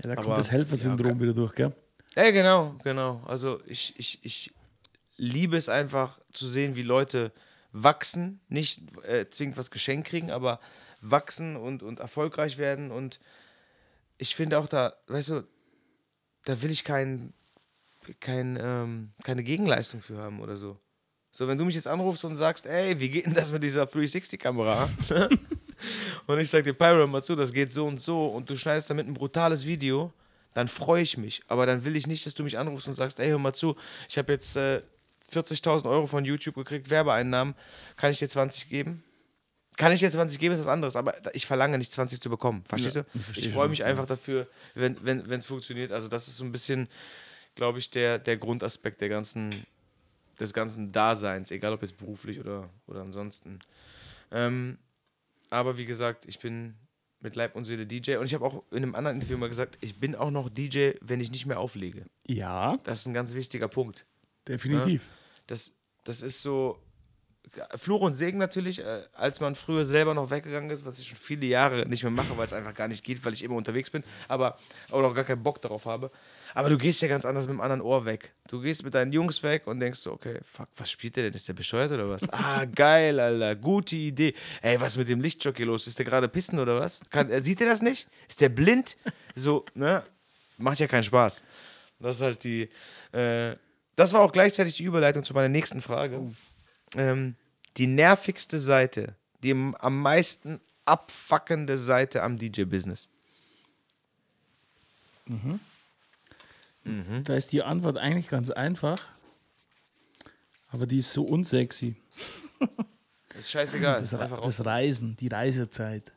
Ja, 0.04 0.10
da 0.10 0.16
kommt 0.16 0.28
aber, 0.28 0.38
das 0.38 0.52
Helfersyndrom 0.52 1.16
ja, 1.16 1.20
wieder 1.22 1.34
durch, 1.34 1.56
gell? 1.56 1.74
Ja, 2.16 2.32
genau, 2.32 2.76
genau. 2.84 3.22
Also 3.26 3.60
ich, 3.66 3.94
ich, 3.98 4.20
ich 4.24 4.54
liebe 5.18 5.56
es 5.56 5.70
einfach 5.70 6.20
zu 6.32 6.48
sehen, 6.48 6.76
wie 6.76 6.84
Leute 6.84 7.32
wachsen, 7.72 8.40
nicht 8.50 8.82
äh, 9.04 9.30
zwingend 9.30 9.58
was 9.58 9.72
geschenkt 9.72 10.08
kriegen, 10.08 10.32
aber 10.32 10.60
wachsen 11.02 11.56
und, 11.56 11.84
und 11.84 12.00
erfolgreich 12.00 12.58
werden. 12.58 12.92
Und 12.92 13.20
ich 14.18 14.36
finde 14.36 14.58
auch 14.58 14.68
da, 14.68 14.96
weißt 15.08 15.30
du, 15.30 15.48
da 16.46 16.62
will 16.62 16.72
ich 16.72 16.84
kein, 16.84 17.34
kein, 18.20 18.58
ähm, 18.62 19.12
keine 19.24 19.44
Gegenleistung 19.44 20.02
für 20.02 20.18
haben 20.18 20.40
oder 20.40 20.58
so. 20.58 20.80
So, 21.32 21.48
wenn 21.48 21.58
du 21.58 21.66
mich 21.66 21.76
jetzt 21.76 21.88
anrufst 21.88 22.26
und 22.26 22.36
sagst, 22.38 22.66
ey, 22.66 23.00
wie 23.00 23.10
geht 23.10 23.26
denn 23.26 23.34
das 23.34 23.52
mit 23.52 23.62
dieser 23.62 23.84
360-Kamera? 23.84 24.90
und 26.28 26.40
ich 26.40 26.50
sag 26.50 26.64
dir, 26.64 26.74
Pyro, 26.74 27.06
mal 27.06 27.22
zu, 27.22 27.36
das 27.36 27.54
geht 27.54 27.72
so 27.72 27.86
und 27.86 28.02
so 28.02 28.28
und 28.28 28.50
du 28.50 28.56
schneidest 28.56 28.90
damit 28.90 29.08
ein 29.08 29.14
brutales 29.14 29.66
Video, 29.66 30.12
dann 30.54 30.68
freue 30.68 31.04
ich 31.04 31.18
mich. 31.18 31.44
Aber 31.48 31.66
dann 31.66 31.86
will 31.86 31.96
ich 31.96 32.08
nicht, 32.08 32.26
dass 32.26 32.34
du 32.34 32.44
mich 32.44 32.58
anrufst 32.58 32.88
und 32.88 32.96
sagst, 32.96 33.20
ey, 33.20 33.30
hör 33.30 33.38
mal 33.38 33.54
zu, 33.54 33.76
ich 34.10 34.18
habe 34.18 34.34
jetzt 34.34 34.56
äh, 34.56 34.82
40.000 35.32 35.88
Euro 35.90 36.08
von 36.08 36.26
YouTube 36.26 36.56
gekriegt, 36.56 36.90
Werbeeinnahmen, 36.90 37.54
kann 37.98 38.12
ich 38.12 38.20
dir 38.20 38.30
20 38.30 38.70
geben? 38.70 39.04
Kann 39.76 39.92
ich 39.92 40.00
dir 40.00 40.10
20 40.10 40.40
geben, 40.40 40.56
ist 40.56 40.62
was 40.62 40.68
anderes, 40.68 40.96
aber 40.96 41.14
ich 41.36 41.46
verlange 41.46 41.78
nicht 41.78 41.92
20 41.92 42.20
zu 42.20 42.32
bekommen. 42.32 42.64
Verstehst 42.68 42.96
ja, 42.96 43.04
du? 43.04 43.20
Ich, 43.34 43.46
ich 43.46 43.54
freue 43.54 43.70
mich 43.70 43.84
einfach 43.84 44.08
dafür, 44.08 44.48
wenn 44.74 44.94
es 44.94 45.30
wenn, 45.30 45.42
funktioniert. 45.42 45.92
Also, 45.92 46.08
das 46.08 46.28
ist 46.28 46.38
so 46.38 46.46
ein 46.46 46.52
bisschen, 46.52 46.88
glaube 47.58 47.80
ich, 47.80 47.90
der, 47.90 48.20
der 48.20 48.38
Grundaspekt 48.38 49.02
der 49.02 49.10
ganzen, 49.10 49.66
des 50.40 50.54
ganzen 50.54 50.94
Daseins, 50.94 51.52
egal 51.52 51.74
ob 51.74 51.82
jetzt 51.82 51.98
beruflich 51.98 52.40
oder, 52.40 52.70
oder 52.86 53.02
ansonsten. 53.02 53.60
Ähm, 54.32 54.78
aber 55.50 55.78
wie 55.78 55.86
gesagt, 55.86 56.26
ich 56.26 56.40
bin 56.40 56.76
mit 57.20 57.36
Leib 57.36 57.56
und 57.56 57.66
Seele 57.66 57.88
DJ 57.88 58.18
und 58.18 58.26
ich 58.26 58.36
habe 58.36 58.46
auch 58.46 58.64
in 58.72 58.78
einem 58.78 58.96
anderen 58.96 59.18
Interview 59.18 59.38
mal 59.38 59.50
gesagt, 59.50 59.78
ich 59.82 60.00
bin 60.00 60.16
auch 60.16 60.30
noch 60.30 60.50
DJ, 60.50 60.92
wenn 61.02 61.20
ich 61.20 61.32
nicht 61.32 61.48
mehr 61.48 61.60
auflege. 61.60 62.06
Ja. 62.28 62.78
Das 62.84 63.02
ist 63.02 63.08
ein 63.08 63.14
ganz 63.14 63.34
wichtiger 63.34 63.68
Punkt. 63.68 64.06
Definitiv. 64.48 65.04
Ja? 65.04 65.14
Das, 65.48 65.74
das 66.04 66.22
ist 66.22 66.42
so, 66.44 66.80
Fluch 67.76 68.02
und 68.02 68.14
Segen 68.14 68.38
natürlich, 68.38 68.84
äh, 68.84 69.04
als 69.14 69.40
man 69.40 69.56
früher 69.56 69.86
selber 69.86 70.14
noch 70.14 70.30
weggegangen 70.30 70.70
ist, 70.70 70.86
was 70.86 71.00
ich 71.00 71.08
schon 71.08 71.18
viele 71.18 71.46
Jahre 71.46 71.88
nicht 71.88 72.04
mehr 72.04 72.12
mache, 72.12 72.38
weil 72.38 72.46
es 72.46 72.54
einfach 72.54 72.74
gar 72.74 72.88
nicht 72.88 73.04
geht, 73.04 73.24
weil 73.26 73.34
ich 73.34 73.44
immer 73.44 73.56
unterwegs 73.56 73.90
bin, 73.90 74.04
aber 74.28 74.58
auch 74.92 75.02
noch 75.02 75.16
gar 75.16 75.24
keinen 75.24 75.44
Bock 75.44 75.62
darauf 75.62 75.86
habe. 75.86 76.12
Aber 76.58 76.72
du 76.72 76.80
gehst 76.80 77.04
ja 77.04 77.08
ganz 77.08 77.24
anders 77.24 77.46
mit 77.46 77.54
dem 77.54 77.62
anderen 77.62 77.82
Ohr 77.82 78.06
weg. 78.06 78.34
Du 78.48 78.60
gehst 78.60 78.84
mit 78.84 78.96
deinen 78.96 79.12
Jungs 79.12 79.44
weg 79.44 79.68
und 79.68 79.80
denkst 79.80 80.00
so, 80.00 80.12
okay, 80.12 80.40
fuck, 80.42 80.68
was 80.76 80.90
spielt 80.90 81.16
der 81.16 81.26
denn? 81.26 81.34
Ist 81.34 81.48
der 81.48 81.54
bescheuert 81.54 81.92
oder 81.92 82.10
was? 82.10 82.28
ah, 82.30 82.66
geil, 82.76 83.20
Alter, 83.20 83.56
gute 83.56 83.96
Idee. 83.96 84.34
Ey, 84.64 84.82
was 84.82 84.98
mit 84.98 85.08
dem 85.08 85.22
Lichtjockey 85.22 85.66
los? 85.66 85.86
Ist 85.86 86.00
der 86.00 86.06
gerade 86.08 86.28
pissen 86.28 86.58
oder 86.58 86.80
was? 86.80 87.02
Kann, 87.12 87.30
äh, 87.30 87.44
sieht 87.44 87.62
er 87.62 87.68
das 87.68 87.84
nicht? 87.84 88.10
Ist 88.28 88.42
der 88.42 88.50
blind? 88.50 88.98
So, 89.36 89.68
ne? 89.76 90.02
Macht 90.58 90.80
ja 90.80 90.88
keinen 90.88 91.04
Spaß. 91.04 91.44
Das 92.00 92.16
ist 92.16 92.22
halt 92.24 92.44
die, 92.44 92.70
äh, 93.12 93.56
das 93.96 94.14
war 94.14 94.22
auch 94.22 94.32
gleichzeitig 94.32 94.78
die 94.78 94.84
Überleitung 94.84 95.24
zu 95.24 95.36
meiner 95.36 95.50
nächsten 95.50 95.80
Frage. 95.80 96.18
Oh 96.18 96.32
ähm, 96.96 97.36
die 97.78 97.86
nervigste 97.86 98.60
Seite, 98.60 99.16
die 99.44 99.52
am 99.52 100.02
meisten 100.02 100.60
abfuckende 100.86 101.78
Seite 101.78 102.24
am 102.24 102.40
DJ-Business? 102.40 103.12
Mhm. 105.28 105.60
Mhm. 106.88 107.24
Da 107.24 107.36
ist 107.36 107.52
die 107.52 107.64
Antwort 107.64 107.98
eigentlich 107.98 108.30
ganz 108.30 108.50
einfach, 108.50 108.98
aber 110.70 110.86
die 110.86 111.00
ist 111.00 111.14
so 111.14 111.24
unsexy. 111.24 111.96
Das 113.30 113.40
ist 113.40 113.52
scheißegal. 113.52 114.02
Das, 114.02 114.12
das 114.12 114.66
Reisen, 114.66 115.16
die 115.18 115.28
Reisezeit. 115.28 116.12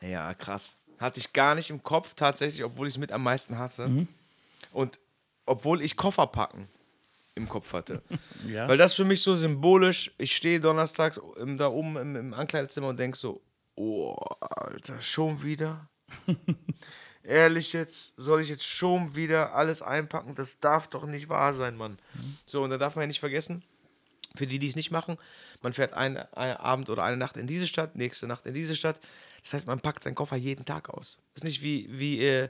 Ja, 0.00 0.32
krass. 0.34 0.76
Hatte 0.98 1.20
ich 1.20 1.32
gar 1.32 1.54
nicht 1.54 1.70
im 1.70 1.82
Kopf 1.82 2.14
tatsächlich, 2.14 2.62
obwohl 2.64 2.86
ich 2.86 2.94
es 2.94 2.98
mit 2.98 3.12
am 3.12 3.22
meisten 3.22 3.58
hasse. 3.58 3.88
Mhm. 3.88 4.08
Und 4.72 5.00
obwohl 5.46 5.82
ich 5.82 5.96
Koffer 5.96 6.26
packen 6.26 6.68
im 7.34 7.48
Kopf 7.48 7.72
hatte. 7.72 8.02
ja. 8.46 8.68
Weil 8.68 8.76
das 8.76 8.94
für 8.94 9.04
mich 9.04 9.22
so 9.22 9.34
symbolisch, 9.34 10.12
ich 10.18 10.36
stehe 10.36 10.60
donnerstags 10.60 11.20
da 11.56 11.68
oben 11.68 11.96
im, 11.96 12.16
im 12.16 12.34
Ankleidezimmer 12.34 12.88
und 12.88 12.98
denke 12.98 13.16
so, 13.16 13.42
oh, 13.74 14.14
Alter, 14.40 15.00
schon 15.02 15.42
wieder? 15.42 15.88
Ehrlich 17.24 17.72
jetzt, 17.72 18.14
soll 18.16 18.42
ich 18.42 18.50
jetzt 18.50 18.66
schon 18.66 19.16
wieder 19.16 19.54
alles 19.54 19.80
einpacken? 19.80 20.34
Das 20.34 20.60
darf 20.60 20.88
doch 20.88 21.06
nicht 21.06 21.28
wahr 21.28 21.54
sein, 21.54 21.76
Mann. 21.76 21.98
Mhm. 22.14 22.36
So, 22.44 22.62
und 22.62 22.70
da 22.70 22.78
darf 22.78 22.96
man 22.96 23.04
ja 23.04 23.06
nicht 23.06 23.20
vergessen, 23.20 23.62
für 24.36 24.46
die, 24.46 24.58
die 24.58 24.68
es 24.68 24.76
nicht 24.76 24.90
machen, 24.90 25.16
man 25.62 25.72
fährt 25.72 25.94
einen, 25.94 26.18
einen 26.32 26.56
Abend 26.56 26.90
oder 26.90 27.04
eine 27.04 27.16
Nacht 27.16 27.36
in 27.36 27.46
diese 27.46 27.66
Stadt, 27.66 27.96
nächste 27.96 28.26
Nacht 28.26 28.46
in 28.46 28.54
diese 28.54 28.76
Stadt. 28.76 29.00
Das 29.44 29.52
heißt, 29.52 29.66
man 29.66 29.78
packt 29.78 30.02
seinen 30.02 30.14
Koffer 30.14 30.36
jeden 30.36 30.64
Tag 30.64 30.88
aus. 30.88 31.18
Das 31.34 31.42
ist 31.42 31.44
nicht 31.44 31.62
wie, 31.62 31.86
wie 31.90 32.24
äh, 32.24 32.48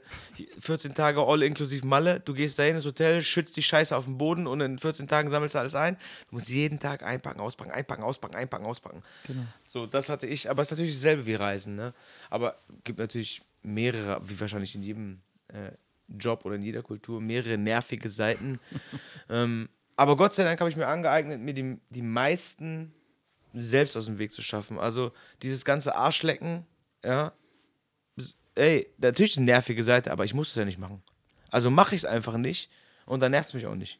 14 0.59 0.95
Tage 0.95 1.21
all 1.21 1.43
inklusive 1.43 1.85
Malle. 1.85 2.21
Du 2.21 2.33
gehst 2.33 2.57
dahin 2.57 2.77
ins 2.77 2.85
Hotel, 2.85 3.21
schützt 3.21 3.57
die 3.57 3.63
Scheiße 3.63 3.95
auf 3.95 4.05
den 4.05 4.17
Boden 4.17 4.47
und 4.47 4.61
in 4.61 4.79
14 4.79 5.07
Tagen 5.07 5.29
sammelst 5.29 5.55
du 5.55 5.59
alles 5.59 5.75
ein. 5.75 5.97
Du 6.29 6.35
musst 6.35 6.47
jeden 6.47 6.79
Tag 6.79 7.03
einpacken, 7.03 7.41
auspacken, 7.41 7.71
einpacken, 7.71 8.03
auspacken, 8.03 8.35
einpacken, 8.35 8.65
auspacken. 8.65 9.03
Genau. 9.27 9.43
So, 9.67 9.87
das 9.87 10.07
hatte 10.07 10.25
ich. 10.25 10.49
Aber 10.49 10.61
es 10.61 10.69
ist 10.69 10.71
natürlich 10.71 10.95
dasselbe 10.95 11.25
wie 11.25 11.35
Reisen. 11.35 11.75
Ne? 11.75 11.93
Aber 12.29 12.55
gibt 12.85 12.99
natürlich 12.99 13.41
mehrere, 13.65 14.21
wie 14.27 14.39
wahrscheinlich 14.39 14.75
in 14.75 14.83
jedem 14.83 15.21
äh, 15.47 15.71
Job 16.07 16.45
oder 16.45 16.55
in 16.55 16.61
jeder 16.61 16.83
Kultur, 16.83 17.19
mehrere 17.19 17.57
nervige 17.57 18.09
Seiten. 18.09 18.59
ähm, 19.29 19.69
aber 19.95 20.15
Gott 20.15 20.33
sei 20.33 20.43
Dank 20.43 20.59
habe 20.59 20.69
ich 20.69 20.75
mir 20.75 20.87
angeeignet, 20.87 21.39
mir 21.39 21.53
die, 21.53 21.77
die 21.89 22.01
meisten 22.01 22.93
selbst 23.53 23.95
aus 23.95 24.05
dem 24.05 24.17
Weg 24.17 24.31
zu 24.31 24.41
schaffen. 24.41 24.77
Also 24.77 25.11
dieses 25.41 25.63
ganze 25.63 25.95
Arschlecken 25.95 26.65
ja, 27.05 27.33
ey, 28.55 28.87
natürlich 28.97 29.33
ist 29.33 29.37
eine 29.37 29.45
nervige 29.45 29.83
Seite, 29.83 30.11
aber 30.11 30.25
ich 30.25 30.33
muss 30.33 30.49
es 30.49 30.55
ja 30.55 30.65
nicht 30.65 30.79
machen. 30.79 31.03
Also 31.51 31.69
mache 31.69 31.95
ich 31.95 32.01
es 32.01 32.05
einfach 32.05 32.37
nicht 32.37 32.71
und 33.05 33.19
dann 33.19 33.31
nervt 33.31 33.49
es 33.49 33.53
mich 33.53 33.67
auch 33.67 33.75
nicht. 33.75 33.99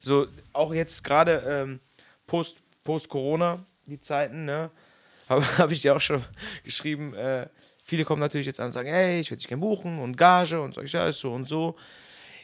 So, 0.00 0.26
auch 0.52 0.74
jetzt 0.74 1.04
gerade 1.04 1.42
ähm, 1.46 1.80
post, 2.26 2.56
post 2.82 3.08
Corona, 3.08 3.64
die 3.86 4.00
Zeiten, 4.00 4.44
ne, 4.44 4.70
habe 5.28 5.44
hab 5.58 5.70
ich 5.70 5.82
dir 5.82 5.94
auch 5.94 6.00
schon 6.00 6.24
geschrieben, 6.64 7.14
äh, 7.14 7.48
viele 7.88 8.04
kommen 8.04 8.20
natürlich 8.20 8.46
jetzt 8.46 8.60
an 8.60 8.66
und 8.66 8.72
sagen, 8.72 8.90
hey, 8.90 9.18
ich 9.18 9.30
würde 9.30 9.38
dich 9.38 9.48
gerne 9.48 9.62
buchen 9.62 9.98
und 9.98 10.16
Gage 10.16 10.60
und 10.60 10.74
sag 10.74 10.84
ich, 10.84 10.92
ja, 10.92 11.08
ist 11.08 11.20
so 11.20 11.32
und 11.32 11.48
so. 11.48 11.74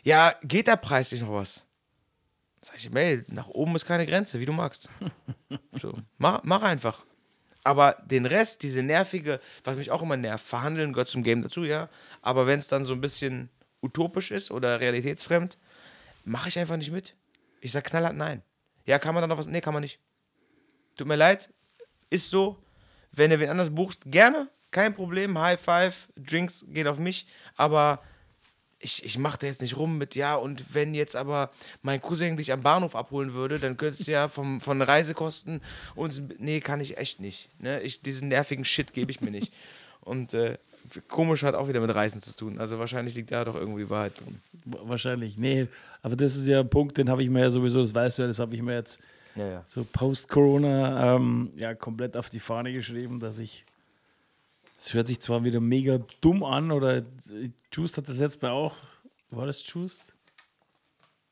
Ja, 0.03 0.35
geht 0.43 0.69
da 0.69 0.77
preislich 0.77 1.21
noch 1.21 1.33
was? 1.33 1.65
Sag 2.63 2.77
ich, 2.77 2.91
ey, 2.95 3.23
nach 3.29 3.49
oben 3.49 3.77
ist 3.77 3.85
keine 3.85 4.07
Grenze, 4.07 4.41
wie 4.41 4.47
du 4.47 4.53
magst. 4.53 4.89
So, 5.77 5.93
mach, 6.19 6.41
mach 6.45 6.63
einfach. 6.63 7.05
Aber 7.65 7.99
den 8.05 8.27
Rest, 8.27 8.63
diese 8.63 8.83
nervige, 8.83 9.41
was 9.65 9.77
mich 9.77 9.91
auch 9.91 10.03
immer 10.03 10.17
nervt, 10.17 10.45
verhandeln 10.45 10.93
gehört 10.93 11.09
zum 11.09 11.23
Game 11.23 11.43
dazu, 11.43 11.65
ja. 11.65 11.89
Aber 12.23 12.47
wenn 12.47 12.59
es 12.59 12.69
dann 12.69 12.85
so 12.85 12.93
ein 12.93 13.01
bisschen 13.01 13.51
utopisch 13.83 14.31
ist 14.31 14.51
oder 14.51 14.81
realitätsfremd, 14.81 15.59
mache 16.25 16.49
ich 16.49 16.59
einfach 16.59 16.77
nicht 16.77 16.93
mit. 16.93 17.15
Ich 17.61 17.73
sage 17.73 17.89
knallhart 17.89 18.17
nein. 18.17 18.43
Ja, 18.87 18.99
kann 18.99 19.15
man 19.15 19.23
dann 19.23 19.31
noch 19.31 19.39
was? 19.39 19.47
Nee, 19.47 19.61
kann 19.61 19.75
man 19.75 19.83
nicht. 19.83 19.99
Tut 20.97 21.07
mir 21.07 21.17
leid, 21.17 21.53
ist 22.11 22.31
so. 22.31 22.59
Wenn 23.13 23.31
du 23.31 23.39
wen 23.39 23.51
anders 23.51 23.75
buchst, 23.75 24.03
gerne, 24.07 24.49
kein 24.75 24.95
Problem. 24.95 25.39
High 25.39 25.59
Five, 25.59 26.09
Drinks 26.17 26.67
gehen 26.69 26.87
auf 26.87 26.99
mich. 26.99 27.27
Aber 27.57 28.03
ich, 28.81 29.05
ich 29.05 29.17
mache 29.17 29.39
da 29.39 29.47
jetzt 29.47 29.63
nicht 29.63 29.79
rum 29.79 29.97
mit, 29.97 30.15
ja, 30.15 30.35
und 30.35 30.75
wenn 30.75 30.93
jetzt 30.93 31.17
aber 31.17 31.51
mein 31.81 32.03
Cousin 32.03 32.37
dich 32.37 32.53
am 32.53 32.61
Bahnhof 32.61 32.95
abholen 32.95 33.33
würde, 33.33 33.59
dann 33.59 33.79
könntest 33.79 34.07
du 34.07 34.13
ja 34.13 34.29
vom, 34.29 34.61
von 34.61 34.83
Reisekosten 34.83 35.63
uns. 35.95 36.21
Nee, 36.39 36.61
kann 36.61 36.81
ich 36.81 36.99
echt 36.99 37.21
nicht. 37.21 37.49
Ne? 37.61 37.81
Ich, 37.81 38.03
diesen 38.03 38.29
nervigen 38.29 38.65
Shit 38.65 38.93
gebe 38.93 39.11
ich 39.11 39.23
mir 39.23 39.31
nicht. 39.31 39.55
Und 40.03 40.35
äh, 40.35 40.59
komisch 41.09 41.45
hat 41.45 41.55
auch 41.55 41.69
wieder 41.69 41.81
mit 41.81 41.95
Reisen 41.95 42.21
zu 42.21 42.37
tun. 42.37 42.59
Also 42.59 42.79
wahrscheinlich 42.79 43.15
liegt 43.15 43.31
da 43.31 43.45
doch 43.45 43.55
irgendwie 43.55 43.89
Wahrheit 43.89 44.21
drin. 44.21 44.43
Wahrscheinlich, 44.65 45.39
nee. 45.39 45.67
Aber 46.03 46.15
das 46.15 46.37
ist 46.37 46.47
ja 46.47 46.61
ein 46.61 46.69
Punkt, 46.69 46.99
den 46.99 47.09
habe 47.09 47.23
ich 47.23 47.31
mir 47.31 47.41
ja 47.41 47.51
sowieso, 47.51 47.81
das 47.81 47.95
weißt 47.95 48.19
du 48.19 48.23
ja, 48.23 48.29
das 48.29 48.39
habe 48.39 48.55
ich 48.55 48.61
mir 48.61 48.75
jetzt 48.75 48.99
ja, 49.35 49.47
ja. 49.47 49.65
so 49.67 49.87
post-Corona 49.91 51.17
ähm, 51.17 51.53
ja 51.57 51.75
komplett 51.75 52.19
auf 52.19 52.29
die 52.29 52.39
Fahne 52.39 52.71
geschrieben, 52.73 53.19
dass 53.19 53.39
ich 53.39 53.65
das 54.77 54.95
hört 54.95 55.07
sich 55.07 55.21
zwar 55.21 55.45
wieder 55.45 55.61
mega 55.61 55.99
dumm 56.21 56.43
an, 56.45 56.71
oder 56.71 57.03
Juice 57.73 57.97
hat 57.97 58.09
das 58.09 58.19
jetzt 58.19 58.41
bei 58.41 58.51
auch. 58.51 58.75
War 59.31 59.47
das 59.47 59.67
Juice? 59.67 60.15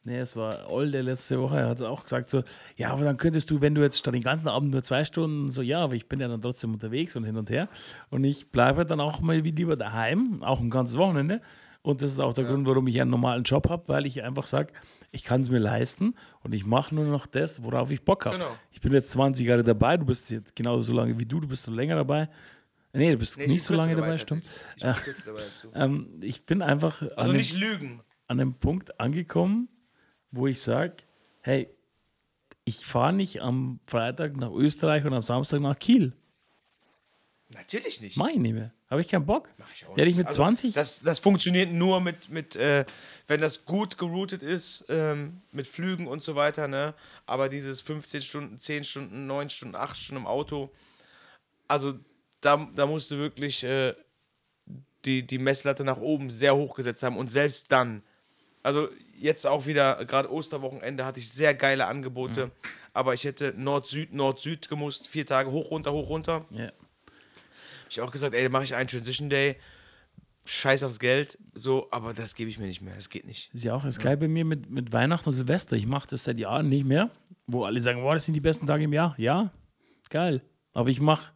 Nee, 0.04 0.18
es 0.18 0.34
war 0.34 0.68
All 0.68 0.90
der 0.90 1.04
letzte 1.04 1.40
Woche. 1.40 1.58
Er 1.58 1.68
hat 1.68 1.80
auch 1.80 2.02
gesagt 2.02 2.28
so, 2.28 2.42
ja, 2.76 2.90
aber 2.90 3.04
dann 3.04 3.16
könntest 3.16 3.50
du, 3.50 3.60
wenn 3.60 3.74
du 3.74 3.82
jetzt 3.82 3.98
statt 3.98 4.14
den 4.14 4.22
ganzen 4.22 4.48
Abend 4.48 4.72
nur 4.72 4.82
zwei 4.82 5.04
Stunden, 5.04 5.48
so, 5.48 5.62
ja, 5.62 5.78
aber 5.78 5.94
ich 5.94 6.08
bin 6.08 6.18
ja 6.18 6.26
dann 6.26 6.42
trotzdem 6.42 6.72
unterwegs 6.72 7.14
und 7.14 7.24
hin 7.24 7.36
und 7.36 7.50
her. 7.50 7.68
Und 8.10 8.24
ich 8.24 8.50
bleibe 8.50 8.84
dann 8.84 9.00
auch 9.00 9.20
mal 9.20 9.44
wie 9.44 9.52
lieber 9.52 9.76
daheim, 9.76 10.42
auch 10.42 10.58
ein 10.58 10.70
ganzes 10.70 10.96
Wochenende. 10.96 11.40
Und 11.82 12.00
das 12.02 12.10
ist 12.12 12.20
auch 12.20 12.32
der 12.32 12.44
ja. 12.44 12.50
Grund, 12.50 12.66
warum 12.66 12.86
ich 12.88 13.00
einen 13.00 13.10
normalen 13.10 13.44
Job 13.44 13.68
habe, 13.68 13.84
weil 13.88 14.06
ich 14.06 14.22
einfach 14.22 14.46
sage, 14.46 14.72
ich 15.12 15.22
kann 15.22 15.42
es 15.42 15.50
mir 15.50 15.58
leisten 15.58 16.14
und 16.42 16.52
ich 16.52 16.64
mache 16.64 16.94
nur 16.94 17.04
noch 17.04 17.26
das, 17.26 17.62
worauf 17.62 17.90
ich 17.90 18.04
Bock 18.04 18.26
habe. 18.26 18.38
Genau. 18.38 18.50
Ich 18.70 18.80
bin 18.80 18.92
jetzt 18.92 19.10
20 19.12 19.46
Jahre 19.46 19.62
dabei, 19.62 19.96
du 19.96 20.06
bist 20.06 20.30
jetzt 20.30 20.56
genauso 20.56 20.82
so 20.82 20.92
lange 20.94 21.18
wie 21.18 21.26
du, 21.26 21.40
du 21.40 21.48
bist 21.48 21.66
länger 21.68 21.96
dabei. 21.96 22.28
Nee, 22.92 23.12
du 23.12 23.18
bist 23.18 23.38
nee, 23.38 23.46
nicht 23.46 23.62
so 23.62 23.74
lange 23.74 23.96
dabei, 23.96 24.18
stimmt. 24.18 24.44
Ich, 24.76 24.82
ja. 24.82 24.98
dabei, 25.24 25.44
ähm, 25.74 26.20
ich 26.20 26.44
bin 26.44 26.60
einfach 26.60 27.00
also 27.16 27.30
an, 27.30 27.36
nicht 27.36 27.54
dem, 27.54 27.60
lügen. 27.60 28.00
an 28.26 28.38
einem 28.38 28.54
Punkt 28.54 29.00
angekommen, 29.00 29.68
wo 30.30 30.46
ich 30.46 30.60
sage, 30.60 30.96
hey, 31.40 31.68
ich 32.64 32.84
fahre 32.84 33.12
nicht 33.12 33.40
am 33.40 33.80
Freitag 33.86 34.36
nach 34.36 34.52
Österreich 34.52 35.04
und 35.04 35.14
am 35.14 35.22
Samstag 35.22 35.60
nach 35.60 35.78
Kiel. 35.78 36.14
Natürlich 37.54 38.00
nicht. 38.00 38.16
Mach 38.16 38.28
ich 38.28 38.36
nicht 38.36 38.54
mehr. 38.54 38.72
Habe 38.88 39.00
ich 39.00 39.08
keinen 39.08 39.26
Bock. 39.26 39.48
Mach 39.58 39.72
ich 39.72 39.86
auch 39.86 39.94
Der 39.94 40.04
nicht. 40.04 40.16
mit 40.16 40.26
also, 40.26 40.42
20. 40.42 40.74
Das, 40.74 41.00
das 41.00 41.18
funktioniert 41.18 41.70
nur 41.72 42.00
mit, 42.00 42.28
mit 42.28 42.56
äh, 42.56 42.84
wenn 43.26 43.40
das 43.40 43.64
gut 43.64 43.98
geroutet 43.98 44.42
ist, 44.42 44.84
ähm, 44.88 45.40
mit 45.50 45.66
Flügen 45.66 46.06
und 46.06 46.22
so 46.22 46.34
weiter, 46.34 46.68
ne? 46.68 46.94
Aber 47.26 47.48
dieses 47.48 47.80
15 47.80 48.20
Stunden, 48.20 48.58
10 48.58 48.84
Stunden, 48.84 49.26
9 49.26 49.50
Stunden, 49.50 49.76
8 49.76 49.96
Stunden 49.96 50.22
im 50.22 50.26
Auto, 50.26 50.70
also 51.68 51.94
da, 52.42 52.68
da 52.74 52.86
musst 52.86 53.10
du 53.10 53.16
wirklich 53.16 53.64
äh, 53.64 53.94
die, 55.04 55.26
die 55.26 55.38
Messlatte 55.38 55.84
nach 55.84 55.96
oben 55.96 56.30
sehr 56.30 56.54
hoch 56.54 56.74
gesetzt 56.74 57.02
haben 57.02 57.16
und 57.16 57.30
selbst 57.30 57.72
dann, 57.72 58.02
also 58.62 58.88
jetzt 59.16 59.46
auch 59.46 59.66
wieder, 59.66 60.04
gerade 60.04 60.30
Osterwochenende 60.30 61.04
hatte 61.04 61.20
ich 61.20 61.30
sehr 61.30 61.54
geile 61.54 61.86
Angebote, 61.86 62.46
mhm. 62.46 62.52
aber 62.92 63.14
ich 63.14 63.24
hätte 63.24 63.54
Nord-Süd, 63.56 64.12
Nord-Süd 64.12 64.68
gemusst, 64.68 65.08
vier 65.08 65.26
Tage 65.26 65.50
hoch, 65.50 65.70
runter, 65.70 65.92
hoch, 65.92 66.08
runter. 66.08 66.44
Yeah. 66.52 66.72
Ich 67.88 68.00
auch 68.00 68.10
gesagt, 68.10 68.34
ey, 68.34 68.48
mache 68.48 68.64
ich 68.64 68.74
einen 68.74 68.88
Transition 68.88 69.28
Day, 69.30 69.56
scheiß 70.46 70.82
aufs 70.82 70.98
Geld, 70.98 71.38
so, 71.54 71.88
aber 71.90 72.14
das 72.14 72.34
gebe 72.34 72.50
ich 72.50 72.58
mir 72.58 72.66
nicht 72.66 72.82
mehr, 72.82 72.94
das 72.94 73.08
geht 73.08 73.26
nicht. 73.26 73.52
ist 73.54 73.64
ja 73.64 73.74
auch 73.74 73.84
das 73.84 73.96
ja. 73.96 74.02
gleiche 74.02 74.18
bei 74.18 74.28
mir 74.28 74.44
mit, 74.44 74.70
mit 74.70 74.92
Weihnachten 74.92 75.28
und 75.28 75.34
Silvester. 75.34 75.76
Ich 75.76 75.86
mache 75.86 76.08
das 76.08 76.24
seit 76.24 76.38
Jahren 76.38 76.68
nicht 76.68 76.84
mehr, 76.84 77.10
wo 77.46 77.64
alle 77.64 77.80
sagen, 77.80 78.02
boah, 78.02 78.14
das 78.14 78.24
sind 78.24 78.34
die 78.34 78.40
besten 78.40 78.66
Tage 78.66 78.84
im 78.84 78.92
Jahr. 78.92 79.14
Ja, 79.18 79.52
geil. 80.10 80.42
Aber 80.72 80.88
ich 80.88 81.00
mache, 81.00 81.32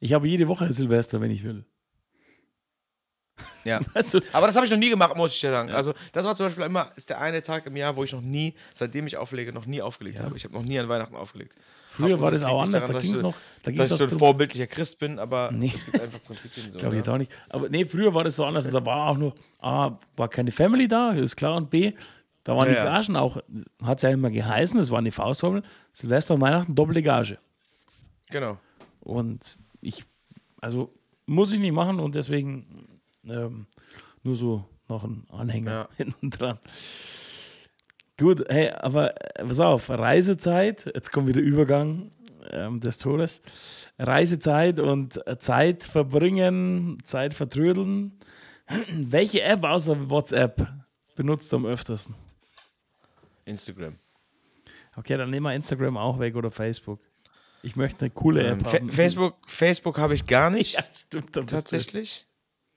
ich 0.00 0.12
habe 0.12 0.28
jede 0.28 0.48
Woche 0.48 0.72
Silvester, 0.72 1.20
wenn 1.20 1.30
ich 1.30 1.44
will. 1.44 1.64
Ja. 3.64 3.80
Weißt 3.94 4.14
du? 4.14 4.20
Aber 4.32 4.46
das 4.46 4.56
habe 4.56 4.64
ich 4.64 4.72
noch 4.72 4.78
nie 4.78 4.90
gemacht, 4.90 5.16
muss 5.16 5.34
ich 5.34 5.42
ja 5.42 5.50
sagen. 5.50 5.68
Ja. 5.68 5.74
Also, 5.74 5.92
das 6.12 6.24
war 6.24 6.34
zum 6.36 6.46
Beispiel 6.46 6.64
immer, 6.64 6.90
ist 6.96 7.10
der 7.10 7.20
eine 7.20 7.42
Tag 7.42 7.66
im 7.66 7.76
Jahr, 7.76 7.96
wo 7.96 8.04
ich 8.04 8.12
noch 8.12 8.20
nie, 8.20 8.54
seitdem 8.74 9.06
ich 9.06 9.16
auflege, 9.16 9.52
noch 9.52 9.66
nie 9.66 9.82
aufgelegt 9.82 10.18
ja. 10.18 10.24
habe. 10.24 10.36
Ich 10.36 10.44
habe 10.44 10.54
noch 10.54 10.62
nie 10.62 10.78
an 10.78 10.88
Weihnachten 10.88 11.16
aufgelegt. 11.16 11.56
Früher 11.88 12.20
war 12.20 12.30
das, 12.30 12.42
auch 12.42 12.62
anders, 12.62 12.82
daran, 12.82 12.96
da 12.96 13.00
ging 13.00 13.14
es 13.14 13.22
noch. 13.22 13.34
Da 13.62 13.70
dass 13.72 13.90
ich 13.90 13.96
so 13.96 14.04
ein 14.04 14.10
vorbildlicher 14.10 14.66
Christ 14.66 14.98
bin, 14.98 15.18
aber 15.18 15.50
nee. 15.52 15.72
es 15.74 15.84
gibt 15.84 16.00
einfach 16.00 16.22
Prinzipien 16.22 16.70
so. 16.70 16.78
Glaube 16.78 16.94
ich 16.94 16.98
jetzt 16.98 17.08
auch 17.08 17.18
nicht. 17.18 17.32
Aber 17.48 17.68
nee, 17.68 17.84
früher 17.84 18.12
war 18.14 18.24
das 18.24 18.36
so 18.36 18.44
anders. 18.44 18.70
Da 18.70 18.84
war 18.84 19.10
auch 19.10 19.16
nur, 19.16 19.34
A, 19.60 19.98
war 20.16 20.28
keine 20.28 20.52
Family 20.52 20.88
da, 20.88 21.12
ist 21.12 21.36
klar, 21.36 21.56
und 21.56 21.70
B, 21.70 21.92
da 22.44 22.54
waren 22.54 22.72
ja, 22.72 22.84
die 22.84 22.88
Gagen 22.88 23.16
auch, 23.16 23.38
hat 23.82 23.98
es 23.98 24.02
ja 24.02 24.10
immer 24.10 24.30
geheißen, 24.30 24.78
das 24.78 24.90
war 24.90 24.98
eine 24.98 25.10
Faustformel, 25.10 25.62
Silvester 25.92 26.34
und 26.34 26.40
Weihnachten 26.42 26.74
doppelte 26.74 27.02
Gage. 27.02 27.38
Genau. 28.30 28.58
Und 29.00 29.58
ich, 29.80 30.04
also 30.60 30.92
muss 31.26 31.52
ich 31.52 31.58
nicht 31.58 31.72
machen 31.72 32.00
und 32.00 32.14
deswegen 32.14 33.00
ähm, 33.24 33.66
nur 34.22 34.36
so 34.36 34.64
noch 34.88 35.04
ein 35.04 35.26
Anhänger 35.30 35.70
ja. 35.70 35.88
hinten 35.96 36.30
dran. 36.30 36.58
Gut, 38.18 38.44
hey, 38.48 38.70
aber 38.70 39.14
äh, 39.36 39.44
pass 39.44 39.60
auf, 39.60 39.90
Reisezeit, 39.90 40.86
jetzt 40.94 41.12
kommt 41.12 41.28
wieder 41.28 41.40
Übergang 41.40 42.10
ähm, 42.50 42.80
des 42.80 42.98
Todes. 42.98 43.42
Reisezeit 43.98 44.78
und 44.78 45.20
Zeit 45.40 45.84
verbringen, 45.84 46.98
Zeit 47.04 47.34
vertrödeln. 47.34 48.18
Welche 48.90 49.42
App 49.42 49.64
außer 49.64 50.08
WhatsApp 50.08 50.66
benutzt 51.14 51.52
du 51.52 51.56
am 51.56 51.66
öftersten? 51.66 52.14
Instagram. 53.44 53.96
Okay, 54.96 55.16
dann 55.16 55.30
nehmen 55.30 55.44
wir 55.44 55.54
Instagram 55.54 55.96
auch 55.96 56.18
weg 56.18 56.36
oder 56.36 56.50
Facebook. 56.50 57.00
Ich 57.66 57.74
möchte 57.74 58.02
eine 58.02 58.10
coole 58.10 58.46
App 58.46 58.60
ähm, 58.60 58.72
haben. 58.72 58.92
Facebook, 58.92 59.34
Facebook 59.48 59.98
habe 59.98 60.14
ich 60.14 60.24
gar 60.26 60.50
nicht. 60.50 60.74
Ja, 60.76 60.84
stimmt. 60.94 61.32
Tatsächlich. 61.32 62.24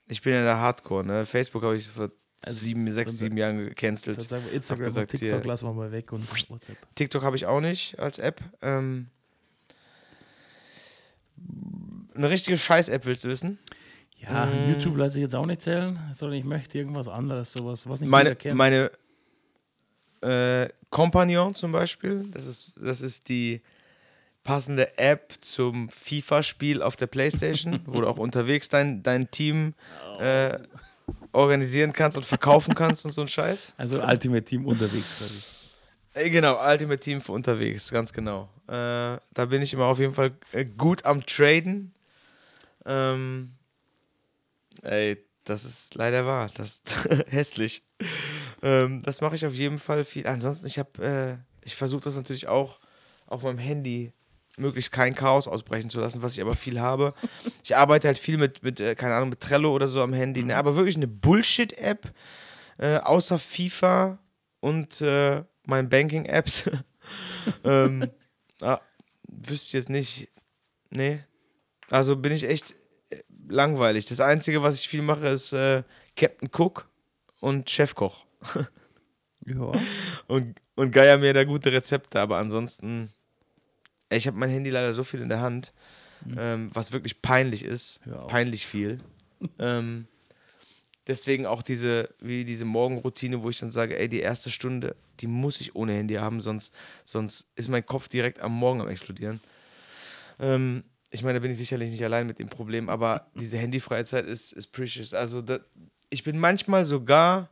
Ich 0.08 0.24
bin 0.24 0.34
ja 0.34 0.42
der 0.42 0.58
Hardcore, 0.58 1.06
ne? 1.06 1.28
Facebook 1.28 1.62
habe 1.62 1.78
ich 1.78 1.88
vor 1.88 2.10
also, 2.42 2.60
sieben, 2.60 2.92
sechs, 2.92 3.20
sieben 3.20 3.38
Jahren 3.38 3.68
gecancelt. 3.68 4.20
Sagen 4.28 4.46
wir 4.46 4.52
Instagram 4.52 4.86
gesagt, 4.86 5.14
und 5.14 5.20
TikTok 5.20 5.42
hier, 5.42 5.48
lassen 5.48 5.68
wir 5.68 5.74
mal 5.74 5.92
weg 5.92 6.12
und 6.12 6.28
WhatsApp. 6.50 6.78
TikTok 6.96 7.22
habe 7.22 7.36
ich 7.36 7.46
auch 7.46 7.62
nicht 7.62 8.00
als 8.00 8.18
App. 8.18 8.42
Ähm, 8.64 9.10
eine 12.16 12.32
richtige 12.32 12.58
Scheiß-App 12.58 13.06
willst 13.06 13.26
du 13.26 13.28
wissen? 13.28 13.60
Ja, 14.18 14.48
mm. 14.48 14.72
YouTube 14.72 14.98
lasse 14.98 15.20
ich 15.20 15.22
jetzt 15.22 15.36
auch 15.36 15.46
nicht 15.46 15.62
zählen, 15.62 16.00
sondern 16.16 16.40
ich 16.40 16.46
möchte 16.46 16.80
irgendwas 16.80 17.08
anderes, 17.08 17.54
sowas, 17.54 17.88
was 17.88 18.02
nicht 18.02 18.10
meine, 18.10 18.36
Meine 18.56 18.90
äh, 20.22 20.68
Compagnon 20.90 21.54
zum 21.54 21.72
Beispiel, 21.72 22.26
das 22.32 22.48
ist, 22.48 22.74
das 22.82 23.02
ist 23.02 23.30
die 23.30 23.62
passende 24.50 24.98
App 24.98 25.36
zum 25.42 25.90
FIFA-Spiel 25.90 26.82
auf 26.82 26.96
der 26.96 27.06
Playstation, 27.06 27.82
wo 27.86 28.02
du 28.02 28.08
auch 28.08 28.18
unterwegs 28.28 28.68
dein, 28.68 29.04
dein 29.04 29.30
Team 29.30 29.76
äh, 30.20 30.58
organisieren 31.34 31.94
kannst 31.94 32.18
und 32.18 32.26
verkaufen 32.26 32.74
kannst 32.74 33.06
und 33.06 33.12
so 33.12 33.22
ein 33.22 33.28
Scheiß. 33.28 33.76
Also 33.78 34.04
Ultimate 34.04 34.44
Team 34.44 34.66
unterwegs 34.66 35.16
quasi. 35.20 35.36
Äh, 36.16 36.32
genau, 36.32 36.60
Ultimate 36.68 37.00
Team 37.00 37.22
für 37.22 37.34
unterwegs, 37.34 37.92
ganz 37.92 38.12
genau. 38.12 38.50
Äh, 38.66 38.72
da 38.72 39.46
bin 39.48 39.62
ich 39.62 39.72
immer 39.72 39.86
auf 39.86 40.00
jeden 40.00 40.16
Fall 40.16 40.32
äh, 40.52 40.66
gut 40.66 41.06
am 41.06 41.24
Traden. 41.28 41.94
Ähm, 42.88 43.52
ey, 44.82 45.24
das 45.44 45.64
ist 45.64 45.94
leider 45.94 46.26
wahr. 46.26 46.50
Das 46.56 46.82
ist 46.84 47.08
hässlich. 47.28 47.84
Ähm, 48.64 49.04
das 49.04 49.22
mache 49.22 49.36
ich 49.36 49.46
auf 49.46 49.54
jeden 49.54 49.78
Fall 49.78 50.04
viel. 50.04 50.26
Ansonsten, 50.26 50.66
ich 50.66 50.80
habe, 50.80 51.06
äh, 51.06 51.38
ich 51.64 51.76
versuche 51.76 52.02
das 52.02 52.16
natürlich 52.16 52.48
auch 52.48 52.80
auf 53.28 53.44
meinem 53.44 53.60
Handy 53.60 54.12
möglichst 54.60 54.92
kein 54.92 55.16
Chaos 55.16 55.48
ausbrechen 55.48 55.90
zu 55.90 56.00
lassen, 56.00 56.22
was 56.22 56.34
ich 56.34 56.42
aber 56.42 56.56
viel 56.56 56.80
habe. 56.80 57.14
Ich 57.64 57.76
arbeite 57.76 58.08
halt 58.08 58.18
viel 58.18 58.38
mit, 58.38 58.64
mit 58.64 58.80
äh, 58.80 58.96
keine 58.96 59.16
Ahnung, 59.16 59.30
mit 59.30 59.40
Trello 59.40 59.74
oder 59.74 59.88
so 59.88 60.02
am 60.02 60.14
Handy, 60.14 60.44
ne? 60.44 60.56
aber 60.56 60.76
wirklich 60.76 60.96
eine 60.96 61.08
Bullshit-App, 61.08 62.14
äh, 62.78 62.98
außer 62.98 63.40
FIFA 63.40 64.20
und 64.60 65.02
äh, 65.02 65.44
meinen 65.66 65.90
Banking-Apps. 65.90 66.70
ähm, 67.64 68.10
ah, 68.62 68.80
wüsste 69.28 69.68
ich 69.68 69.74
jetzt 69.74 69.90
nicht. 69.90 70.30
Nee. 70.90 71.24
Also 71.90 72.16
bin 72.16 72.32
ich 72.32 72.44
echt 72.44 72.76
äh, 73.10 73.18
langweilig. 73.48 74.06
Das 74.08 74.20
Einzige, 74.20 74.64
was 74.64 74.76
ich 74.76 74.88
viel 74.88 75.02
mache, 75.02 75.28
ist 75.28 75.54
äh, 75.54 75.84
Captain 76.16 76.50
Cook 76.56 76.90
und 77.40 77.70
Chefkoch. 77.70 78.26
ja. 79.46 79.72
Und, 80.28 80.56
und 80.76 80.92
geier 80.92 81.18
mir 81.18 81.34
da 81.34 81.44
gute 81.44 81.72
Rezepte, 81.72 82.20
aber 82.20 82.38
ansonsten 82.38 83.12
ich 84.18 84.28
habe 84.28 84.38
mein 84.38 84.50
Handy 84.50 84.70
leider 84.70 84.94
so 84.94 85.04
viel 85.04 85.22
in 85.22 85.30
der 85.30 85.42
Hand, 85.42 85.74
mhm. 86.26 86.36
ähm, 86.38 86.70
was 86.74 86.92
wirklich 86.92 87.22
peinlich 87.22 87.64
ist. 87.64 88.02
Peinlich 88.28 88.66
viel. 88.66 89.00
ähm, 89.60 90.08
deswegen 91.08 91.46
auch 91.46 91.62
diese, 91.62 92.10
wie 92.20 92.46
diese 92.46 92.66
Morgenroutine, 92.66 93.44
wo 93.44 93.50
ich 93.50 93.60
dann 93.60 93.72
sage, 93.72 93.98
ey, 93.98 94.08
die 94.10 94.20
erste 94.20 94.52
Stunde, 94.52 94.96
die 95.20 95.28
muss 95.28 95.62
ich 95.62 95.76
ohne 95.76 95.94
Handy 95.94 96.16
haben, 96.16 96.42
sonst, 96.42 96.74
sonst 97.04 97.48
ist 97.56 97.70
mein 97.70 97.86
Kopf 97.86 98.08
direkt 98.08 98.40
am 98.40 98.54
Morgen 98.54 98.82
am 98.82 98.88
explodieren. 98.88 99.40
Ähm, 100.40 100.84
ich 101.12 101.24
meine, 101.24 101.40
da 101.40 101.42
bin 101.42 101.52
ich 101.52 101.58
sicherlich 101.58 101.92
nicht 101.92 102.04
allein 102.04 102.28
mit 102.28 102.40
dem 102.40 102.50
Problem, 102.50 102.90
aber 102.90 103.28
diese 103.36 103.58
Handyfreizeit 103.58 104.26
ist, 104.26 104.52
ist 104.54 104.68
precious. 104.68 105.14
Also 105.14 105.42
da, 105.42 105.60
ich 106.10 106.24
bin 106.24 106.40
manchmal 106.40 106.86
sogar 106.86 107.50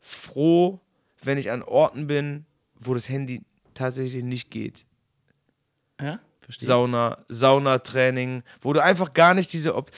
froh, 0.00 0.80
wenn 1.22 1.38
ich 1.38 1.50
an 1.50 1.62
Orten 1.62 2.06
bin, 2.06 2.46
wo 2.78 2.94
das 2.94 3.08
Handy 3.08 3.42
tatsächlich 3.74 4.24
nicht 4.24 4.50
geht. 4.50 4.86
Ja, 6.00 6.20
verstehe. 6.40 6.66
Sauna, 6.66 7.18
Saunatraining, 7.28 8.42
wo 8.60 8.72
du 8.72 8.82
einfach 8.82 9.12
gar 9.12 9.34
nicht 9.34 9.52
diese. 9.52 9.74
Op 9.74 9.90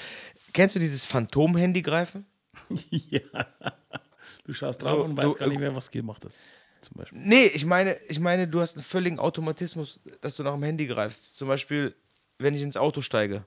Kennst 0.53 0.75
du 0.75 0.79
dieses 0.79 1.07
Phantom-Handy 1.07 1.81
greifen? 1.81 2.27
ja. 2.91 3.21
Du 4.45 4.53
schaust 4.53 4.83
drauf 4.83 4.99
so, 4.99 5.05
und 5.05 5.17
weißt 5.17 5.35
du, 5.35 5.39
gar 5.39 5.49
nicht 5.49 5.61
mehr, 5.61 5.75
was 5.75 5.91
gemacht 5.91 6.25
hast. 6.25 6.37
Zum 6.83 6.97
Beispiel. 6.97 7.19
Nee, 7.21 7.47
ich 7.47 7.65
meine, 7.65 7.97
ich 8.09 8.19
meine, 8.19 8.49
du 8.49 8.61
hast 8.61 8.77
einen 8.77 8.85
völligen 8.85 9.19
Automatismus, 9.19 10.01
dass 10.21 10.37
du 10.37 10.43
nach 10.43 10.53
dem 10.53 10.63
Handy 10.63 10.87
greifst. 10.87 11.37
Zum 11.37 11.49
Beispiel, 11.49 11.95
wenn 12.39 12.55
ich 12.55 12.63
ins 12.63 12.77
Auto 12.77 13.01
steige. 13.01 13.45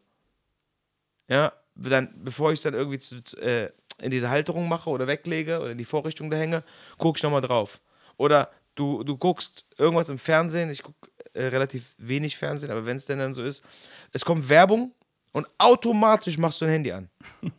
Ja, 1.27 1.53
dann, 1.75 2.13
bevor 2.23 2.51
ich 2.51 2.59
es 2.59 2.63
dann 2.63 2.73
irgendwie 2.73 2.99
zu, 2.99 3.17
äh, 3.37 3.71
in 4.01 4.11
diese 4.11 4.29
Halterung 4.29 4.67
mache 4.67 4.89
oder 4.89 5.07
weglege 5.07 5.59
oder 5.59 5.71
in 5.71 5.77
die 5.77 5.85
Vorrichtung 5.85 6.29
da 6.29 6.37
hänge, 6.37 6.63
guck 6.97 7.17
ich 7.17 7.23
nochmal 7.23 7.41
drauf. 7.41 7.81
Oder 8.17 8.51
du, 8.75 9.03
du 9.03 9.17
guckst 9.17 9.65
irgendwas 9.77 10.09
im 10.09 10.17
Fernsehen, 10.19 10.69
ich 10.69 10.83
gucke 10.83 11.09
äh, 11.35 11.45
relativ 11.47 11.95
wenig 11.97 12.37
Fernsehen, 12.37 12.71
aber 12.71 12.85
wenn 12.85 12.97
es 12.97 13.05
denn 13.05 13.19
dann 13.19 13.33
so 13.33 13.43
ist, 13.43 13.61
es 14.11 14.23
kommt 14.25 14.49
Werbung 14.49 14.93
und 15.31 15.47
automatisch 15.57 16.37
machst 16.37 16.61
du 16.61 16.65
ein 16.65 16.71
Handy 16.71 16.91
an. 16.91 17.09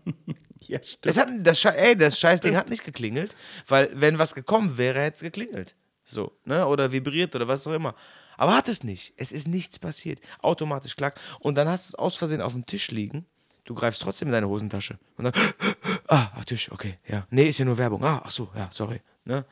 ja, 0.60 0.82
stimmt. 0.82 1.06
Das, 1.06 1.16
hat, 1.16 1.28
das, 1.40 1.64
ey, 1.64 1.96
das 1.96 2.18
Scheißding 2.18 2.50
stimmt. 2.50 2.58
hat 2.58 2.70
nicht 2.70 2.84
geklingelt, 2.84 3.34
weil 3.68 3.90
wenn 3.94 4.18
was 4.18 4.34
gekommen 4.34 4.78
wäre, 4.78 5.00
hätte 5.00 5.16
es 5.16 5.22
geklingelt. 5.22 5.74
So, 6.04 6.32
ne? 6.44 6.66
Oder 6.66 6.92
vibriert 6.92 7.34
oder 7.34 7.48
was 7.48 7.66
auch 7.66 7.72
immer. 7.72 7.94
Aber 8.36 8.54
hat 8.56 8.68
es 8.68 8.84
nicht. 8.84 9.12
Es 9.16 9.32
ist 9.32 9.48
nichts 9.48 9.78
passiert. 9.78 10.20
Automatisch 10.40 10.94
klack. 10.94 11.20
Und 11.40 11.56
dann 11.56 11.68
hast 11.68 11.86
du 11.86 11.90
es 11.90 11.94
aus 11.96 12.16
Versehen 12.16 12.40
auf 12.40 12.52
dem 12.52 12.64
Tisch 12.64 12.90
liegen. 12.90 13.26
Du 13.64 13.74
greifst 13.74 14.00
trotzdem 14.02 14.28
in 14.28 14.32
deine 14.32 14.48
Hosentasche. 14.48 14.98
Und 15.16 15.24
dann, 15.24 15.32
ah, 16.08 16.30
Tisch, 16.46 16.70
okay, 16.70 16.98
ja. 17.08 17.26
Nee, 17.30 17.48
ist 17.48 17.58
ja 17.58 17.64
nur 17.64 17.76
Werbung. 17.78 18.04
Ah, 18.04 18.22
ach 18.24 18.30
so, 18.30 18.48
ja, 18.54 18.68
sorry. 18.70 19.00
Ne? 19.24 19.44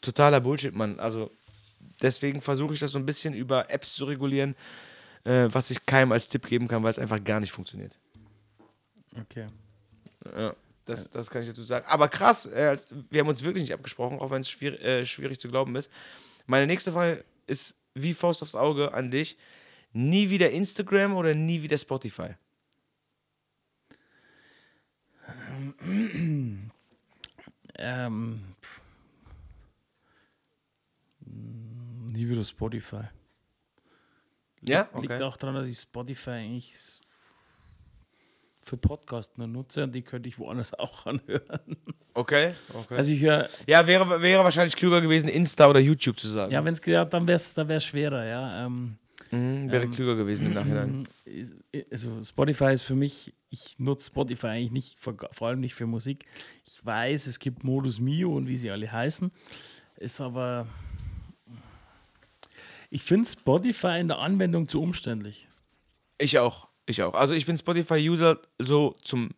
Totaler 0.00 0.40
Bullshit, 0.40 0.74
Mann. 0.74 0.98
Also, 0.98 1.30
Deswegen 2.00 2.42
versuche 2.42 2.74
ich 2.74 2.80
das 2.80 2.92
so 2.92 2.98
ein 2.98 3.06
bisschen 3.06 3.34
über 3.34 3.70
Apps 3.70 3.94
zu 3.94 4.04
regulieren, 4.04 4.56
äh, 5.24 5.48
was 5.50 5.70
ich 5.70 5.86
keinem 5.86 6.12
als 6.12 6.28
Tipp 6.28 6.46
geben 6.46 6.68
kann, 6.68 6.82
weil 6.82 6.90
es 6.90 6.98
einfach 6.98 7.22
gar 7.22 7.40
nicht 7.40 7.52
funktioniert. 7.52 7.98
Okay. 9.20 9.46
Ja, 10.36 10.54
das, 10.84 11.10
das 11.10 11.30
kann 11.30 11.42
ich 11.42 11.48
dazu 11.48 11.62
sagen. 11.62 11.86
Aber 11.86 12.08
krass, 12.08 12.46
äh, 12.46 12.76
wir 13.10 13.20
haben 13.20 13.28
uns 13.28 13.44
wirklich 13.44 13.62
nicht 13.62 13.72
abgesprochen, 13.72 14.18
auch 14.18 14.30
wenn 14.30 14.40
es 14.40 14.50
schwierig, 14.50 14.82
äh, 14.82 15.06
schwierig 15.06 15.38
zu 15.38 15.48
glauben 15.48 15.76
ist. 15.76 15.90
Meine 16.46 16.66
nächste 16.66 16.92
Frage 16.92 17.24
ist 17.46 17.76
wie 17.94 18.14
Faust 18.14 18.42
aufs 18.42 18.54
Auge 18.54 18.92
an 18.94 19.10
dich. 19.10 19.38
Nie 19.92 20.30
wieder 20.30 20.50
Instagram 20.50 21.14
oder 21.14 21.34
nie 21.34 21.62
wieder 21.62 21.78
Spotify? 21.78 22.30
Ähm, 27.76 28.40
nie 32.12 32.28
wieder 32.28 32.44
Spotify. 32.44 33.04
Ja, 34.66 34.88
okay. 34.92 35.08
Liegt 35.08 35.22
auch 35.22 35.36
daran, 35.36 35.56
dass 35.56 35.66
ich 35.66 35.78
Spotify 35.78 36.30
eigentlich 36.30 36.74
für 38.64 38.76
Podcasts 38.76 39.36
nur 39.36 39.48
nutze 39.48 39.82
und 39.82 39.92
die 39.92 40.02
könnte 40.02 40.28
ich 40.28 40.38
woanders 40.38 40.72
auch 40.78 41.06
anhören. 41.06 41.76
Okay, 42.14 42.54
okay. 42.72 42.94
Also 42.96 43.10
ich 43.10 43.20
höre. 43.20 43.48
Ja, 43.66 43.86
wäre, 43.86 44.22
wäre 44.22 44.44
wahrscheinlich 44.44 44.76
klüger 44.76 45.00
gewesen, 45.00 45.28
Insta 45.28 45.68
oder 45.68 45.80
YouTube 45.80 46.18
zu 46.18 46.28
sagen. 46.28 46.52
Ja, 46.52 46.64
wenn 46.64 46.74
es 46.74 46.84
ja, 46.84 47.04
dann 47.04 47.26
wäre 47.26 47.36
es 47.36 47.54
dann 47.54 47.80
schwerer, 47.80 48.24
ja. 48.24 48.66
Ähm, 48.66 48.96
mhm, 49.30 49.70
wäre 49.70 49.84
ähm, 49.84 49.90
klüger 49.90 50.14
gewesen 50.14 50.46
im 50.46 50.54
Nachhinein. 50.54 51.08
Also 51.90 52.22
Spotify 52.22 52.72
ist 52.74 52.82
für 52.82 52.94
mich, 52.94 53.34
ich 53.50 53.78
nutze 53.78 54.06
Spotify 54.06 54.48
eigentlich 54.48 54.70
nicht, 54.70 55.00
vor, 55.00 55.16
vor 55.32 55.48
allem 55.48 55.60
nicht 55.60 55.74
für 55.74 55.86
Musik. 55.86 56.26
Ich 56.64 56.84
weiß, 56.84 57.26
es 57.26 57.38
gibt 57.38 57.64
Modus 57.64 57.98
Mio 57.98 58.36
und 58.36 58.46
wie 58.46 58.56
sie 58.56 58.70
alle 58.70 58.90
heißen. 58.90 59.32
Ist 59.96 60.20
aber. 60.20 60.66
Ich 62.94 63.04
finde 63.04 63.26
Spotify 63.26 64.00
in 64.00 64.08
der 64.08 64.18
Anwendung 64.18 64.68
zu 64.68 64.82
umständlich. 64.82 65.48
Ich 66.18 66.38
auch. 66.38 66.68
Ich 66.84 67.02
auch. 67.02 67.14
Also 67.14 67.32
ich 67.32 67.46
bin 67.46 67.56
Spotify-User 67.56 68.38
so 68.58 68.98
zum 69.02 69.30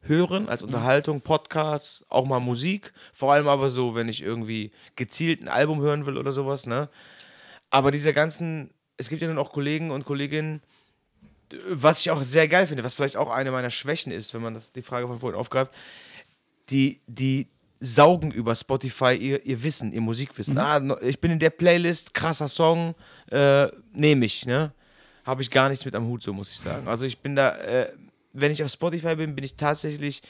Hören, 0.00 0.48
als 0.48 0.62
mhm. 0.62 0.66
Unterhaltung, 0.66 1.20
Podcasts, 1.20 2.04
auch 2.08 2.26
mal 2.26 2.40
Musik. 2.40 2.92
Vor 3.12 3.32
allem 3.32 3.46
aber 3.46 3.70
so, 3.70 3.94
wenn 3.94 4.08
ich 4.08 4.20
irgendwie 4.20 4.72
gezielt 4.96 5.40
ein 5.40 5.46
Album 5.46 5.80
hören 5.80 6.06
will 6.06 6.18
oder 6.18 6.32
sowas, 6.32 6.66
ne? 6.66 6.88
Aber 7.70 7.92
diese 7.92 8.12
ganzen, 8.12 8.74
es 8.96 9.08
gibt 9.08 9.22
ja 9.22 9.28
nun 9.28 9.38
auch 9.38 9.52
Kollegen 9.52 9.92
und 9.92 10.04
Kolleginnen, 10.04 10.60
was 11.68 12.00
ich 12.00 12.10
auch 12.10 12.24
sehr 12.24 12.48
geil 12.48 12.66
finde, 12.66 12.82
was 12.82 12.96
vielleicht 12.96 13.16
auch 13.16 13.30
eine 13.30 13.52
meiner 13.52 13.70
Schwächen 13.70 14.10
ist, 14.10 14.34
wenn 14.34 14.42
man 14.42 14.54
das, 14.54 14.72
die 14.72 14.82
Frage 14.82 15.06
von 15.06 15.20
vorhin 15.20 15.38
aufgreift, 15.38 15.70
die, 16.68 17.00
die 17.06 17.46
saugen 17.80 18.30
über 18.30 18.54
Spotify 18.54 19.14
ihr, 19.14 19.44
ihr 19.46 19.62
Wissen, 19.62 19.92
ihr 19.92 20.00
Musikwissen. 20.00 20.54
Mhm. 20.54 20.60
Ah, 20.60 20.98
ich 21.02 21.20
bin 21.20 21.30
in 21.30 21.38
der 21.38 21.50
Playlist, 21.50 22.14
krasser 22.14 22.48
Song, 22.48 22.94
äh, 23.30 23.68
nehme 23.92 24.26
ich, 24.26 24.46
ne? 24.46 24.72
habe 25.28 25.42
ich 25.42 25.50
gar 25.50 25.68
nichts 25.68 25.84
mit 25.84 25.94
am 25.94 26.06
Hut, 26.06 26.22
so 26.22 26.32
muss 26.32 26.50
ich 26.50 26.58
sagen. 26.58 26.88
Also 26.88 27.04
ich 27.04 27.18
bin 27.18 27.36
da, 27.36 27.54
äh, 27.58 27.92
wenn 28.32 28.50
ich 28.50 28.64
auf 28.64 28.70
Spotify 28.70 29.14
bin, 29.14 29.34
bin 29.34 29.44
ich 29.44 29.56
tatsächlich 29.56 30.22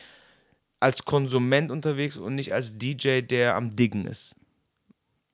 als 0.80 1.04
Konsument 1.04 1.70
unterwegs 1.70 2.16
und 2.16 2.34
nicht 2.34 2.52
als 2.52 2.76
DJ, 2.76 3.20
der 3.20 3.54
am 3.54 3.76
Diggen 3.76 4.06
ist. 4.06 4.34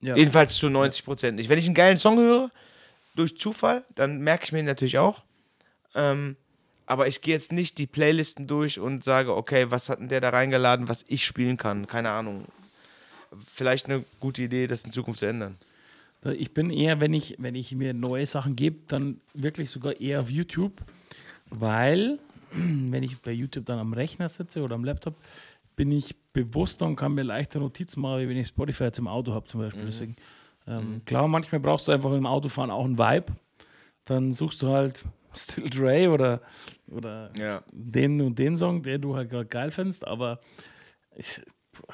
Ja. 0.03 0.17
Jedenfalls 0.17 0.55
zu 0.57 0.69
90 0.69 1.07
Prozent 1.07 1.37
nicht. 1.37 1.49
Wenn 1.49 1.59
ich 1.59 1.65
einen 1.65 1.75
geilen 1.75 1.97
Song 1.97 2.19
höre, 2.19 2.51
durch 3.17 3.39
Zufall, 3.39 3.85
dann 3.95 4.19
merke 4.19 4.45
ich 4.45 4.53
mir 4.53 4.59
ihn 4.59 4.67
natürlich 4.67 4.99
auch. 4.99 5.25
Ähm, 5.95 6.37
aber 6.87 7.09
ich 7.09 7.21
gehe 7.23 7.35
jetzt 7.35 7.53
nicht 7.53 7.79
die 7.79 7.87
Playlisten 7.87 8.47
durch 8.47 8.79
und 8.79 9.05
sage, 9.05 9.35
okay, 9.35 9.67
was 9.71 9.89
hat 9.89 10.01
denn 10.01 10.09
der 10.09 10.21
da 10.21 10.31
reingeladen, 10.31 10.89
was 10.89 11.05
ich 11.09 11.25
spielen 11.25 11.57
kann? 11.57 11.87
Keine 11.87 12.11
Ahnung. 12.11 12.45
Vielleicht 13.47 13.87
eine 13.87 14.05
gute 14.21 14.43
Idee, 14.43 14.67
das 14.67 14.85
in 14.85 14.93
Zukunft 14.93 15.21
zu 15.21 15.27
ändern. 15.27 15.57
Ich 16.37 16.55
bin 16.55 16.71
eher, 16.71 17.01
wenn 17.01 17.13
ich, 17.13 17.37
wenn 17.39 17.55
ich 17.55 17.73
mir 17.73 17.93
neue 17.93 18.25
Sachen 18.27 18.57
gebe, 18.57 18.79
dann 18.89 19.21
wirklich 19.35 19.71
sogar 19.71 20.01
eher 20.01 20.21
auf 20.21 20.31
YouTube, 20.31 20.73
weil 21.51 22.19
wenn 22.53 23.03
ich 23.03 23.19
bei 23.21 23.33
YouTube 23.33 23.67
dann 23.67 23.79
am 23.79 23.93
Rechner 23.93 24.29
sitze 24.29 24.63
oder 24.63 24.75
am 24.75 24.85
Laptop, 24.85 25.15
bin 25.77 25.91
ich 25.91 26.15
bewusster 26.33 26.87
und 26.87 26.97
kann 26.97 27.15
mir 27.15 27.25
leichter 27.25 27.59
Notizen 27.59 28.01
machen, 28.01 28.21
wie 28.21 28.29
wenn 28.29 28.37
ich 28.37 28.49
Spotify 28.49 28.85
jetzt 28.85 28.99
im 28.99 29.09
Auto 29.09 29.33
habe 29.33 29.47
zum 29.47 29.61
Beispiel. 29.61 29.83
Mhm. 29.83 29.87
Deswegen, 29.87 30.17
ähm, 30.67 30.95
mhm. 30.95 31.05
klar, 31.05 31.29
manchmal 31.29 31.61
brauchst 31.61 31.89
du 31.89 31.93
einfach 31.93 32.13
im 32.13 32.27
Autofahren 32.27 32.71
auch 32.71 32.85
einen 32.85 32.99
Vibe. 32.99 33.33
Dann 34.05 34.33
suchst 34.33 34.63
du 34.63 34.69
halt 34.69 35.05
Still 35.37 35.71
Dre 35.71 36.11
oder, 36.11 36.43
oder 36.89 37.33
ja. 37.39 37.63
den 37.73 38.21
und 38.21 38.39
den 38.39 38.57
Song, 38.57 38.83
den 38.83 39.01
du 39.01 39.17
halt 39.17 39.31
gerade 39.31 39.47
geil 39.47 39.71
findest, 39.71 40.07
aber 40.07 40.41
ich, 41.17 41.41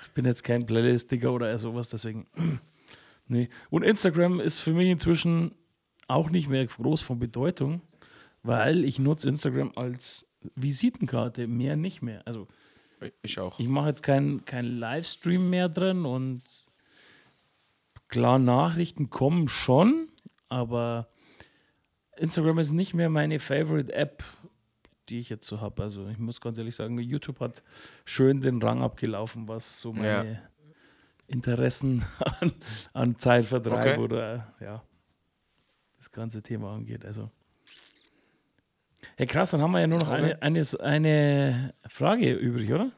ich 0.03 0.11
bin 0.13 0.25
jetzt 0.25 0.43
kein 0.43 0.67
Playlist-Digger 0.67 1.33
oder 1.33 1.57
sowas, 1.59 1.89
deswegen 1.89 2.27
Nee. 3.31 3.49
Und 3.71 3.85
Instagram 3.85 4.41
ist 4.41 4.59
für 4.59 4.73
mich 4.73 4.89
inzwischen 4.89 5.55
auch 6.09 6.31
nicht 6.31 6.49
mehr 6.49 6.67
groß 6.67 7.01
von 7.01 7.21
Bedeutung, 7.21 7.81
weil 8.43 8.85
ich 8.85 8.99
nutze 8.99 9.29
Instagram 9.29 9.71
als 9.77 10.27
Visitenkarte, 10.57 11.47
mehr 11.47 11.77
nicht 11.77 12.03
mehr. 12.03 12.23
Also 12.27 12.49
ich 13.23 13.39
auch. 13.39 13.61
Ich 13.61 13.69
mache 13.69 13.91
jetzt 13.91 14.03
keinen 14.03 14.45
kein 14.45 14.67
Livestream 14.67 15.49
mehr 15.49 15.69
drin 15.69 16.07
und 16.07 16.43
klar, 18.09 18.41
Nachrichten 18.41 19.11
kommen 19.11 19.47
schon, 19.47 20.09
aber 20.49 21.09
Instagram 22.21 22.59
ist 22.59 22.73
nicht 22.73 22.95
mehr 22.95 23.09
meine 23.09 23.39
Favorite 23.39 23.93
App, 23.93 24.23
die 25.09 25.19
ich 25.19 25.31
jetzt 25.31 25.47
so 25.47 25.61
habe. 25.61 25.83
Also 25.83 26.07
ich 26.09 26.19
muss 26.19 26.41
ganz 26.41 26.59
ehrlich 26.59 26.77
sagen, 26.77 26.99
YouTube 26.99 27.41
hat 27.41 27.63
schön 28.05 28.41
den 28.41 28.63
Rang 28.63 28.83
abgelaufen, 28.83 29.49
was 29.49 29.81
so 29.81 29.93
meine 29.93 30.33
ja. 30.33 30.39
Interessen 31.27 32.05
an, 32.41 32.53
an 32.93 33.19
Zeitvertreib 33.19 33.99
okay. 33.99 33.99
oder 33.99 34.55
ja, 34.61 34.83
das 35.99 36.11
ganze 36.13 36.43
Thema 36.43 36.75
angeht. 36.75 37.05
Also. 37.05 37.31
Ja, 39.19 39.27
krass, 39.27 39.51
dann 39.51 39.63
haben 39.63 39.73
wir 39.73 39.81
ja 39.81 39.87
nur 39.87 39.99
noch 39.99 40.11
eine, 40.11 40.41
eine, 40.43 40.63
eine 40.81 41.75
Frage 41.89 42.35
übrig, 42.35 42.71
oder? 42.73 42.93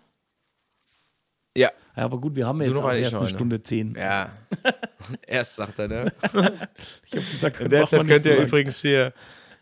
Ja. 1.56 1.70
ja 1.96 2.02
aber 2.04 2.18
gut, 2.18 2.34
wir 2.34 2.46
haben 2.46 2.60
ja 2.62 2.68
jetzt 2.68 2.76
auch 2.78 2.92
erst 2.92 3.14
eine 3.14 3.28
Stunde 3.28 3.62
zehn. 3.62 3.94
Ja. 3.94 4.32
erst 5.26 5.56
sagt 5.56 5.78
er, 5.78 5.88
ne? 5.88 6.12
ich 7.06 7.12
habe 7.12 7.26
gesagt, 7.30 7.60
in 7.60 7.68
der 7.68 7.86
Zeit 7.86 8.06
könnt 8.06 8.24
ihr 8.24 8.36
so 8.36 8.42
übrigens 8.42 8.80
hier, 8.80 9.12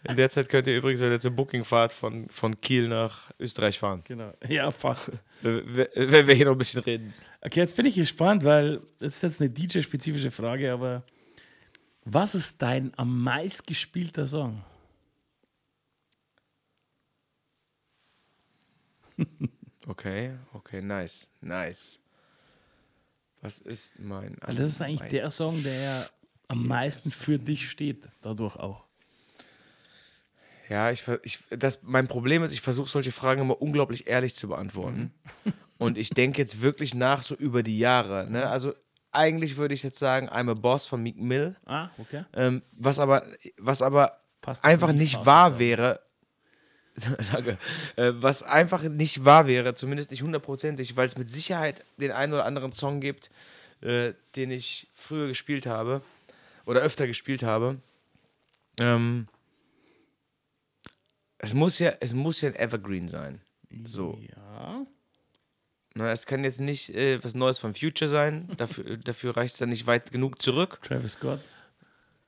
in 0.09 0.17
der 0.17 0.31
Zeit 0.31 0.49
könnt 0.49 0.67
ihr 0.67 0.77
übrigens, 0.77 1.01
ihr 1.01 1.21
zur 1.21 1.33
Bookingfahrt 1.33 1.93
von, 1.93 2.29
von 2.31 2.61
Kiel 2.61 2.89
nach 2.89 3.31
Österreich 3.39 3.79
fahren. 3.79 4.03
Genau. 4.05 4.33
Ja, 4.49 4.71
fast. 4.71 5.13
wenn 5.43 6.27
wir 6.27 6.35
hier 6.35 6.47
noch 6.47 6.53
ein 6.53 6.59
bisschen 6.59 6.83
reden. 6.83 7.13
Okay, 7.43 7.61
jetzt 7.61 7.77
bin 7.77 7.87
ich 7.87 7.95
gespannt, 7.95 8.45
weil 8.45 8.81
das 8.99 9.17
ist 9.17 9.23
jetzt 9.23 9.41
eine 9.41 9.51
DJ-spezifische 9.51 10.31
Frage, 10.31 10.73
aber 10.73 11.03
was 12.05 12.35
ist 12.35 12.61
dein 12.63 12.93
am 12.97 13.23
meist 13.23 13.67
gespielter 13.67 14.27
Song? 14.27 14.63
Okay, 19.91 20.37
okay, 20.55 20.81
nice, 20.81 21.29
nice. 21.41 22.01
Was 23.43 23.59
ist 23.59 23.99
mein. 23.99 24.37
Also 24.41 24.63
das 24.63 24.73
ist 24.73 24.83
eigentlich 24.83 25.11
der 25.11 25.31
Song, 25.31 25.63
der 25.63 26.09
am 26.49 26.67
meisten 26.67 27.11
für 27.11 27.39
dich 27.39 27.71
steht, 27.71 28.09
dadurch 28.21 28.57
auch. 28.57 28.85
Ja, 30.69 30.91
ich, 30.91 31.03
ich, 31.25 31.41
das, 31.51 31.81
mein 31.83 32.07
Problem 32.07 32.45
ist, 32.45 32.53
ich 32.53 32.61
versuche 32.61 32.89
solche 32.89 33.13
Fragen 33.13 33.41
immer 33.41 33.61
unglaublich 33.61 34.07
ehrlich 34.07 34.35
zu 34.35 34.49
beantworten. 34.49 35.13
Mhm. 35.45 35.53
Und 35.79 35.99
ich 35.99 36.11
denke 36.11 36.39
jetzt 36.39 36.61
wirklich 36.61 36.95
nach, 36.95 37.23
so 37.23 37.35
über 37.35 37.63
die 37.63 37.79
Jahre. 37.79 38.31
Ne? 38.31 38.49
Also 38.49 38.75
eigentlich 39.11 39.57
würde 39.57 39.75
ich 39.75 39.83
jetzt 39.83 39.99
sagen, 39.99 40.29
I'm 40.29 40.51
a 40.51 40.55
Boss 40.55 40.87
von 40.87 41.03
Meek 41.03 41.17
Mill. 41.17 41.57
Ah, 41.67 41.89
okay. 41.99 42.25
Ähm, 42.35 42.63
was 42.73 42.99
aber, 42.99 43.27
was 43.57 43.83
aber 43.83 44.21
einfach 44.63 44.93
nicht 44.93 45.27
wahr 45.27 45.59
wäre. 45.59 46.01
Danke. 47.33 47.59
Äh, 47.97 48.13
was 48.15 48.43
einfach 48.43 48.83
nicht 48.83 49.25
wahr 49.25 49.47
wäre, 49.47 49.75
zumindest 49.75 50.11
nicht 50.11 50.23
hundertprozentig, 50.23 50.97
weil 50.97 51.07
es 51.07 51.17
mit 51.17 51.31
Sicherheit 51.31 51.85
den 51.99 52.13
einen 52.13 52.33
oder 52.33 52.45
anderen 52.45 52.73
Song 52.73 53.01
gibt, 53.01 53.31
äh, 53.81 54.13
den 54.37 54.51
ich 54.51 54.89
früher 54.95 55.29
gespielt 55.29 55.67
habe 55.67 56.03
oder 56.67 56.81
öfter 56.81 57.07
gespielt 57.07 57.43
habe. 57.43 57.79
Ähm, 58.79 59.29
es 61.39 61.55
muss 61.55 61.79
ja, 61.79 61.93
es 62.01 62.15
muss 62.15 62.41
ja 62.41 62.51
ein 62.51 62.57
Evergreen 62.57 63.09
sein. 63.09 63.41
So. 63.85 64.19
Ja. 64.37 64.87
Na, 65.95 66.13
es 66.13 66.27
kann 66.27 66.45
jetzt 66.45 66.61
nicht 66.61 66.95
äh, 66.95 67.23
was 67.25 67.35
Neues 67.35 67.59
von 67.59 67.75
Future 67.75 68.09
sein. 68.09 68.49
Dafür, 68.57 68.97
dafür 68.99 69.37
reicht 69.37 69.55
es 69.55 69.59
dann 69.59 69.71
nicht 69.71 69.87
weit 69.87 70.13
genug 70.13 70.41
zurück. 70.41 70.81
Travis 70.83 71.13
Scott. 71.13 71.41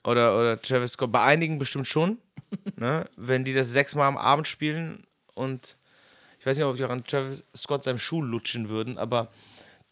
Oder, 0.04 0.38
oder 0.38 0.60
Travis 0.60 0.92
Scott. 0.92 1.12
Bei 1.12 1.22
einigen 1.22 1.58
bestimmt 1.58 1.86
schon. 1.86 2.18
ne? 2.76 3.08
Wenn 3.16 3.44
die 3.44 3.54
das 3.54 3.70
sechsmal 3.70 4.08
am 4.08 4.16
Abend 4.16 4.48
spielen 4.48 5.06
und 5.34 5.76
ich 6.38 6.46
weiß 6.46 6.56
nicht, 6.56 6.66
ob 6.66 6.76
die 6.76 6.84
auch 6.84 6.90
an 6.90 7.04
Travis 7.04 7.44
Scott 7.56 7.84
seinem 7.84 7.98
Schuh 7.98 8.22
lutschen 8.22 8.68
würden, 8.68 8.98
aber 8.98 9.28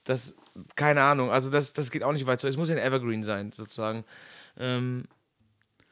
das, 0.04 0.34
keine 0.74 1.02
Ahnung. 1.02 1.30
Also 1.30 1.50
das, 1.50 1.72
das 1.72 1.90
geht 1.90 2.02
auch 2.02 2.12
nicht 2.12 2.26
weit. 2.26 2.42
Es 2.42 2.56
muss 2.56 2.70
ein 2.70 2.78
Evergreen 2.78 3.22
sein, 3.22 3.52
sozusagen. 3.52 4.04
Ähm, 4.58 5.04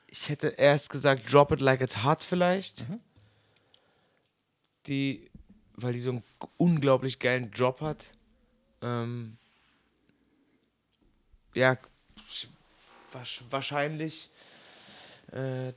ich 0.09 0.29
hätte 0.29 0.49
erst 0.49 0.91
gesagt, 0.91 1.33
Drop 1.33 1.53
It 1.53 1.61
Like 1.61 1.81
It's 1.81 2.03
Hot 2.03 2.25
vielleicht. 2.25 2.89
Mhm. 2.89 3.01
Die 4.87 5.29
weil 5.83 5.93
die 5.93 6.01
so 6.01 6.11
einen 6.11 6.25
unglaublich 6.57 7.19
geilen 7.19 7.51
Drop 7.51 7.81
hat. 7.81 8.11
Ähm, 8.83 9.37
ja, 11.55 11.77
wahrscheinlich 13.51 14.31
äh, 15.33 15.73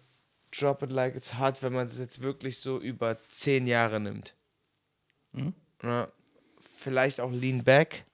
Drop 0.52 0.84
It 0.84 0.92
Like 0.92 1.16
It's 1.16 1.34
Hard, 1.36 1.64
wenn 1.64 1.74
man 1.74 1.88
es 1.88 1.98
jetzt 1.98 2.22
wirklich 2.22 2.60
so 2.60 2.80
über 2.80 3.18
zehn 3.30 3.68
Jahre 3.68 4.00
nimmt. 4.00 4.36
Mhm. 5.32 5.54
Ja, 5.84 6.10
vielleicht 6.78 7.20
auch 7.22 7.32
Lean 7.32 7.64
Back, 7.64 8.06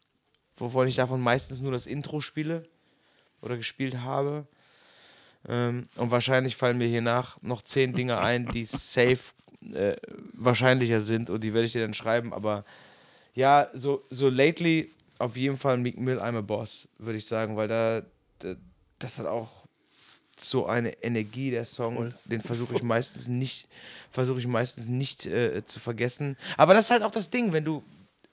wovon 0.57 0.87
ich 0.87 0.95
davon 0.95 1.21
meistens 1.21 1.59
nur 1.59 1.71
das 1.71 1.87
Intro 1.87 2.21
spiele 2.21 2.63
oder 3.41 3.57
gespielt 3.57 3.97
habe. 3.99 4.47
Ähm, 5.47 5.87
und 5.95 6.11
wahrscheinlich 6.11 6.55
fallen 6.55 6.77
mir 6.77 6.87
hier 6.87 7.01
nach 7.01 7.41
noch 7.41 7.61
zehn 7.61 7.93
Dinge 7.93 8.17
ein, 8.19 8.47
die 8.47 8.65
safe 8.65 9.33
äh, 9.73 9.95
wahrscheinlicher 10.33 11.01
sind 11.01 11.29
und 11.29 11.43
die 11.43 11.53
werde 11.53 11.65
ich 11.65 11.71
dir 11.71 11.81
dann 11.81 11.93
schreiben. 11.93 12.33
Aber 12.33 12.65
ja, 13.33 13.69
so, 13.73 14.03
so 14.09 14.29
lately 14.29 14.91
auf 15.19 15.35
jeden 15.37 15.57
Fall 15.57 15.77
Meek 15.77 15.97
Mill, 15.97 16.19
I'm 16.19 16.37
a 16.37 16.41
Boss, 16.41 16.87
würde 16.97 17.17
ich 17.17 17.25
sagen, 17.25 17.55
weil 17.55 17.67
da, 17.67 18.03
da, 18.39 18.55
das 18.99 19.19
hat 19.19 19.25
auch 19.25 19.49
so 20.39 20.67
eine 20.67 20.91
Energie, 21.03 21.51
der 21.51 21.65
Song. 21.65 21.95
Voll. 21.95 22.13
Den 22.25 22.41
versuche 22.41 22.75
ich 22.75 22.83
meistens 22.83 23.27
nicht, 23.27 23.67
versuche 24.11 24.39
ich 24.39 24.47
meistens 24.47 24.87
nicht 24.87 25.25
äh, 25.25 25.65
zu 25.65 25.79
vergessen. 25.79 26.37
Aber 26.57 26.73
das 26.73 26.85
ist 26.85 26.91
halt 26.91 27.03
auch 27.03 27.11
das 27.11 27.29
Ding, 27.29 27.53
wenn 27.53 27.65
du, 27.65 27.83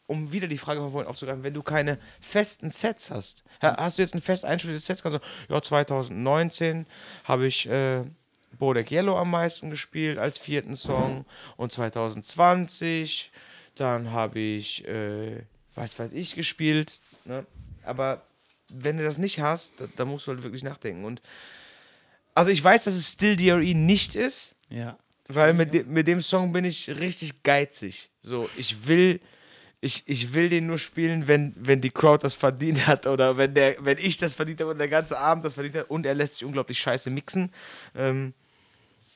um 0.06 0.32
wieder 0.32 0.48
die 0.48 0.58
Frage 0.58 0.80
von 0.80 0.92
vorhin 0.92 1.08
aufzugreifen, 1.08 1.42
wenn 1.42 1.54
du 1.54 1.62
keine 1.62 1.98
festen 2.20 2.70
Sets 2.70 3.10
hast. 3.10 3.42
Hast 3.60 3.96
du 3.96 4.02
jetzt 4.02 4.14
ein 4.14 4.20
fest 4.20 4.44
einstudiertes 4.44 4.84
Set? 4.84 5.02
Kannst 5.02 5.18
du, 5.18 5.54
ja, 5.54 5.62
2019 5.62 6.86
habe 7.24 7.46
ich 7.46 7.66
äh, 7.68 8.04
Bodek 8.58 8.90
Yellow 8.90 9.16
am 9.16 9.30
meisten 9.30 9.70
gespielt 9.70 10.18
als 10.18 10.38
vierten 10.38 10.76
Song 10.76 11.24
und 11.56 11.72
2020 11.72 13.32
dann 13.76 14.12
habe 14.12 14.38
ich, 14.38 14.86
äh, 14.86 15.42
was 15.74 15.98
weiß 15.98 16.12
ich, 16.12 16.34
gespielt. 16.34 17.00
Ne? 17.24 17.44
Aber 17.82 18.22
wenn 18.68 18.96
du 18.96 19.04
das 19.04 19.18
nicht 19.18 19.40
hast, 19.40 19.80
da, 19.80 19.86
da, 19.96 20.04
musst 20.04 20.26
du 20.26 20.32
halt 20.32 20.42
wirklich 20.42 20.62
nachdenken. 20.62 21.04
Und 21.04 21.22
also 22.34 22.50
ich 22.50 22.62
weiß, 22.62 22.84
dass 22.84 22.94
es 22.94 23.12
Still 23.12 23.36
DRE 23.36 23.74
nicht 23.74 24.14
ist. 24.14 24.54
Ja. 24.68 24.98
Weil 25.28 25.54
mit, 25.54 25.72
de 25.72 25.84
mit 25.84 26.06
dem 26.06 26.20
Song 26.20 26.52
bin 26.52 26.64
ich 26.64 26.88
richtig 27.00 27.42
geizig. 27.42 28.10
So, 28.20 28.48
ich 28.56 28.86
will, 28.86 29.20
ich, 29.80 30.02
ich 30.06 30.34
will 30.34 30.48
den 30.48 30.66
nur 30.66 30.78
spielen, 30.78 31.28
wenn, 31.28 31.54
wenn 31.56 31.80
die 31.80 31.90
Crowd 31.90 32.22
das 32.22 32.34
verdient 32.34 32.86
hat 32.86 33.06
oder 33.06 33.36
wenn, 33.36 33.54
der, 33.54 33.76
wenn 33.80 33.98
ich 33.98 34.18
das 34.18 34.34
verdient 34.34 34.60
habe 34.60 34.72
und 34.72 34.78
der 34.78 34.88
ganze 34.88 35.18
Abend 35.18 35.44
das 35.44 35.54
verdient 35.54 35.76
hat 35.76 35.90
und 35.90 36.04
er 36.04 36.14
lässt 36.14 36.36
sich 36.36 36.44
unglaublich 36.44 36.78
scheiße 36.78 37.08
mixen. 37.08 37.50
Ähm, 37.94 38.34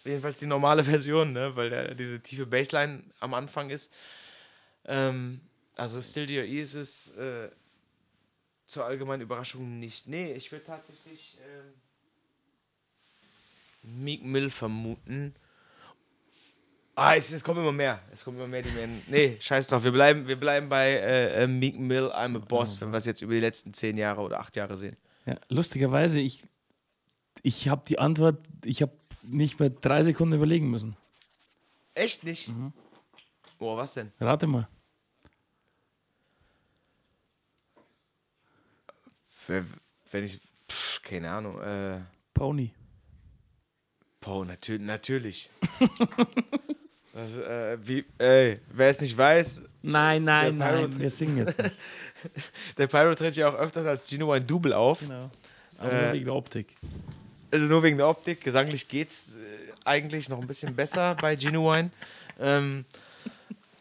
jedenfalls 0.05 0.39
die 0.39 0.47
normale 0.47 0.83
Version, 0.93 1.33
ne? 1.33 1.55
weil 1.57 1.69
der, 1.69 1.95
diese 1.95 2.21
tiefe 2.21 2.47
Bassline 2.47 3.03
am 3.21 3.35
Anfang 3.35 3.69
ist. 3.69 3.93
Ähm, 4.87 5.41
also 5.77 6.01
Still 6.01 6.27
DRE 6.27 6.47
ist 6.47 6.75
es 6.75 7.09
äh, 7.17 7.51
zur 8.69 8.85
allgemeinen 8.85 9.23
Überraschung 9.23 9.81
nicht. 9.81 10.07
Nee, 10.07 10.33
ich 10.35 10.53
würde 10.53 10.65
tatsächlich 10.67 11.39
äh, 11.41 11.63
Meek 13.83 14.23
Mill 14.23 14.51
vermuten. 14.51 15.35
Ah, 16.95 17.17
es, 17.17 17.33
es 17.33 17.43
kommt 17.43 17.59
immer 17.59 17.73
mehr. 17.73 18.03
Es 18.13 18.23
kommt 18.25 18.37
immer 18.37 18.47
mehr, 18.47 18.63
die 18.63 18.71
mir. 18.71 18.87
Nee, 19.07 19.39
scheiß 19.41 19.69
drauf. 19.69 19.85
Wir 19.85 19.93
bleiben, 19.93 20.29
wir 20.29 20.37
bleiben 20.37 20.69
bei 20.69 20.91
äh, 20.91 21.45
äh 21.45 21.47
Meek 21.47 21.79
Mill, 21.79 22.11
I'm 22.13 22.37
a 22.37 22.41
Boss, 22.41 22.77
oh, 22.77 22.81
wenn 22.83 22.91
wir 22.91 22.99
es 22.99 23.07
jetzt 23.07 23.23
über 23.23 23.33
die 23.33 23.41
letzten 23.41 23.73
zehn 23.73 23.97
Jahre 23.97 24.21
oder 24.21 24.39
acht 24.39 24.55
Jahre 24.55 24.77
sehen. 24.77 24.97
Ja, 25.25 25.37
lustigerweise, 25.49 26.19
ich, 26.21 26.45
ich 27.43 27.69
habe 27.69 27.83
die 27.89 27.99
Antwort, 27.99 28.45
ich 28.65 28.83
habe 28.83 28.93
nicht 29.23 29.59
mehr 29.61 29.71
drei 29.71 30.05
Sekunden 30.05 30.35
überlegen 30.35 30.71
müssen. 30.71 30.95
Echt 31.95 32.23
nicht? 32.23 32.49
Mhm. 32.49 32.75
Boah, 33.59 33.79
was 33.79 33.95
denn? 33.95 34.13
Rate 34.21 34.47
mal. 34.47 34.69
Wenn 39.49 40.25
ich. 40.25 40.41
Pff, 40.71 41.03
keine 41.03 41.31
Ahnung. 41.31 41.61
Äh, 41.61 42.01
Pony. 42.35 42.73
Po, 44.21 44.45
natür 44.45 44.79
natürlich. 44.79 45.51
das, 47.15 47.37
äh, 47.37 47.79
wie, 47.81 48.05
ey, 48.19 48.61
wer 48.71 48.89
es 48.89 49.01
nicht 49.01 49.17
weiß. 49.17 49.65
Nein, 49.83 50.25
nein, 50.25 50.59
nein, 50.59 50.99
wir 50.99 51.11
singen 51.11 51.39
jetzt 51.39 51.59
nicht. 51.59 51.77
der 52.79 52.87
Pyro 52.89 53.15
tritt 53.15 53.37
ja 53.37 53.49
auch 53.49 53.55
öfters 53.55 53.87
als 53.87 54.09
Gino 54.09 54.33
ein 54.33 54.47
Double 54.47 54.73
auf. 54.73 55.01
Genau. 55.01 55.31
Aber 55.79 55.93
äh, 55.93 56.03
nur 56.03 56.13
wegen 56.13 56.25
der 56.25 56.35
Optik. 56.35 56.75
Also 57.51 57.65
nur 57.65 57.83
wegen 57.83 57.97
der 57.97 58.09
Optik. 58.09 58.43
Gesanglich 58.43 58.89
geht's 58.89 59.35
äh, 59.35 59.73
eigentlich 59.85 60.29
noch 60.29 60.41
ein 60.41 60.47
bisschen 60.47 60.75
besser 60.75 61.15
bei 61.15 61.37
Genuine. 61.37 61.91
Ähm, 62.39 62.85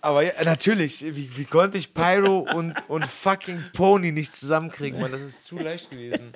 aber 0.07 0.21
ja, 0.21 0.41
natürlich, 0.45 1.03
wie, 1.03 1.29
wie 1.35 1.43
konnte 1.43 1.77
ich 1.77 1.93
Pyro 1.93 2.47
und, 2.53 2.73
und 2.87 3.05
fucking 3.05 3.65
Pony 3.73 4.13
nicht 4.13 4.33
zusammenkriegen, 4.33 5.01
man? 5.01 5.11
Das 5.11 5.21
ist 5.21 5.43
zu 5.43 5.59
leicht 5.59 5.89
gewesen. 5.89 6.31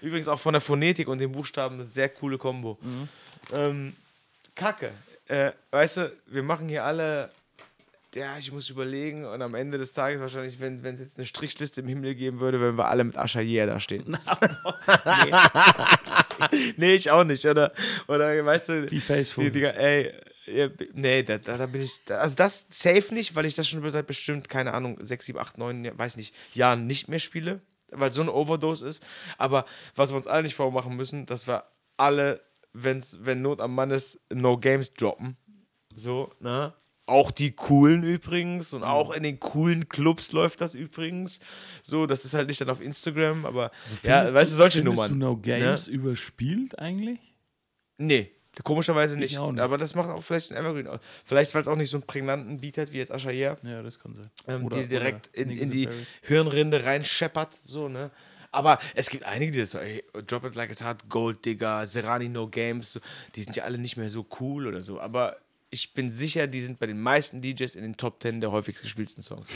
Übrigens 0.00 0.28
auch 0.28 0.38
von 0.38 0.52
der 0.52 0.60
Phonetik 0.60 1.08
und 1.08 1.18
den 1.18 1.32
Buchstaben 1.32 1.74
eine 1.74 1.84
sehr 1.84 2.10
coole 2.10 2.38
Kombo. 2.38 2.78
Mhm. 2.80 3.08
Ähm, 3.52 3.96
Kacke. 4.54 4.92
Äh, 5.26 5.50
weißt 5.72 5.96
du, 5.96 6.12
wir 6.26 6.44
machen 6.44 6.68
hier 6.68 6.84
alle, 6.84 7.30
ja, 8.14 8.38
ich 8.38 8.52
muss 8.52 8.70
überlegen 8.70 9.24
und 9.24 9.42
am 9.42 9.56
Ende 9.56 9.78
des 9.78 9.92
Tages 9.92 10.20
wahrscheinlich, 10.20 10.60
wenn 10.60 10.76
es 10.76 11.00
jetzt 11.00 11.18
eine 11.18 11.26
Strichliste 11.26 11.80
im 11.80 11.88
Himmel 11.88 12.14
geben 12.14 12.38
würde, 12.38 12.60
würden 12.60 12.78
wir 12.78 12.86
alle 12.86 13.02
mit 13.02 13.18
Aschayer 13.18 13.66
da 13.66 13.80
stehen. 13.80 14.16
nee. 15.24 16.58
nee, 16.76 16.94
ich 16.94 17.10
auch 17.10 17.24
nicht, 17.24 17.44
oder? 17.46 17.72
Oder 18.06 18.44
weißt 18.44 18.68
du, 18.68 18.86
die, 18.86 19.00
die, 19.00 19.50
die, 19.50 19.64
ey, 19.64 20.14
nee, 20.94 21.22
da, 21.22 21.38
da, 21.38 21.66
bin 21.66 21.82
ich. 21.82 22.00
Also 22.08 22.36
das 22.36 22.66
safe 22.70 23.14
nicht, 23.14 23.34
weil 23.34 23.46
ich 23.46 23.54
das 23.54 23.68
schon 23.68 23.88
seit 23.90 24.06
bestimmt, 24.06 24.48
keine 24.48 24.74
Ahnung, 24.74 24.98
6, 25.00 25.26
7, 25.26 25.38
8, 25.38 25.58
9, 25.58 25.98
weiß 25.98 26.16
nicht, 26.16 26.34
Jahren 26.54 26.86
nicht 26.86 27.08
mehr 27.08 27.18
spiele, 27.18 27.60
weil 27.90 28.12
so 28.12 28.20
eine 28.20 28.32
Overdose 28.32 28.86
ist. 28.86 29.02
Aber 29.36 29.64
was 29.94 30.10
wir 30.10 30.16
uns 30.16 30.26
alle 30.26 30.42
nicht 30.42 30.54
vormachen 30.54 30.96
müssen, 30.96 31.26
dass 31.26 31.46
wir 31.46 31.64
alle, 31.96 32.40
wenn's, 32.72 33.18
wenn 33.22 33.42
Not 33.42 33.60
am 33.60 33.74
Mann 33.74 33.90
ist, 33.90 34.20
No 34.32 34.58
Games 34.58 34.92
droppen. 34.94 35.36
So, 35.94 36.32
ne? 36.40 36.74
Auch 37.06 37.30
die 37.30 37.52
coolen 37.52 38.02
übrigens 38.02 38.74
und 38.74 38.82
auch 38.84 39.14
in 39.14 39.22
den 39.22 39.40
coolen 39.40 39.88
Clubs 39.88 40.32
läuft 40.32 40.60
das 40.60 40.74
übrigens. 40.74 41.40
So, 41.82 42.06
das 42.06 42.26
ist 42.26 42.34
halt 42.34 42.48
nicht 42.48 42.60
dann 42.60 42.68
auf 42.68 42.82
Instagram, 42.82 43.46
aber 43.46 43.70
also 44.02 44.08
ja, 44.08 44.34
weißt 44.34 44.52
du, 44.52 44.56
solche 44.56 44.84
Nummern. 44.84 45.04
Hast 45.04 45.10
du 45.12 45.16
No 45.16 45.36
Games 45.38 45.86
ne? 45.86 45.92
überspielt 45.94 46.78
eigentlich? 46.78 47.18
Nee, 47.96 48.30
Komischerweise 48.64 49.18
nicht. 49.18 49.38
nicht. 49.38 49.60
Aber 49.60 49.78
das 49.78 49.94
macht 49.94 50.08
auch 50.08 50.22
vielleicht 50.22 50.52
ein 50.52 50.56
Evergreen 50.56 50.88
aus. 50.88 51.00
Vielleicht, 51.24 51.54
weil 51.54 51.62
es 51.62 51.68
auch 51.68 51.76
nicht 51.76 51.90
so 51.90 51.96
einen 51.96 52.06
prägnanten 52.06 52.60
Beat 52.60 52.78
hat 52.78 52.92
wie 52.92 52.98
jetzt 52.98 53.12
Ashayer. 53.12 53.58
Ja, 53.62 53.82
das 53.82 53.98
kann 53.98 54.14
sein. 54.14 54.30
Ähm, 54.46 54.64
oder, 54.64 54.78
die 54.78 54.88
direkt 54.88 55.28
in, 55.28 55.50
in 55.50 55.70
die 55.70 55.88
Hirnrinde 56.22 56.84
reinscheppert. 56.84 57.58
So, 57.62 57.88
ne? 57.88 58.10
Aber 58.50 58.78
es 58.94 59.10
gibt 59.10 59.24
einige, 59.24 59.52
die 59.52 59.58
das 59.58 59.72
so, 59.72 59.78
ey, 59.78 60.02
Drop 60.26 60.44
It 60.44 60.54
Like 60.54 60.70
It's 60.70 60.82
Hard, 60.82 61.08
Gold 61.08 61.44
Digger, 61.44 61.86
Serrani 61.86 62.28
No 62.28 62.48
Games, 62.48 62.92
so, 62.92 63.00
die 63.36 63.42
sind 63.42 63.54
ja 63.56 63.64
alle 63.64 63.78
nicht 63.78 63.96
mehr 63.96 64.10
so 64.10 64.26
cool 64.40 64.66
oder 64.66 64.82
so. 64.82 65.00
Aber 65.00 65.36
ich 65.70 65.92
bin 65.92 66.12
sicher, 66.12 66.46
die 66.46 66.60
sind 66.60 66.78
bei 66.78 66.86
den 66.86 67.00
meisten 67.00 67.42
DJs 67.42 67.74
in 67.74 67.82
den 67.82 67.96
Top 67.96 68.22
10 68.22 68.40
der 68.40 68.50
häufigst 68.50 68.82
gespielten 68.82 69.22
Songs. 69.22 69.48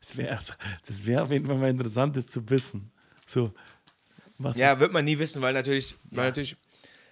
Das 0.00 0.16
wäre 0.16 0.38
das 0.86 1.06
wär 1.06 1.24
auf 1.24 1.30
jeden 1.30 1.46
Fall 1.46 1.56
mal 1.56 1.70
interessant, 1.70 2.16
das 2.16 2.26
zu 2.26 2.48
wissen. 2.50 2.92
So, 3.26 3.52
ja, 4.54 4.78
wird 4.80 4.92
man 4.92 5.04
nie 5.04 5.18
wissen, 5.18 5.42
weil 5.42 5.52
natürlich, 5.52 5.90
ja. 5.90 5.96
weil 6.10 6.26
natürlich 6.26 6.56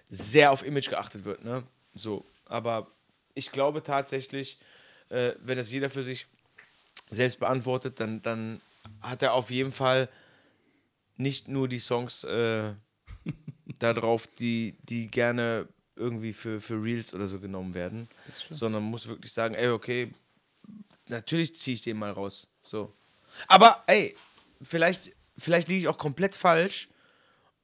sehr 0.09 0.51
auf 0.51 0.65
Image 0.65 0.89
geachtet 0.89 1.25
wird. 1.25 1.43
Ne? 1.43 1.63
So, 1.93 2.25
aber 2.45 2.87
ich 3.35 3.51
glaube 3.51 3.83
tatsächlich, 3.83 4.59
äh, 5.09 5.33
wenn 5.39 5.57
das 5.57 5.71
jeder 5.71 5.89
für 5.89 6.03
sich 6.03 6.27
selbst 7.09 7.39
beantwortet, 7.39 7.99
dann, 7.99 8.21
dann 8.21 8.61
hat 9.01 9.21
er 9.21 9.33
auf 9.33 9.51
jeden 9.51 9.71
Fall 9.71 10.09
nicht 11.17 11.47
nur 11.47 11.67
die 11.67 11.79
Songs 11.79 12.23
äh, 12.23 12.73
da 13.79 13.93
drauf, 13.93 14.27
die, 14.27 14.77
die 14.83 15.07
gerne 15.07 15.67
irgendwie 15.95 16.33
für, 16.33 16.61
für 16.61 16.81
Reels 16.81 17.13
oder 17.13 17.27
so 17.27 17.39
genommen 17.39 17.73
werden, 17.73 18.07
sondern 18.49 18.83
muss 18.83 19.07
wirklich 19.07 19.33
sagen, 19.33 19.53
ey, 19.53 19.69
okay, 19.69 20.13
natürlich 21.07 21.55
ziehe 21.55 21.75
ich 21.75 21.81
den 21.81 21.97
mal 21.97 22.11
raus. 22.11 22.47
So. 22.63 22.93
Aber 23.47 23.83
ey, 23.87 24.15
vielleicht, 24.61 25.11
vielleicht 25.37 25.67
liege 25.67 25.81
ich 25.81 25.87
auch 25.87 25.97
komplett 25.97 26.35
falsch 26.35 26.87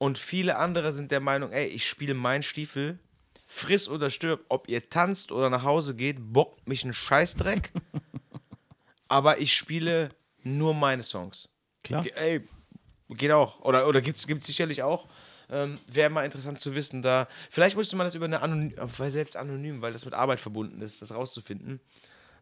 und 0.05 0.19
viele 0.19 0.57
andere 0.57 0.93
sind 0.93 1.09
der 1.09 1.19
Meinung, 1.19 1.51
ey, 1.51 1.65
ich 1.65 1.89
spiele 1.89 2.13
meinen 2.13 2.43
Stiefel, 2.43 2.99
friss 3.47 3.89
oder 3.89 4.11
stirb, 4.11 4.45
ob 4.49 4.69
ihr 4.69 4.87
tanzt 4.87 5.31
oder 5.31 5.49
nach 5.49 5.63
Hause 5.63 5.95
geht, 5.95 6.17
bockt 6.19 6.69
mich 6.69 6.85
ein 6.85 6.93
Scheißdreck. 6.93 7.71
aber 9.07 9.39
ich 9.39 9.55
spiele 9.55 10.09
nur 10.43 10.75
meine 10.75 11.01
Songs. 11.01 11.49
Klar. 11.81 12.05
Ey, 12.17 12.47
geht 13.09 13.31
auch. 13.31 13.61
Oder, 13.61 13.87
oder 13.87 13.99
gibt 13.99 14.19
es 14.19 14.45
sicherlich 14.45 14.83
auch. 14.83 15.07
Ähm, 15.49 15.79
Wäre 15.91 16.11
mal 16.11 16.23
interessant 16.23 16.59
zu 16.59 16.75
wissen, 16.75 17.01
da. 17.01 17.27
Vielleicht 17.49 17.75
müsste 17.75 17.95
man 17.95 18.05
das 18.05 18.13
über 18.13 18.25
eine 18.25 18.41
anonym, 18.43 18.75
weil 18.77 19.09
selbst 19.09 19.35
anonym, 19.35 19.81
weil 19.81 19.91
das 19.91 20.05
mit 20.05 20.13
Arbeit 20.13 20.39
verbunden 20.39 20.83
ist, 20.83 21.01
das 21.01 21.15
rauszufinden. 21.15 21.79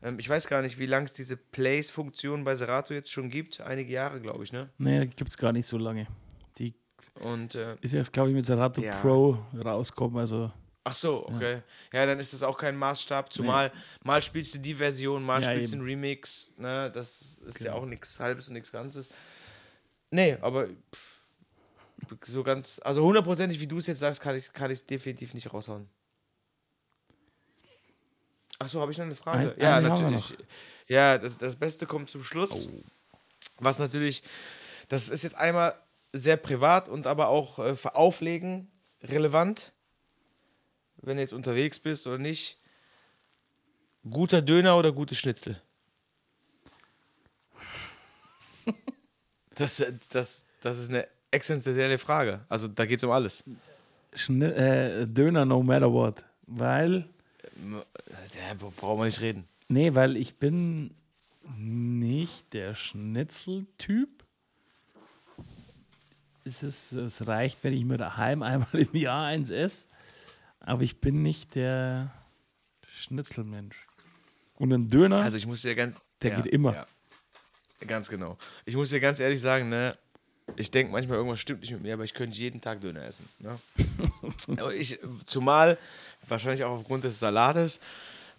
Ähm, 0.02 0.20
ich 0.20 0.28
weiß 0.28 0.48
gar 0.48 0.62
nicht, 0.62 0.80
wie 0.80 0.86
lange 0.86 1.06
es 1.06 1.14
diese 1.14 1.38
Plays-Funktion 1.38 2.44
bei 2.44 2.56
Serato 2.56 2.94
jetzt 2.94 3.10
schon 3.10 3.30
gibt. 3.30 3.62
Einige 3.62 3.94
Jahre, 3.94 4.20
glaube 4.20 4.44
ich, 4.44 4.52
ne? 4.52 4.70
Nee, 4.78 5.08
gibt 5.08 5.30
es 5.30 5.38
gar 5.38 5.54
nicht 5.54 5.66
so 5.66 5.78
lange. 5.78 6.08
Und, 7.22 7.56
äh, 7.56 7.76
ist 7.82 7.94
jetzt, 7.94 8.12
glaube 8.12 8.30
ich, 8.30 8.36
mit 8.36 8.46
Serato 8.46 8.82
ja. 8.82 9.00
Pro 9.00 9.38
rauskommen. 9.64 10.18
Also, 10.18 10.52
Ach 10.86 10.94
so, 10.94 11.28
okay. 11.28 11.62
Ja. 11.92 12.00
ja. 12.00 12.06
dann 12.08 12.20
ist 12.20 12.34
das 12.34 12.44
auch 12.44 12.58
kein 12.58 12.76
Maßstab. 12.76 13.32
Zumal 13.32 13.70
nee. 13.70 13.82
mal 14.04 14.22
spielst 14.22 14.56
du 14.56 14.60
die 14.60 14.76
Version, 14.76 15.24
mal 15.24 15.42
ja, 15.42 15.52
spielst 15.52 15.74
du 15.74 15.78
einen 15.78 15.86
Remix. 15.86 16.54
Ne? 16.58 16.92
Das 16.94 17.38
ist 17.40 17.60
genau. 17.60 17.72
ja 17.72 17.78
auch 17.78 17.86
nichts 17.86 18.20
Halbes 18.20 18.48
und 18.48 18.54
nichts 18.54 18.72
Ganzes. 18.72 19.10
Nee, 20.12 20.38
aber 20.42 20.68
pff, 20.68 21.14
so 22.26 22.44
ganz, 22.44 22.80
also 22.84 23.04
hundertprozentig, 23.04 23.60
wie 23.60 23.68
du 23.68 23.78
es 23.78 23.88
jetzt 23.88 24.00
sagst, 24.00 24.22
kann 24.22 24.36
ich, 24.36 24.52
kann 24.54 24.72
ich 24.72 24.86
definitiv 24.86 25.34
nicht 25.34 25.54
raushauen. 25.54 25.88
Ach 28.60 28.68
so, 28.68 28.82
habe 28.82 28.92
ich 28.92 28.98
noch 28.98 29.06
eine 29.06 29.16
Frage? 29.16 29.54
Ein, 29.54 29.62
ja, 29.62 29.82
natürlich. 29.82 30.36
Ja, 30.88 31.18
das, 31.18 31.38
das 31.38 31.56
Beste 31.56 31.86
kommt 31.86 32.10
zum 32.10 32.24
Schluss. 32.24 32.68
Oh. 32.68 32.84
Was 33.60 33.80
natürlich, 33.80 34.24
das 34.90 35.10
ist 35.10 35.24
jetzt 35.24 35.36
einmal 35.36 35.76
sehr 36.14 36.38
privat 36.38 36.88
und 36.88 37.08
aber 37.08 37.28
auch 37.28 37.60
äh, 37.60 37.76
für 37.76 37.96
Auflegen 37.96 38.72
relevant, 39.02 39.74
wenn 40.98 41.18
du 41.18 41.24
jetzt 41.24 41.34
unterwegs 41.34 41.80
bist 41.80 42.08
oder 42.08 42.18
nicht. 42.18 42.60
Guter 44.10 44.42
Döner 44.42 44.78
oder 44.78 44.92
gutes 44.92 45.18
Schnitzel? 45.18 45.62
Das, 49.56 49.86
das, 50.10 50.46
das 50.62 50.80
ist 50.80 50.90
eine 50.90 51.08
existenzielle 51.32 51.98
Frage. 51.98 52.42
Also 52.50 52.68
da 52.68 52.86
geht 52.86 52.98
es 52.98 53.04
um 53.04 53.12
alles. 53.12 53.44
Schni 54.14 54.46
äh, 54.46 55.06
Döner 55.06 55.46
no 55.46 55.62
matter 55.62 55.92
what. 55.92 56.24
Weil. 56.48 57.08
Ja, 57.62 58.54
brauchen 58.78 59.00
wir 59.00 59.06
nicht 59.06 59.22
reden. 59.22 59.48
Nee, 59.68 59.94
weil 59.94 60.18
ich 60.18 60.36
bin 60.38 60.96
nicht 61.56 62.54
der 62.54 62.76
Schnitzeltyp. 62.76 64.23
Es, 66.46 66.64
ist, 66.64 66.92
es 66.92 67.26
reicht, 67.26 67.64
wenn 67.64 67.74
ich 67.74 67.86
mir 67.86 67.98
daheim 67.98 68.42
einmal 68.44 68.68
im 68.74 68.96
Jahr 68.96 69.26
eins 69.26 69.50
esse. 69.50 69.88
Aber 70.60 70.84
ich 70.84 71.00
bin 71.00 71.22
nicht 71.22 71.56
der 71.56 72.12
Schnitzelmensch. 72.88 73.88
Und 74.56 74.72
ein 74.72 74.88
Döner, 74.88 75.18
also 75.18 75.36
ich 75.36 75.48
muss 75.48 75.62
dir 75.62 75.76
ganz, 75.76 75.96
der 76.22 76.32
ja, 76.32 76.42
geht 76.42 76.54
immer. 76.54 76.74
Ja. 76.74 76.88
Ganz 77.86 78.08
genau. 78.08 78.38
Ich 78.66 78.76
muss 78.76 78.92
dir 78.92 79.00
ganz 79.00 79.20
ehrlich 79.20 79.42
sagen, 79.42 79.68
ne, 79.68 79.98
ich 80.56 80.72
denke 80.72 80.92
manchmal, 80.92 81.18
irgendwas 81.18 81.40
stimmt 81.40 81.62
nicht 81.62 81.72
mit 81.72 81.82
mir, 81.82 81.94
aber 81.94 82.04
ich 82.04 82.14
könnte 82.14 82.38
jeden 82.38 82.62
Tag 82.62 82.82
Döner 82.82 83.04
essen. 83.04 83.28
Ne? 83.40 83.60
ich, 84.78 85.00
zumal, 85.26 85.78
wahrscheinlich 86.28 86.64
auch 86.64 86.80
aufgrund 86.80 87.04
des 87.04 87.20
Salates, 87.20 87.80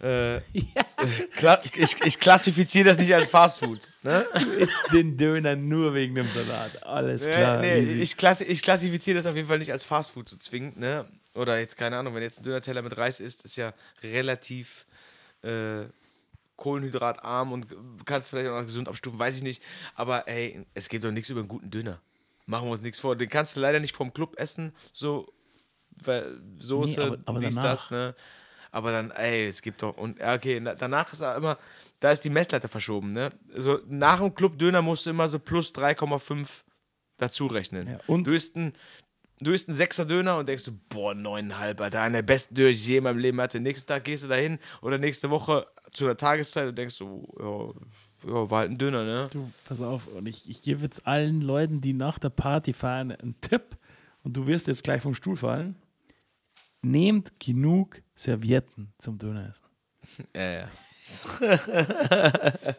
äh, 0.01 0.35
ja. 0.53 1.61
ich, 1.75 2.01
ich 2.03 2.19
klassifiziere 2.19 2.89
das 2.89 2.97
nicht 2.97 3.13
als 3.13 3.27
Fastfood. 3.27 3.89
Ne? 4.03 4.25
Du 4.39 4.51
isst 4.51 4.77
den 4.91 5.17
Döner 5.17 5.55
nur 5.55 5.93
wegen 5.93 6.15
dem 6.15 6.27
Salat. 6.27 6.83
Alles 6.83 7.23
klar. 7.23 7.59
Nee, 7.61 7.81
nee, 7.81 8.01
ich, 8.01 8.17
klassi 8.17 8.43
ich 8.43 8.61
klassifiziere 8.61 9.17
das 9.17 9.25
auf 9.25 9.35
jeden 9.35 9.47
Fall 9.47 9.59
nicht 9.59 9.71
als 9.71 9.83
Fastfood 9.83 10.29
so 10.29 10.37
zwingend. 10.37 10.77
Ne? 10.77 11.05
Oder 11.33 11.59
jetzt, 11.59 11.77
keine 11.77 11.97
Ahnung, 11.97 12.15
wenn 12.15 12.23
jetzt 12.23 12.39
ein 12.39 12.43
Döner-Teller 12.43 12.81
mit 12.81 12.97
Reis 12.97 13.19
ist, 13.19 13.45
ist 13.45 13.55
ja 13.55 13.73
relativ 14.03 14.85
äh, 15.43 15.85
kohlenhydratarm 16.55 17.51
und 17.51 17.67
kannst 18.05 18.29
vielleicht 18.29 18.49
auch 18.49 18.57
noch 18.57 18.65
gesund 18.65 18.87
abstufen, 18.87 19.19
weiß 19.19 19.37
ich 19.37 19.43
nicht. 19.43 19.61
Aber 19.95 20.27
ey, 20.27 20.65
es 20.73 20.89
geht 20.89 21.03
doch 21.03 21.11
nichts 21.11 21.29
über 21.29 21.41
einen 21.41 21.49
guten 21.49 21.69
Döner. 21.69 21.99
Machen 22.45 22.67
wir 22.67 22.71
uns 22.73 22.81
nichts 22.81 22.99
vor. 22.99 23.15
Den 23.15 23.29
kannst 23.29 23.55
du 23.55 23.59
leider 23.59 23.79
nicht 23.79 23.95
vom 23.95 24.13
Club 24.13 24.39
essen, 24.39 24.73
so 24.91 25.33
weil 26.03 26.39
Soße, 26.57 26.99
nee, 26.99 27.05
aber, 27.05 27.17
aber 27.25 27.39
dies, 27.39 27.55
danach. 27.55 27.71
das, 27.71 27.91
ne? 27.91 28.15
Aber 28.75 28.91
dann, 28.91 29.11
ey, 29.11 29.47
es 29.47 29.61
gibt 29.61 29.81
doch. 29.81 29.95
Und 29.95 30.21
okay, 30.21 30.61
danach 30.77 31.13
ist 31.13 31.21
er 31.21 31.37
immer, 31.37 31.57
da 32.01 32.11
ist 32.11 32.25
die 32.25 32.29
Messleiter 32.29 32.67
verschoben, 32.67 33.13
ne? 33.13 33.29
So 33.55 33.79
nach 33.87 34.19
dem 34.19 34.35
Club 34.35 34.59
Döner 34.59 34.81
musst 34.81 35.05
du 35.05 35.11
immer 35.11 35.29
so 35.29 35.39
plus 35.39 35.73
3,5 35.73 36.45
dazu 37.15 37.47
rechnen. 37.47 37.87
Ja, 37.87 37.99
und 38.07 38.27
du 38.27 38.35
isst 38.35 38.57
ein, 38.57 38.73
du 39.39 39.53
isst 39.53 39.69
einen 39.69 39.77
Sechser 39.77 40.03
Döner 40.03 40.35
und 40.37 40.49
denkst 40.49 40.65
du, 40.65 40.73
boah, 40.89 41.15
neuneinhalb, 41.15 41.79
Alter, 41.79 42.01
einer 42.01 42.17
der 42.17 42.23
besten 42.23 42.53
Döner, 42.55 42.71
die 42.71 42.75
ich 42.75 42.85
je 42.85 42.97
in 42.97 43.05
meinem 43.05 43.19
Leben 43.19 43.39
hatte. 43.39 43.61
Nächsten 43.61 43.87
Tag 43.87 44.03
gehst 44.03 44.25
du 44.25 44.27
dahin 44.27 44.59
oder 44.81 44.97
nächste 44.97 45.29
Woche 45.29 45.67
zu 45.93 46.03
der 46.03 46.17
Tageszeit 46.17 46.67
und 46.67 46.77
denkst 46.77 46.97
du, 46.97 47.33
ja, 47.39 48.29
ja, 48.29 48.49
war 48.49 48.59
halt 48.59 48.71
ein 48.71 48.77
Döner, 48.77 49.05
ne? 49.05 49.29
Du, 49.31 49.49
pass 49.63 49.79
auf, 49.79 50.07
und 50.07 50.25
ich, 50.25 50.49
ich 50.49 50.61
gebe 50.61 50.81
jetzt 50.81 51.07
allen 51.07 51.39
Leuten, 51.39 51.79
die 51.79 51.93
nach 51.93 52.19
der 52.19 52.29
Party 52.29 52.73
fahren, 52.73 53.13
einen 53.13 53.39
Tipp 53.39 53.77
und 54.23 54.35
du 54.35 54.47
wirst 54.47 54.67
jetzt 54.67 54.83
gleich 54.83 55.01
vom 55.01 55.15
Stuhl 55.15 55.37
fallen. 55.37 55.77
Nehmt 56.85 57.39
genug 57.39 57.99
Servietten 58.15 58.93
zum 58.99 59.17
Döner 59.17 59.49
essen. 59.49 59.65
Ja, 60.35 60.51
ja. 60.51 60.69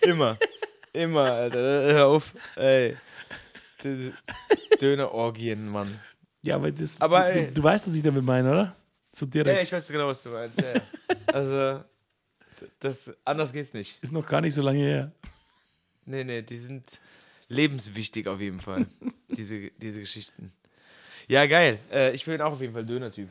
immer. 0.00 0.36
Immer, 0.92 1.30
Alter. 1.32 1.58
Hör 1.58 2.06
auf. 2.08 2.34
Ey. 2.56 2.96
Dönerorgien, 4.80 5.68
Mann. 5.68 6.00
Ja, 6.42 6.56
aber, 6.56 6.72
das, 6.72 7.00
aber 7.00 7.32
du, 7.32 7.46
du, 7.46 7.52
du, 7.52 7.62
weißt, 7.62 7.86
was 7.86 7.94
ich 7.94 8.02
damit 8.02 8.24
meine, 8.24 8.50
oder? 8.50 8.76
So 9.14 9.26
direkt. 9.26 9.56
Ja, 9.56 9.62
ich 9.62 9.72
weiß 9.72 9.86
genau, 9.86 10.08
was 10.08 10.20
du 10.24 10.30
meinst. 10.30 10.60
Ja. 10.60 10.82
also, 11.32 11.84
das, 12.80 13.14
anders 13.24 13.52
geht's 13.52 13.72
nicht. 13.72 14.02
Ist 14.02 14.12
noch 14.12 14.26
gar 14.26 14.40
nicht 14.40 14.54
so 14.54 14.62
lange 14.62 14.80
her. 14.80 15.12
Nee, 16.06 16.24
nee, 16.24 16.42
die 16.42 16.58
sind 16.58 17.00
lebenswichtig 17.46 18.26
auf 18.26 18.40
jeden 18.40 18.58
Fall, 18.58 18.86
diese, 19.28 19.70
diese 19.70 20.00
Geschichten. 20.00 20.52
Ja, 21.28 21.46
geil. 21.46 21.78
Äh, 21.90 22.12
ich 22.12 22.24
bin 22.24 22.40
auch 22.40 22.52
auf 22.52 22.60
jeden 22.60 22.72
Fall 22.72 22.84
Döner-Typ. 22.84 23.28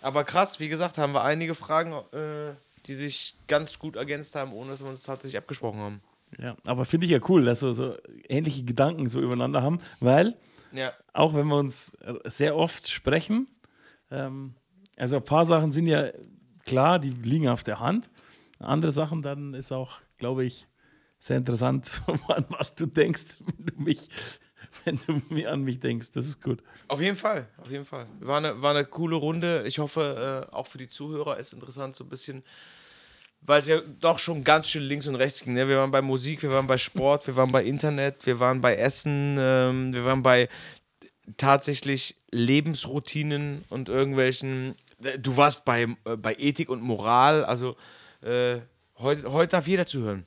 Aber 0.00 0.24
krass, 0.24 0.58
wie 0.60 0.68
gesagt, 0.68 0.98
haben 0.98 1.12
wir 1.12 1.22
einige 1.22 1.54
Fragen, 1.54 1.92
äh, 2.12 2.54
die 2.86 2.94
sich 2.94 3.36
ganz 3.46 3.78
gut 3.78 3.96
ergänzt 3.96 4.34
haben, 4.34 4.52
ohne 4.52 4.70
dass 4.70 4.82
wir 4.82 4.90
uns 4.90 5.02
tatsächlich 5.02 5.38
abgesprochen 5.38 5.80
haben. 5.80 6.00
Ja, 6.38 6.56
aber 6.64 6.84
finde 6.84 7.06
ich 7.06 7.12
ja 7.12 7.20
cool, 7.28 7.44
dass 7.44 7.62
wir 7.62 7.72
so 7.74 7.96
ähnliche 8.28 8.64
Gedanken 8.64 9.08
so 9.08 9.20
übereinander 9.20 9.62
haben, 9.62 9.80
weil 10.00 10.36
ja. 10.72 10.92
auch 11.12 11.34
wenn 11.34 11.46
wir 11.46 11.56
uns 11.56 11.92
sehr 12.24 12.56
oft 12.56 12.88
sprechen, 12.90 13.48
ähm, 14.10 14.54
also 14.96 15.16
ein 15.16 15.24
paar 15.24 15.44
Sachen 15.44 15.72
sind 15.72 15.86
ja 15.86 16.10
klar, 16.64 16.98
die 16.98 17.10
liegen 17.10 17.48
auf 17.48 17.62
der 17.62 17.80
Hand. 17.80 18.10
Andere 18.58 18.92
Sachen 18.92 19.22
dann 19.22 19.54
ist 19.54 19.72
auch, 19.72 20.00
glaube 20.18 20.44
ich, 20.44 20.66
sehr 21.18 21.36
interessant, 21.36 22.02
an 22.28 22.46
was 22.48 22.74
du 22.74 22.86
denkst, 22.86 23.26
wenn 23.40 23.66
du 23.66 23.82
mich, 23.82 24.08
wenn 24.84 25.00
du 25.06 25.22
mir 25.28 25.50
an 25.52 25.62
mich 25.62 25.80
denkst. 25.80 26.12
Das 26.12 26.26
ist 26.26 26.42
gut. 26.42 26.62
Auf 26.88 27.00
jeden 27.00 27.16
Fall, 27.16 27.48
auf 27.58 27.70
jeden 27.70 27.84
Fall. 27.84 28.06
War 28.20 28.38
eine, 28.38 28.62
war 28.62 28.74
eine 28.74 28.84
coole 28.84 29.16
Runde. 29.16 29.64
Ich 29.66 29.78
hoffe, 29.78 30.48
äh, 30.50 30.54
auch 30.54 30.66
für 30.66 30.78
die 30.78 30.88
Zuhörer 30.88 31.36
ist 31.36 31.52
interessant, 31.52 31.96
so 31.96 32.04
ein 32.04 32.08
bisschen 32.08 32.42
weil 33.44 33.60
es 33.60 33.66
ja 33.66 33.80
doch 34.00 34.18
schon 34.18 34.44
ganz 34.44 34.68
schön 34.68 34.82
links 34.82 35.06
und 35.06 35.16
rechts 35.16 35.42
ging. 35.42 35.54
Ne? 35.54 35.68
Wir 35.68 35.78
waren 35.78 35.90
bei 35.90 36.02
Musik, 36.02 36.42
wir 36.42 36.50
waren 36.50 36.66
bei 36.66 36.78
Sport, 36.78 37.26
wir 37.26 37.36
waren 37.36 37.50
bei 37.50 37.64
Internet, 37.64 38.24
wir 38.24 38.38
waren 38.40 38.60
bei 38.60 38.76
Essen, 38.76 39.36
ähm, 39.38 39.92
wir 39.92 40.04
waren 40.04 40.22
bei 40.22 40.48
tatsächlich 41.36 42.16
Lebensroutinen 42.30 43.64
und 43.68 43.88
irgendwelchen. 43.88 44.76
Äh, 45.02 45.18
du 45.18 45.36
warst 45.36 45.64
bei, 45.64 45.88
äh, 46.04 46.16
bei 46.16 46.36
Ethik 46.38 46.68
und 46.68 46.82
Moral, 46.82 47.44
also 47.44 47.76
äh, 48.22 48.58
heute, 48.98 49.32
heute 49.32 49.50
darf 49.52 49.66
jeder 49.66 49.86
zuhören. 49.86 50.26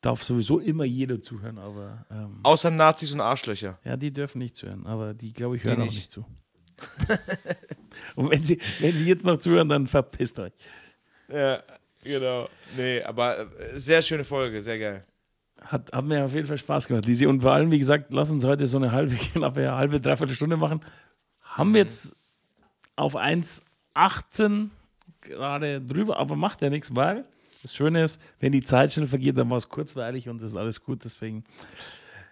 Darf 0.00 0.22
sowieso 0.22 0.58
immer 0.58 0.84
jeder 0.84 1.20
zuhören, 1.20 1.58
aber. 1.58 2.06
Ähm, 2.10 2.40
Außer 2.42 2.70
Nazis 2.70 3.12
und 3.12 3.20
Arschlöcher. 3.20 3.78
Ja, 3.84 3.96
die 3.96 4.12
dürfen 4.12 4.38
nicht 4.38 4.56
zuhören, 4.56 4.86
aber 4.86 5.12
die, 5.12 5.32
glaube 5.32 5.56
ich, 5.56 5.64
hören 5.64 5.82
die 5.82 5.88
auch 5.88 5.92
nicht 5.92 6.10
zu. 6.10 6.24
und 8.14 8.30
wenn 8.30 8.44
sie, 8.44 8.58
wenn 8.78 8.92
sie 8.92 9.06
jetzt 9.06 9.24
noch 9.24 9.38
zuhören, 9.38 9.68
dann 9.68 9.86
verpisst 9.86 10.38
euch. 10.38 10.52
Ja, 11.28 11.62
Genau. 12.02 12.48
Nee, 12.76 13.02
aber 13.02 13.40
äh, 13.40 13.78
sehr 13.78 14.02
schöne 14.02 14.24
Folge, 14.24 14.62
sehr 14.62 14.78
geil. 14.78 15.04
Hat, 15.60 15.92
hat 15.92 16.04
mir 16.04 16.24
auf 16.24 16.32
jeden 16.32 16.46
Fall 16.46 16.58
Spaß 16.58 16.88
gemacht, 16.88 17.04
Lisi. 17.04 17.26
Und 17.26 17.42
vor 17.42 17.52
allem, 17.52 17.70
wie 17.70 17.78
gesagt, 17.78 18.12
lass 18.12 18.30
uns 18.30 18.44
heute 18.44 18.66
so 18.66 18.78
eine 18.78 18.92
halbe, 18.92 19.14
knappe 19.32 19.70
halbe, 19.70 20.00
dreiviertel 20.00 20.34
Stunde 20.34 20.56
machen. 20.56 20.80
Haben 21.42 21.74
wir 21.74 21.82
jetzt 21.82 22.14
auf 22.96 23.16
1,18 23.16 24.70
gerade 25.20 25.80
drüber, 25.80 26.16
aber 26.16 26.36
macht 26.36 26.62
ja 26.62 26.70
nichts, 26.70 26.94
weil 26.94 27.24
das 27.62 27.74
Schöne 27.74 28.02
ist, 28.04 28.20
wenn 28.38 28.52
die 28.52 28.62
Zeit 28.62 28.92
schnell 28.92 29.06
vergeht, 29.06 29.36
dann 29.36 29.50
war 29.50 29.56
es 29.56 29.68
kurzweilig 29.68 30.28
und 30.28 30.40
das 30.40 30.52
ist 30.52 30.56
alles 30.56 30.82
gut. 30.82 31.04
Deswegen, 31.04 31.44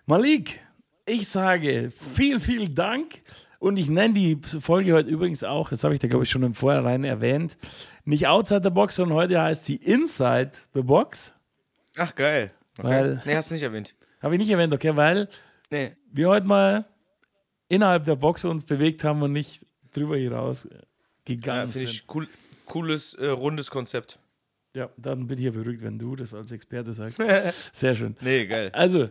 Malik, 0.06 0.60
ich 1.06 1.28
sage 1.28 1.92
vielen, 2.14 2.40
vielen 2.40 2.74
Dank. 2.74 3.22
Und 3.60 3.76
ich 3.76 3.90
nenne 3.90 4.14
die 4.14 4.38
Folge 4.60 4.92
heute 4.92 5.10
übrigens 5.10 5.42
auch, 5.42 5.70
das 5.70 5.82
habe 5.82 5.92
ich 5.92 6.00
da 6.00 6.06
glaube 6.06 6.24
ich 6.24 6.30
schon 6.30 6.44
im 6.44 6.54
Vorhinein 6.54 7.02
erwähnt, 7.02 7.58
nicht 8.04 8.28
Outside 8.28 8.60
the 8.62 8.70
Box, 8.70 8.96
sondern 8.96 9.18
heute 9.18 9.40
heißt 9.40 9.64
sie 9.64 9.76
Inside 9.76 10.52
the 10.74 10.82
Box. 10.82 11.32
Ach, 11.96 12.14
geil. 12.14 12.52
Okay. 12.78 12.88
Weil, 12.88 13.22
nee, 13.24 13.34
hast 13.34 13.50
du 13.50 13.54
nicht 13.54 13.64
erwähnt. 13.64 13.94
Habe 14.22 14.34
ich 14.34 14.38
nicht 14.38 14.50
erwähnt, 14.50 14.72
okay, 14.72 14.94
weil 14.94 15.28
nee. 15.70 15.96
wir 16.12 16.28
heute 16.28 16.46
mal 16.46 16.86
innerhalb 17.68 18.04
der 18.04 18.16
Box 18.16 18.44
uns 18.44 18.64
bewegt 18.64 19.02
haben 19.02 19.22
und 19.22 19.32
nicht 19.32 19.66
drüber 19.92 20.16
hier 20.16 20.32
raus 20.32 20.68
gegangen 21.24 21.68
ja, 21.72 21.78
sind. 21.78 21.82
Ich 21.82 22.04
cool, 22.14 22.28
cooles, 22.64 23.14
äh, 23.14 23.26
rundes 23.26 23.70
Konzept. 23.70 24.18
Ja, 24.78 24.90
dann 24.96 25.26
bin 25.26 25.38
ich 25.38 25.44
ja 25.44 25.50
beruhigt, 25.50 25.82
wenn 25.82 25.98
du 25.98 26.14
das 26.14 26.32
als 26.32 26.52
Experte 26.52 26.92
sagst. 26.92 27.20
Sehr 27.72 27.96
schön. 27.96 28.16
Nee, 28.20 28.46
geil. 28.46 28.70
Also, 28.72 29.08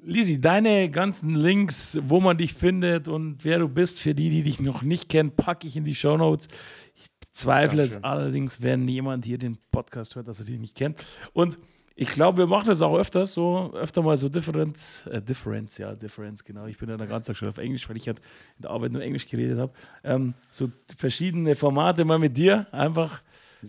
Lisi, 0.00 0.40
deine 0.40 0.88
ganzen 0.88 1.34
Links, 1.34 1.98
wo 2.04 2.20
man 2.20 2.38
dich 2.38 2.54
findet 2.54 3.08
und 3.08 3.44
wer 3.44 3.58
du 3.58 3.66
bist, 3.68 4.00
für 4.00 4.14
die, 4.14 4.30
die 4.30 4.44
dich 4.44 4.60
noch 4.60 4.82
nicht 4.82 5.08
kennen, 5.08 5.32
packe 5.32 5.66
ich 5.66 5.74
in 5.74 5.82
die 5.82 5.96
Show 5.96 6.16
Notes. 6.16 6.46
Ich 6.94 7.10
bezweifle 7.18 7.82
es 7.82 8.04
allerdings, 8.04 8.62
wenn 8.62 8.86
jemand 8.86 9.24
hier 9.24 9.38
den 9.38 9.58
Podcast 9.72 10.14
hört, 10.14 10.28
dass 10.28 10.38
er 10.38 10.46
dich 10.46 10.60
nicht 10.60 10.76
kennt. 10.76 11.04
Und 11.32 11.58
ich 11.96 12.10
glaube, 12.10 12.38
wir 12.38 12.46
machen 12.46 12.68
das 12.68 12.80
auch 12.80 12.96
öfters, 12.96 13.32
so 13.32 13.72
öfter 13.74 14.02
mal 14.02 14.16
so 14.16 14.28
Difference, 14.28 15.08
äh, 15.08 15.20
Difference, 15.20 15.76
ja, 15.78 15.92
Difference, 15.96 16.44
genau. 16.44 16.66
Ich 16.66 16.78
bin 16.78 16.88
ja 16.88 16.96
der 16.96 17.08
ganzen 17.08 17.26
Tag 17.26 17.36
schon 17.36 17.48
auf 17.48 17.58
Englisch, 17.58 17.88
weil 17.88 17.96
ich 17.96 18.06
halt 18.06 18.20
in 18.20 18.62
der 18.62 18.70
Arbeit 18.70 18.92
nur 18.92 19.02
Englisch 19.02 19.26
geredet 19.26 19.58
habe. 19.58 19.72
Ähm, 20.04 20.34
so 20.52 20.70
verschiedene 20.96 21.56
Formate 21.56 22.04
mal 22.04 22.20
mit 22.20 22.36
dir 22.36 22.68
einfach 22.70 23.22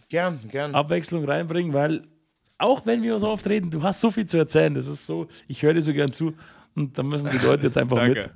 gern, 0.10 0.40
gern. 0.50 0.76
Abwechslung 0.76 1.26
reinbringen, 1.26 1.74
weil 1.74 2.08
auch 2.58 2.86
wenn 2.86 3.02
wir 3.02 3.18
so 3.20 3.28
oft 3.30 3.48
reden, 3.48 3.72
du 3.72 3.82
hast 3.84 4.02
so 4.02 4.12
viel 4.12 4.26
zu 4.26 4.38
erzählen. 4.38 4.74
Das 4.74 4.88
ist 4.88 5.06
so, 5.06 5.28
ich 5.48 5.62
höre 5.64 5.74
dir 5.74 5.82
so 5.82 5.94
gern 5.94 6.12
zu 6.12 6.34
und 6.76 6.98
da 6.98 7.04
müssen 7.04 7.30
die 7.32 7.46
Leute 7.46 7.64
jetzt 7.64 7.78
einfach 7.78 8.04
mit. 8.08 8.30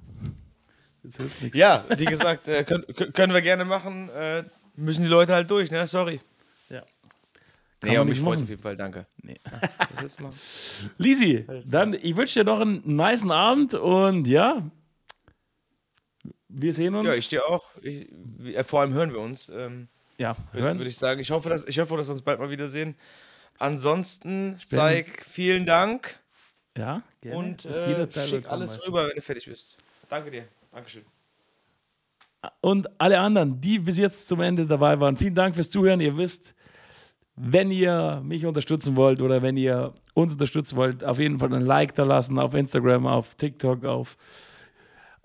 Ja, 1.53 1.85
wie 1.95 2.05
gesagt, 2.05 2.47
äh, 2.47 2.63
können, 2.63 2.85
können 3.13 3.33
wir 3.33 3.41
gerne 3.41 3.65
machen. 3.65 4.09
Äh, 4.09 4.43
müssen 4.75 5.03
die 5.03 5.07
Leute 5.07 5.33
halt 5.33 5.49
durch, 5.49 5.69
ne? 5.69 5.85
Sorry. 5.85 6.19
Ja. 6.69 6.81
Kann 7.79 7.91
nee, 7.91 7.97
aber 7.97 8.05
mich 8.05 8.19
freut 8.19 8.41
auf 8.41 8.49
jeden 8.49 8.61
Fall, 8.61 8.75
danke. 8.75 9.05
Nee. 9.21 9.39
Lisi, 10.97 11.45
dann 11.67 11.93
ich 11.93 12.15
wünsche 12.15 12.39
dir 12.39 12.45
noch 12.45 12.59
einen 12.59 12.81
niceen 12.83 13.31
Abend 13.31 13.75
und 13.75 14.27
ja, 14.27 14.63
wir 16.47 16.73
sehen 16.73 16.95
uns. 16.95 17.07
Ja, 17.07 17.13
ich 17.13 17.29
dir 17.29 17.47
auch. 17.47 17.63
Ich, 17.81 18.07
vor 18.65 18.81
allem 18.81 18.93
hören 18.93 19.13
wir 19.13 19.19
uns. 19.19 19.49
Ähm, 19.49 19.89
ja, 20.17 20.35
hören. 20.51 20.77
Würde 20.77 20.89
ich 20.89 20.97
sagen. 20.97 21.19
Ich 21.19 21.31
hoffe, 21.31 21.49
dass, 21.49 21.65
ich 21.65 21.79
hoffe, 21.79 21.97
dass 21.97 22.07
wir 22.07 22.13
uns 22.13 22.21
bald 22.21 22.39
mal 22.39 22.49
wiedersehen. 22.49 22.95
Ansonsten, 23.57 24.59
Seik, 24.63 25.23
vielen 25.27 25.65
Dank. 25.65 26.19
Ja, 26.77 27.03
gerne. 27.21 27.37
Und 27.37 27.65
äh, 27.65 28.27
schick 28.27 28.49
alles 28.49 28.85
rüber, 28.85 29.07
wenn 29.07 29.15
du 29.15 29.21
fertig 29.21 29.45
bist. 29.45 29.77
Danke 30.09 30.31
dir. 30.31 30.43
Dankeschön. 30.71 31.03
und 32.59 32.99
alle 32.99 33.17
anderen, 33.19 33.61
die 33.61 33.79
bis 33.79 33.97
jetzt 33.97 34.27
zum 34.27 34.41
Ende 34.41 34.65
dabei 34.65 34.99
waren, 34.99 35.15
vielen 35.15 35.35
Dank 35.35 35.55
fürs 35.55 35.69
Zuhören. 35.69 36.01
Ihr 36.01 36.17
wisst, 36.17 36.53
wenn 37.37 37.71
ihr 37.71 38.21
mich 38.23 38.45
unterstützen 38.45 38.95
wollt 38.97 39.21
oder 39.21 39.41
wenn 39.41 39.55
ihr 39.55 39.93
uns 40.13 40.33
unterstützen 40.33 40.75
wollt, 40.75 41.03
auf 41.03 41.19
jeden 41.19 41.39
Fall 41.39 41.53
ein 41.53 41.61
Like 41.61 41.95
da 41.95 42.03
lassen 42.03 42.39
auf 42.39 42.53
Instagram, 42.53 43.07
auf 43.07 43.35
TikTok, 43.35 43.85
auf 43.85 44.17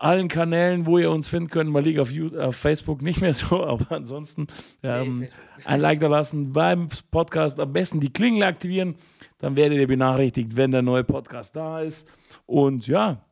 allen 0.01 0.29
Kanälen, 0.29 0.87
wo 0.87 0.99
ihr 0.99 1.11
uns 1.11 1.29
finden 1.29 1.51
könnt. 1.51 1.71
Mal 1.71 1.85
liegt 1.85 2.01
auf, 2.01 2.11
auf 2.39 2.57
Facebook 2.57 3.03
nicht 3.03 3.21
mehr 3.21 3.35
so, 3.35 3.65
aber 3.67 3.97
ansonsten 3.97 4.49
ähm, 4.83 5.27
ein 5.65 5.81
Like 5.81 6.01
da 6.01 6.09
lassen 6.09 6.53
beim 6.53 6.89
Podcast. 7.11 7.61
Am 7.61 7.73
besten 7.73 8.01
die 8.01 8.13
Klingel 8.13 8.43
aktivieren, 8.43 8.95
dann 9.39 9.57
werdet 9.57 9.79
ihr 9.79 9.87
benachrichtigt, 9.87 10.57
wenn 10.57 10.71
der 10.71 10.83
neue 10.83 11.05
Podcast 11.05 11.55
da 11.55 11.81
ist. 11.81 12.09
Und 12.47 12.87
ja, 12.87 13.23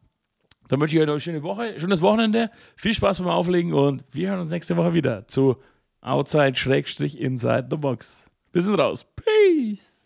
dann 0.68 0.80
wünsche 0.80 0.96
ich 0.96 1.02
euch 1.02 1.08
eine 1.08 1.20
schöne 1.20 1.42
Woche, 1.42 1.80
schönes 1.80 2.02
Wochenende. 2.02 2.50
Viel 2.76 2.92
Spaß 2.92 3.18
beim 3.18 3.28
Auflegen 3.28 3.72
und 3.72 4.04
wir 4.12 4.28
hören 4.28 4.40
uns 4.40 4.50
nächste 4.50 4.76
Woche 4.76 4.92
wieder 4.92 5.26
zu 5.26 5.56
Outside-Inside 6.02 7.68
the 7.70 7.76
Box. 7.76 8.30
Wir 8.52 8.62
sind 8.62 8.74
raus. 8.74 9.06
Peace. 9.16 9.96